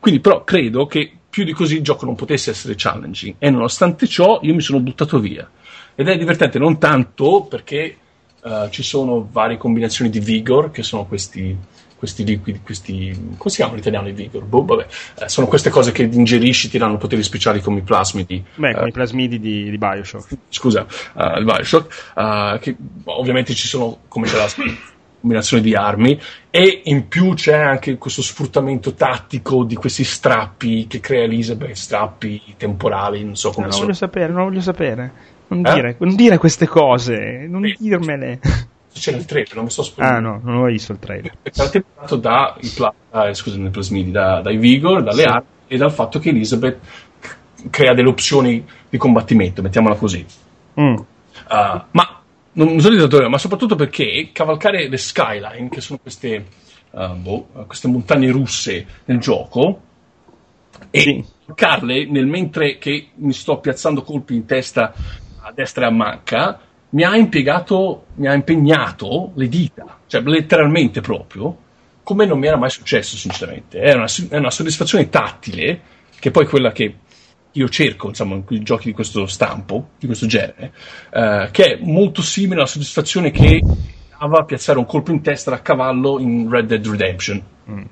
quindi, 0.00 0.20
però, 0.20 0.44
credo 0.44 0.86
che 0.86 1.16
più 1.28 1.44
di 1.44 1.52
così 1.52 1.76
il 1.76 1.82
gioco 1.82 2.04
non 2.04 2.14
potesse 2.14 2.50
essere 2.50 2.74
challenging. 2.76 3.36
E 3.38 3.50
nonostante 3.50 4.06
ciò, 4.06 4.40
io 4.42 4.54
mi 4.54 4.60
sono 4.60 4.80
buttato 4.80 5.18
via. 5.18 5.48
Ed 5.94 6.08
è 6.08 6.16
divertente 6.16 6.58
non 6.58 6.78
tanto 6.78 7.46
perché 7.48 7.96
uh, 8.42 8.68
ci 8.70 8.82
sono 8.82 9.28
varie 9.30 9.56
combinazioni 9.56 10.10
di 10.10 10.20
vigor, 10.20 10.70
che 10.70 10.82
sono 10.82 11.06
questi, 11.06 11.56
questi 12.02 12.24
liquidi, 12.24 12.60
questi. 12.64 13.12
come 13.36 13.48
si 13.50 13.54
chiamano 13.56 13.76
in 13.76 13.82
italiano 13.82 14.08
i 14.08 14.12
vigor? 14.12 14.42
Boh, 14.42 14.64
vabbè. 14.64 14.86
Eh, 15.20 15.28
sono 15.28 15.46
queste 15.46 15.70
cose 15.70 15.92
che 15.92 16.02
ingerisci, 16.02 16.68
ti 16.68 16.76
danno 16.76 16.96
poteri 16.96 17.22
speciali 17.22 17.60
come 17.60 17.78
i 17.78 17.82
plasmidi. 17.82 18.44
Beh, 18.56 18.72
come 18.72 18.86
Eh, 18.86 18.88
i 18.88 18.92
plasmidi 18.92 19.38
di, 19.38 19.70
di 19.70 19.78
Bioshock. 19.78 20.36
scusa, 20.48 20.84
uh, 21.14 21.38
il 21.38 21.44
Bioshock, 21.44 22.12
uh, 22.16 22.58
che 22.58 22.74
ovviamente 23.04 23.54
ci 23.54 23.68
sono, 23.68 23.98
come 24.08 24.26
c'è 24.26 24.36
la 24.36 24.48
combinazione 25.20 25.62
di 25.62 25.76
armi, 25.76 26.20
e 26.50 26.80
in 26.86 27.06
più 27.06 27.34
c'è 27.34 27.56
anche 27.56 27.96
questo 27.98 28.20
sfruttamento 28.20 28.94
tattico 28.94 29.62
di 29.62 29.76
questi 29.76 30.02
strappi 30.02 30.88
che 30.88 30.98
crea 30.98 31.22
Elizabeth, 31.22 31.76
strappi 31.76 32.42
temporali, 32.56 33.22
non 33.22 33.36
so 33.36 33.48
No, 33.50 33.54
come 33.54 33.66
non 33.66 33.74
sono. 33.74 33.86
voglio 33.86 33.96
sapere, 33.98 34.32
non 34.32 34.44
voglio 34.44 34.60
sapere. 34.60 35.12
Non, 35.46 35.64
Eh? 35.64 35.72
dire, 35.74 35.96
non 36.00 36.16
dire 36.16 36.36
queste 36.38 36.66
cose, 36.66 37.46
non 37.48 37.62
Sì. 37.64 37.76
dirmele. 37.78 38.40
C'è 38.92 39.12
nel 39.12 39.24
trailer, 39.24 39.54
non 39.54 39.64
mi 39.64 39.70
sto 39.70 39.80
Ah 39.80 39.84
spiegando. 39.84 40.28
no, 40.28 40.40
non 40.42 40.56
ho 40.56 40.64
visto 40.66 40.92
il 40.92 40.98
trailer. 40.98 41.32
È 41.42 41.50
caratterizzato 41.50 42.16
da, 42.16 42.56
eh, 42.58 43.34
scusami, 43.34 43.70
plasmidi, 43.70 44.10
da- 44.10 44.40
dai 44.42 44.56
Vigor, 44.58 45.02
dalle 45.02 45.22
Sì. 45.22 45.28
armi 45.28 45.46
e 45.66 45.76
dal 45.76 45.92
fatto 45.92 46.18
che 46.18 46.28
Elizabeth 46.28 46.78
crea 47.70 47.94
delle 47.94 48.08
opzioni 48.08 48.64
di 48.88 48.98
combattimento, 48.98 49.62
mettiamola 49.62 49.94
così. 49.94 50.24
Mm. 50.80 50.94
Uh, 50.94 51.04
ma 51.90 52.20
non 52.52 52.80
solo 52.80 52.94
di 52.94 53.00
datore, 53.00 53.28
ma 53.28 53.38
soprattutto 53.38 53.74
perché 53.76 54.28
cavalcare 54.32 54.88
le 54.88 54.96
skyline, 54.98 55.68
che 55.70 55.80
sono 55.80 55.98
queste, 56.00 56.46
uh, 56.90 57.14
boh, 57.14 57.48
queste 57.66 57.88
montagne 57.88 58.30
russe 58.30 58.86
nel 59.06 59.18
gioco, 59.18 59.80
e 60.90 61.00
Sì. 61.00 61.24
cavalcarle 61.46 62.06
nel 62.06 62.26
mentre 62.26 62.76
che 62.78 63.08
mi 63.16 63.32
sto 63.32 63.58
piazzando 63.58 64.02
colpi 64.02 64.34
in 64.34 64.44
testa 64.44 64.92
a 65.40 65.50
destra 65.52 65.84
e 65.84 65.88
a 65.88 65.90
manca, 65.90 66.60
mi 66.92 67.04
ha 67.04 67.16
impiegato, 67.16 68.06
mi 68.14 68.26
ha 68.26 68.34
impegnato 68.34 69.32
le 69.34 69.48
dita, 69.48 69.98
cioè 70.06 70.22
letteralmente 70.22 71.00
proprio, 71.00 71.56
come 72.02 72.26
non 72.26 72.38
mi 72.38 72.46
era 72.46 72.56
mai 72.56 72.70
successo, 72.70 73.16
sinceramente. 73.16 73.80
È 73.80 73.94
una, 73.94 74.06
è 74.28 74.36
una 74.36 74.50
soddisfazione 74.50 75.08
tattile, 75.08 75.80
che 76.18 76.30
poi 76.30 76.44
è 76.44 76.48
quella 76.48 76.72
che 76.72 76.96
io 77.52 77.68
cerco, 77.68 78.08
insomma, 78.08 78.42
in 78.48 78.64
giochi 78.64 78.86
di 78.86 78.92
questo 78.92 79.26
stampo, 79.26 79.90
di 79.98 80.06
questo 80.06 80.26
genere, 80.26 80.72
eh, 81.12 81.48
che 81.50 81.64
è 81.64 81.78
molto 81.80 82.22
simile 82.22 82.56
alla 82.56 82.66
soddisfazione 82.66 83.30
che 83.30 83.60
dava 84.18 84.44
piazzare 84.44 84.78
un 84.78 84.86
colpo 84.86 85.12
in 85.12 85.22
testa 85.22 85.50
da 85.50 85.62
cavallo 85.62 86.18
in 86.18 86.48
Red 86.50 86.66
Dead 86.66 86.86
Redemption. 86.86 87.42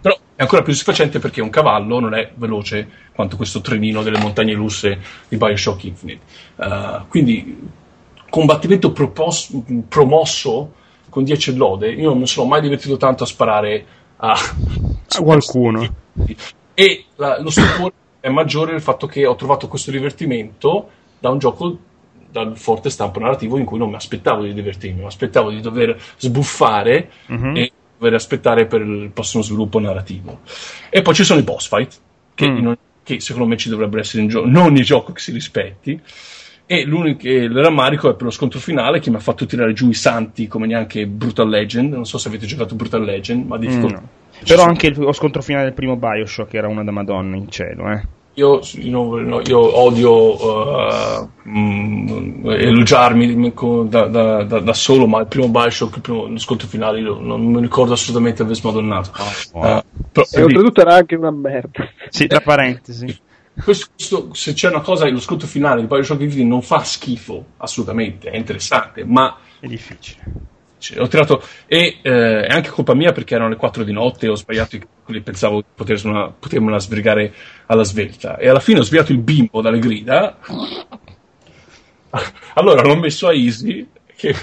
Però 0.01 0.15
è 0.35 0.43
ancora 0.43 0.63
più 0.63 0.73
soddisfacente 0.73 1.21
perché 1.21 1.41
un 1.41 1.51
cavallo 1.51 2.01
non 2.01 2.15
è 2.15 2.33
veloce 2.35 2.89
quanto 3.15 3.37
questo 3.37 3.61
trenino 3.61 4.03
delle 4.03 4.19
montagne 4.19 4.55
russe 4.55 4.99
di 5.29 5.37
Bioshock 5.37 5.85
Infinite. 5.85 6.21
Eh, 6.57 7.01
quindi 7.09 7.79
combattimento 8.31 8.93
propos- 8.93 9.51
promosso 9.89 10.73
con 11.11 11.25
10 11.25 11.55
lode, 11.57 11.91
io 11.93 12.15
non 12.15 12.27
sono 12.27 12.49
mai 12.49 12.61
divertito 12.63 12.97
tanto 12.97 13.25
a 13.25 13.27
sparare 13.27 13.85
a, 14.19 14.33
A 14.33 15.23
qualcuno. 15.23 15.95
e 16.75 17.05
la- 17.17 17.41
lo 17.41 17.51
stupore 17.51 17.93
è 18.21 18.29
maggiore 18.29 18.73
del 18.73 18.81
fatto 18.81 19.07
che 19.07 19.27
ho 19.27 19.35
trovato 19.35 19.67
questo 19.69 19.91
divertimento 19.91 20.89
da 21.19 21.31
un 21.31 21.39
gioco 21.39 21.79
dal 22.31 22.57
forte 22.57 22.91
stampo 22.91 23.19
narrativo 23.19 23.59
in 23.59 23.65
cui 23.65 23.77
non 23.79 23.89
mi 23.89 23.97
aspettavo 23.97 24.45
di 24.45 24.55
divertirmi, 24.55 25.01
mi 25.01 25.07
aspettavo 25.07 25.51
di 25.51 25.61
dover 25.61 26.01
sbuffare 26.17 27.11
Mhm. 27.27 27.57
e 27.57 27.73
dover 27.99 28.15
aspettare 28.15 28.67
per 28.67 28.83
il 28.83 29.11
prossimo 29.13 29.43
sviluppo 29.43 29.81
narrativo. 29.81 30.41
E 30.91 31.03
poi 31.03 31.15
ci 31.15 31.25
sono 31.25 31.41
i 31.41 31.43
boss 31.43 31.67
fight, 31.69 31.99
che, 32.35 32.49
Mm. 32.49 32.57
in 32.57 32.67
ogni- 32.69 32.77
che 33.03 33.19
secondo 33.21 33.49
me 33.49 33.57
ci 33.57 33.69
dovrebbero 33.69 34.01
essere 34.01 34.23
in 34.23 34.29
gioco, 34.29 34.47
non 34.47 34.67
ogni 34.67 34.83
gioco 34.83 35.13
che 35.13 35.21
si 35.21 35.33
rispetti. 35.33 36.01
E 36.73 36.85
l'unico 36.85 37.27
il 37.27 37.51
rammarico 37.51 38.09
è 38.09 38.15
per 38.15 38.23
lo 38.27 38.31
scontro 38.31 38.61
finale 38.61 39.01
che 39.01 39.11
mi 39.11 39.17
ha 39.17 39.19
fatto 39.19 39.45
tirare 39.45 39.73
giù 39.73 39.89
i 39.89 39.95
santi 39.95 40.47
come 40.47 40.69
neanche 40.69 41.05
Brutal 41.09 41.49
Legend. 41.49 41.93
Non 41.95 42.07
so 42.07 42.17
se 42.17 42.29
avete 42.29 42.47
giocato 42.47 42.77
Brutal 42.77 43.03
Legend, 43.03 43.45
ma 43.45 43.59
difficoltà. 43.59 43.99
Mm, 43.99 44.03
no. 44.03 44.09
Però 44.47 44.63
anche 44.63 44.87
il- 44.87 44.97
lo 44.97 45.11
scontro 45.11 45.43
finale 45.43 45.65
del 45.65 45.73
primo 45.73 45.97
Bioshock 45.97 46.55
era 46.55 46.69
una 46.69 46.85
da 46.85 46.93
Madonna 46.93 47.35
in 47.35 47.51
cielo, 47.51 47.91
eh. 47.91 48.03
Io, 48.35 48.61
io- 48.75 49.41
io 49.41 49.79
odio 49.81 51.21
uh, 51.21 51.29
mm, 51.49 52.47
elogiarmi 52.51 53.53
da, 53.89 54.07
da- 54.07 54.45
da- 54.45 54.61
da 54.61 54.73
solo, 54.73 55.09
ma 55.09 55.19
il 55.19 55.27
primo 55.27 55.49
Bioshock, 55.49 55.97
il 55.97 56.03
primo 56.03 56.27
lo 56.29 56.39
scontro 56.39 56.69
finale, 56.69 57.01
io 57.01 57.19
non 57.19 57.45
mi 57.47 57.61
ricordo 57.61 57.95
assolutamente 57.95 58.43
aver 58.43 58.55
smadonnato. 58.55 59.11
Oh. 59.55 59.59
Uh, 59.59 59.81
però, 60.13 60.25
E 60.31 60.43
oltretutto 60.45 60.81
era 60.83 60.95
anche 60.95 61.17
una 61.17 61.33
merda. 61.33 61.89
Sì, 62.11 62.29
tra 62.29 62.41
parentesi. 62.41 63.19
questo- 63.63 63.87
questo- 63.95 64.35
se 64.35 64.53
c'è 64.53 64.69
una 64.69 64.81
cosa, 64.81 65.09
lo 65.09 65.21
scontro 65.21 65.47
finale 65.47 65.81
di 65.81 65.87
Bioshock 65.87 66.21
Infinite 66.21 66.49
non 66.49 66.63
fa 66.63 66.83
schifo, 66.85 67.45
assolutamente, 67.59 68.31
è 68.31 68.37
interessante, 68.37 69.05
ma 69.05 69.37
È 69.61 69.67
difficile. 69.67 70.23
Cioè, 70.79 70.99
ho 70.99 71.07
tirato 71.09 71.43
e 71.67 71.99
eh, 72.01 72.47
è 72.47 72.55
anche 72.55 72.71
colpa 72.71 72.95
mia 72.95 73.13
perché 73.13 73.35
erano 73.35 73.51
le 73.51 73.57
4 73.57 73.85
di 73.85 73.93
notte 73.93 74.29
ho 74.29 74.35
sbagliato 74.35 74.77
i 74.77 74.79
calcoli 74.79 75.21
pensavo 75.21 75.57
di 75.57 75.67
potersela, 75.75 76.33
potermela 76.39 76.79
sbrigare 76.79 77.35
alla 77.67 77.85
svelta 77.85 78.39
e 78.39 78.49
alla 78.49 78.61
fine 78.61 78.79
ho 78.79 78.83
sbagliato 78.83 79.13
il 79.13 79.19
bimbo 79.19 79.61
dalle 79.61 79.79
grida 79.79 80.39
allora 82.55 82.83
l'ho 82.83 82.97
messo 82.97 83.29
a 83.29 83.35
easy 83.35 83.87
che 84.17 84.35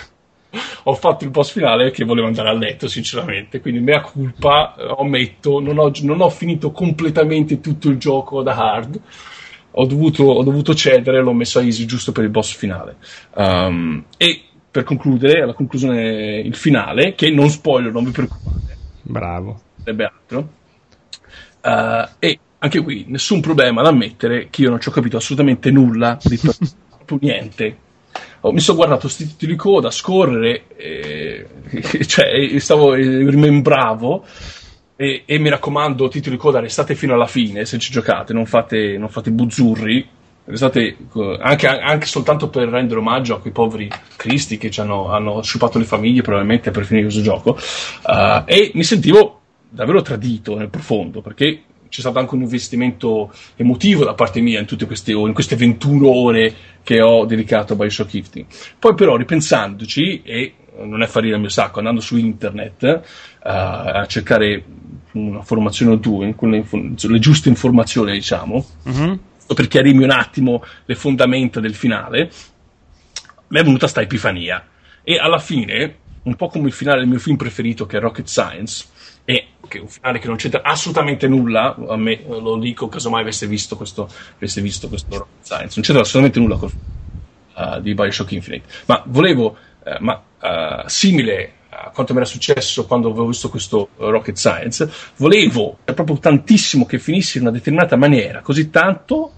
ho 0.84 0.94
fatto 0.95 1.24
il 1.24 1.30
boss 1.30 1.52
finale 1.52 1.91
che 1.91 2.06
volevo 2.06 2.28
andare 2.28 2.49
a 2.49 2.53
letto 2.53 2.88
sinceramente 2.88 3.60
quindi 3.60 3.80
mea 3.80 4.02
culpa 4.02 4.76
eh, 4.76 4.95
ammetto 4.98 5.60
non 5.60 5.78
ho, 5.78 5.91
non 6.02 6.22
ho 6.22 6.30
finito 6.30 6.72
completamente 6.72 7.60
tutto 7.60 7.90
il 7.90 7.98
gioco 7.98 8.41
da 8.41 8.56
hard 8.56 8.99
ho 9.72 9.86
dovuto, 9.86 10.24
ho 10.24 10.44
dovuto 10.44 10.74
cedere 10.74 11.22
l'ho 11.22 11.34
messo 11.34 11.60
a 11.60 11.64
easy 11.64 11.86
giusto 11.86 12.11
per 12.11 12.24
il 12.24 12.30
boss 12.30 12.56
finale 12.56 12.95
Um, 13.36 14.03
e 14.18 14.44
per 14.72 14.84
concludere 14.84 15.45
la 15.45 15.53
conclusione 15.53 16.40
il 16.40 16.56
finale 16.56 17.14
che 17.14 17.30
non 17.30 17.49
spoiler 17.49 17.91
non 17.91 18.03
vi 18.03 18.11
preoccupate 18.11 18.57
Bravo. 19.07 19.61
sarebbe 19.84 20.03
altro. 20.06 20.49
Eh, 21.61 22.10
e 22.19 22.40
anche 22.60 22.82
qui 22.82 23.06
nessun 23.07 23.40
problema 23.40 23.82
ad 23.82 23.88
ammettere 23.88 24.49
che 24.49 24.61
io 24.64 24.69
non 24.69 24.80
ci 24.80 24.90
ho 24.90 24.91
capito 24.91 25.18
assolutamente 25.18 25.72
nulla 25.72 26.18
di 26.22 26.38
to- 26.38 26.53
proprio 27.06 27.32
niente. 27.32 27.78
Oh, 28.42 28.52
mi 28.52 28.60
sono 28.60 28.78
guardato 28.78 29.02
questi 29.02 29.28
titoli 29.28 29.54
di 29.54 29.58
coda, 29.58 29.90
scorrere, 29.92 30.64
e, 30.76 31.48
cioè, 32.06 32.60
stavo, 32.60 32.94
rimembravo. 32.94 34.26
E, 34.96 35.24
e 35.26 35.38
mi 35.38 35.50
raccomando, 35.50 36.08
titoli 36.08 36.36
di 36.36 36.42
coda, 36.42 36.60
restate 36.60 36.96
fino 36.96 37.14
alla 37.14 37.28
fine 37.28 37.66
se 37.66 37.78
ci 37.78 37.92
giocate, 37.92 38.34
non 38.34 38.46
fate, 38.46 38.98
non 38.98 39.10
fate 39.10 39.32
buzzurri. 39.32 40.10
Restate 40.46 40.96
anche, 41.42 41.68
anche 41.68 42.06
soltanto 42.06 42.48
per 42.48 42.70
rendere 42.70 43.02
omaggio 43.02 43.36
a 43.36 43.42
quei 43.42 43.52
poveri 43.52 43.90
cristi 44.16 44.58
che 44.58 44.72
ci 44.72 44.80
hanno, 44.80 45.10
hanno 45.10 45.42
sciupato 45.42 45.78
le 45.78 45.84
famiglie, 45.84 46.22
probabilmente 46.22 46.72
per 46.72 46.86
finire 46.86 47.08
questo 47.08 47.22
gioco. 47.22 47.58
Eh, 47.58 48.44
e 48.46 48.72
mi 48.74 48.84
sentivo 48.84 49.42
davvero 49.70 50.02
tradito 50.02 50.58
nel 50.58 50.70
profondo 50.70 51.22
perché 51.22 51.64
c'è 51.90 52.00
stato 52.02 52.20
anche 52.20 52.36
un 52.36 52.42
investimento 52.42 53.34
emotivo 53.56 54.04
da 54.04 54.14
parte 54.14 54.40
mia 54.42 54.60
in 54.60 54.66
tutte 54.66 54.86
queste 54.86 55.14
ore, 55.14 55.30
in 55.30 55.34
queste 55.34 55.56
21 55.56 56.08
ore 56.10 56.54
che 56.84 57.02
ho 57.02 57.26
dedicato 57.26 57.74
a 57.74 57.76
Bioshock 57.76 58.14
Infinite. 58.14 58.56
Poi 58.80 58.94
però 58.94 59.16
ripensandoci, 59.16 60.22
e 60.24 60.54
non 60.84 61.02
è 61.02 61.08
farina 61.08 61.36
il 61.36 61.42
mio 61.42 61.50
sacco, 61.50 61.80
andando 61.80 62.02
su 62.02 62.18
internet 62.18 62.84
eh, 62.84 63.02
a 63.42 64.06
cercare 64.08 64.64
una 65.14 65.42
formazione 65.42 65.94
o 65.94 65.96
due, 65.96 66.36
le, 66.40 67.20
giuste 67.20 67.50
informazioni 67.50 68.12
diciamo, 68.12 68.66
Mhm. 68.84 69.20
per 69.56 69.68
chiarirmi 69.68 70.04
un 70.04 70.12
attimo 70.12 70.64
le 70.86 70.96
fondamenta 70.96 71.60
del 71.60 71.74
finale, 71.74 72.30
mi 73.48 73.60
è 73.60 73.64
venuta 73.64 73.88
sta 73.88 74.02
epifania. 74.02 74.64
E 75.04 75.18
alla 75.18 75.40
fine, 75.40 75.96
un 76.24 76.36
po' 76.36 76.48
come 76.50 76.68
il 76.68 76.74
finale 76.74 77.00
del 77.00 77.08
mio 77.08 77.20
film 77.20 77.38
preferito, 77.38 77.86
che 77.86 77.98
è 77.98 78.00
Rocket 78.00 78.28
Science, 78.28 78.86
e 79.30 79.48
che 79.68 79.80
un 79.80 79.90
finale 79.90 80.20
che 80.20 80.28
non 80.28 80.38
c'entra 80.38 80.62
assolutamente 80.64 81.28
nulla, 81.28 81.76
a 81.90 81.98
me 81.98 82.14
eh, 82.14 82.26
lo 82.28 82.56
dico 82.58 82.88
casomai 82.88 83.24
aveste 83.24 83.45
visto 83.45 83.76
questo, 83.76 84.10
aveste 84.38 84.62
visto 84.62 84.88
questo 84.88 85.18
Rocket 85.18 85.44
Science, 85.44 85.74
non 85.76 85.84
c'entra 85.84 85.99
assolutamente 85.99 86.40
nulla 86.40 86.56
con 86.56 86.72
uh, 87.56 87.82
di 87.82 87.94
Bioshock 87.94 88.32
Infinite. 88.32 88.70
Ma 88.86 89.04
volevo, 89.06 89.58
eh, 89.84 89.98
ma 89.99 90.14
uh, 90.16 90.88
simile 90.88 91.56
a 91.68 91.90
quanto 91.90 92.14
mi 92.14 92.20
era 92.20 92.28
successo 92.28 92.86
quando 92.86 93.10
avevo 93.10 93.28
visto 93.28 93.49
questo 93.49 93.90
uh, 93.98 94.06
Rocket 94.06 94.38
Science, 94.38 94.90
volevo 95.18 95.80
eh, 95.84 95.94
proprio 95.94 96.20
tantissimo 96.20 96.86
che 96.86 96.98
finisse 96.98 97.38
in 97.38 97.44
una 97.44 97.54
determinata 97.54 97.98
maniera, 97.98 98.40
così 98.40 98.70
tanto 98.70 99.34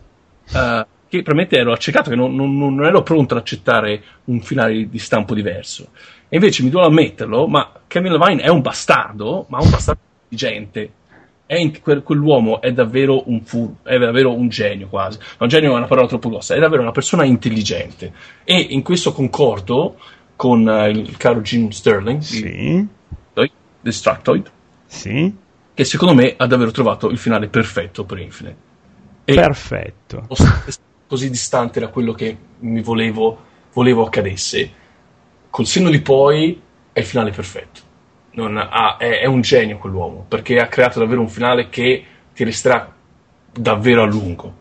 uh, 0.51 0.85
che 1.09 1.23
probabilmente 1.23 1.57
ero 1.57 1.73
accecato, 1.73 2.11
che 2.11 2.15
non, 2.15 2.35
non- 2.35 2.55
non 2.55 2.85
ero 2.85 3.01
pronto 3.01 3.33
ad 3.33 3.39
accettare 3.39 4.03
un 4.25 4.39
finale 4.41 4.87
di 4.87 4.99
stampo 4.99 5.33
diverso. 5.33 5.89
E 6.29 6.35
invece 6.35 6.63
mi 6.63 6.69
devo 6.69 6.85
ammetterlo, 6.85 7.47
ma 7.47 7.71
Kevin 7.87 8.11
Levine 8.13 8.41
è 8.41 8.49
un 8.49 8.61
bastardo, 8.61 9.45
ma 9.49 9.57
un 9.59 9.69
bastardo 9.69 10.01
intelligente. 10.29 10.93
È 11.45 11.55
in- 11.55 11.81
quel- 11.81 12.03
quell'uomo 12.03 12.61
è 12.61 12.71
davvero 12.71 13.27
un 13.29 13.41
fur, 13.43 13.71
è 13.81 13.97
davvero 13.97 14.33
un 14.35 14.47
genio 14.49 14.87
quasi. 14.87 15.17
No, 15.39 15.47
genio 15.47 15.73
è 15.73 15.77
una 15.77 15.87
parola 15.87 16.07
troppo 16.07 16.29
grossa, 16.29 16.53
è 16.53 16.59
davvero 16.59 16.83
una 16.83 16.91
persona 16.91 17.23
intelligente. 17.23 18.13
E 18.43 18.59
in 18.59 18.83
questo 18.83 19.11
concordo 19.11 19.97
con 20.35 20.69
eh, 20.69 20.89
il 20.89 21.17
caro 21.17 21.41
Jim 21.41 21.69
Sterling 21.69 22.19
Sì. 22.21 22.87
Destructoid, 23.81 24.51
Sì? 24.85 25.33
che 25.73 25.83
secondo 25.85 26.13
me 26.13 26.33
ha 26.37 26.45
davvero 26.45 26.69
trovato 26.71 27.09
il 27.09 27.17
finale 27.17 27.47
perfetto 27.47 28.03
per 28.03 28.19
Infinite. 28.19 28.57
E 29.23 29.33
Perfetto. 29.35 30.27
così 31.07 31.29
distante 31.29 31.79
da 31.79 31.87
quello 31.87 32.11
che 32.13 32.35
mi 32.59 32.81
volevo, 32.81 33.37
volevo 33.73 34.05
accadesse. 34.05 34.71
Col 35.49 35.65
senno 35.65 35.89
di 35.89 36.01
poi 36.01 36.61
è 36.91 36.99
il 36.99 37.05
finale 37.05 37.31
perfetto. 37.31 37.81
Non 38.31 38.57
ha- 38.57 38.97
è, 38.97 39.19
è 39.21 39.25
un 39.25 39.41
genio 39.41 39.77
quell'uomo, 39.77 40.25
perché 40.27 40.59
ha 40.59 40.67
creato 40.67 40.99
davvero 40.99 41.21
un 41.21 41.29
finale 41.29 41.69
che 41.69 42.05
ti 42.33 42.43
resterà 42.43 42.93
davvero 43.51 44.03
a 44.03 44.05
lungo. 44.05 44.57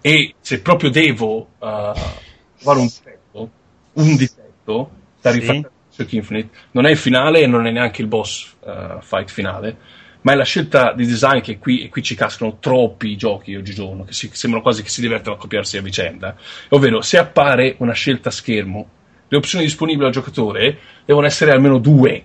E 0.00 0.34
se 0.40 0.60
proprio 0.60 0.90
devo 0.90 1.38
uh, 1.38 1.46
trovare 1.58 2.78
un 2.78 2.86
difetto, 2.86 3.50
un 3.94 4.16
difetto 4.16 4.90
da 5.20 5.32
Sì. 5.32 5.40
rifare 5.40 5.70
su 5.88 6.06
Infinite, 6.10 6.56
non 6.70 6.86
è 6.86 6.90
il 6.90 6.96
finale 6.96 7.40
e 7.40 7.46
non 7.46 7.66
è 7.66 7.70
neanche 7.72 8.02
il 8.02 8.08
boss 8.08 8.54
uh, 8.60 9.00
fight 9.00 9.28
finale, 9.30 9.76
ma 10.20 10.32
è 10.32 10.36
la 10.36 10.44
scelta 10.44 10.92
di 10.92 11.04
design 11.04 11.40
che 11.40 11.58
qui, 11.58 11.82
e 11.82 11.88
qui 11.88 12.02
ci 12.02 12.14
cascano 12.14 12.58
troppi 12.58 13.16
giochi 13.16 13.56
oggigiorno, 13.56 14.04
che 14.04 14.12
si, 14.12 14.30
sembrano 14.32 14.62
quasi 14.62 14.82
che 14.82 14.88
si 14.88 15.00
divertono 15.00 15.34
a 15.34 15.38
copiarsi 15.38 15.76
a 15.76 15.82
vicenda. 15.82 16.36
Ovvero, 16.70 17.00
se 17.00 17.18
appare 17.18 17.74
una 17.78 17.92
scelta 17.92 18.30
schermo, 18.30 18.88
le 19.28 19.36
opzioni 19.36 19.64
disponibili 19.64 20.06
al 20.06 20.12
giocatore 20.12 20.78
devono 21.04 21.26
essere 21.26 21.52
almeno 21.52 21.78
due. 21.78 22.24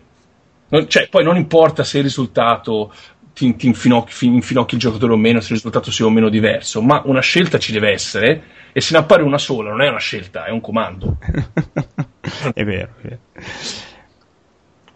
Non- 0.69 0.87
cioè, 0.87 1.07
poi 1.09 1.23
non 1.23 1.35
importa 1.35 1.83
se 1.83 1.97
il 1.97 2.03
risultato 2.03 2.93
ti, 3.33 3.55
ti 3.55 3.67
infinocchi, 3.67 4.13
fi- 4.13 4.27
infinocchi 4.27 4.75
il 4.75 4.79
giocatore 4.79 5.13
o 5.13 5.17
meno, 5.17 5.39
se 5.39 5.47
il 5.47 5.55
risultato 5.55 5.91
sia 5.91 6.05
o 6.05 6.09
meno 6.09 6.29
diverso, 6.29 6.81
ma 6.81 7.01
una 7.05 7.21
scelta 7.21 7.57
ci 7.57 7.71
deve 7.71 7.91
essere. 7.91 8.43
E 8.71 8.81
se 8.81 8.93
ne 8.93 8.99
appare 8.99 9.21
una 9.21 9.37
sola, 9.37 9.69
non 9.69 9.81
è 9.81 9.89
una 9.89 9.99
scelta, 9.99 10.45
è 10.45 10.49
un 10.49 10.61
comando. 10.61 11.17
è 12.53 12.63
vero. 12.63 12.89
è 12.99 13.01
vero. 13.01 13.19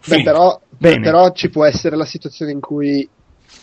Beh, 0.04 0.22
però, 0.22 0.60
Bene. 0.68 1.00
però 1.00 1.32
ci 1.32 1.48
può 1.48 1.64
essere 1.64 1.94
la 1.94 2.06
situazione 2.06 2.50
in 2.50 2.60
cui 2.60 3.08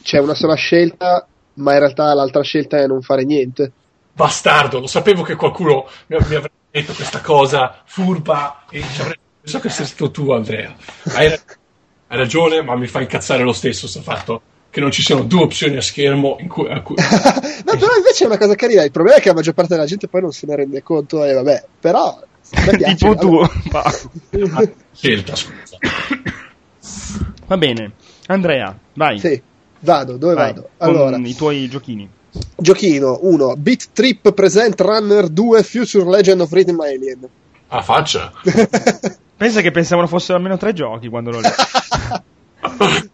c'è 0.03 0.19
una 0.19 0.35
sola 0.35 0.55
scelta, 0.55 1.27
ma 1.55 1.73
in 1.73 1.80
realtà 1.80 2.13
l'altra 2.13 2.43
scelta 2.43 2.77
è 2.77 2.88
non 2.88 3.01
fare 3.01 3.26
niente. 3.26 3.72
Bastardo, 4.13 4.80
lo 4.80 4.88
sapevo 4.88 5.23
che 5.23 5.35
qualcuno 5.35 5.89
mi 6.07 6.15
avrebbe 6.15 6.49
detto 6.80 6.93
questa 6.93 7.22
cosa 7.22 7.81
furba 7.85 8.65
e 8.69 8.84
ci 8.93 9.02
avrei 9.02 9.18
penso 9.45 9.60
che 9.60 9.69
sei 9.69 9.85
stato 9.85 10.10
tu, 10.10 10.31
Andrea. 10.31 10.76
Hai, 11.14 11.30
ra- 11.30 11.39
hai 12.07 12.18
ragione, 12.18 12.64
ma 12.64 12.76
mi 12.76 12.88
fa 12.88 13.02
incazzare 13.02 13.43
lo 13.43 13.53
stesso 13.53 13.88
sto 13.88 14.02
fatto 14.02 14.41
che 14.72 14.81
non 14.81 14.91
ci 14.91 15.03
siano 15.03 15.23
due 15.23 15.43
opzioni 15.43 15.77
a 15.77 15.81
schermo 15.81 16.35
in 16.39 16.47
cui, 16.47 16.68
a 16.69 16.81
cui- 16.81 16.95
no, 16.99 17.77
però 17.77 17.95
invece 17.95 18.23
è 18.23 18.27
una 18.27 18.38
cosa 18.38 18.56
carina. 18.56 18.84
Il 18.84 18.91
problema 18.91 19.19
è 19.19 19.22
che 19.22 19.30
la 19.30 19.35
maggior 19.35 19.53
parte 19.53 19.76
della 19.76 19.85
gente 19.85 20.07
poi 20.07 20.22
non 20.22 20.31
se 20.31 20.47
ne 20.47 20.56
rende 20.56 20.84
conto, 20.84 21.23
e 21.23 21.34
vabbè, 21.34 21.65
però 21.80 22.19
piace. 22.49 22.95
tipo 22.95 23.15
tu. 23.15 23.39
Pa. 23.69 23.93
scelta, 24.91 25.35
scusa. 25.35 25.77
Va 27.45 27.57
bene. 27.57 27.91
Andrea, 28.26 28.77
vai. 28.93 29.19
Sì, 29.19 29.41
vado, 29.80 30.18
dove 30.18 30.34
vai, 30.34 30.53
vado? 30.53 30.69
con 30.77 30.89
Allora, 30.89 31.18
i 31.18 31.35
tuoi 31.35 31.69
giochini. 31.69 32.10
Giochino 32.57 33.19
1, 33.21 33.55
Beat 33.57 33.87
Trip 33.93 34.33
Present 34.33 34.79
Runner 34.81 35.27
2 35.27 35.63
Future 35.63 36.09
Legend 36.09 36.41
of 36.41 36.51
Rhythm 36.51 36.79
Alien. 36.79 37.27
Ah, 37.67 37.81
faccia. 37.81 38.31
Pensa 39.37 39.61
che 39.61 39.71
pensavano 39.71 40.07
fossero 40.07 40.37
almeno 40.37 40.57
tre 40.57 40.73
giochi 40.73 41.09
quando 41.09 41.31
lo 41.31 41.39
leggo. 41.41 43.09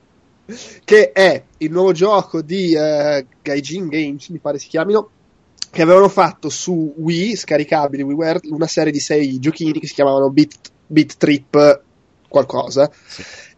che 0.84 1.12
è 1.12 1.44
il 1.58 1.72
nuovo 1.72 1.92
gioco 1.94 2.42
di 2.42 2.76
eh, 2.76 3.26
Gaijin 3.42 3.88
Games, 3.88 4.28
mi 4.30 4.38
pare 4.40 4.60
si 4.60 4.68
chiamino, 4.68 5.10
che 5.70 5.82
avevano 5.82 6.10
fatto 6.10 6.50
su 6.50 6.94
Wii, 6.98 7.36
scaricabili 7.36 8.04
WiiWare, 8.04 8.42
una 8.50 8.68
serie 8.68 8.92
di 8.92 9.00
sei 9.00 9.40
giochini 9.40 9.80
che 9.80 9.88
si 9.88 9.94
chiamavano 9.94 10.30
Beat, 10.30 10.72
Beat 10.86 11.18
Trip 11.18 11.82
qualcosa. 12.28 12.92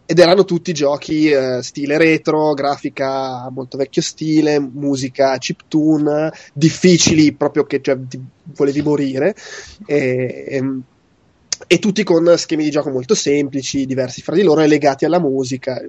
Ed 0.05 0.19
erano 0.19 0.43
tutti 0.43 0.73
giochi 0.73 1.29
eh, 1.29 1.63
stile 1.63 1.97
retro, 1.97 2.53
grafica 2.53 3.49
molto 3.49 3.77
vecchio 3.77 4.01
stile, 4.01 4.59
musica 4.59 5.37
chiptune, 5.37 6.31
difficili 6.53 7.33
proprio 7.33 7.63
che 7.63 7.79
cioè, 7.81 7.97
volevi 8.55 8.81
morire. 8.81 9.33
E, 9.85 10.45
ehm, 10.49 10.83
e 11.67 11.79
tutti 11.79 12.03
con 12.03 12.33
schemi 12.37 12.63
di 12.63 12.69
gioco 12.69 12.89
molto 12.89 13.15
semplici, 13.15 13.85
diversi 13.85 14.21
fra 14.21 14.35
di 14.35 14.43
loro 14.43 14.61
e 14.61 14.67
legati 14.67 15.05
alla 15.05 15.19
musica. 15.19 15.81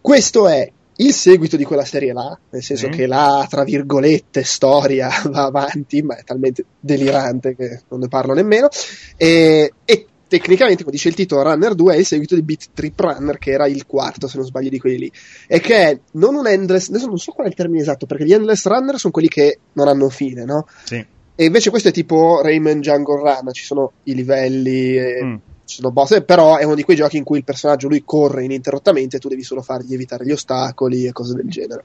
Questo 0.00 0.48
è 0.48 0.70
il 0.96 1.12
seguito 1.12 1.56
di 1.56 1.64
quella 1.64 1.84
serie 1.84 2.12
là, 2.12 2.36
nel 2.50 2.62
senso 2.62 2.86
Sì. 2.86 2.92
che 2.92 3.06
la, 3.06 3.46
tra 3.48 3.64
virgolette, 3.64 4.42
storia 4.42 5.08
va 5.30 5.44
avanti, 5.44 6.02
ma 6.02 6.16
è 6.16 6.24
talmente 6.24 6.64
delirante 6.78 7.54
che 7.54 7.82
non 7.88 8.00
ne 8.00 8.08
parlo 8.08 8.34
nemmeno. 8.34 8.68
E, 9.16 9.72
e 9.84 10.06
tecnicamente, 10.38 10.82
come 10.82 10.96
dice 10.96 11.08
il 11.08 11.14
titolo, 11.14 11.42
Runner 11.42 11.74
2 11.74 11.94
è 11.94 11.98
il 11.98 12.06
seguito 12.06 12.34
di 12.34 12.40
Beat 12.42 12.68
Trip 12.72 12.98
Runner, 12.98 13.36
che 13.36 13.50
era 13.50 13.66
il 13.66 13.84
quarto, 13.86 14.26
se 14.28 14.38
non 14.38 14.46
sbaglio, 14.46 14.70
di 14.70 14.78
quelli 14.78 14.98
lì. 14.98 15.12
E 15.46 15.60
che 15.60 15.76
è 15.76 16.00
non 16.12 16.34
un 16.34 16.46
endless, 16.46 16.88
adesso 16.88 17.06
non 17.06 17.18
so 17.18 17.32
qual 17.32 17.46
è 17.46 17.50
il 17.50 17.56
termine 17.56 17.82
esatto, 17.82 18.06
perché 18.06 18.24
gli 18.24 18.32
endless 18.32 18.64
runner 18.66 18.98
sono 18.98 19.12
quelli 19.12 19.28
che 19.28 19.58
non 19.74 19.88
hanno 19.88 20.08
fine, 20.08 20.44
no? 20.44 20.66
Sì. 20.84 21.04
E 21.34 21.44
invece 21.44 21.68
questo 21.68 21.88
è 21.88 21.92
tipo 21.92 22.40
Rayman 22.40 22.80
Jungle 22.80 23.18
Run, 23.20 23.52
ci 23.52 23.64
sono 23.64 23.92
i 24.04 24.14
livelli, 24.14 24.96
e 24.96 25.22
Mm. 25.22 25.34
ci 25.66 25.76
sono 25.76 25.90
boss, 25.90 26.22
però 26.24 26.56
è 26.56 26.64
uno 26.64 26.74
di 26.74 26.82
quei 26.82 26.96
giochi 26.96 27.18
in 27.18 27.24
cui 27.24 27.38
il 27.38 27.44
personaggio 27.44 27.88
lui 27.88 28.02
corre 28.04 28.44
ininterrottamente 28.44 29.16
e 29.16 29.20
tu 29.20 29.28
devi 29.28 29.42
solo 29.42 29.60
fargli 29.60 29.92
evitare 29.92 30.24
gli 30.24 30.32
ostacoli 30.32 31.04
e 31.06 31.12
cose 31.12 31.34
del 31.34 31.48
genere. 31.48 31.84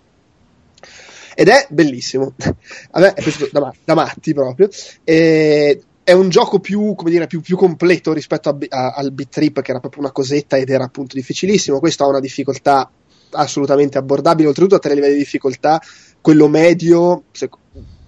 Ed 1.35 1.49
è 1.49 1.67
bellissimo. 1.69 2.33
A 2.91 2.99
me 2.99 3.13
è 3.13 3.21
piaciuto 3.21 3.49
da, 3.51 3.73
da 3.83 3.93
matti 3.93 4.33
proprio. 4.33 4.69
E 5.03 5.81
è 6.07 6.13
un 6.13 6.29
gioco 6.29 6.61
più, 6.61 6.95
dire, 7.03 7.27
più, 7.27 7.41
più 7.41 7.57
completo 7.57 8.13
rispetto 8.13 8.47
a, 8.47 8.55
a- 8.69 8.93
al 8.95 9.11
Beat 9.11 9.27
Trip, 9.29 9.59
che 9.61 9.71
era 9.71 9.81
proprio 9.81 10.03
una 10.03 10.13
cosetta 10.13 10.55
ed 10.55 10.69
era 10.69 10.85
appunto 10.85 11.17
difficilissimo. 11.17 11.79
Questo 11.79 12.05
ha 12.05 12.07
una 12.07 12.21
difficoltà 12.21 12.89
assolutamente 13.31 13.97
abbordabile, 13.97 14.47
oltretutto 14.47 14.75
a 14.75 14.79
tre 14.79 14.93
livelli 14.93 15.15
di 15.15 15.19
difficoltà. 15.19 15.81
Quello 16.21 16.47
medio 16.47 17.23
se- 17.33 17.49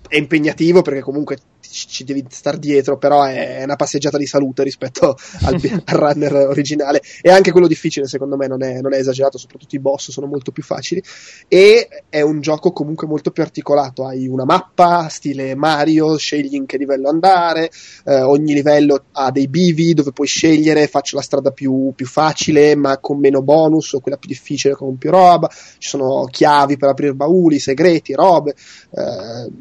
è 0.07 0.15
impegnativo 0.15 0.81
perché 0.81 1.01
comunque 1.01 1.39
ci 1.61 2.03
devi 2.03 2.25
star 2.29 2.57
dietro, 2.57 2.97
però 2.97 3.23
è 3.23 3.63
una 3.63 3.75
passeggiata 3.75 4.17
di 4.17 4.25
salute 4.25 4.63
rispetto 4.63 5.17
al, 5.45 5.81
al 5.85 5.97
runner 5.97 6.33
originale. 6.47 7.01
E 7.21 7.29
anche 7.31 7.51
quello 7.51 7.67
difficile, 7.67 8.07
secondo 8.07 8.35
me, 8.35 8.47
non 8.47 8.63
è, 8.63 8.81
non 8.81 8.93
è 8.93 8.97
esagerato, 8.97 9.37
soprattutto 9.37 9.75
i 9.75 9.79
boss 9.79 10.11
sono 10.11 10.27
molto 10.27 10.51
più 10.51 10.63
facili. 10.63 11.01
E 11.47 11.87
è 12.09 12.21
un 12.21 12.41
gioco 12.41 12.71
comunque 12.71 13.07
molto 13.07 13.31
più 13.31 13.43
articolato. 13.43 14.05
Hai 14.05 14.27
una 14.27 14.45
mappa 14.45 15.07
stile 15.09 15.55
Mario, 15.55 16.17
scegli 16.17 16.55
in 16.55 16.65
che 16.65 16.77
livello 16.77 17.09
andare, 17.09 17.69
eh, 18.05 18.21
ogni 18.21 18.53
livello 18.53 19.05
ha 19.13 19.31
dei 19.31 19.47
bivi 19.47 19.93
dove 19.93 20.11
puoi 20.11 20.27
scegliere, 20.27 20.87
faccio 20.87 21.15
la 21.15 21.21
strada 21.21 21.51
più, 21.51 21.91
più 21.95 22.05
facile 22.05 22.75
ma 22.75 22.97
con 22.97 23.19
meno 23.19 23.41
bonus, 23.41 23.93
o 23.93 23.99
quella 23.99 24.17
più 24.17 24.29
difficile 24.29 24.73
con 24.73 24.97
più 24.97 25.09
roba. 25.09 25.49
Ci 25.49 25.89
sono 25.89 26.25
chiavi 26.25 26.77
per 26.77 26.89
aprire 26.89 27.13
bauli, 27.13 27.59
segreti, 27.59 28.13
robe. 28.13 28.55
Eh, 28.91 29.51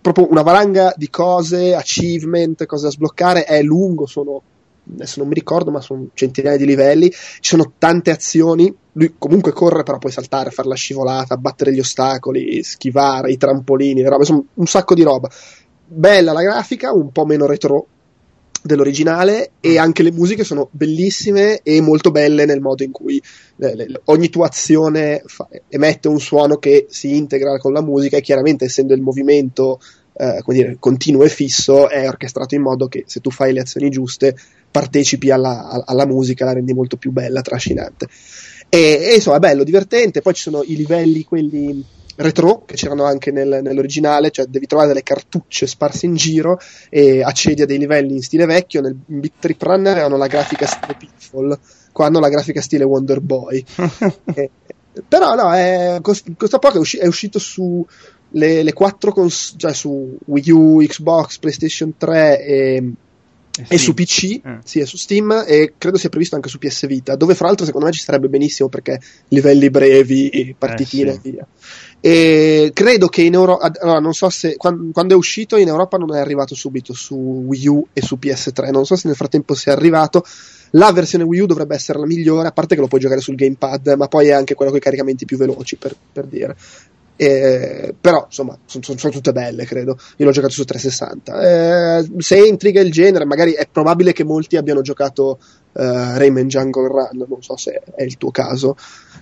proprio 0.00 0.30
una 0.30 0.42
valanga 0.42 0.92
di 0.96 1.10
cose, 1.10 1.25
achievement, 1.34 2.66
cose 2.66 2.84
da 2.84 2.90
sbloccare. 2.90 3.44
È 3.44 3.62
lungo, 3.62 4.06
sono 4.06 4.42
adesso 4.92 5.18
non 5.18 5.28
mi 5.28 5.34
ricordo, 5.34 5.70
ma 5.70 5.80
sono 5.80 6.08
centinaia 6.14 6.56
di 6.56 6.64
livelli. 6.64 7.10
Ci 7.10 7.40
sono 7.40 7.72
tante 7.78 8.10
azioni. 8.10 8.72
Lui 8.92 9.14
comunque 9.18 9.52
corre, 9.52 9.82
però 9.82 9.98
puoi 9.98 10.12
saltare, 10.12 10.50
fare 10.50 10.68
la 10.68 10.74
scivolata, 10.74 11.36
battere 11.36 11.72
gli 11.72 11.80
ostacoli, 11.80 12.62
schivare 12.62 13.32
i 13.32 13.36
trampolini, 13.36 14.02
le 14.02 14.08
robe, 14.08 14.22
insomma, 14.22 14.42
un 14.54 14.66
sacco 14.66 14.94
di 14.94 15.02
roba. 15.02 15.28
Bella 15.88 16.32
la 16.32 16.42
grafica, 16.42 16.92
un 16.92 17.12
po' 17.12 17.24
meno 17.24 17.46
retro 17.46 17.86
dell'originale 18.62 19.52
e 19.60 19.78
anche 19.78 20.02
le 20.02 20.10
musiche 20.10 20.42
sono 20.44 20.68
bellissime 20.72 21.60
e 21.62 21.80
molto 21.80 22.10
belle 22.10 22.44
nel 22.44 22.60
modo 22.60 22.82
in 22.82 22.90
cui 22.90 23.22
eh, 23.58 23.74
le- 23.76 24.00
ogni 24.06 24.28
tua 24.28 24.46
azione 24.46 25.22
fa- 25.24 25.48
emette 25.68 26.08
un 26.08 26.18
suono 26.18 26.56
che 26.56 26.86
si 26.88 27.16
integra 27.16 27.58
con 27.58 27.72
la 27.72 27.80
musica 27.80 28.16
e 28.16 28.22
chiaramente 28.22 28.64
essendo 28.64 28.92
il 28.92 29.00
movimento 29.00 29.78
eh, 30.18 30.40
come 30.42 30.56
dire, 30.56 30.76
continuo 30.78 31.24
e 31.24 31.28
fisso 31.28 31.88
è 31.88 32.08
orchestrato 32.08 32.54
in 32.54 32.62
modo 32.62 32.88
che 32.88 33.04
se 33.06 33.20
tu 33.20 33.30
fai 33.30 33.52
le 33.52 33.60
azioni 33.60 33.90
giuste 33.90 34.34
partecipi 34.70 35.30
alla, 35.30 35.84
alla- 35.84 36.06
musica, 36.06 36.44
la 36.44 36.52
rendi 36.52 36.72
molto 36.74 36.96
più 36.96 37.10
bella, 37.12 37.42
trascinante. 37.42 38.08
E, 38.68 38.78
e 38.78 39.14
insomma 39.14 39.36
è 39.36 39.40
bello, 39.40 39.64
divertente, 39.64 40.22
poi 40.22 40.34
ci 40.34 40.42
sono 40.42 40.62
i 40.62 40.76
livelli, 40.76 41.24
quelli 41.24 41.84
retro, 42.16 42.64
che 42.64 42.74
c'erano 42.74 43.04
anche 43.04 43.30
nel- 43.30 43.60
nell'originale, 43.62 44.30
cioè 44.30 44.46
devi 44.46 44.66
trovare 44.66 44.88
delle 44.88 45.02
cartucce 45.02 45.66
sparse 45.66 46.06
in 46.06 46.14
giro 46.14 46.58
e 46.88 47.22
accedi 47.22 47.62
a 47.62 47.66
dei 47.66 47.78
livelli 47.78 48.14
in 48.14 48.22
stile 48.22 48.46
vecchio, 48.46 48.80
nel 48.80 48.94
Big 48.94 49.32
Trip 49.38 49.62
Runner 49.62 49.98
hanno 49.98 50.16
la 50.16 50.26
grafica 50.26 50.66
stile 50.66 50.96
Pitfall, 50.98 51.58
qua 51.92 52.06
hanno 52.06 52.20
la 52.20 52.28
grafica 52.28 52.60
stile 52.60 52.84
Wonder 52.84 53.20
Boy. 53.20 53.64
Eh, 54.96 55.02
però 55.06 55.34
no, 55.34 55.52
è, 55.52 55.98
cost- 56.00 56.24
costa 56.38 56.58
poco, 56.58 56.76
è, 56.76 56.80
usci- 56.80 56.96
è 56.96 57.06
uscito 57.06 57.38
su 57.38 57.86
le, 58.30 58.62
le 58.62 58.72
quattro 58.72 59.12
cons- 59.12 59.54
cioè 59.56 59.72
su 59.72 60.16
Wii 60.24 60.50
U, 60.50 60.84
Xbox, 60.86 61.38
PlayStation 61.38 61.94
3 61.96 62.44
e, 62.44 62.92
sì. 63.64 63.78
su 63.78 63.94
PC, 63.94 64.22
Eh. 64.44 64.58
sì, 64.64 64.84
su 64.84 64.96
Steam 64.96 65.44
e 65.46 65.74
credo 65.78 65.96
sia 65.96 66.10
previsto 66.10 66.34
anche 66.34 66.48
su 66.48 66.58
PS 66.58 66.86
Vita, 66.86 67.16
dove 67.16 67.34
fra 67.34 67.46
l'altro 67.46 67.64
secondo 67.64 67.86
me 67.86 67.92
ci 67.92 68.00
starebbe 68.00 68.28
benissimo 68.28 68.68
perché 68.68 69.00
livelli 69.28 69.70
brevi, 69.70 70.54
partitine 70.58 71.10
Eh, 71.12 71.18
sì. 71.22 71.28
e 71.28 71.30
via. 71.30 71.46
E 71.98 72.70
credo 72.74 73.08
che 73.08 73.22
in 73.22 73.32
Europa, 73.32 73.72
allora 73.80 73.98
non 74.00 74.12
so 74.12 74.28
se 74.28 74.56
quan- 74.56 74.90
quando 74.92 75.14
è 75.14 75.16
uscito 75.16 75.56
in 75.56 75.68
Europa 75.68 75.96
non 75.96 76.14
è 76.14 76.18
arrivato 76.18 76.54
subito 76.54 76.92
su 76.92 77.14
Wii 77.46 77.66
U 77.68 77.86
e 77.92 78.02
su 78.02 78.18
PS3, 78.20 78.70
non 78.70 78.84
so 78.84 78.96
se 78.96 79.06
nel 79.08 79.16
frattempo 79.16 79.54
sia 79.54 79.72
arrivato. 79.72 80.22
La 80.72 80.92
versione 80.92 81.24
Wii 81.24 81.40
U 81.40 81.46
dovrebbe 81.46 81.74
essere 81.74 81.98
la 81.98 82.06
migliore, 82.06 82.48
a 82.48 82.52
parte 82.52 82.74
che 82.74 82.80
lo 82.82 82.88
puoi 82.88 83.00
giocare 83.00 83.20
sul 83.20 83.36
gamepad, 83.36 83.94
ma 83.96 84.08
poi 84.08 84.28
è 84.28 84.32
anche 84.32 84.54
quello 84.54 84.70
con 84.72 84.80
i 84.80 84.82
caricamenti 84.82 85.24
più 85.24 85.38
veloci, 85.38 85.76
per, 85.76 85.96
per 86.12 86.26
dire. 86.26 86.54
Eh, 87.18 87.94
però 87.98 88.24
insomma 88.26 88.58
sono, 88.66 88.82
sono 88.96 89.12
tutte 89.12 89.32
belle 89.32 89.64
credo. 89.64 89.98
Io 90.16 90.26
l'ho 90.26 90.32
giocato 90.32 90.52
su 90.52 90.64
360 90.64 91.98
Eh, 92.00 92.10
se 92.18 92.46
intriga 92.46 92.80
il 92.80 92.92
genere 92.92 93.24
magari 93.24 93.52
è 93.52 93.66
probabile 93.70 94.12
che 94.12 94.22
molti 94.24 94.56
abbiano 94.56 94.82
giocato 94.82 95.38
eh, 95.72 96.18
Rayman 96.18 96.46
Jungle 96.46 96.88
Run 96.88 97.24
non 97.28 97.42
so 97.42 97.56
se 97.56 97.82
è 97.94 98.02
il 98.02 98.16
tuo 98.18 98.30
caso. 98.30 98.76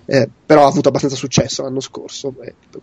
Eh, 0.07 0.29
però 0.45 0.65
ha 0.65 0.69
avuto 0.69 0.89
abbastanza 0.89 1.17
successo 1.17 1.63
l'anno 1.63 1.81
scorso 1.81 2.35
eh, 2.43 2.55
per, 2.71 2.81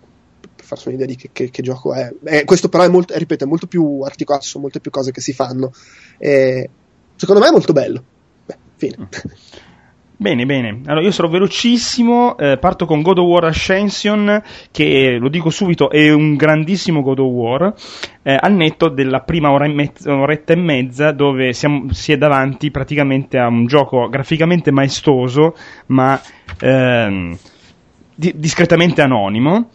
per 0.55 0.65
farsi 0.65 0.87
un'idea 0.87 1.05
di 1.05 1.15
che, 1.15 1.29
che- 1.33 1.49
che 1.49 1.61
gioco 1.61 1.93
è. 1.93 2.11
Eh, 2.23 2.45
questo 2.45 2.69
però 2.69 2.83
è 2.83 2.87
molto, 2.89 3.15
ripeto, 3.17 3.43
è 3.43 3.47
molto 3.47 3.67
più 3.67 4.01
articolato 4.01 4.45
sono 4.45 4.63
molte 4.63 4.79
più 4.79 4.91
cose 4.91 5.11
che 5.11 5.21
si 5.21 5.33
fanno. 5.33 5.71
Secondo 6.17 7.41
me 7.41 7.47
è 7.49 7.51
molto 7.51 7.73
bello. 7.73 8.03
Beh, 8.45 8.57
fine 8.77 9.09
Bene, 10.21 10.45
bene. 10.45 10.81
Allora, 10.85 11.01
io 11.03 11.09
sarò 11.09 11.27
velocissimo. 11.29 12.37
eh, 12.37 12.57
parto 12.59 12.85
con 12.85 13.01
God 13.01 13.17
of 13.17 13.25
War 13.25 13.45
Ascension, 13.45 14.39
che 14.71 15.17
lo 15.19 15.29
dico 15.29 15.49
subito, 15.49 15.89
è 15.89 16.11
un 16.11 16.35
grandissimo 16.35 17.01
God 17.01 17.17
of 17.19 17.31
War. 17.31 17.73
eh, 18.21 18.37
al 18.39 18.53
netto 18.53 18.89
della 18.89 19.21
prima 19.21 19.49
ora 19.51 19.65
e 19.65 19.69
mezza, 19.73 20.13
oretta 20.15 20.53
e 20.53 20.57
mezza, 20.57 21.11
dove 21.11 21.53
siamo, 21.53 21.91
si 21.91 22.11
è 22.11 22.17
davanti 22.19 22.69
praticamente 22.69 23.39
a 23.39 23.47
un 23.47 23.65
gioco 23.65 24.09
graficamente 24.09 24.69
maestoso, 24.69 25.55
ma 25.87 26.21
ehm, 26.59 27.35
di- 28.13 28.33
discretamente 28.35 29.01
anonimo. 29.01 29.69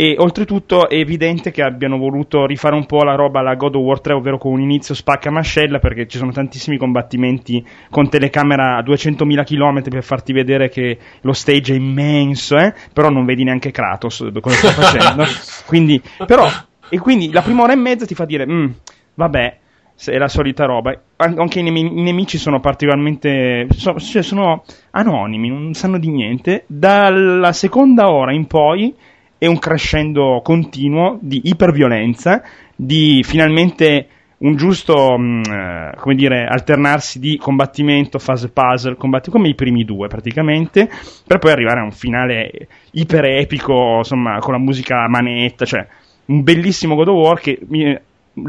E 0.00 0.14
oltretutto 0.16 0.88
è 0.88 0.94
evidente 0.94 1.50
che 1.50 1.62
abbiano 1.62 1.98
voluto 1.98 2.46
rifare 2.46 2.74
un 2.74 2.86
po' 2.86 3.04
la 3.04 3.16
roba 3.16 3.40
alla 3.40 3.54
God 3.54 3.74
of 3.74 3.82
War 3.82 4.00
3, 4.00 4.14
ovvero 4.14 4.38
con 4.38 4.52
un 4.52 4.62
inizio 4.62 4.94
spacca 4.94 5.30
mascella, 5.30 5.78
perché 5.78 6.08
ci 6.08 6.16
sono 6.16 6.32
tantissimi 6.32 6.78
combattimenti 6.78 7.62
con 7.90 8.08
telecamera 8.08 8.78
a 8.78 8.82
200.000 8.82 9.44
km 9.44 9.82
per 9.90 10.02
farti 10.02 10.32
vedere 10.32 10.70
che 10.70 10.96
lo 11.20 11.34
stage 11.34 11.74
è 11.74 11.76
immenso, 11.76 12.56
eh? 12.56 12.72
però 12.94 13.10
non 13.10 13.26
vedi 13.26 13.44
neanche 13.44 13.72
Kratos 13.72 14.22
eh, 14.22 14.40
cosa 14.40 14.56
sta 14.56 14.70
facendo. 14.70 15.24
quindi, 15.68 16.00
però, 16.24 16.48
e 16.88 16.98
quindi 16.98 17.30
la 17.30 17.42
prima 17.42 17.64
ora 17.64 17.74
e 17.74 17.76
mezza 17.76 18.06
ti 18.06 18.14
fa 18.14 18.24
dire, 18.24 18.46
"Mm, 18.46 18.70
vabbè, 19.16 19.58
è 20.06 20.16
la 20.16 20.28
solita 20.28 20.64
roba. 20.64 20.98
An- 21.16 21.38
Anche 21.38 21.58
i, 21.58 21.62
nemi- 21.62 21.98
i 21.98 22.02
nemici 22.02 22.38
sono 22.38 22.58
particolarmente. 22.58 23.66
so- 23.76 23.98
cioè 23.98 24.22
sono 24.22 24.64
anonimi, 24.92 25.50
non 25.50 25.74
sanno 25.74 25.98
di 25.98 26.08
niente. 26.08 26.64
Dalla 26.66 27.52
seconda 27.52 28.10
ora 28.10 28.32
in 28.32 28.46
poi 28.46 28.94
è 29.40 29.46
un 29.46 29.58
crescendo 29.58 30.42
continuo 30.44 31.18
di 31.22 31.40
iperviolenza, 31.44 32.42
di 32.76 33.22
finalmente 33.24 34.06
un 34.40 34.54
giusto, 34.54 35.16
mh, 35.16 35.42
eh, 35.50 35.92
come 35.96 36.14
dire, 36.14 36.44
alternarsi 36.44 37.18
di 37.18 37.38
combattimento, 37.38 38.18
fase 38.18 38.50
puzzle, 38.50 38.96
combatti 38.96 39.30
come 39.30 39.48
i 39.48 39.54
primi 39.54 39.86
due 39.86 40.08
praticamente, 40.08 40.90
per 41.26 41.38
poi 41.38 41.52
arrivare 41.52 41.80
a 41.80 41.84
un 41.84 41.90
finale 41.90 42.68
iper 42.90 43.24
epico, 43.24 43.96
insomma, 43.96 44.38
con 44.40 44.52
la 44.52 44.58
musica 44.58 45.04
a 45.04 45.08
manetta, 45.08 45.64
cioè 45.64 45.86
un 46.26 46.42
bellissimo 46.42 46.94
God 46.94 47.08
of 47.08 47.14
War 47.14 47.40
che 47.40 47.58
mi- 47.68 47.98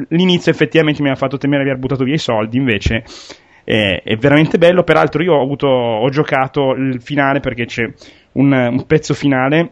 l'inizio 0.10 0.52
effettivamente 0.52 1.02
mi 1.02 1.10
ha 1.10 1.16
fatto 1.16 1.38
temere 1.38 1.64
di 1.64 1.70
aver 1.70 1.82
buttato 1.82 2.04
via 2.04 2.16
i 2.16 2.18
soldi, 2.18 2.58
invece 2.58 3.06
è, 3.64 4.02
è 4.04 4.18
veramente 4.18 4.58
bello. 4.58 4.84
Peraltro, 4.84 5.24
io 5.24 5.36
ho, 5.36 5.42
avuto, 5.42 5.68
ho 5.68 6.10
giocato 6.10 6.72
il 6.72 7.02
finale 7.02 7.40
perché 7.40 7.64
c'è 7.64 7.90
un, 8.34 8.52
un 8.52 8.86
pezzo 8.86 9.14
finale 9.14 9.70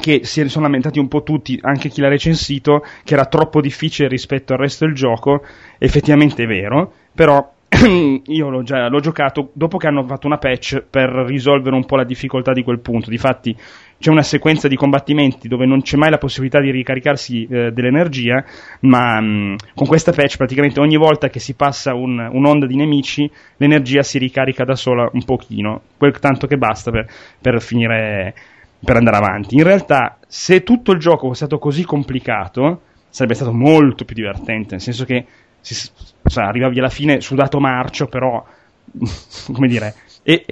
che 0.00 0.20
si 0.24 0.46
sono 0.48 0.66
lamentati 0.66 0.98
un 0.98 1.08
po' 1.08 1.22
tutti, 1.22 1.58
anche 1.62 1.88
chi 1.88 2.00
l'ha 2.00 2.08
recensito, 2.08 2.84
che 3.04 3.14
era 3.14 3.26
troppo 3.26 3.60
difficile 3.60 4.08
rispetto 4.08 4.52
al 4.52 4.58
resto 4.58 4.84
del 4.84 4.94
gioco. 4.94 5.42
Effettivamente 5.78 6.44
è 6.44 6.46
vero, 6.46 6.92
però 7.14 7.52
io 8.24 8.48
l'ho 8.48 8.62
già 8.62 8.88
l'ho 8.88 9.00
giocato 9.00 9.50
dopo 9.52 9.76
che 9.76 9.86
hanno 9.86 10.02
fatto 10.06 10.26
una 10.26 10.38
patch 10.38 10.82
per 10.88 11.10
risolvere 11.26 11.76
un 11.76 11.84
po' 11.84 11.96
la 11.96 12.04
difficoltà 12.04 12.52
di 12.52 12.62
quel 12.62 12.80
punto. 12.80 13.10
Difatti 13.10 13.54
c'è 13.98 14.10
una 14.10 14.22
sequenza 14.22 14.68
di 14.68 14.76
combattimenti 14.76 15.48
dove 15.48 15.66
non 15.66 15.82
c'è 15.82 15.96
mai 15.96 16.10
la 16.10 16.18
possibilità 16.18 16.60
di 16.60 16.70
ricaricarsi 16.70 17.46
eh, 17.50 17.70
dell'energia, 17.72 18.42
ma 18.80 19.20
mh, 19.20 19.56
con 19.74 19.86
questa 19.86 20.12
patch 20.12 20.36
praticamente 20.36 20.80
ogni 20.80 20.96
volta 20.96 21.28
che 21.28 21.40
si 21.40 21.54
passa 21.54 21.94
un- 21.94 22.28
un'onda 22.32 22.66
di 22.66 22.76
nemici 22.76 23.30
l'energia 23.56 24.02
si 24.02 24.18
ricarica 24.18 24.64
da 24.64 24.74
sola 24.74 25.08
un 25.12 25.24
pochino, 25.24 25.82
quel 25.98 26.18
tanto 26.18 26.46
che 26.46 26.56
basta 26.56 26.90
per, 26.90 27.06
per 27.40 27.60
finire 27.60 28.34
per 28.84 28.96
andare 28.96 29.16
avanti. 29.16 29.56
In 29.56 29.64
realtà, 29.64 30.18
se 30.26 30.62
tutto 30.62 30.92
il 30.92 30.98
gioco 30.98 31.26
fosse 31.28 31.46
stato 31.46 31.58
così 31.58 31.84
complicato, 31.84 32.82
sarebbe 33.08 33.34
stato 33.34 33.52
molto 33.52 34.04
più 34.04 34.14
divertente, 34.14 34.72
nel 34.72 34.80
senso 34.80 35.04
che 35.04 35.26
si, 35.60 35.90
sa, 36.24 36.44
arrivavi 36.44 36.78
alla 36.78 36.88
fine 36.88 37.20
sudato 37.20 37.58
marcio, 37.58 38.06
però, 38.06 38.44
come 39.52 39.68
dire, 39.68 39.94
e 40.22 40.44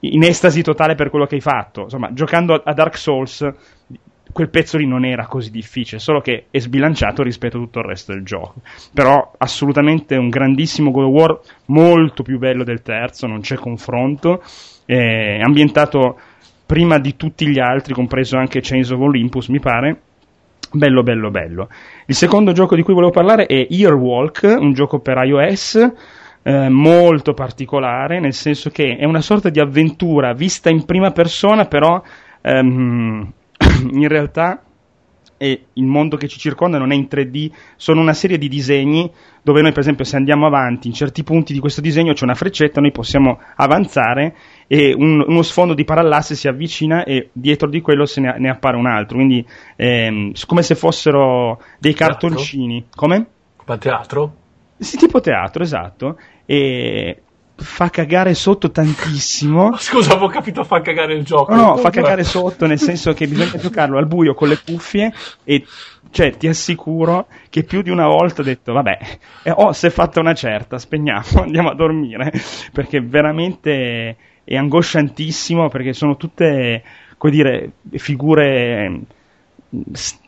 in 0.00 0.24
estasi 0.24 0.62
totale 0.62 0.94
per 0.94 1.10
quello 1.10 1.26
che 1.26 1.36
hai 1.36 1.40
fatto. 1.40 1.82
Insomma, 1.82 2.12
giocando 2.12 2.54
a 2.54 2.72
Dark 2.72 2.96
Souls, 2.96 3.48
quel 4.32 4.48
pezzo 4.48 4.78
lì 4.78 4.86
non 4.86 5.04
era 5.04 5.26
così 5.26 5.50
difficile, 5.50 6.00
solo 6.00 6.20
che 6.20 6.46
è 6.50 6.58
sbilanciato 6.58 7.22
rispetto 7.22 7.56
a 7.56 7.60
tutto 7.60 7.78
il 7.80 7.84
resto 7.84 8.12
del 8.12 8.24
gioco. 8.24 8.62
Però 8.92 9.32
assolutamente 9.38 10.16
un 10.16 10.28
grandissimo 10.28 10.90
God 10.90 11.04
of 11.04 11.10
War, 11.10 11.40
molto 11.66 12.22
più 12.22 12.38
bello 12.38 12.64
del 12.64 12.82
terzo, 12.82 13.26
non 13.26 13.40
c'è 13.40 13.56
confronto. 13.56 14.42
È 14.84 15.40
ambientato 15.40 16.18
prima 16.72 16.98
di 16.98 17.16
tutti 17.16 17.46
gli 17.46 17.58
altri, 17.58 17.92
compreso 17.92 18.38
anche 18.38 18.62
Chains 18.62 18.88
of 18.88 19.00
Olympus, 19.00 19.48
mi 19.48 19.60
pare. 19.60 20.00
Bello, 20.72 21.02
bello, 21.02 21.28
bello. 21.28 21.68
Il 22.06 22.14
secondo 22.14 22.52
gioco 22.52 22.74
di 22.74 22.82
cui 22.82 22.94
volevo 22.94 23.12
parlare 23.12 23.44
è 23.44 23.66
Earwalk, 23.68 24.56
un 24.58 24.72
gioco 24.72 25.00
per 25.00 25.22
iOS 25.22 25.92
eh, 26.42 26.70
molto 26.70 27.34
particolare, 27.34 28.20
nel 28.20 28.32
senso 28.32 28.70
che 28.70 28.96
è 28.96 29.04
una 29.04 29.20
sorta 29.20 29.50
di 29.50 29.60
avventura 29.60 30.32
vista 30.32 30.70
in 30.70 30.86
prima 30.86 31.10
persona, 31.10 31.66
però 31.66 32.02
ehm, 32.40 33.32
in 33.92 34.08
realtà 34.08 34.62
e 35.42 35.64
il 35.72 35.86
mondo 35.86 36.16
che 36.16 36.28
ci 36.28 36.38
circonda 36.38 36.78
non 36.78 36.92
è 36.92 36.94
in 36.94 37.08
3D, 37.10 37.50
sono 37.74 38.00
una 38.00 38.12
serie 38.12 38.38
di 38.38 38.46
disegni 38.46 39.10
dove 39.42 39.60
noi 39.60 39.72
per 39.72 39.80
esempio 39.80 40.04
se 40.04 40.14
andiamo 40.14 40.46
avanti 40.46 40.86
in 40.86 40.94
certi 40.94 41.24
punti 41.24 41.52
di 41.52 41.58
questo 41.58 41.80
disegno 41.80 42.12
c'è 42.12 42.22
una 42.22 42.34
freccetta, 42.34 42.80
noi 42.80 42.92
possiamo 42.92 43.40
avanzare 43.56 44.36
e 44.74 44.94
un- 44.96 45.22
uno 45.26 45.42
sfondo 45.42 45.74
di 45.74 45.84
parallasse 45.84 46.34
si 46.34 46.48
avvicina 46.48 47.04
e 47.04 47.28
dietro 47.30 47.68
di 47.68 47.82
quello 47.82 48.06
se 48.06 48.22
ne, 48.22 48.36
ne 48.38 48.48
appare 48.48 48.78
un 48.78 48.86
altro, 48.86 49.16
quindi 49.16 49.46
ehm, 49.76 50.32
come 50.46 50.62
se 50.62 50.74
fossero 50.74 51.60
dei 51.78 51.92
Teatro? 51.92 52.28
cartoncini. 52.28 52.86
Come? 52.94 53.26
Come 53.56 53.76
a 53.76 53.78
teatro? 53.78 54.34
Sì, 54.78 54.96
tipo 54.96 55.20
teatro, 55.20 55.62
esatto. 55.62 56.18
E 56.46 57.20
fa 57.54 57.90
cagare 57.90 58.32
sotto 58.32 58.70
tantissimo. 58.70 59.76
Scusa, 59.76 60.12
avevo 60.12 60.28
capito 60.28 60.64
fa 60.64 60.80
cagare 60.80 61.12
il 61.16 61.24
gioco. 61.24 61.54
No, 61.54 61.66
no, 61.66 61.76
fa 61.76 61.90
cagare 61.90 62.24
sotto, 62.24 62.64
nel 62.64 62.78
senso 62.78 63.12
che 63.12 63.26
bisogna 63.26 63.58
giocarlo 63.60 63.98
al 63.98 64.06
buio 64.06 64.32
con 64.32 64.48
le 64.48 64.58
cuffie 64.64 65.12
e 65.44 65.66
cioè 66.10 66.34
ti 66.38 66.48
assicuro 66.48 67.26
che 67.50 67.62
più 67.64 67.82
di 67.82 67.90
una 67.90 68.06
volta 68.06 68.40
ho 68.40 68.44
detto 68.44 68.72
vabbè, 68.72 68.98
eh, 69.42 69.50
oh, 69.54 69.72
si 69.72 69.84
è 69.86 69.90
fatta 69.90 70.18
una 70.20 70.32
certa, 70.32 70.78
spegniamo, 70.78 71.22
andiamo 71.44 71.68
a 71.68 71.74
dormire, 71.74 72.32
perché 72.72 73.02
veramente 73.02 74.16
è 74.44 74.56
angosciantissimo 74.56 75.68
perché 75.68 75.92
sono 75.92 76.16
tutte, 76.16 76.82
come 77.16 77.32
dire, 77.32 77.72
figure 77.98 79.00
s- 79.92 80.18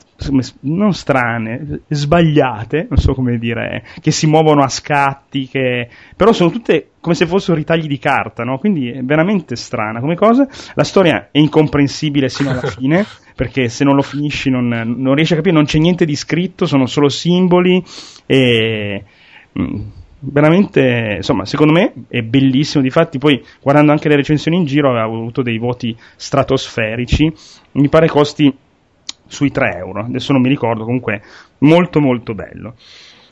non 0.60 0.92
strane, 0.94 1.80
sbagliate, 1.88 2.86
non 2.88 2.98
so 2.98 3.14
come 3.14 3.38
dire, 3.38 3.84
che 4.00 4.10
si 4.10 4.26
muovono 4.26 4.62
a 4.62 4.68
scatti, 4.68 5.48
che... 5.48 5.88
però 6.16 6.32
sono 6.32 6.50
tutte 6.50 6.90
come 7.00 7.14
se 7.14 7.26
fossero 7.26 7.56
ritagli 7.56 7.86
di 7.86 7.98
carta, 7.98 8.44
no? 8.44 8.58
Quindi 8.58 8.90
è 8.90 9.02
veramente 9.02 9.56
strana 9.56 10.00
come 10.00 10.14
cosa. 10.14 10.46
La 10.74 10.84
storia 10.84 11.28
è 11.30 11.38
incomprensibile 11.38 12.28
sino 12.28 12.50
alla 12.50 12.62
fine, 12.70 13.04
perché 13.34 13.68
se 13.68 13.84
non 13.84 13.96
lo 13.96 14.02
finisci 14.02 14.50
non, 14.50 14.68
non 14.68 15.14
riesci 15.14 15.32
a 15.32 15.36
capire, 15.36 15.54
non 15.54 15.64
c'è 15.64 15.78
niente 15.78 16.04
di 16.04 16.16
scritto, 16.16 16.66
sono 16.66 16.86
solo 16.86 17.08
simboli 17.08 17.82
e... 18.26 19.04
Veramente, 20.26 21.14
insomma, 21.16 21.44
secondo 21.44 21.72
me 21.72 21.92
è 22.08 22.22
bellissimo. 22.22 22.82
Difatti, 22.82 23.18
poi 23.18 23.44
guardando 23.60 23.92
anche 23.92 24.08
le 24.08 24.16
recensioni 24.16 24.56
in 24.56 24.64
giro, 24.64 24.88
aveva 24.88 25.04
avuto 25.04 25.42
dei 25.42 25.58
voti 25.58 25.94
stratosferici. 26.16 27.32
Mi 27.72 27.88
pare 27.88 28.08
costi 28.08 28.52
sui 29.26 29.50
3 29.50 29.76
euro. 29.76 30.04
Adesso 30.04 30.32
non 30.32 30.40
mi 30.40 30.48
ricordo, 30.48 30.84
comunque 30.84 31.22
molto 31.58 32.00
molto 32.00 32.34
bello. 32.34 32.74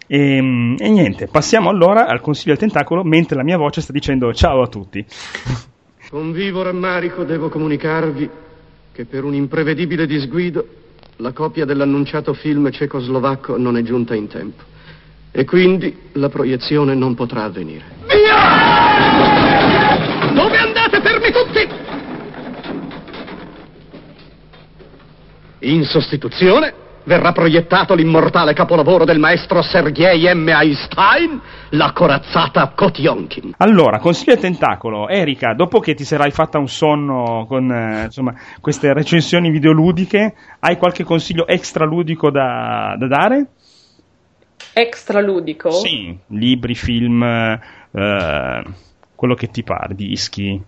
E, 0.06 0.36
e 0.36 0.90
niente, 0.90 1.28
passiamo 1.28 1.70
allora 1.70 2.06
al 2.06 2.20
consiglio 2.20 2.54
del 2.54 2.68
tentacolo 2.68 3.02
mentre 3.02 3.36
la 3.36 3.44
mia 3.44 3.56
voce 3.56 3.80
sta 3.80 3.92
dicendo 3.92 4.32
ciao 4.34 4.60
a 4.60 4.66
tutti. 4.66 5.04
Con 6.10 6.32
vivo 6.32 6.62
rammarico 6.62 7.24
devo 7.24 7.48
comunicarvi 7.48 8.28
che 8.92 9.04
per 9.06 9.24
un 9.24 9.32
imprevedibile 9.32 10.06
disguido 10.06 10.66
la 11.16 11.32
copia 11.32 11.64
dell'annunciato 11.64 12.34
film 12.34 12.70
cecoslovacco 12.70 13.56
non 13.56 13.78
è 13.78 13.82
giunta 13.82 14.14
in 14.14 14.28
tempo. 14.28 14.64
E 15.34 15.46
quindi 15.46 16.10
la 16.12 16.28
proiezione 16.28 16.94
non 16.94 17.14
potrà 17.14 17.44
avvenire. 17.44 17.84
Dove 20.34 20.58
andate, 20.58 21.00
fermi 21.00 21.32
tutti? 21.32 21.68
In 25.60 25.84
sostituzione 25.84 26.74
verrà 27.04 27.32
proiettato 27.32 27.94
l'immortale 27.94 28.52
capolavoro 28.52 29.04
del 29.04 29.18
maestro 29.18 29.62
Sergei 29.62 30.22
M. 30.34 30.48
Einstein, 30.48 31.40
la 31.70 31.92
corazzata 31.92 32.72
Kotionkin. 32.76 33.54
Allora, 33.56 33.98
consiglio 33.98 34.34
a 34.34 34.38
tentacolo. 34.38 35.08
Erika, 35.08 35.54
dopo 35.54 35.80
che 35.80 35.94
ti 35.94 36.04
sarai 36.04 36.30
fatta 36.30 36.58
un 36.58 36.68
sonno 36.68 37.46
con 37.48 37.70
eh, 37.70 38.04
insomma, 38.04 38.34
queste 38.60 38.92
recensioni 38.92 39.50
videoludiche, 39.50 40.34
hai 40.60 40.76
qualche 40.76 41.04
consiglio 41.04 41.46
extra 41.46 41.86
ludico 41.86 42.30
da, 42.30 42.96
da 42.98 43.06
dare? 43.06 43.46
Extra 44.74 45.20
ludico? 45.20 45.70
Sì, 45.70 46.16
libri, 46.28 46.74
film, 46.74 47.22
eh, 47.22 48.62
quello 49.14 49.34
che 49.34 49.48
ti 49.48 49.62
pare, 49.62 49.94
dischi. 49.94 50.60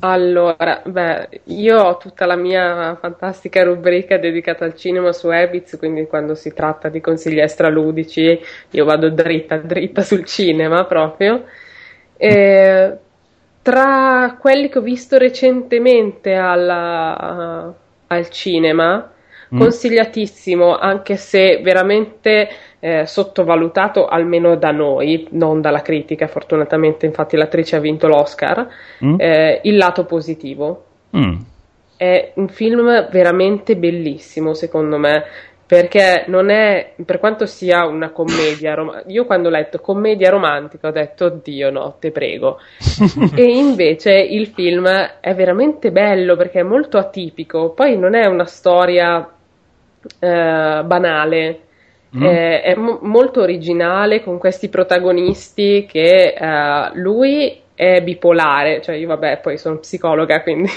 Allora, 0.00 0.82
beh, 0.84 1.28
io 1.44 1.80
ho 1.80 1.96
tutta 1.96 2.26
la 2.26 2.34
mia 2.34 2.96
fantastica 2.96 3.62
rubrica 3.62 4.18
dedicata 4.18 4.64
al 4.64 4.74
cinema 4.74 5.12
su 5.12 5.30
Ebitz, 5.30 5.76
quindi 5.78 6.06
quando 6.06 6.34
si 6.34 6.52
tratta 6.52 6.88
di 6.88 7.00
consigli 7.00 7.38
extraludici 7.38 8.40
io 8.70 8.84
vado 8.84 9.10
dritta 9.10 9.58
dritta 9.58 10.02
sul 10.02 10.24
cinema 10.24 10.84
proprio. 10.86 11.44
E, 12.16 12.98
tra 13.62 14.36
quelli 14.40 14.68
che 14.68 14.78
ho 14.78 14.82
visto 14.82 15.18
recentemente 15.18 16.34
alla, 16.34 17.72
al 18.06 18.28
cinema, 18.30 19.12
Mm. 19.52 19.58
consigliatissimo, 19.58 20.78
anche 20.78 21.16
se 21.16 21.60
veramente 21.62 22.48
eh, 22.84 23.06
sottovalutato, 23.06 24.08
almeno 24.08 24.56
da 24.56 24.72
noi, 24.72 25.28
non 25.30 25.60
dalla 25.60 25.82
critica, 25.82 26.26
fortunatamente 26.26 27.06
infatti 27.06 27.36
l'attrice 27.36 27.76
ha 27.76 27.78
vinto 27.78 28.08
l'Oscar, 28.08 28.66
Mm? 29.04 29.14
eh, 29.18 29.60
Il 29.62 29.76
lato 29.76 30.04
positivo. 30.04 30.84
Mm. 31.16 31.34
È 31.96 32.32
un 32.34 32.48
film 32.48 33.08
veramente 33.08 33.76
bellissimo, 33.76 34.54
secondo 34.54 34.98
me, 34.98 35.22
perché 35.64 36.24
non 36.26 36.50
è, 36.50 36.94
per 37.04 37.20
quanto 37.20 37.46
sia 37.46 37.86
una 37.86 38.10
commedia, 38.10 38.74
rom- 38.74 39.04
io 39.06 39.26
quando 39.26 39.46
ho 39.46 39.52
letto 39.52 39.78
commedia 39.78 40.30
romantica 40.30 40.88
ho 40.88 40.90
detto, 40.92 41.26
oddio 41.26 41.70
no, 41.70 41.94
te 42.00 42.10
prego. 42.10 42.58
e 43.36 43.44
invece 43.44 44.12
il 44.12 44.48
film 44.48 44.88
è 45.20 45.34
veramente 45.36 45.92
bello 45.92 46.34
perché 46.34 46.60
è 46.60 46.64
molto 46.64 46.98
atipico, 46.98 47.70
poi 47.70 47.96
non 47.96 48.16
è 48.16 48.26
una 48.26 48.46
storia 48.46 49.20
eh, 50.18 50.82
banale. 50.84 51.60
Mm. 52.16 52.22
Eh, 52.22 52.60
è 52.62 52.74
mo- 52.74 52.98
molto 53.02 53.40
originale 53.40 54.22
con 54.22 54.36
questi 54.38 54.68
protagonisti 54.68 55.86
che 55.90 56.34
eh, 56.38 56.90
lui 56.94 57.60
è 57.74 58.02
bipolare, 58.02 58.82
cioè 58.82 58.96
io 58.96 59.08
vabbè 59.08 59.40
poi 59.40 59.56
sono 59.56 59.78
psicologa 59.78 60.42
quindi 60.42 60.68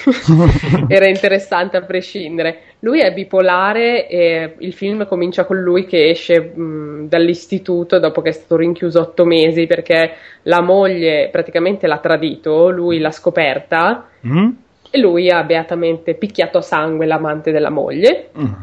era 0.88 1.08
interessante 1.08 1.78
a 1.78 1.82
prescindere. 1.82 2.60
Lui 2.80 3.02
è 3.02 3.12
bipolare 3.14 4.08
e 4.08 4.56
il 4.60 4.74
film 4.74 5.06
comincia 5.06 5.44
con 5.46 5.58
lui 5.60 5.86
che 5.86 6.10
esce 6.10 6.40
mh, 6.40 7.08
dall'istituto 7.10 8.00
dopo 8.00 8.22
che 8.22 8.30
è 8.30 8.32
stato 8.32 8.56
rinchiuso 8.56 9.02
otto 9.02 9.26
mesi 9.26 9.68
perché 9.68 10.14
la 10.44 10.62
moglie 10.62 11.28
praticamente 11.32 11.86
l'ha 11.86 12.00
tradito, 12.00 12.70
lui 12.70 13.00
l'ha 13.00 13.12
scoperta 13.12 14.08
Mm? 14.26 14.50
e 14.90 14.98
lui 15.00 15.30
ha 15.30 15.44
beatamente 15.44 16.16
picchiato 16.16 16.58
a 16.58 16.62
sangue 16.62 17.06
l'amante 17.06 17.52
della 17.52 17.70
moglie. 17.70 18.30
Mm. 18.40 18.54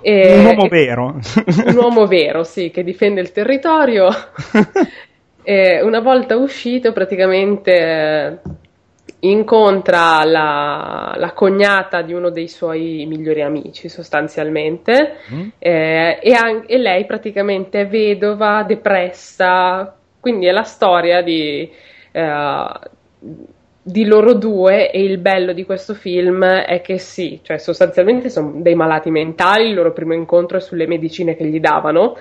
E- 0.00 0.34
Un 0.38 0.44
uomo 0.46 0.68
vero. 0.68 1.18
un 1.66 1.76
uomo 1.76 2.06
vero, 2.06 2.44
sì, 2.44 2.70
che 2.70 2.82
difende 2.84 3.20
il 3.20 3.32
territorio. 3.32 4.08
E 5.44 5.82
una 5.82 5.98
volta 5.98 6.36
uscito, 6.36 6.92
praticamente 6.92 7.72
eh, 7.72 8.38
incontra 9.20 10.22
la, 10.24 11.14
la 11.16 11.32
cognata 11.32 12.00
di 12.02 12.12
uno 12.12 12.30
dei 12.30 12.46
suoi 12.46 13.04
migliori 13.08 13.42
amici, 13.42 13.88
sostanzialmente, 13.88 15.16
Mm. 15.34 15.48
eh, 15.58 16.20
e, 16.22 16.32
an- 16.34 16.62
e 16.68 16.78
lei 16.78 17.06
praticamente 17.06 17.80
è 17.80 17.86
vedova, 17.88 18.62
depressa. 18.62 19.96
Quindi 20.20 20.46
è 20.46 20.52
la 20.52 20.62
storia 20.62 21.22
di. 21.22 21.68
eh, 22.12 22.78
di 23.82 24.04
loro 24.04 24.34
due 24.34 24.92
e 24.92 25.02
il 25.02 25.18
bello 25.18 25.52
di 25.52 25.64
questo 25.64 25.94
film 25.94 26.44
è 26.44 26.80
che 26.80 26.98
sì, 26.98 27.40
cioè 27.42 27.58
sostanzialmente 27.58 28.30
sono 28.30 28.52
dei 28.62 28.76
malati 28.76 29.10
mentali, 29.10 29.68
il 29.68 29.74
loro 29.74 29.92
primo 29.92 30.14
incontro 30.14 30.58
è 30.58 30.60
sulle 30.60 30.86
medicine 30.86 31.34
che 31.34 31.44
gli 31.46 31.58
davano, 31.58 32.16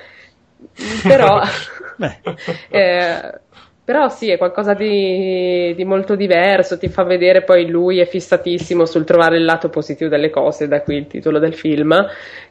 però, 1.03 1.39
eh, 2.69 3.39
però 3.91 4.07
sì, 4.07 4.29
è 4.29 4.37
qualcosa 4.37 4.73
di, 4.73 5.73
di 5.75 5.83
molto 5.83 6.15
diverso, 6.15 6.77
ti 6.77 6.87
fa 6.87 7.03
vedere 7.03 7.43
poi 7.43 7.67
lui 7.67 7.99
è 7.99 8.05
fissatissimo 8.05 8.85
sul 8.85 9.03
trovare 9.03 9.35
il 9.35 9.43
lato 9.43 9.67
positivo 9.67 10.09
delle 10.09 10.29
cose, 10.29 10.69
da 10.69 10.81
qui 10.81 10.95
il 10.95 11.07
titolo 11.07 11.39
del 11.39 11.53
film, 11.53 11.93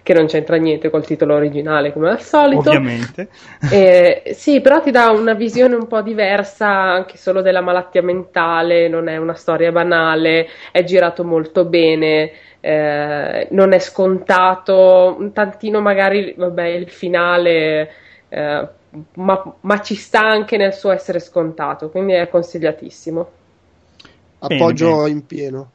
che 0.02 0.12
non 0.12 0.26
c'entra 0.26 0.56
niente 0.56 0.90
col 0.90 1.06
titolo 1.06 1.34
originale 1.34 1.94
come 1.94 2.10
al 2.10 2.20
solito. 2.20 2.68
ovviamente. 2.68 3.28
Eh, 3.72 4.32
sì, 4.34 4.60
però 4.60 4.80
ti 4.80 4.90
dà 4.90 5.10
una 5.10 5.32
visione 5.32 5.76
un 5.76 5.86
po' 5.86 6.02
diversa 6.02 6.66
anche 6.68 7.16
solo 7.16 7.40
della 7.40 7.62
malattia 7.62 8.02
mentale, 8.02 8.88
non 8.88 9.08
è 9.08 9.16
una 9.16 9.34
storia 9.34 9.70
banale, 9.70 10.46
è 10.72 10.82
girato 10.82 11.24
molto 11.24 11.64
bene, 11.64 12.32
eh, 12.60 13.46
non 13.50 13.72
è 13.72 13.78
scontato, 13.78 15.16
un 15.18 15.32
tantino 15.32 15.80
magari, 15.80 16.34
vabbè, 16.36 16.66
il 16.66 16.90
finale, 16.90 17.90
eh, 18.28 18.68
ma, 19.14 19.54
ma 19.60 19.80
ci 19.80 19.94
sta 19.94 20.20
anche 20.20 20.56
nel 20.56 20.74
suo 20.74 20.90
essere 20.92 21.20
scontato, 21.20 21.90
quindi 21.90 22.12
è 22.14 22.28
consigliatissimo. 22.28 23.30
Appoggio 24.40 25.02
bene. 25.02 25.10
in 25.10 25.26
pieno. 25.26 25.70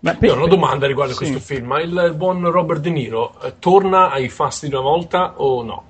Ma 0.00 0.16
Io 0.20 0.32
ho 0.32 0.36
una 0.36 0.46
per- 0.46 0.48
domanda 0.48 0.86
riguardo 0.86 1.12
a 1.12 1.16
sì. 1.16 1.26
questo 1.26 1.40
film, 1.40 1.66
ma 1.66 1.80
il 1.80 2.14
buon 2.16 2.50
Robert 2.50 2.80
De 2.80 2.90
Niro 2.90 3.40
eh, 3.42 3.54
torna 3.58 4.10
ai 4.10 4.28
fasti 4.28 4.68
di 4.68 4.74
una 4.74 4.82
volta 4.82 5.34
o 5.40 5.62
no? 5.62 5.84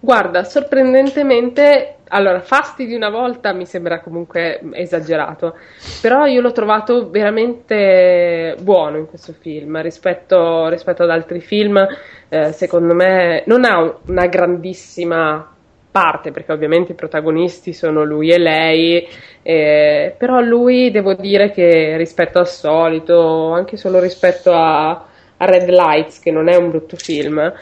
Guarda, 0.00 0.44
sorprendentemente, 0.44 1.98
allora, 2.08 2.40
fasti 2.40 2.86
di 2.86 2.94
una 2.94 3.10
volta 3.10 3.52
mi 3.52 3.66
sembra 3.66 4.00
comunque 4.00 4.60
esagerato, 4.72 5.56
però 6.00 6.24
io 6.26 6.40
l'ho 6.40 6.52
trovato 6.52 7.10
veramente 7.10 8.56
buono 8.60 8.96
in 8.98 9.06
questo 9.06 9.32
film 9.32 9.80
rispetto, 9.82 10.68
rispetto 10.68 11.02
ad 11.02 11.10
altri 11.10 11.40
film. 11.40 11.84
eh, 12.28 12.52
secondo 12.52 12.94
me 12.94 13.42
non 13.46 13.64
ha 13.64 13.98
una 14.06 14.26
grandissima 14.26 15.52
parte, 15.90 16.30
perché 16.30 16.52
ovviamente 16.52 16.92
i 16.92 16.96
protagonisti 16.96 17.72
sono 17.72 18.04
lui 18.04 18.30
e 18.30 18.38
lei, 18.38 19.08
eh, 19.42 20.14
però 20.16 20.40
lui 20.40 20.90
devo 20.90 21.14
dire 21.14 21.50
che 21.50 21.96
rispetto 21.96 22.38
al 22.38 22.48
solito, 22.48 23.52
anche 23.52 23.76
solo 23.76 23.98
rispetto 24.00 24.52
a, 24.52 24.90
a 24.90 25.44
Red 25.44 25.68
Lights, 25.68 26.20
che 26.20 26.30
non 26.30 26.48
è 26.48 26.56
un 26.56 26.70
brutto 26.70 26.96
film, 26.96 27.52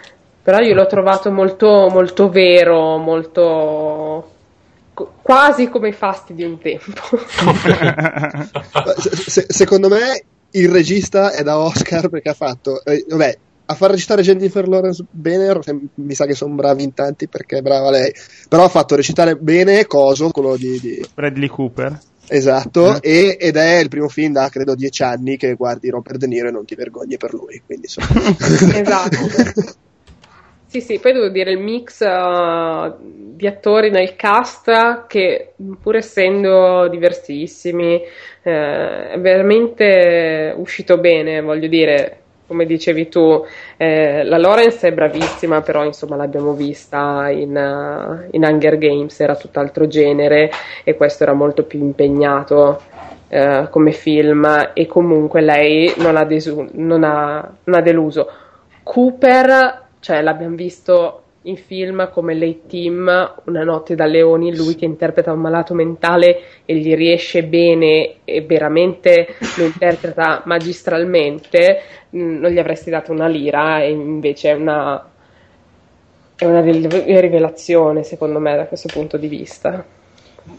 però 0.43 0.59
io 0.59 0.75
l'ho 0.75 0.87
trovato 0.87 1.31
molto, 1.31 1.89
molto 1.91 2.29
vero, 2.29 2.99
molto 2.99 4.31
quasi 5.23 5.69
come 5.69 5.89
i 5.89 5.93
fasti 5.93 6.35
di 6.35 6.45
un 6.45 6.59
tempo. 6.59 7.19
Se- 9.01 9.47
secondo 9.49 9.89
me 9.89 10.25
il 10.53 10.71
regista 10.71 11.33
è 11.33 11.43
da 11.43 11.59
Oscar 11.59 12.09
perché 12.09 12.31
ha 12.31 12.35
fatto, 12.35 12.83
eh, 12.85 13.05
vabbè, 13.09 13.39
a 13.69 13.75
far 13.75 13.91
recitare 13.91 14.23
Jennifer 14.23 14.67
Lawrence 14.69 15.05
bene, 15.11 15.59
mi 15.95 16.15
sa 16.15 16.25
che 16.25 16.35
sono 16.35 16.55
bravi 16.55 16.85
in 16.85 16.95
tanti 16.95 17.29
perché 17.29 17.59
è 17.59 17.63
brava 17.63 17.91
lei, 17.91 18.13
però 18.49 18.65
ha 18.65 18.69
fatto 18.69 18.95
recitare 18.95 19.37
bene 19.37 19.87
Coso, 19.87 20.31
quello 20.31 20.57
di, 20.57 20.79
di- 20.79 21.05
Bradley 21.13 21.49
Cooper. 21.49 21.99
esatto, 22.29 23.03
e- 23.03 23.37
ed 23.39 23.57
è 23.57 23.79
il 23.79 23.89
primo 23.89 24.09
film 24.09 24.33
da 24.33 24.49
credo 24.49 24.75
dieci 24.75 25.03
anni 25.03 25.37
che 25.37 25.55
guardi 25.55 25.91
Robert 25.91 26.19
De 26.19 26.27
Niro 26.29 26.49
e 26.49 26.53
non 26.53 26.65
ti 26.65 26.77
vergogni 26.77 27.17
per 27.17 27.33
lui, 27.33 27.63
quindi 27.65 27.87
insomma. 27.87 28.21
Esatto. 28.79 29.75
Sì, 30.69 30.81
sì, 30.81 30.99
poi 30.99 31.13
devo 31.13 31.29
dire 31.29 31.53
il 31.53 31.59
mix 31.59 32.01
uh, 32.01 32.95
di 33.01 33.47
attori 33.47 33.89
nel 33.91 34.15
cast 34.17 35.07
che 35.07 35.55
pur 35.81 35.97
essendo 35.97 36.89
diversissimi 36.89 38.03
eh, 38.43 39.11
è 39.11 39.19
veramente 39.19 40.53
uscito 40.57 40.99
bene, 40.99 41.41
voglio 41.41 41.69
dire, 41.69 42.26
come 42.47 42.67
dicevi 42.67 43.09
tu, 43.09 43.45
eh, 43.77 44.23
la 44.25 44.39
Lawrence 44.39 44.89
è 44.89 44.93
bravissima, 44.93 45.63
però 45.63 45.85
insomma 45.85 46.17
l'abbiamo 46.17 46.55
vista 46.55 47.29
in, 47.31 47.57
uh, 47.57 48.29
in 48.31 48.45
Hunger 48.45 48.79
Games, 48.79 49.19
era 49.21 49.37
tutt'altro 49.37 49.87
genere 49.87 50.51
e 50.85 50.95
questo 50.95 51.25
era 51.25 51.33
molto 51.33 51.65
più 51.65 51.81
impegnato 51.81 52.83
eh, 53.29 53.67
come 53.71 53.93
film 53.93 54.71
e 54.73 54.87
comunque 54.87 55.41
lei 55.41 55.95
non 55.99 56.17
ha, 56.17 56.25
desu- 56.25 56.71
non 56.75 57.03
ha- 57.05 57.57
non 57.65 57.77
ha 57.79 57.83
deluso. 57.83 58.29
Cooper, 58.83 59.89
cioè 59.99 60.23
l'abbiamo 60.23 60.55
visto 60.55 61.26
in 61.47 61.57
film 61.57 62.11
come 62.11 62.35
Late 62.35 62.63
Team, 62.69 63.35
Una 63.45 63.65
notte 63.65 63.95
da 63.95 64.07
leoni, 64.07 64.57
lui 64.57 64.75
che 64.75 64.85
interpreta 64.85 65.33
un 65.33 65.41
malato 65.41 65.75
mentale 65.75 66.41
e 66.65 66.77
gli 66.77 66.95
riesce 66.95 67.45
bene 67.45 68.17
e 68.25 68.43
veramente 68.43 69.37
lo 69.57 69.65
interpreta 69.65 70.43
magistralmente, 70.45 71.81
mh, 72.11 72.39
non 72.39 72.51
gli 72.51 72.59
avresti 72.59 72.91
dato 72.91 73.13
una 73.13 73.29
lira 73.29 73.83
e 73.83 73.91
invece 73.91 74.51
è 74.51 74.55
una 74.55 75.11
è 76.39 76.45
una 76.45 76.61
rivelazione, 76.61 78.03
secondo 78.03 78.39
me, 78.39 78.55
da 78.57 78.67
questo 78.67 78.89
punto 78.93 79.17
di 79.17 79.27
vista. 79.27 79.83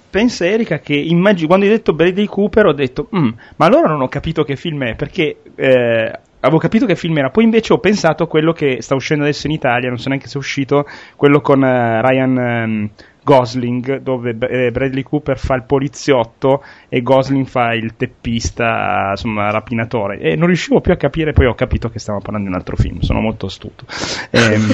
Pensa 0.09 0.45
Erika 0.45 0.79
che 0.79 0.95
immagino, 0.95 1.47
quando 1.47 1.65
hai 1.65 1.71
detto 1.71 1.93
Bradley 1.93 2.25
Cooper 2.25 2.65
ho 2.65 2.73
detto, 2.73 3.07
"Mm, 3.15 3.29
ma 3.57 3.65
allora 3.67 3.87
non 3.87 4.01
ho 4.01 4.07
capito 4.07 4.43
che 4.43 4.55
film 4.55 4.83
è, 4.85 4.95
perché 4.95 5.37
eh, 5.55 6.11
avevo 6.47 6.61
capito 6.61 6.85
che 6.85 6.95
film 6.95 7.17
era, 7.17 7.29
poi 7.29 7.43
invece 7.43 7.73
ho 7.73 7.79
pensato 7.79 8.23
a 8.23 8.27
quello 8.27 8.53
che 8.53 8.81
sta 8.81 8.95
uscendo 8.95 9.23
adesso 9.23 9.47
in 9.47 9.53
Italia, 9.53 9.89
non 9.89 9.99
so 9.99 10.09
neanche 10.09 10.27
se 10.27 10.35
è 10.35 10.37
uscito, 10.37 10.85
quello 11.15 11.41
con 11.41 11.63
eh, 11.63 12.01
Ryan 12.01 12.37
ehm, 12.37 12.89
Gosling, 13.27 13.99
dove 13.99 14.37
eh, 14.39 14.71
Bradley 14.71 15.03
Cooper 15.03 15.37
fa 15.37 15.55
il 15.55 15.63
poliziotto 15.63 16.63
e 16.87 17.01
Gosling 17.01 17.45
fa 17.45 17.73
il 17.73 17.97
teppista, 17.97 19.09
insomma, 19.09 19.51
rapinatore. 19.51 20.19
E 20.19 20.37
non 20.37 20.47
riuscivo 20.47 20.79
più 20.79 20.93
a 20.93 20.95
capire, 20.95 21.33
poi 21.33 21.45
ho 21.45 21.53
capito 21.53 21.89
che 21.89 21.99
stavamo 21.99 22.23
parlando 22.23 22.47
di 22.47 22.53
un 22.53 22.59
altro 22.59 22.77
film, 22.77 23.01
sono 23.01 23.19
molto 23.19 23.47
astuto. 23.47 23.83
Ehm, 24.31 24.69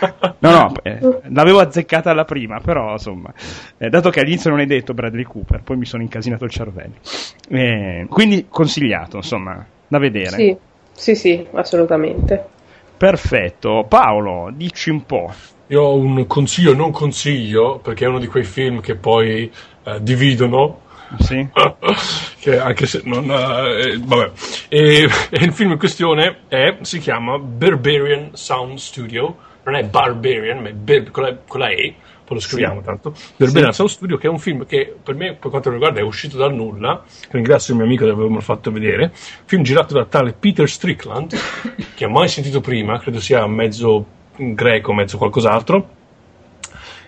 no, 0.40 0.50
no, 0.50 0.72
eh, 0.82 0.98
l'avevo 1.24 1.60
azzeccata 1.60 2.10
alla 2.10 2.24
prima, 2.24 2.60
però 2.60 2.92
insomma, 2.92 3.30
eh, 3.76 3.90
dato 3.90 4.08
che 4.08 4.20
all'inizio 4.20 4.48
non 4.48 4.60
hai 4.60 4.66
detto 4.66 4.94
Bradley 4.94 5.24
Cooper, 5.24 5.60
poi 5.62 5.76
mi 5.76 5.84
sono 5.84 6.02
incasinato 6.02 6.44
il 6.44 6.50
cervello. 6.50 6.94
Eh, 7.50 8.06
quindi 8.08 8.46
consigliato, 8.48 9.16
insomma, 9.18 9.62
da 9.86 9.98
vedere. 9.98 10.30
Sì, 10.30 10.56
sì, 10.98 11.14
sì, 11.14 11.46
assolutamente. 11.52 12.44
Perfetto. 12.96 13.86
Paolo, 13.88 14.50
dici 14.52 14.90
un 14.90 15.06
po'. 15.06 15.32
Io 15.68 15.82
ho 15.82 15.96
un 15.96 16.26
consiglio 16.26 16.74
non 16.74 16.90
consiglio, 16.90 17.78
perché 17.78 18.04
è 18.04 18.08
uno 18.08 18.18
di 18.18 18.26
quei 18.26 18.42
film 18.42 18.80
che 18.80 18.96
poi 18.96 19.50
eh, 19.84 20.02
dividono. 20.02 20.80
Sì. 21.20 21.46
che 22.40 22.58
anche 22.58 22.86
se 22.86 23.02
non. 23.04 23.30
eh, 23.30 23.98
vabbè. 24.02 24.30
E, 24.68 25.08
e 25.30 25.44
il 25.44 25.52
film 25.52 25.70
in 25.70 25.78
questione 25.78 26.40
è, 26.48 26.76
si 26.80 26.98
chiama 26.98 27.38
Barbarian 27.38 28.30
Sound 28.32 28.78
Studio. 28.78 29.36
Non 29.62 29.76
è 29.76 29.84
Barbarian, 29.84 30.58
ma 30.60 30.68
è 30.68 30.72
Ber- 30.72 31.10
con, 31.12 31.22
la, 31.22 31.36
con 31.46 31.60
la 31.60 31.68
E. 31.68 31.94
Poi 32.28 32.36
lo 32.36 32.40
scriviamo 32.42 32.80
Sì. 32.80 32.84
tanto. 32.84 33.14
Barbarian 33.36 33.72
Sound 33.72 33.90
Studio, 33.90 34.18
che 34.18 34.26
è 34.26 34.30
un 34.30 34.38
film 34.38 34.66
che 34.66 34.94
per 35.02 35.14
me, 35.14 35.34
per 35.34 35.48
quanto 35.48 35.70
mi 35.70 35.76
riguarda, 35.76 36.00
è 36.00 36.02
uscito 36.02 36.36
dal 36.36 36.52
nulla. 36.54 37.02
Ringrazio 37.30 37.72
il 37.72 37.78
mio 37.80 37.88
amico 37.88 38.04
di 38.04 38.10
avermelo 38.10 38.40
fatto 38.40 38.70
vedere. 38.70 39.12
Film 39.46 39.62
girato 39.62 39.94
da 39.94 40.04
tale 40.04 40.34
Peter 40.38 40.68
Strickland, 40.68 41.34
che 41.96 42.04
ho 42.04 42.10
mai 42.10 42.28
sentito 42.28 42.60
prima, 42.60 42.98
credo 42.98 43.18
sia 43.18 43.46
mezzo 43.46 44.04
greco, 44.36 44.92
mezzo 44.92 45.16
qualcos'altro 45.16 45.96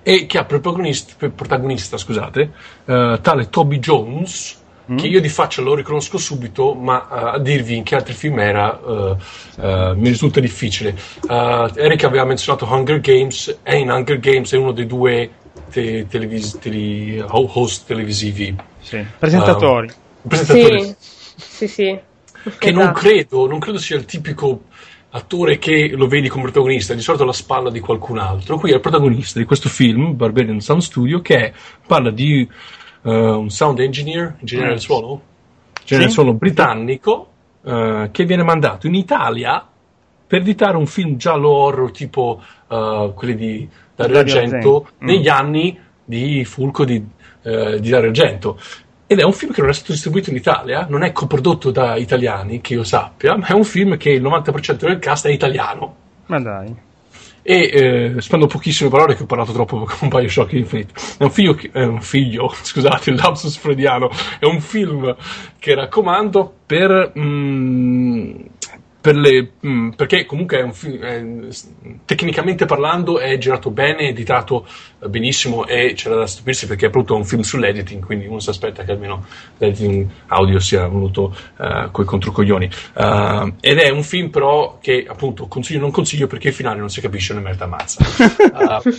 e 0.02 0.24
che 0.26 0.38
ha 0.38 0.44
per 0.44 0.60
protagonista, 0.60 1.12
per 1.18 1.32
protagonista 1.32 1.98
scusate, 1.98 2.51
eh, 2.86 3.18
tale 3.20 3.48
Toby 3.51 3.78
Jones, 3.78 4.60
che 4.96 5.06
io 5.06 5.20
di 5.20 5.28
faccia 5.28 5.62
lo 5.62 5.74
riconosco 5.74 6.18
subito, 6.18 6.74
ma 6.74 7.02
eh, 7.02 7.36
a 7.36 7.38
dirvi 7.38 7.76
in 7.76 7.82
che 7.84 7.94
altri 7.94 8.12
film 8.14 8.38
era 8.38 8.80
eh, 8.80 9.16
eh, 9.60 9.92
mi 9.94 10.08
risulta 10.08 10.40
difficile. 10.40 10.96
Eric 11.28 12.04
aveva 12.04 12.24
menzionato 12.24 12.66
Hunger 12.66 13.00
Games, 13.00 13.58
è 13.62 13.74
in 13.74 13.90
Hunger 13.90 14.18
Games, 14.18 14.52
è 14.52 14.56
uno 14.56 14.72
dei 14.72 14.86
due 14.86 15.30
te- 15.70 16.06
televis- 16.08 16.58
tele- 16.58 17.24
host 17.28 17.86
televisivi. 17.86 18.56
Sì. 18.80 19.04
Presentatori. 19.18 19.88
Presentatori 20.26 20.84
Sì, 20.84 20.94
sì, 21.36 21.68
sì. 21.68 21.98
che 22.58 22.70
non 22.72 22.82
Esatto. 22.82 22.98
credo, 22.98 23.46
non 23.46 23.58
credo 23.58 23.78
sia 23.78 23.96
il 23.96 24.04
tipico 24.04 24.62
attore 25.12 25.58
che 25.58 25.88
lo 25.94 26.06
vedi 26.06 26.28
come 26.28 26.44
protagonista, 26.44 26.94
di 26.94 27.00
solito 27.00 27.24
alla 27.24 27.32
spalla 27.32 27.70
di 27.70 27.80
qualcun 27.80 28.18
altro. 28.18 28.58
Qui 28.58 28.70
è 28.70 28.74
il 28.74 28.80
protagonista 28.80 29.38
di 29.38 29.44
questo 29.44 29.68
film, 29.68 30.16
Barbarian 30.16 30.60
Sound 30.60 30.82
Studio, 30.82 31.20
che 31.20 31.52
parla 31.86 32.10
di 32.10 32.48
eh, 33.02 33.10
un 33.10 33.51
sound 33.51 33.78
engineer, 33.81 34.36
ingegnere 34.39 34.70
del 34.70 34.81
suono, 34.81 35.20
ingegnere 35.81 36.05
del 36.05 36.09
Sì. 36.09 36.14
suono 36.14 36.35
britannico, 36.35 37.28
eh, 37.64 38.09
che 38.12 38.24
viene 38.24 38.43
mandato 38.43 38.86
in 38.86 38.94
Italia 38.94 39.66
per 40.27 40.40
editare 40.40 40.77
un 40.77 40.86
film 40.86 41.16
giallo 41.16 41.51
horror 41.51 41.90
tipo 41.90 42.40
eh, 42.68 43.12
quelli 43.14 43.35
di 43.35 43.68
Dario 43.94 44.18
Argento. 44.18 44.89
Mm. 45.02 45.06
negli 45.06 45.28
anni 45.28 45.78
di 46.05 46.44
Fulco 46.44 46.85
di, 46.85 46.98
di 47.43 47.89
Dario 47.89 48.09
Argento. 48.09 48.59
Ed 49.06 49.18
è 49.18 49.24
un 49.24 49.32
film 49.32 49.52
che 49.52 49.60
non 49.60 49.70
è 49.70 49.72
stato 49.72 49.90
distribuito 49.93 50.31
in 50.31 50.36
Italia, 50.36 50.86
non 50.89 51.02
è 51.02 51.10
coprodotto 51.10 51.70
da 51.72 51.97
italiani, 51.97 52.60
che 52.60 52.74
io 52.74 52.85
sappia, 52.85 53.36
ma 53.36 53.47
è 53.48 53.52
un 53.52 53.64
film 53.64 53.97
che 53.97 54.10
il 54.10 54.22
90% 54.22 54.77
del 54.86 54.98
cast 55.01 55.27
è 55.27 55.31
italiano. 55.31 55.97
Ma 56.27 56.39
dai. 56.39 56.72
E 57.42 57.70
eh, 57.72 58.20
spendo 58.20 58.46
pochissime 58.46 58.90
parole 58.90 59.14
che 59.14 59.22
ho 59.22 59.26
parlato 59.26 59.52
troppo 59.52 59.86
con 59.98 60.08
Bioshock 60.08 60.52
Infinite. 60.52 60.92
È 61.18 61.22
un 61.24 61.30
figlio, 61.30 61.56
è 61.72 61.84
un 61.84 62.00
figlio, 62.00 62.52
scusate, 62.62 63.10
il 63.10 63.16
lapsus 63.16 63.56
freudiano, 63.56 64.10
è 64.38 64.44
un 64.44 64.60
film 64.60 65.14
che 65.58 65.74
raccomando 65.74 66.52
per, 66.66 67.12
mm, 67.18 68.30
per 69.01 69.16
le, 69.16 69.52
mm, 69.66 69.90
perché 69.90 70.27
comunque 70.27 70.59
è 70.59 70.62
un 70.62 70.72
film, 70.74 70.98
è- 71.01 71.48
tecnicamente 72.05 72.66
parlando 72.66 73.18
è 73.18 73.39
girato 73.39 73.70
bene, 73.70 74.09
editato 74.09 74.66
eh, 74.98 75.09
benissimo 75.09 75.66
e 75.66 75.94
c'era 75.94 76.16
da 76.16 76.27
stupirsi 76.27 76.66
perché 76.66 76.86
è 76.86 76.89
appunto 76.89 77.14
un 77.16 77.24
film 77.24 77.40
sull'editing, 77.40 78.05
quindi 78.05 78.27
uno 78.27 78.40
si 78.40 78.51
aspetta 78.51 78.85
che 78.85 78.93
almeno 78.93 79.24
l'editing 79.59 80.06
audio 80.28 80.59
sia 80.60 80.86
venuto 80.86 81.35
eh, 81.59 81.89
coi 81.90 82.05
controcoglioni. 82.05 82.70
Eh, 82.94 83.55
ed 83.60 83.78
è 83.78 83.89
un 83.89 84.02
film 84.02 84.28
però 84.28 84.78
che 84.81 85.06
appunto 85.09 85.47
consiglio 85.47 85.81
non 85.81 85.90
consiglio 85.90 86.27
perché 86.27 86.48
il 86.48 86.55
finale 86.55 86.78
non 86.78 86.90
si 86.90 87.01
capisce 87.01 87.32
né 87.35 87.40
merda 87.40 87.66
mazza. 87.66 88.05
Eh, 88.60 88.94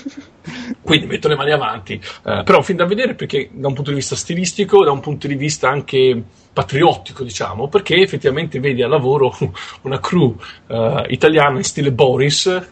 quindi 0.82 1.06
metto 1.06 1.28
le 1.28 1.36
mani 1.36 1.52
avanti. 1.52 1.94
Eh, 1.94 2.42
però 2.44 2.54
è 2.54 2.58
un 2.58 2.64
film 2.64 2.78
da 2.80 2.86
vedere 2.86 3.14
perché 3.14 3.50
da 3.52 3.68
un 3.68 3.74
punto 3.74 3.92
di 3.92 3.98
vista 3.98 4.16
stilistico, 4.16 4.84
da 4.84 4.92
un 4.92 5.00
punto 5.00 5.28
di 5.28 5.36
vista 5.36 5.70
anche 5.70 6.24
patriottico, 6.54 7.24
diciamo, 7.24 7.68
perché 7.68 7.96
effettivamente 7.96 8.60
vedi 8.60 8.82
al 8.82 8.90
lavoro 8.90 9.36
una 9.84 10.00
crew 10.00 10.36
eh, 10.68 11.06
italiana 11.10 11.58
in 11.58 11.64
stile 11.64 11.92
Boris, 11.92 12.70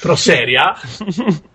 però 0.00 0.14
seria. 0.14 0.74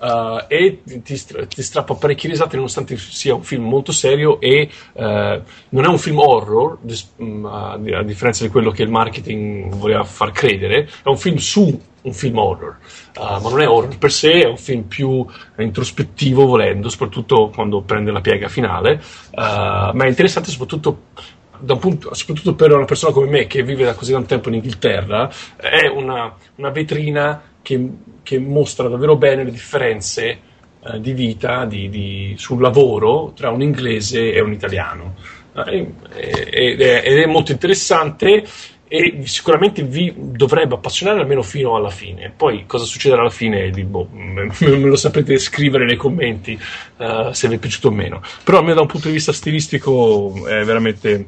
eh, 0.00 0.44
e 0.48 0.82
ti, 1.02 1.16
stra- 1.16 1.46
ti 1.46 1.62
strappa 1.62 1.94
parecchie 1.94 2.30
risate 2.30 2.56
nonostante 2.56 2.96
sia 2.96 3.34
un 3.34 3.42
film 3.42 3.64
molto 3.64 3.92
serio 3.92 4.40
e 4.40 4.70
eh, 4.92 5.42
non 5.70 5.84
è 5.84 5.88
un 5.88 5.98
film 5.98 6.18
horror 6.18 6.78
dis- 6.80 7.10
mm, 7.20 7.44
a 7.44 8.02
differenza 8.04 8.44
di 8.44 8.50
quello 8.50 8.70
che 8.70 8.82
il 8.82 8.90
marketing 8.90 9.74
voleva 9.74 10.04
far 10.04 10.30
credere 10.30 10.88
è 11.02 11.08
un 11.08 11.18
film 11.18 11.36
su 11.36 11.80
un 12.02 12.12
film 12.12 12.38
horror 12.38 12.76
Uh, 13.18 13.40
ma 13.42 13.50
non 13.50 13.60
è 13.60 13.68
horror 13.68 13.98
per 13.98 14.12
sé 14.12 14.42
è 14.42 14.46
un 14.46 14.56
film 14.56 14.82
più 14.82 15.26
introspettivo 15.56 16.46
volendo 16.46 16.88
soprattutto 16.88 17.50
quando 17.52 17.80
prende 17.80 18.12
la 18.12 18.20
piega 18.20 18.48
finale 18.48 19.02
Uh, 19.30 19.94
ma 19.94 20.04
è 20.04 20.08
interessante 20.08 20.50
soprattutto 20.50 21.02
punto, 21.78 22.14
soprattutto 22.14 22.54
per 22.54 22.72
una 22.72 22.84
persona 22.84 23.12
come 23.12 23.28
me 23.28 23.46
che 23.46 23.62
vive 23.62 23.84
da 23.84 23.94
così 23.94 24.12
tanto 24.12 24.28
tempo 24.28 24.48
in 24.48 24.54
Inghilterra, 24.54 25.30
è 25.56 25.86
una, 25.86 26.34
una 26.56 26.70
vetrina 26.70 27.42
che, 27.62 27.88
che 28.22 28.38
mostra 28.38 28.88
davvero 28.88 29.16
bene 29.16 29.44
le 29.44 29.50
differenze 29.50 30.38
eh, 30.80 31.00
di 31.00 31.12
vita, 31.12 31.64
di, 31.64 31.88
di- 31.88 32.34
sul 32.38 32.60
lavoro 32.60 33.32
tra 33.34 33.50
un 33.50 33.62
inglese 33.62 34.32
e 34.32 34.40
un 34.40 34.52
italiano. 34.52 35.14
Eh, 35.54 35.92
è, 36.14 37.00
ed 37.04 37.18
è 37.18 37.26
molto 37.26 37.52
interessante 37.52 38.44
e 38.88 39.20
sicuramente 39.24 39.82
vi 39.82 40.12
dovrebbe 40.16 40.74
appassionare 40.74 41.20
almeno 41.20 41.42
fino 41.42 41.76
alla 41.76 41.90
fine. 41.90 42.32
Poi 42.34 42.64
cosa 42.66 42.84
succederà 42.84 43.20
alla 43.20 43.30
fine 43.30 43.70
boh, 43.70 44.08
me, 44.12 44.50
lo 44.60 44.96
saprete 44.96 45.38
scrivere 45.38 45.84
nei 45.84 45.96
commenti 45.96 46.58
eh, 46.96 47.28
se 47.32 47.48
vi 47.48 47.56
è 47.56 47.58
piaciuto 47.58 47.88
o 47.88 47.90
meno. 47.92 48.22
Però 48.42 48.58
almeno 48.58 48.76
da 48.76 48.80
un 48.82 48.86
punto 48.88 49.08
di 49.08 49.14
vista 49.14 49.32
stilistico 49.32 50.46
è 50.46 50.64
veramente 50.64 51.26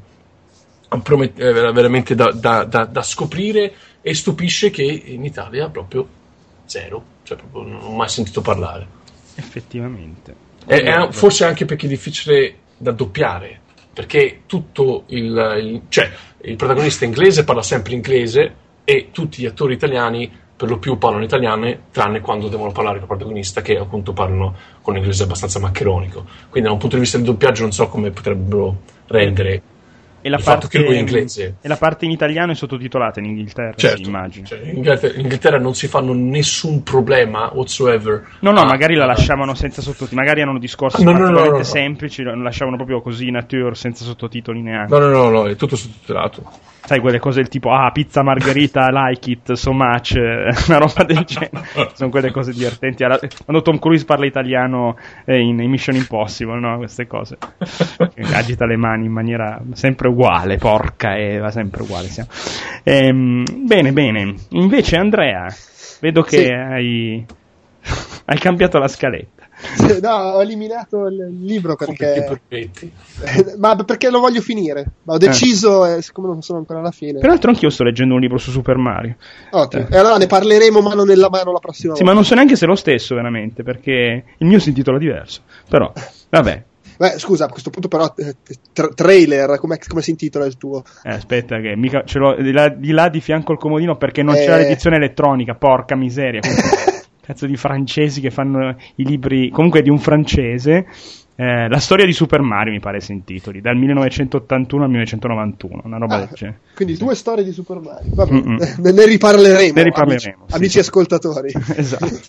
è 0.88 1.52
ver- 1.52 1.72
veramente 1.72 2.14
da, 2.14 2.32
da- 2.32 2.64
da- 2.64 2.84
da 2.86 3.02
scoprire 3.02 3.72
e 4.00 4.14
stupisce 4.14 4.70
che 4.70 4.82
in 4.82 5.24
Italia 5.24 5.68
proprio 5.68 6.08
zero, 6.64 7.04
cioè 7.22 7.36
proprio 7.36 7.70
non 7.72 7.82
ho 7.84 7.94
mai 7.94 8.08
sentito 8.08 8.40
parlare. 8.40 8.86
Effettivamente. 9.36 10.34
E- 10.66 10.82
è 10.82 11.08
forse 11.10 11.44
anche 11.44 11.64
perché 11.64 11.86
è 11.86 11.88
difficile 11.88 12.54
da 12.76 12.92
doppiare, 12.92 13.60
perché 13.92 14.40
tutto 14.46 15.04
il, 15.08 15.56
il- 15.60 15.82
cioè, 15.88 16.10
il 16.42 16.56
protagonista 16.56 17.04
inglese 17.04 17.44
parla 17.44 17.62
sempre 17.62 17.94
inglese 17.94 18.54
e 18.84 19.08
tutti 19.12 19.42
gli 19.42 19.46
attori 19.46 19.74
italiani 19.74 20.30
per 20.60 20.68
lo 20.68 20.78
più 20.78 20.98
parlano 20.98 21.24
italiano, 21.24 21.74
tranne 21.90 22.20
quando 22.20 22.48
devono 22.48 22.70
parlare 22.70 22.96
con 22.96 23.04
il 23.04 23.08
protagonista 23.08 23.62
che 23.62 23.78
appunto 23.78 24.12
parlano 24.12 24.54
con 24.82 24.92
un 24.92 25.00
inglese 25.00 25.22
abbastanza 25.22 25.58
maccheronico. 25.58 26.26
Quindi 26.50 26.68
da 26.68 26.74
un 26.74 26.78
punto 26.78 26.96
di 26.96 27.02
vista 27.02 27.16
del 27.16 27.26
doppiaggio 27.26 27.62
non 27.62 27.72
so 27.72 27.88
come 27.88 28.10
potrebbero 28.10 28.76
rendere 29.06 29.62
E 30.22 30.28
la, 30.28 30.38
parte, 30.42 30.68
e 30.78 31.68
la 31.68 31.76
parte 31.76 32.04
in 32.04 32.10
italiano 32.10 32.52
è 32.52 32.54
sottotitolata 32.54 33.20
in 33.20 33.26
Inghilterra, 33.26 33.72
Certo, 33.74 34.08
immagino. 34.08 34.46
cioè, 34.46 34.60
in 34.62 34.76
Inghilterra, 34.76 35.14
in 35.14 35.20
Inghilterra 35.20 35.58
non 35.58 35.74
si 35.74 35.88
fanno 35.88 36.12
nessun 36.12 36.82
problema 36.82 37.50
whatsoever. 37.54 38.26
No, 38.40 38.50
no, 38.50 38.60
a- 38.60 38.64
magari 38.66 38.94
la 38.96 39.06
lasciavano 39.06 39.54
senza 39.54 39.80
sottotitoli, 39.80 40.16
magari 40.16 40.40
erano 40.42 40.58
discorsi 40.58 41.02
No, 41.04 41.12
no, 41.12 41.30
no, 41.30 41.44
no, 41.44 41.62
semplici, 41.62 42.22
lo 42.22 42.34
lasciavano 42.34 42.76
proprio 42.76 43.00
così 43.00 43.30
nature, 43.30 43.74
senza 43.74 44.04
sottotitoli 44.04 44.60
neanche. 44.60 44.92
No, 44.92 44.98
no, 44.98 45.08
no, 45.08 45.30
no, 45.30 45.46
è 45.46 45.56
tutto 45.56 45.76
sottotitolato. 45.76 46.42
Sai, 46.82 46.98
quelle 47.00 47.18
cose 47.18 47.40
del 47.40 47.48
tipo, 47.48 47.70
ah, 47.70 47.90
pizza 47.92 48.22
margherita, 48.22 48.88
like 48.90 49.30
it 49.30 49.52
so 49.52 49.72
much, 49.72 50.16
eh, 50.16 50.48
una 50.68 50.78
roba 50.78 51.04
del 51.04 51.24
genere. 51.24 51.50
Sono 51.94 52.10
quelle 52.10 52.30
cose 52.32 52.52
divertenti. 52.52 53.04
Alla- 53.04 53.18
Quando 53.44 53.62
Tom 53.62 53.78
Cruise 53.78 54.04
parla 54.04 54.26
italiano 54.26 54.96
eh, 55.24 55.38
in, 55.38 55.60
in 55.60 55.70
Mission 55.70 55.94
Impossible, 55.94 56.58
no? 56.58 56.78
Queste 56.78 57.06
cose. 57.06 57.36
Agita 58.32 58.66
le 58.66 58.76
mani 58.76 59.06
in 59.06 59.12
maniera 59.12 59.60
sempre 59.72 60.08
uguale, 60.10 60.56
porca, 60.58 61.16
e 61.16 61.38
va 61.38 61.50
sempre 61.50 61.82
uguale. 61.82 62.08
siamo. 62.08 62.28
Ehm, 62.82 63.44
bene, 63.66 63.92
bene. 63.92 64.34
Invece, 64.50 64.96
Andrea, 64.96 65.46
vedo 66.00 66.22
che 66.22 66.44
Sì. 66.44 66.50
hai 66.52 67.26
Hai 68.26 68.38
cambiato 68.38 68.78
la 68.78 68.86
scaletta. 68.86 69.48
no, 70.00 70.08
ho 70.14 70.40
eliminato 70.42 71.06
il 71.06 71.36
libro 71.44 71.74
perché. 71.76 72.38
Permetti. 72.48 72.92
ma 73.58 73.74
perché 73.76 74.08
lo 74.10 74.20
voglio 74.20 74.40
finire. 74.40 74.84
Ma 75.02 75.14
ho 75.14 75.18
deciso, 75.18 75.84
e 75.84 76.00
siccome 76.00 76.28
non 76.28 76.40
sono 76.42 76.58
ancora 76.60 76.78
alla 76.78 76.92
fine. 76.92 77.18
Peraltro, 77.18 77.50
anch'io 77.50 77.70
sto 77.70 77.82
leggendo 77.82 78.14
un 78.14 78.20
libro 78.20 78.38
su 78.38 78.50
Super 78.52 78.76
Mario. 78.76 79.16
Ottimo. 79.50 79.86
E 79.90 79.96
allora 79.96 80.16
ne 80.16 80.26
parleremo 80.26 80.80
mano 80.80 81.02
nella 81.04 81.28
mano 81.28 81.50
la 81.52 81.58
prossima 81.58 81.94
Sì, 81.94 82.00
volta. 82.00 82.04
ma 82.04 82.12
non 82.12 82.24
so 82.24 82.34
neanche 82.34 82.54
se 82.56 82.66
è 82.66 82.68
lo 82.68 82.76
stesso, 82.76 83.14
veramente, 83.16 83.62
perché 83.64 84.24
il 84.38 84.46
mio 84.46 84.58
si 84.60 84.68
intitola 84.68 84.98
diverso. 84.98 85.40
Però, 85.68 85.92
vabbè. 86.28 86.62
Beh, 87.00 87.18
scusa, 87.18 87.46
a 87.46 87.48
questo 87.48 87.70
punto 87.70 87.88
però 87.88 88.12
eh, 88.18 88.34
tra- 88.74 88.88
trailer, 88.88 89.58
come 89.58 89.78
si 90.02 90.10
intitola 90.10 90.44
il 90.44 90.58
tuo? 90.58 90.82
Eh, 91.02 91.08
aspetta, 91.08 91.58
che 91.58 91.74
mica 91.74 92.02
ce 92.04 92.18
l'ho 92.18 92.34
di 92.34 92.52
là, 92.52 92.68
di 92.68 92.90
là 92.90 93.08
di 93.08 93.22
fianco 93.22 93.52
al 93.52 93.58
comodino 93.58 93.96
perché 93.96 94.22
non 94.22 94.34
Eh. 94.34 94.44
c'è 94.44 94.58
l'edizione 94.58 94.96
elettronica, 94.96 95.54
porca 95.54 95.96
miseria. 95.96 96.40
Cazzo 97.24 97.46
di 97.46 97.56
francesi 97.56 98.20
che 98.20 98.30
fanno 98.30 98.76
i 98.96 99.04
libri, 99.06 99.48
comunque 99.48 99.80
di 99.80 99.88
un 99.88 99.98
francese. 99.98 100.86
eh, 101.36 101.68
la 101.70 101.78
storia 101.78 102.04
di 102.04 102.12
Super 102.12 102.42
Mario 102.42 102.70
mi 102.72 102.80
pare 102.80 103.00
si 103.00 103.12
intitoli, 103.12 103.62
dal 103.62 103.76
1981 103.76 104.82
al 104.84 104.90
1991, 104.90 105.80
una 105.86 105.96
roba 105.96 106.14
Ah, 106.16 106.18
del 106.18 106.28
genere. 106.34 106.60
Quindi 106.74 106.98
due 106.98 107.14
storie 107.14 107.44
di 107.44 107.52
Super 107.52 107.78
Mario. 107.78 108.10
Vabbè, 108.12 108.32
ne 108.92 109.06
riparleremo. 109.06 109.72
Ne 109.72 109.82
riparleremo, 109.84 110.36
Amici, 110.36 110.50
sì. 110.50 110.54
amici 110.56 110.78
ascoltatori. 110.80 111.50
esatto. 111.76 112.20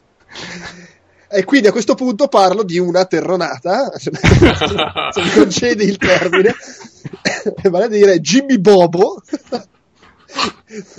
E 1.34 1.46
quindi 1.46 1.68
a 1.68 1.72
questo 1.72 1.96
punto 1.96 2.28
parlo 2.28 2.64
di 2.64 2.78
una 2.78 3.06
terronata, 3.06 3.90
se 3.98 4.12
mi 4.12 5.30
concedi 5.34 5.86
il 5.86 5.96
termine, 5.98 6.54
vale 7.70 7.86
a 7.86 7.88
dire 7.88 8.20
Jimmy 8.20 8.60
Bobo, 8.60 9.22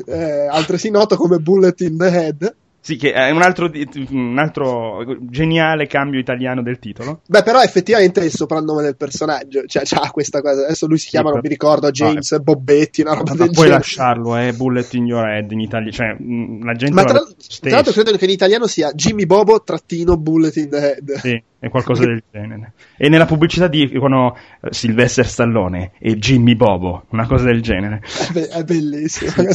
eh, 0.06 0.46
altresì 0.50 0.90
noto 0.90 1.16
come 1.16 1.38
Bullet 1.38 1.80
in 1.82 1.98
the 1.98 2.06
Head. 2.06 2.54
Sì, 2.84 2.96
che 2.96 3.12
è 3.12 3.30
un 3.30 3.42
altro, 3.42 3.70
un 4.10 4.36
altro 4.40 5.04
geniale 5.20 5.86
cambio 5.86 6.18
italiano 6.18 6.62
del 6.62 6.80
titolo. 6.80 7.20
Beh, 7.28 7.44
però 7.44 7.62
effettivamente 7.62 8.20
è 8.20 8.24
il 8.24 8.32
soprannome 8.32 8.82
del 8.82 8.96
personaggio, 8.96 9.64
cioè 9.66 9.84
c'ha 9.84 10.10
questa 10.10 10.40
cosa. 10.40 10.64
Adesso 10.64 10.88
lui 10.88 10.98
si 10.98 11.08
chiama, 11.08 11.30
non 11.30 11.38
mi 11.40 11.48
ricordo, 11.48 11.92
James 11.92 12.36
Bobbetti, 12.40 13.02
una 13.02 13.14
roba 13.14 13.34
Ma 13.34 13.36
del 13.36 13.50
puoi 13.50 13.66
genere. 13.66 13.74
lasciarlo, 13.74 14.36
eh, 14.36 14.52
Bullet 14.52 14.92
in 14.94 15.06
your 15.06 15.24
head 15.28 15.52
in 15.52 15.60
Italia, 15.60 15.92
cioè 15.92 16.16
mh, 16.18 16.64
la 16.64 16.72
gente 16.72 16.94
Ma 16.94 17.04
tra, 17.04 17.18
ha 17.18 17.34
tra 17.60 17.70
l'altro 17.70 17.92
credo 17.92 18.16
che 18.16 18.24
in 18.24 18.30
italiano 18.32 18.66
sia 18.66 18.90
Jimmy 18.90 19.26
Bobo 19.26 19.62
trattino 19.62 20.16
Bullet 20.16 20.56
in 20.56 20.68
the 20.68 20.76
Head. 20.76 21.12
Sì, 21.18 21.40
è 21.60 21.68
qualcosa 21.68 22.04
del 22.04 22.20
genere. 22.32 22.72
E 22.96 23.08
nella 23.08 23.26
pubblicità 23.26 23.68
dicono 23.68 24.36
eh, 24.60 24.72
Sylvester 24.72 25.24
Stallone 25.24 25.92
e 26.00 26.16
Jimmy 26.16 26.56
Bobo, 26.56 27.04
una 27.10 27.28
cosa 27.28 27.44
del 27.44 27.62
genere. 27.62 28.02
È, 28.02 28.32
be- 28.32 28.48
è 28.48 28.64
bellissimo. 28.64 29.30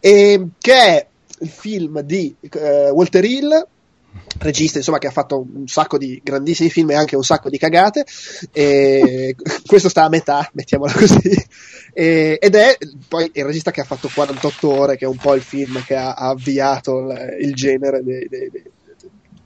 e, 0.00 0.48
che 0.58 0.74
è 0.74 1.06
il 1.40 1.48
film 1.48 2.00
di 2.00 2.34
eh, 2.40 2.90
Walter 2.90 3.24
Hill, 3.24 3.66
regista 4.38 4.78
insomma 4.78 4.98
che 4.98 5.06
ha 5.06 5.12
fatto 5.12 5.40
un 5.40 5.66
sacco 5.66 5.98
di 5.98 6.20
grandissimi 6.22 6.70
film 6.70 6.90
e 6.90 6.94
anche 6.94 7.16
un 7.16 7.24
sacco 7.24 7.48
di 7.48 7.58
cagate. 7.58 8.04
E 8.52 9.36
questo 9.66 9.88
sta 9.88 10.04
a 10.04 10.08
metà, 10.08 10.48
mettiamola 10.52 10.92
così. 10.92 11.44
E- 11.92 12.38
ed 12.40 12.54
è 12.54 12.76
poi 13.08 13.30
il 13.32 13.44
regista 13.44 13.70
che 13.70 13.80
ha 13.80 13.84
fatto 13.84 14.10
48 14.12 14.70
ore, 14.70 14.96
che 14.96 15.04
è 15.04 15.08
un 15.08 15.16
po' 15.16 15.34
il 15.34 15.42
film 15.42 15.82
che 15.84 15.96
ha, 15.96 16.12
ha 16.12 16.28
avviato 16.28 16.98
il, 17.00 17.36
il 17.40 17.54
genere 17.54 18.02
dei, 18.02 18.26
dei- 18.28 18.50
dei- 18.50 18.64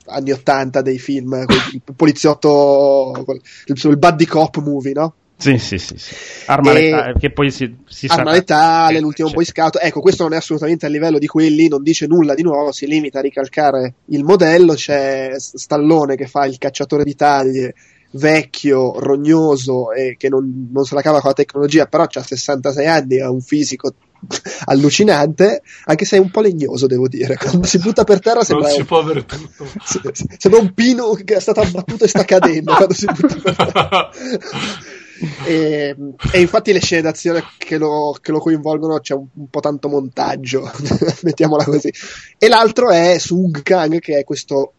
anni 0.07 0.33
80 0.33 0.83
dei 0.83 0.99
film, 0.99 1.45
il 1.73 1.83
poliziotto, 1.95 3.25
il, 3.67 3.81
il 3.83 3.99
buddy 3.99 4.25
cop 4.25 4.59
movie, 4.59 4.93
no? 4.93 5.15
Sì, 5.41 5.57
sì, 5.57 5.79
sì. 5.79 5.97
sì. 5.97 6.15
Arma 6.47 6.73
E- 6.73 6.75
letale, 6.75 7.15
che 7.19 7.33
poi 7.33 7.51
si, 7.51 7.75
si 7.89 8.07
Arma 8.11 8.31
sa- 8.31 8.37
letale, 8.37 9.01
l'ultimo 9.01 9.29
Cioè, 9.29 9.37
Boy 9.37 9.47
Scout. 9.47 9.79
Ecco, 9.81 10.01
questo 10.01 10.25
non 10.25 10.35
è 10.35 10.37
assolutamente 10.37 10.85
a 10.85 10.91
livello 10.91 11.19
di 11.19 11.27
quelli, 11.27 11.67
non 11.69 11.83
dice 11.83 12.07
nulla 12.07 12.35
di 12.35 12.43
nuovo, 12.43 12.73
si 12.73 12.87
limita 12.87 13.21
a 13.21 13.23
ricalcare 13.23 13.95
il 14.07 14.23
modello. 14.23 14.75
C'è 14.75 15.33
Stallone 15.39 16.15
che 16.17 16.27
fa 16.27 16.45
il 16.45 16.59
cacciatore 16.59 17.05
di 17.05 17.15
taglie, 17.15 17.75
vecchio, 18.12 18.99
rognoso 19.01 19.93
e 19.93 20.17
che 20.19 20.29
non, 20.29 20.69
non 20.73 20.85
se 20.85 20.95
la 20.95 21.01
cava 21.01 21.21
con 21.21 21.31
la 21.31 21.35
tecnologia, 21.35 21.87
però 21.87 22.03
ha 22.03 22.23
66 22.23 22.87
anni, 22.87 23.21
ha 23.21 23.31
un 23.31 23.41
fisico 23.41 23.95
allucinante, 24.67 25.62
anche 25.87 26.05
se 26.05 26.17
è 26.17 26.21
un 26.21 26.31
po' 26.31 26.43
legnoso, 26.43 26.87
devo 26.87 27.09
dire. 27.09 27.37
Quando 27.37 27.67
si 27.67 27.79
butta 27.79 28.05
per 28.05 28.21
terra 28.21 28.37
Non 28.37 28.45
sembra, 28.45 28.69
si 28.69 28.81
un, 28.81 28.87
può 28.87 28.99
avere 28.99 29.25
tutto. 29.25 29.65
sembra 30.37 30.61
un 30.61 30.75
pino 30.75 31.12
che 31.12 31.37
è 31.37 31.41
stato 31.41 31.61
abbattuto 31.61 32.05
e 32.05 32.09
sta 32.09 32.25
cadendo 32.25 32.75
quando 32.75 32.93
si 32.93 33.07
butta 33.07 33.35
per 33.37 33.55
terra. 33.55 34.11
E, 35.44 35.94
e 36.32 36.40
infatti 36.40 36.72
le 36.72 36.80
scene 36.80 37.02
d'azione 37.02 37.42
che 37.59 37.76
lo, 37.78 38.16
che 38.20 38.32
lo 38.32 38.38
coinvolgono 38.38 39.01
c'è 39.01 39.14
un, 39.14 39.26
un 39.34 39.48
po' 39.48 39.60
tanto 39.60 39.88
montaggio, 39.88 40.70
mettiamola 41.22 41.64
così. 41.64 41.92
E 42.38 42.48
l'altro 42.48 42.90
è 42.90 43.18
Sung 43.18 43.62
Kang, 43.62 43.98
che 43.98 44.18
è 44.18 44.24
questo 44.24 44.72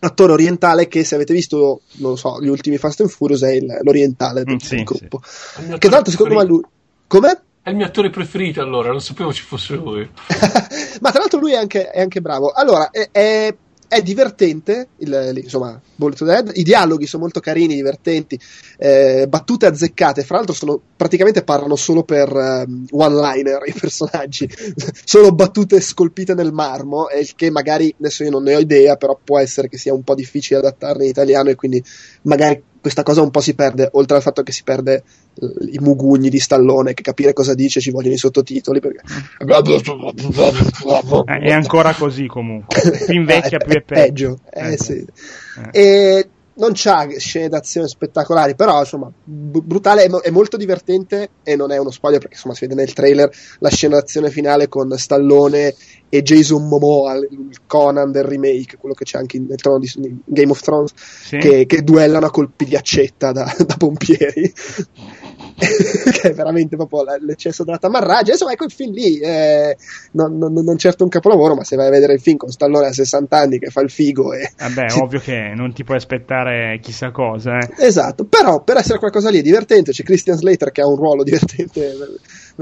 attore 0.00 0.32
orientale 0.32 0.88
che 0.88 1.04
se 1.04 1.14
avete 1.14 1.32
visto, 1.34 1.82
non 1.96 2.10
lo 2.12 2.16
so, 2.16 2.40
gli 2.42 2.48
ultimi 2.48 2.78
Fast 2.78 3.00
and 3.00 3.10
Furious 3.10 3.42
è 3.42 3.52
il- 3.52 3.78
l'orientale 3.82 4.44
del, 4.44 4.54
Mm, 4.54 4.58
sì, 4.58 4.82
gruppo. 4.82 5.20
Mio 5.66 5.72
Che 5.78 5.88
tra 5.88 5.90
l'altro 5.90 6.10
secondo 6.10 6.34
me 6.36 6.44
lui... 6.44 6.62
Come? 7.06 7.42
È 7.62 7.68
il 7.68 7.76
mio 7.76 7.84
attore 7.86 8.08
preferito 8.08 8.62
allora, 8.62 8.90
non 8.90 9.00
sapevo 9.02 9.32
ci 9.32 9.42
fosse 9.42 9.74
lui. 9.74 10.08
Ma 11.00 11.10
tra 11.10 11.20
l'altro 11.20 11.38
lui 11.38 11.52
è 11.52 11.56
anche, 11.56 11.90
è 11.90 12.00
anche 12.00 12.20
bravo. 12.22 12.50
Allora, 12.52 12.90
è, 12.90 13.08
è- 13.12 13.54
è 13.88 14.02
divertente, 14.02 14.88
il- 14.98 15.40
insomma, 15.42 15.78
Bullet 16.00 16.16
to 16.16 16.24
the 16.24 16.32
Head. 16.32 16.50
I 16.54 16.62
dialoghi 16.62 17.06
sono 17.06 17.22
molto 17.22 17.40
carini, 17.40 17.74
divertenti, 17.74 18.40
eh, 18.78 19.26
battute 19.28 19.66
azzeccate. 19.66 20.24
Fra 20.24 20.36
l'altro, 20.36 20.54
sono, 20.54 20.80
praticamente 20.96 21.44
parlano 21.44 21.76
solo 21.76 22.02
per 22.02 22.28
ehm, 22.34 22.86
one-liner 22.90 23.60
i 23.66 23.74
personaggi, 23.78 24.48
solo 25.04 25.32
battute 25.32 25.80
scolpite 25.80 26.34
nel 26.34 26.52
marmo. 26.52 27.08
E 27.08 27.20
il 27.20 27.34
che 27.36 27.50
magari 27.50 27.94
adesso 27.98 28.24
io 28.24 28.30
non 28.30 28.42
ne 28.42 28.56
ho 28.56 28.60
idea, 28.60 28.96
però 28.96 29.18
può 29.22 29.38
essere 29.38 29.68
che 29.68 29.76
sia 29.78 29.92
un 29.92 30.02
po' 30.02 30.14
difficile 30.14 30.58
adattarne 30.60 31.04
in 31.04 31.10
italiano 31.10 31.50
e 31.50 31.54
quindi 31.54 31.82
magari 32.22 32.62
questa 32.80 33.02
cosa 33.02 33.20
un 33.20 33.30
po' 33.30 33.40
si 33.40 33.54
perde, 33.54 33.90
oltre 33.92 34.16
al 34.16 34.22
fatto 34.22 34.42
che 34.42 34.52
si 34.52 34.62
perde 34.62 35.02
eh, 35.34 35.70
i 35.72 35.78
mugugni 35.80 36.30
di 36.30 36.38
Stallone, 36.38 36.94
che 36.94 37.02
capire 37.02 37.32
cosa 37.34 37.54
dice 37.54 37.80
ci 37.80 37.90
vogliono 37.90 38.14
i 38.14 38.18
sottotitoli. 38.18 38.80
Perché... 38.80 39.02
È 41.24 41.52
ancora 41.52 41.92
così 41.94 42.26
comunque. 42.26 42.80
Più 43.04 43.14
invecchia, 43.14 43.58
Eh, 43.58 43.64
più 43.64 43.74
è 43.74 43.82
peggio. 43.82 44.38
peggio. 44.50 44.68
Eh, 44.68 44.72
Eh, 44.72 44.76
sì. 44.78 45.04
Eh. 45.70 45.80
E 45.80 46.28
non 46.52 46.72
c'ha 46.74 47.06
scene 47.16 47.48
d'azione 47.48 47.88
spettacolari, 47.88 48.54
però 48.54 48.80
insomma, 48.80 49.10
b- 49.24 49.60
brutale, 49.62 50.04
è, 50.04 50.08
mo- 50.08 50.20
è 50.20 50.28
molto 50.30 50.58
divertente 50.58 51.30
e 51.42 51.56
non 51.56 51.72
è 51.72 51.78
uno 51.78 51.90
spoiler 51.90 52.18
perché 52.20 52.34
insomma 52.34 52.54
si 52.54 52.66
vede 52.66 52.74
nel 52.78 52.92
trailer 52.92 53.30
la 53.60 53.70
scena 53.70 53.96
d'azione 53.96 54.28
finale 54.30 54.68
con 54.68 54.92
Stallone 54.98 55.74
e 56.10 56.22
Jason 56.22 56.66
Momoa, 56.68 57.14
il 57.14 57.60
Conan 57.66 58.10
del 58.10 58.24
remake, 58.24 58.76
quello 58.76 58.94
che 58.94 59.04
c'è 59.04 59.16
anche 59.16 59.38
in, 59.38 59.46
nel 59.48 59.56
trono 59.56 59.78
di, 59.78 59.90
in 59.96 60.18
Game 60.24 60.50
of 60.50 60.60
Thrones, 60.60 60.92
Sì. 60.96 61.38
che, 61.38 61.64
che 61.66 61.82
duellano 61.82 62.26
a 62.26 62.30
colpi 62.30 62.64
di 62.66 62.76
accetta 62.76 63.32
da, 63.32 63.50
da 63.64 63.76
pompieri. 63.78 64.52
che 66.12 66.30
è 66.30 66.32
veramente 66.34 66.76
proprio 66.76 67.04
l'eccesso 67.20 67.64
della 67.64 67.78
tamarraggia. 67.78 68.32
Insomma, 68.32 68.52
ecco 68.52 68.64
il 68.64 68.72
film 68.72 68.92
lì, 68.92 69.18
eh, 69.18 69.76
non, 70.12 70.36
non- 70.38 70.52
non 70.52 70.78
certo 70.78 71.04
un 71.04 71.10
capolavoro, 71.10 71.54
ma 71.54 71.64
se 71.64 71.76
vai 71.76 71.86
a 71.86 71.90
vedere 71.90 72.14
il 72.14 72.20
film 72.20 72.36
con 72.36 72.50
Stallone 72.50 72.86
a 72.86 72.92
60 72.92 73.36
anni 73.36 73.58
che 73.58 73.70
fa 73.70 73.80
il 73.80 73.90
figo 73.90 74.32
e, 74.32 74.50
Vabbè, 74.58 74.88
si- 74.90 74.98
ovvio 74.98 75.20
che 75.20 75.52
non 75.54 75.72
ti 75.72 75.84
puoi 75.84 75.96
aspettare 75.98 76.78
chissà 76.82 77.10
cosa. 77.10 77.58
Eh. 77.58 77.86
Esatto, 77.86 78.24
però 78.24 78.62
per 78.62 78.76
essere 78.78 78.98
qualcosa 78.98 79.30
lì 79.30 79.38
è 79.38 79.42
divertente, 79.42 79.92
c'è 79.92 80.02
Christian 80.02 80.36
Slater 80.36 80.70
che 80.72 80.80
ha 80.80 80.86
un 80.86 80.96
ruolo 80.96 81.22
divertente 81.22 81.80
ver- 81.80 82.20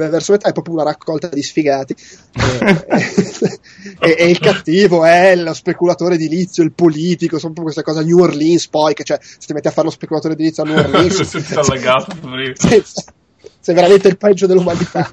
verso 0.09 0.33
metà, 0.33 0.49
è 0.49 0.53
proprio 0.53 0.75
una 0.75 0.85
raccolta 0.85 1.29
di 1.29 1.43
sfigati. 1.43 1.95
e, 4.01 4.17
e 4.19 4.29
il 4.29 4.39
cattivo 4.39 5.05
è 5.05 5.35
lo 5.37 5.53
speculatore 5.53 6.15
edilizio, 6.15 6.63
il 6.63 6.73
politico, 6.73 7.39
sono 7.39 7.53
proprio 7.53 7.73
queste 7.75 7.83
cose 7.83 8.05
New 8.05 8.19
Orleans 8.19 8.69
poi, 8.69 8.95
che 8.95 9.05
cioè 9.05 9.19
se 9.21 9.47
ti 9.47 9.53
metti 9.53 9.69
a 9.69 9.71
fare 9.71 9.87
lo 9.87 9.93
speculatore 9.93 10.35
edilizio 10.35 10.63
a 10.63 10.67
New 10.67 10.79
Orleans 10.79 11.31
Tutti 11.31 11.55
allagato, 11.55 12.17
poverino. 12.21 12.55
sei, 12.57 12.83
sei 13.61 13.75
veramente 13.75 14.09
il 14.09 14.17
peggio 14.17 14.47
dell'umanità. 14.47 15.11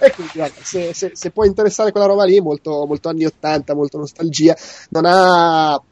e 0.00 0.10
quindi 0.12 0.32
guarda, 0.34 0.60
se, 0.62 0.94
se- 0.94 1.12
se 1.14 1.30
può 1.30 1.44
interessare 1.44 1.92
quella 1.92 2.06
roba 2.06 2.24
lì, 2.24 2.40
molto, 2.40 2.84
molto 2.86 3.08
anni 3.08 3.24
80, 3.24 3.74
molto 3.74 3.98
nostalgia, 3.98 4.56
non 4.90 5.04
ha 5.06 5.82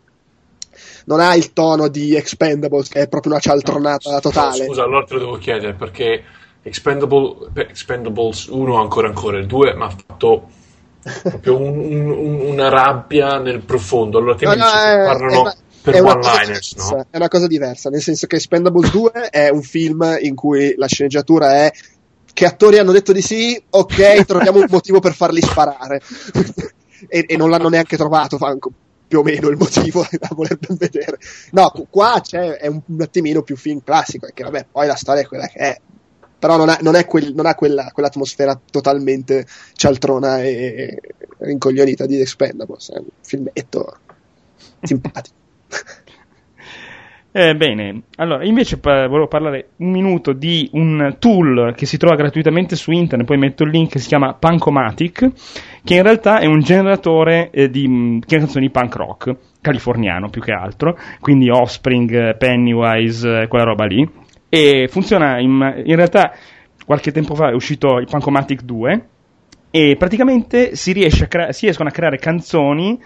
non 1.07 1.19
ha 1.19 1.35
il 1.35 1.53
tono 1.53 1.89
di 1.89 2.15
Expendables 2.15 2.89
che 2.89 3.01
è 3.03 3.09
proprio 3.09 3.33
una 3.33 3.41
cialtronata 3.41 4.13
No, 4.13 4.21
totale. 4.21 4.67
Scusa, 4.67 4.85
allora 4.85 5.05
te 5.05 5.15
lo 5.15 5.21
devo 5.21 5.39
chiedere 5.39 5.75
perché 5.75 6.23
Expendable, 6.63 7.49
Expendables 7.55 8.47
1 8.47 8.81
ancora 8.81 9.09
ancora, 9.09 9.39
il 9.39 9.47
2 9.47 9.75
mi 9.75 9.83
ha 9.83 9.91
fatto 9.91 10.49
proprio 11.23 11.57
un- 11.59 11.79
un- 11.79 12.11
un- 12.11 12.41
una 12.41 12.69
rabbia 12.69 13.39
nel 13.39 13.61
profondo. 13.61 14.19
Allora 14.19 14.35
te 14.35 14.45
No, 14.45 14.53
mi 14.53 14.59
no, 14.59 14.67
è- 14.67 15.05
parlano 15.07 15.51
è- 15.51 15.55
per 15.83 15.95
è 15.95 16.03
one-liners, 16.03 16.75
diversa, 16.75 16.95
no? 16.97 17.07
È 17.09 17.17
una 17.17 17.29
cosa 17.29 17.47
diversa, 17.47 17.89
nel 17.89 18.03
senso 18.03 18.27
che 18.27 18.37
Expendables 18.37 18.91
2 18.91 19.11
è 19.31 19.49
un 19.49 19.63
film 19.63 20.19
in 20.21 20.35
cui 20.35 20.75
la 20.77 20.87
sceneggiatura 20.87 21.65
è 21.65 21.73
che 22.33 22.45
attori 22.47 22.79
hanno 22.79 22.93
detto 22.93 23.13
di 23.13 23.23
sì, 23.23 23.61
ok, 23.71 24.25
troviamo 24.27 24.59
un 24.59 24.67
motivo 24.69 25.01
per 25.01 25.15
farli 25.15 25.41
sparare. 25.41 26.01
e, 27.09 27.25
e 27.27 27.37
non 27.39 27.49
l'hanno 27.49 27.71
neanche 27.71 27.97
trovato, 27.97 28.37
Franco, 28.37 28.71
più 29.09 29.21
o 29.21 29.23
meno 29.23 29.49
il 29.49 29.57
motivo 29.57 30.07
da 30.13 30.29
voler 30.33 30.59
ben 30.59 30.77
vedere. 30.77 31.17
No, 31.53 31.71
qu- 31.71 31.87
qua 31.89 32.21
c'è, 32.23 32.57
è 32.59 32.67
un, 32.67 32.81
un 32.85 33.01
attimino 33.01 33.41
più 33.43 33.57
film 33.57 33.81
classico, 33.83 34.27
perché 34.27 34.43
vabbè, 34.43 34.67
poi 34.71 34.87
la 34.87 34.95
storia 34.97 35.23
è 35.23 35.27
quella 35.27 35.47
che 35.47 35.59
è. 35.59 35.81
Però 36.41 36.57
non 36.57 36.69
ha, 36.71 36.79
non 36.83 36.97
è 36.97 37.05
quel- 37.07 37.35
non 37.35 37.47
ha 37.47 37.55
quella, 37.55 37.91
quell'atmosfera 37.93 38.61
totalmente 38.71 39.47
cialtrona 39.75 40.43
e, 40.43 40.51
e 40.53 41.01
rincoglionita 41.39 42.07
di 42.07 42.21
Expendables. 42.21 42.91
È 42.91 42.99
un 42.99 43.07
filmetto 43.23 43.99
simpatico. 44.83 45.37
Eh, 47.33 47.55
bene, 47.55 48.03
allora 48.17 48.45
invece 48.45 48.79
pa- 48.79 49.07
volevo 49.07 49.29
parlare 49.29 49.69
un 49.77 49.91
minuto 49.93 50.33
di 50.33 50.69
un 50.73 51.15
tool 51.21 51.75
che 51.77 51.87
si 51.87 51.97
trova 51.97 52.17
gratuitamente 52.17 52.75
su 52.75 52.91
internet, 52.91 53.25
poi 53.25 53.39
metto 53.39 53.63
il 53.63 53.71
link, 53.71 54.01
si 54.01 54.09
chiama 54.09 54.35
Punkomatic, 54.35 55.31
che 55.85 55.95
in 55.95 56.03
realtà 56.03 56.41
è 56.41 56.47
un 56.47 56.59
generatore 56.59 57.51
eh, 57.53 57.71
di 57.71 57.87
mh, 57.87 58.21
canzoni 58.27 58.69
punk 58.71 58.97
rock, 58.97 59.37
californiano 59.61 60.29
più 60.29 60.41
che 60.41 60.51
altro, 60.51 60.99
quindi 61.21 61.49
Offspring, 61.51 62.11
eh, 62.31 62.35
Pennywise, 62.35 63.43
eh, 63.43 63.47
quella 63.47 63.65
roba 63.65 63.85
lì, 63.85 64.09
e 64.51 64.89
funziona 64.91 65.39
in, 65.39 65.83
in 65.85 65.97
realtà 65.97 66.35
qualche 66.85 67.13
tempo 67.13 67.35
fa 67.35 67.51
è 67.51 67.55
uscito 67.55 67.99
il 67.99 68.07
Punkomatic 68.07 68.63
2 68.63 69.09
e 69.71 69.95
praticamente 69.97 70.75
si, 70.75 70.93
crea- 70.93 71.53
si 71.53 71.65
riescono 71.67 71.89
a 71.89 71.93
creare 71.93 72.19
canzoni 72.19 73.01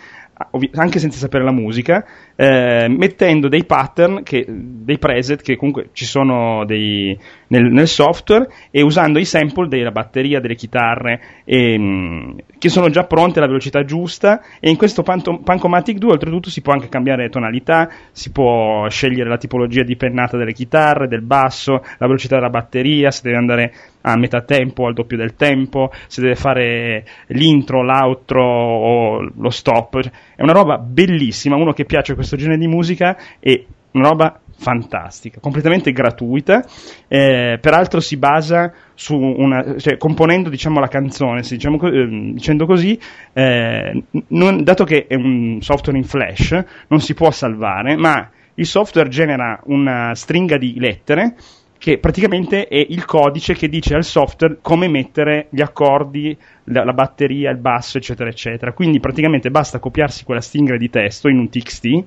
anche 0.73 0.99
senza 0.99 1.19
sapere 1.19 1.45
la 1.45 1.53
musica, 1.53 2.05
eh, 2.35 2.87
mettendo 2.89 3.49
dei 3.49 3.65
pattern, 3.65 4.25
che, 4.25 4.45
dei 4.49 4.99
preset 4.99 5.41
che 5.41 5.57
comunque 5.57 5.91
ci 5.93 6.05
sono 6.05 6.65
dei, 6.65 7.17
nel, 7.49 7.71
nel, 7.71 7.87
software 7.87 8.49
e 8.71 8.83
usando 8.83 9.21
i 9.21 9.25
sample 9.25 9.69
della 9.69 9.93
batteria, 9.93 10.41
delle 10.41 10.57
chitarre, 10.57 11.21
e, 11.45 11.79
mh, 11.79 12.37
che 12.59 12.69
sono 12.69 12.89
già 12.91 13.05
pronte 13.05 13.39
alla 13.39 13.47
velocità 13.47 13.85
giusta. 13.85 14.43
E 14.59 14.71
in 14.71 14.77
questo 14.77 15.03
Panto- 15.03 15.39
Pancomatic 15.39 15.99
2, 15.99 16.13
oltretutto, 16.13 16.51
si 16.51 16.63
può 16.63 16.73
anche 16.73 16.89
cambiare 16.89 17.29
tonalità, 17.29 17.89
si 18.11 18.33
può 18.33 18.89
scegliere 18.89 19.29
la 19.29 19.39
tipologia 19.39 19.85
di 19.85 19.97
pennata 19.97 20.37
delle 20.37 20.53
chitarre, 20.53 21.07
del 21.07 21.23
basso, 21.23 21.75
la 21.99 22.07
velocità 22.07 22.35
della 22.37 22.51
batteria, 22.51 23.13
se 23.13 23.21
deve 23.23 23.37
andare 23.37 23.73
a 24.07 24.17
metà 24.17 24.43
tempo 24.43 24.87
al 24.87 24.95
doppio 24.95 25.17
del 25.17 25.35
tempo, 25.35 25.91
se 26.07 26.21
deve 26.21 26.35
fare 26.35 27.05
l'intro, 27.29 27.83
l'outro 27.83 28.45
o 28.45 29.21
lo 29.23 29.51
stop. 29.51 29.99
È 30.37 30.43
una 30.43 30.53
roba 30.53 30.79
bellissima, 30.79 31.57
uno 31.57 31.73
che 31.73 31.85
piace 31.85 32.15
questo 32.15 32.37
genere 32.37 32.59
di 32.59 32.69
musica 32.69 33.17
e 33.41 33.67
una 33.93 34.09
roba 34.09 34.41
fantastica, 34.57 35.41
completamente 35.41 35.93
gratuita, 35.93 36.65
eh, 37.09 37.59
peraltro 37.61 38.01
si 38.01 38.17
basa 38.17 38.73
su 38.95 39.17
una, 39.17 39.79
cioè 39.79 39.97
componendo 39.97 40.49
diciamo 40.49 40.81
la 40.81 40.89
canzone, 40.89 41.43
diciamo, 41.43 41.81
eh, 41.89 42.33
dicendo 42.33 42.67
così, 42.67 42.99
eh, 43.33 44.03
non, 44.29 44.63
dato 44.63 44.85
che 44.85 45.07
è 45.07 45.15
un 45.15 45.59
software 45.61 45.99
in 45.99 46.05
flash, 46.05 46.65
non 46.89 47.01
si 47.01 47.15
può 47.15 47.31
salvare, 47.31 47.97
ma 47.97 48.29
il 48.55 48.67
software 48.67 49.09
genera 49.09 49.61
una 49.65 50.15
stringa 50.15 50.57
di 50.57 50.79
lettere 50.79 51.35
che 51.85 51.99
praticamente 51.99 52.67
è 52.67 52.83
il 52.89 53.05
codice 53.05 53.53
che 53.53 53.69
dice 53.69 53.95
al 53.95 54.05
software 54.05 54.57
come 54.63 54.89
mettere 54.89 55.49
gli 55.51 55.61
accordi, 55.61 56.35
la, 56.65 56.83
la, 56.83 56.95
batteria, 56.95 57.51
il 57.51 57.59
basso, 57.59 57.99
eccetera, 57.99 58.31
eccetera. 58.31 58.73
Quindi 58.73 59.01
praticamente 59.01 59.51
basta 59.51 59.79
copiarsi 59.81 60.25
quella 60.25 60.41
stringa 60.41 60.79
di 60.79 60.89
testo 60.89 61.29
in 61.29 61.37
un 61.37 61.51
TXT 61.51 62.05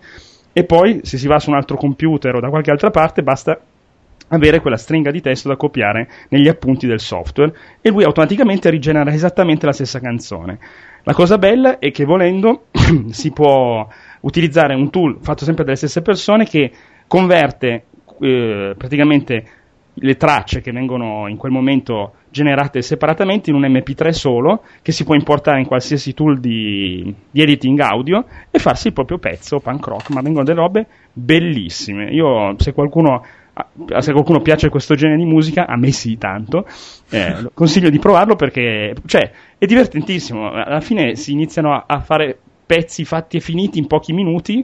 e 0.52 0.64
poi 0.64 1.02
se 1.04 1.20
si 1.20 1.28
va 1.28 1.38
su 1.38 1.52
un 1.52 1.58
altro 1.58 1.78
computer 1.78 2.34
o 2.34 2.40
da 2.40 2.50
qualche 2.50 2.72
altra 2.72 2.90
parte 2.90 3.22
basta 3.22 3.56
avere 4.30 4.62
quella 4.62 4.78
stringa 4.78 5.12
di 5.12 5.22
testo 5.22 5.48
da 5.48 5.58
copiare 5.58 6.10
negli 6.30 6.48
appunti 6.48 6.88
del 6.88 7.00
software 7.00 7.54
e 7.80 7.92
lui 7.92 8.04
automaticamente 8.04 8.72
rigenera 8.72 9.14
esattamente 9.14 9.68
la 9.68 9.74
stessa 9.74 10.00
canzone. 10.00 10.58
La 11.04 11.14
cosa 11.14 11.38
bella 11.38 11.78
è 11.78 11.92
che 11.92 12.04
volendo 12.04 12.66
si 13.12 13.32
può 13.32 13.88
utilizzare 14.22 14.74
un 14.74 14.90
tool 14.90 15.20
fatto 15.22 15.46
sempre 15.46 15.66
dalle 15.66 15.78
stesse 15.78 16.02
persone 16.02 16.46
che 16.46 16.72
converte 17.06 17.84
eh, 18.20 18.74
praticamente 18.76 19.57
le 20.00 20.16
tracce 20.16 20.62
che 20.62 20.72
vengono 20.72 21.28
in 21.28 21.38
quel 21.38 21.52
momento 21.52 22.14
generate 22.30 22.82
separatamente 22.82 23.50
in 23.50 23.56
un 23.56 23.64
MP3 23.64 24.10
solo 24.10 24.62
che 24.82 24.92
si 24.92 25.04
può 25.04 25.16
importare 25.16 25.60
in 25.60 25.66
qualsiasi 25.66 26.14
tool 26.14 26.40
di, 26.40 27.14
di, 27.32 27.42
editing 27.42 27.80
audio 27.80 28.26
e 28.52 28.60
farsi 28.60 28.88
il 28.88 28.94
proprio 28.94 29.18
pezzo 29.18 29.60
punk 29.60 29.88
rock, 29.88 30.10
ma 30.12 30.22
vengono 30.22 30.44
delle 30.44 30.60
robe 30.60 30.88
bellissime. 31.14 32.12
Io, 32.12 32.56
se 32.58 32.74
qualcuno, 32.74 33.24
se 34.00 34.12
qualcuno 34.12 34.42
piace 34.42 34.70
questo 34.70 34.96
genere 34.96 35.18
di 35.18 35.26
musica, 35.26 35.66
a 35.66 35.78
me 35.78 35.92
sì, 35.92 36.18
tanto, 36.18 36.68
eh, 37.10 37.50
consiglio 37.54 37.90
di 37.90 38.00
provarlo 38.00 38.36
perché 38.36 38.94
cioè, 39.06 39.32
è 39.58 39.66
divertentissimo. 39.66 40.52
Alla 40.52 40.82
fine 40.82 41.16
si 41.16 41.32
iniziano 41.32 41.74
a, 41.74 41.86
a 41.88 42.00
fare 42.02 42.38
pezzi 42.68 43.06
fatti 43.06 43.38
e 43.38 43.40
finiti 43.40 43.80
in 43.80 43.88
pochi 43.88 44.12
minuti 44.14 44.64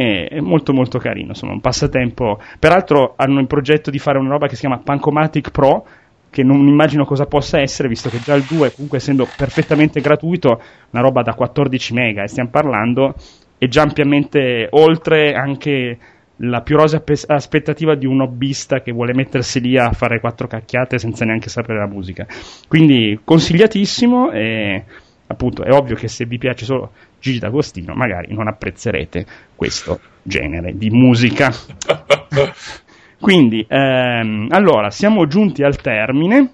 è 0.00 0.40
molto 0.40 0.72
molto 0.72 0.98
carino, 0.98 1.28
insomma, 1.28 1.52
un 1.52 1.60
passatempo. 1.60 2.40
Peraltro 2.58 3.14
hanno 3.16 3.40
in 3.40 3.46
progetto 3.46 3.90
di 3.90 3.98
fare 3.98 4.18
una 4.18 4.30
roba 4.30 4.46
che 4.46 4.54
si 4.54 4.60
chiama 4.60 4.78
Pancomatic 4.78 5.50
Pro, 5.50 5.86
che 6.30 6.42
non 6.42 6.66
immagino 6.66 7.04
cosa 7.04 7.26
possa 7.26 7.60
essere, 7.60 7.88
visto 7.88 8.08
che 8.08 8.20
già 8.20 8.34
il 8.34 8.44
2, 8.44 8.72
comunque 8.72 8.98
essendo 8.98 9.26
perfettamente 9.36 10.00
gratuito, 10.00 10.62
una 10.90 11.02
roba 11.02 11.22
da 11.22 11.34
14 11.34 11.92
mega, 11.92 12.22
e 12.22 12.28
stiamo 12.28 12.50
parlando, 12.50 13.14
è 13.58 13.66
già 13.66 13.82
ampiamente 13.82 14.68
oltre 14.70 15.34
anche 15.34 15.98
la 16.42 16.62
più 16.62 16.76
rosa 16.76 17.02
aspettativa 17.26 17.94
di 17.94 18.06
un 18.06 18.22
hobbista 18.22 18.80
che 18.80 18.92
vuole 18.92 19.12
mettersi 19.12 19.60
lì 19.60 19.76
a 19.76 19.92
fare 19.92 20.20
quattro 20.20 20.46
cacchiate 20.46 20.98
senza 20.98 21.26
neanche 21.26 21.50
sapere 21.50 21.78
la 21.78 21.86
musica. 21.86 22.26
Quindi 22.66 23.20
consigliatissimo 23.22 24.30
e 24.30 24.84
appunto 25.26 25.62
è 25.62 25.70
ovvio 25.70 25.96
che 25.96 26.08
se 26.08 26.24
vi 26.24 26.38
piace 26.38 26.64
solo 26.64 26.92
Gigi 27.20 27.38
D'Agostino 27.38 27.94
magari 27.94 28.34
non 28.34 28.48
apprezzerete 28.48 29.26
questo 29.54 30.00
genere 30.22 30.76
di 30.76 30.90
musica. 30.90 31.52
Quindi, 33.20 33.64
ehm, 33.68 34.46
allora, 34.50 34.90
siamo 34.90 35.26
giunti 35.26 35.62
al 35.62 35.76
termine. 35.76 36.52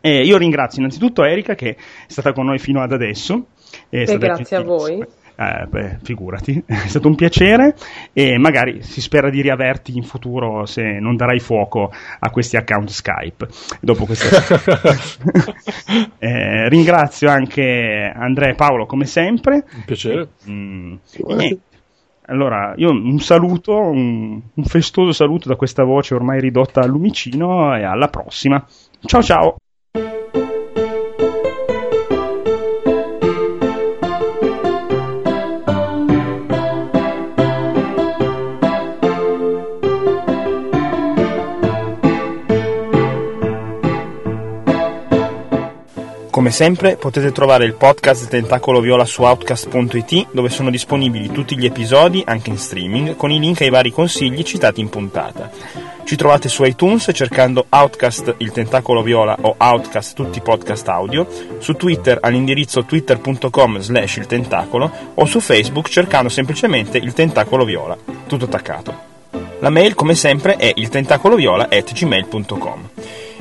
Eh, 0.00 0.22
io 0.24 0.36
ringrazio 0.36 0.80
innanzitutto 0.80 1.24
Erika 1.24 1.54
che 1.54 1.70
è 1.70 1.76
stata 2.06 2.32
con 2.32 2.44
noi 2.44 2.58
fino 2.58 2.82
ad 2.82 2.92
adesso. 2.92 3.46
E 3.88 4.04
grazie 4.18 4.56
a 4.56 4.62
voi. 4.62 5.04
Eh, 5.38 5.66
beh, 5.66 5.98
figurati, 6.02 6.62
è 6.64 6.88
stato 6.88 7.08
un 7.08 7.14
piacere 7.14 7.74
e 8.14 8.38
magari 8.38 8.82
si 8.82 9.02
spera 9.02 9.28
di 9.28 9.42
riaverti 9.42 9.94
in 9.94 10.02
futuro 10.02 10.64
se 10.64 10.98
non 10.98 11.14
darai 11.14 11.40
fuoco 11.40 11.92
a 12.18 12.30
questi 12.30 12.56
account 12.56 12.88
Skype. 12.88 13.46
Dopo 13.80 14.06
questa... 14.06 14.28
eh, 16.18 16.68
ringrazio 16.70 17.28
anche 17.28 18.12
Andrea 18.14 18.50
e 18.50 18.54
Paolo 18.54 18.86
come 18.86 19.04
sempre. 19.04 19.64
Un 19.74 19.82
piacere. 19.84 20.28
Mm, 20.48 20.94
allora, 22.28 22.72
io 22.76 22.90
un 22.90 23.18
saluto, 23.20 23.76
un, 23.76 24.40
un 24.54 24.64
festoso 24.64 25.12
saluto 25.12 25.48
da 25.48 25.56
questa 25.56 25.84
voce 25.84 26.14
ormai 26.14 26.40
ridotta 26.40 26.80
al 26.80 26.88
lumicino 26.88 27.76
e 27.76 27.84
alla 27.84 28.08
prossima. 28.08 28.64
Ciao 29.04 29.22
ciao! 29.22 29.56
Come 46.36 46.50
sempre 46.50 46.96
potete 46.96 47.32
trovare 47.32 47.64
il 47.64 47.72
podcast 47.72 48.28
Tentacolo 48.28 48.80
Viola 48.80 49.06
su 49.06 49.22
outcast.it 49.22 50.26
dove 50.32 50.50
sono 50.50 50.68
disponibili 50.68 51.32
tutti 51.32 51.56
gli 51.56 51.64
episodi 51.64 52.22
anche 52.26 52.50
in 52.50 52.58
streaming 52.58 53.16
con 53.16 53.30
i 53.30 53.38
link 53.38 53.62
ai 53.62 53.70
vari 53.70 53.90
consigli 53.90 54.42
citati 54.42 54.82
in 54.82 54.90
puntata. 54.90 55.50
Ci 56.04 56.14
trovate 56.14 56.50
su 56.50 56.62
iTunes 56.64 57.08
cercando 57.14 57.64
Outcast 57.70 58.34
il 58.36 58.52
Tentacolo 58.52 59.00
Viola 59.00 59.34
o 59.40 59.54
Outcast 59.56 60.14
tutti 60.14 60.36
i 60.36 60.42
podcast 60.42 60.86
audio, 60.88 61.26
su 61.56 61.72
Twitter 61.72 62.18
all'indirizzo 62.20 62.84
twitter.com 62.84 63.78
slash 63.78 64.16
il 64.16 64.26
tentacolo 64.26 64.92
o 65.14 65.24
su 65.24 65.40
Facebook 65.40 65.88
cercando 65.88 66.28
semplicemente 66.28 66.98
il 66.98 67.14
Tentacolo 67.14 67.64
Viola, 67.64 67.96
tutto 68.26 68.44
attaccato. 68.44 68.94
La 69.60 69.70
mail 69.70 69.94
come 69.94 70.14
sempre 70.14 70.56
è 70.56 70.70
il 70.74 70.90
tentacoloviola 70.90 71.68
at 71.70 71.94
gmail.com. 71.94 72.88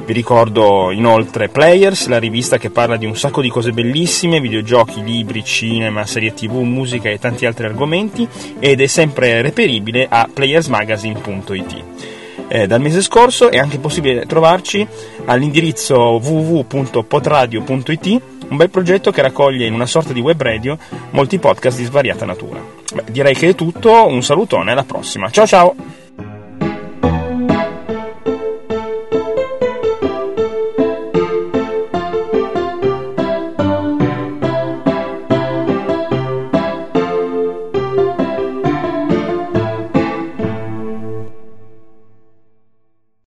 Vi 0.05 0.13
ricordo 0.13 0.91
inoltre 0.91 1.49
Players, 1.49 2.05
la 2.07 2.19
rivista 2.19 2.59
che 2.59 2.69
parla 2.69 2.95
di 2.95 3.07
un 3.07 3.15
sacco 3.15 3.41
di 3.41 3.49
cose 3.49 3.71
bellissime, 3.71 4.39
videogiochi, 4.39 5.03
libri, 5.03 5.43
cinema, 5.43 6.05
serie 6.05 6.31
tv, 6.31 6.57
musica 6.57 7.09
e 7.09 7.17
tanti 7.17 7.47
altri 7.47 7.65
argomenti 7.65 8.27
ed 8.59 8.81
è 8.81 8.85
sempre 8.85 9.41
reperibile 9.41 10.05
a 10.07 10.29
playersmagazine.it. 10.31 11.83
Eh, 12.47 12.67
dal 12.67 12.81
mese 12.81 13.01
scorso 13.01 13.49
è 13.49 13.57
anche 13.57 13.79
possibile 13.79 14.27
trovarci 14.27 14.87
all'indirizzo 15.25 15.97
www.potradio.it, 16.23 18.21
un 18.49 18.57
bel 18.57 18.69
progetto 18.69 19.09
che 19.09 19.23
raccoglie 19.23 19.65
in 19.65 19.73
una 19.73 19.87
sorta 19.87 20.13
di 20.13 20.19
web 20.19 20.39
radio 20.39 20.77
molti 21.09 21.39
podcast 21.39 21.79
di 21.79 21.85
svariata 21.85 22.25
natura. 22.25 22.63
Beh, 22.93 23.05
direi 23.09 23.33
che 23.33 23.49
è 23.49 23.55
tutto, 23.55 24.05
un 24.05 24.21
salutone, 24.21 24.71
alla 24.71 24.83
prossima. 24.83 25.31
Ciao 25.31 25.47
ciao! 25.47 26.04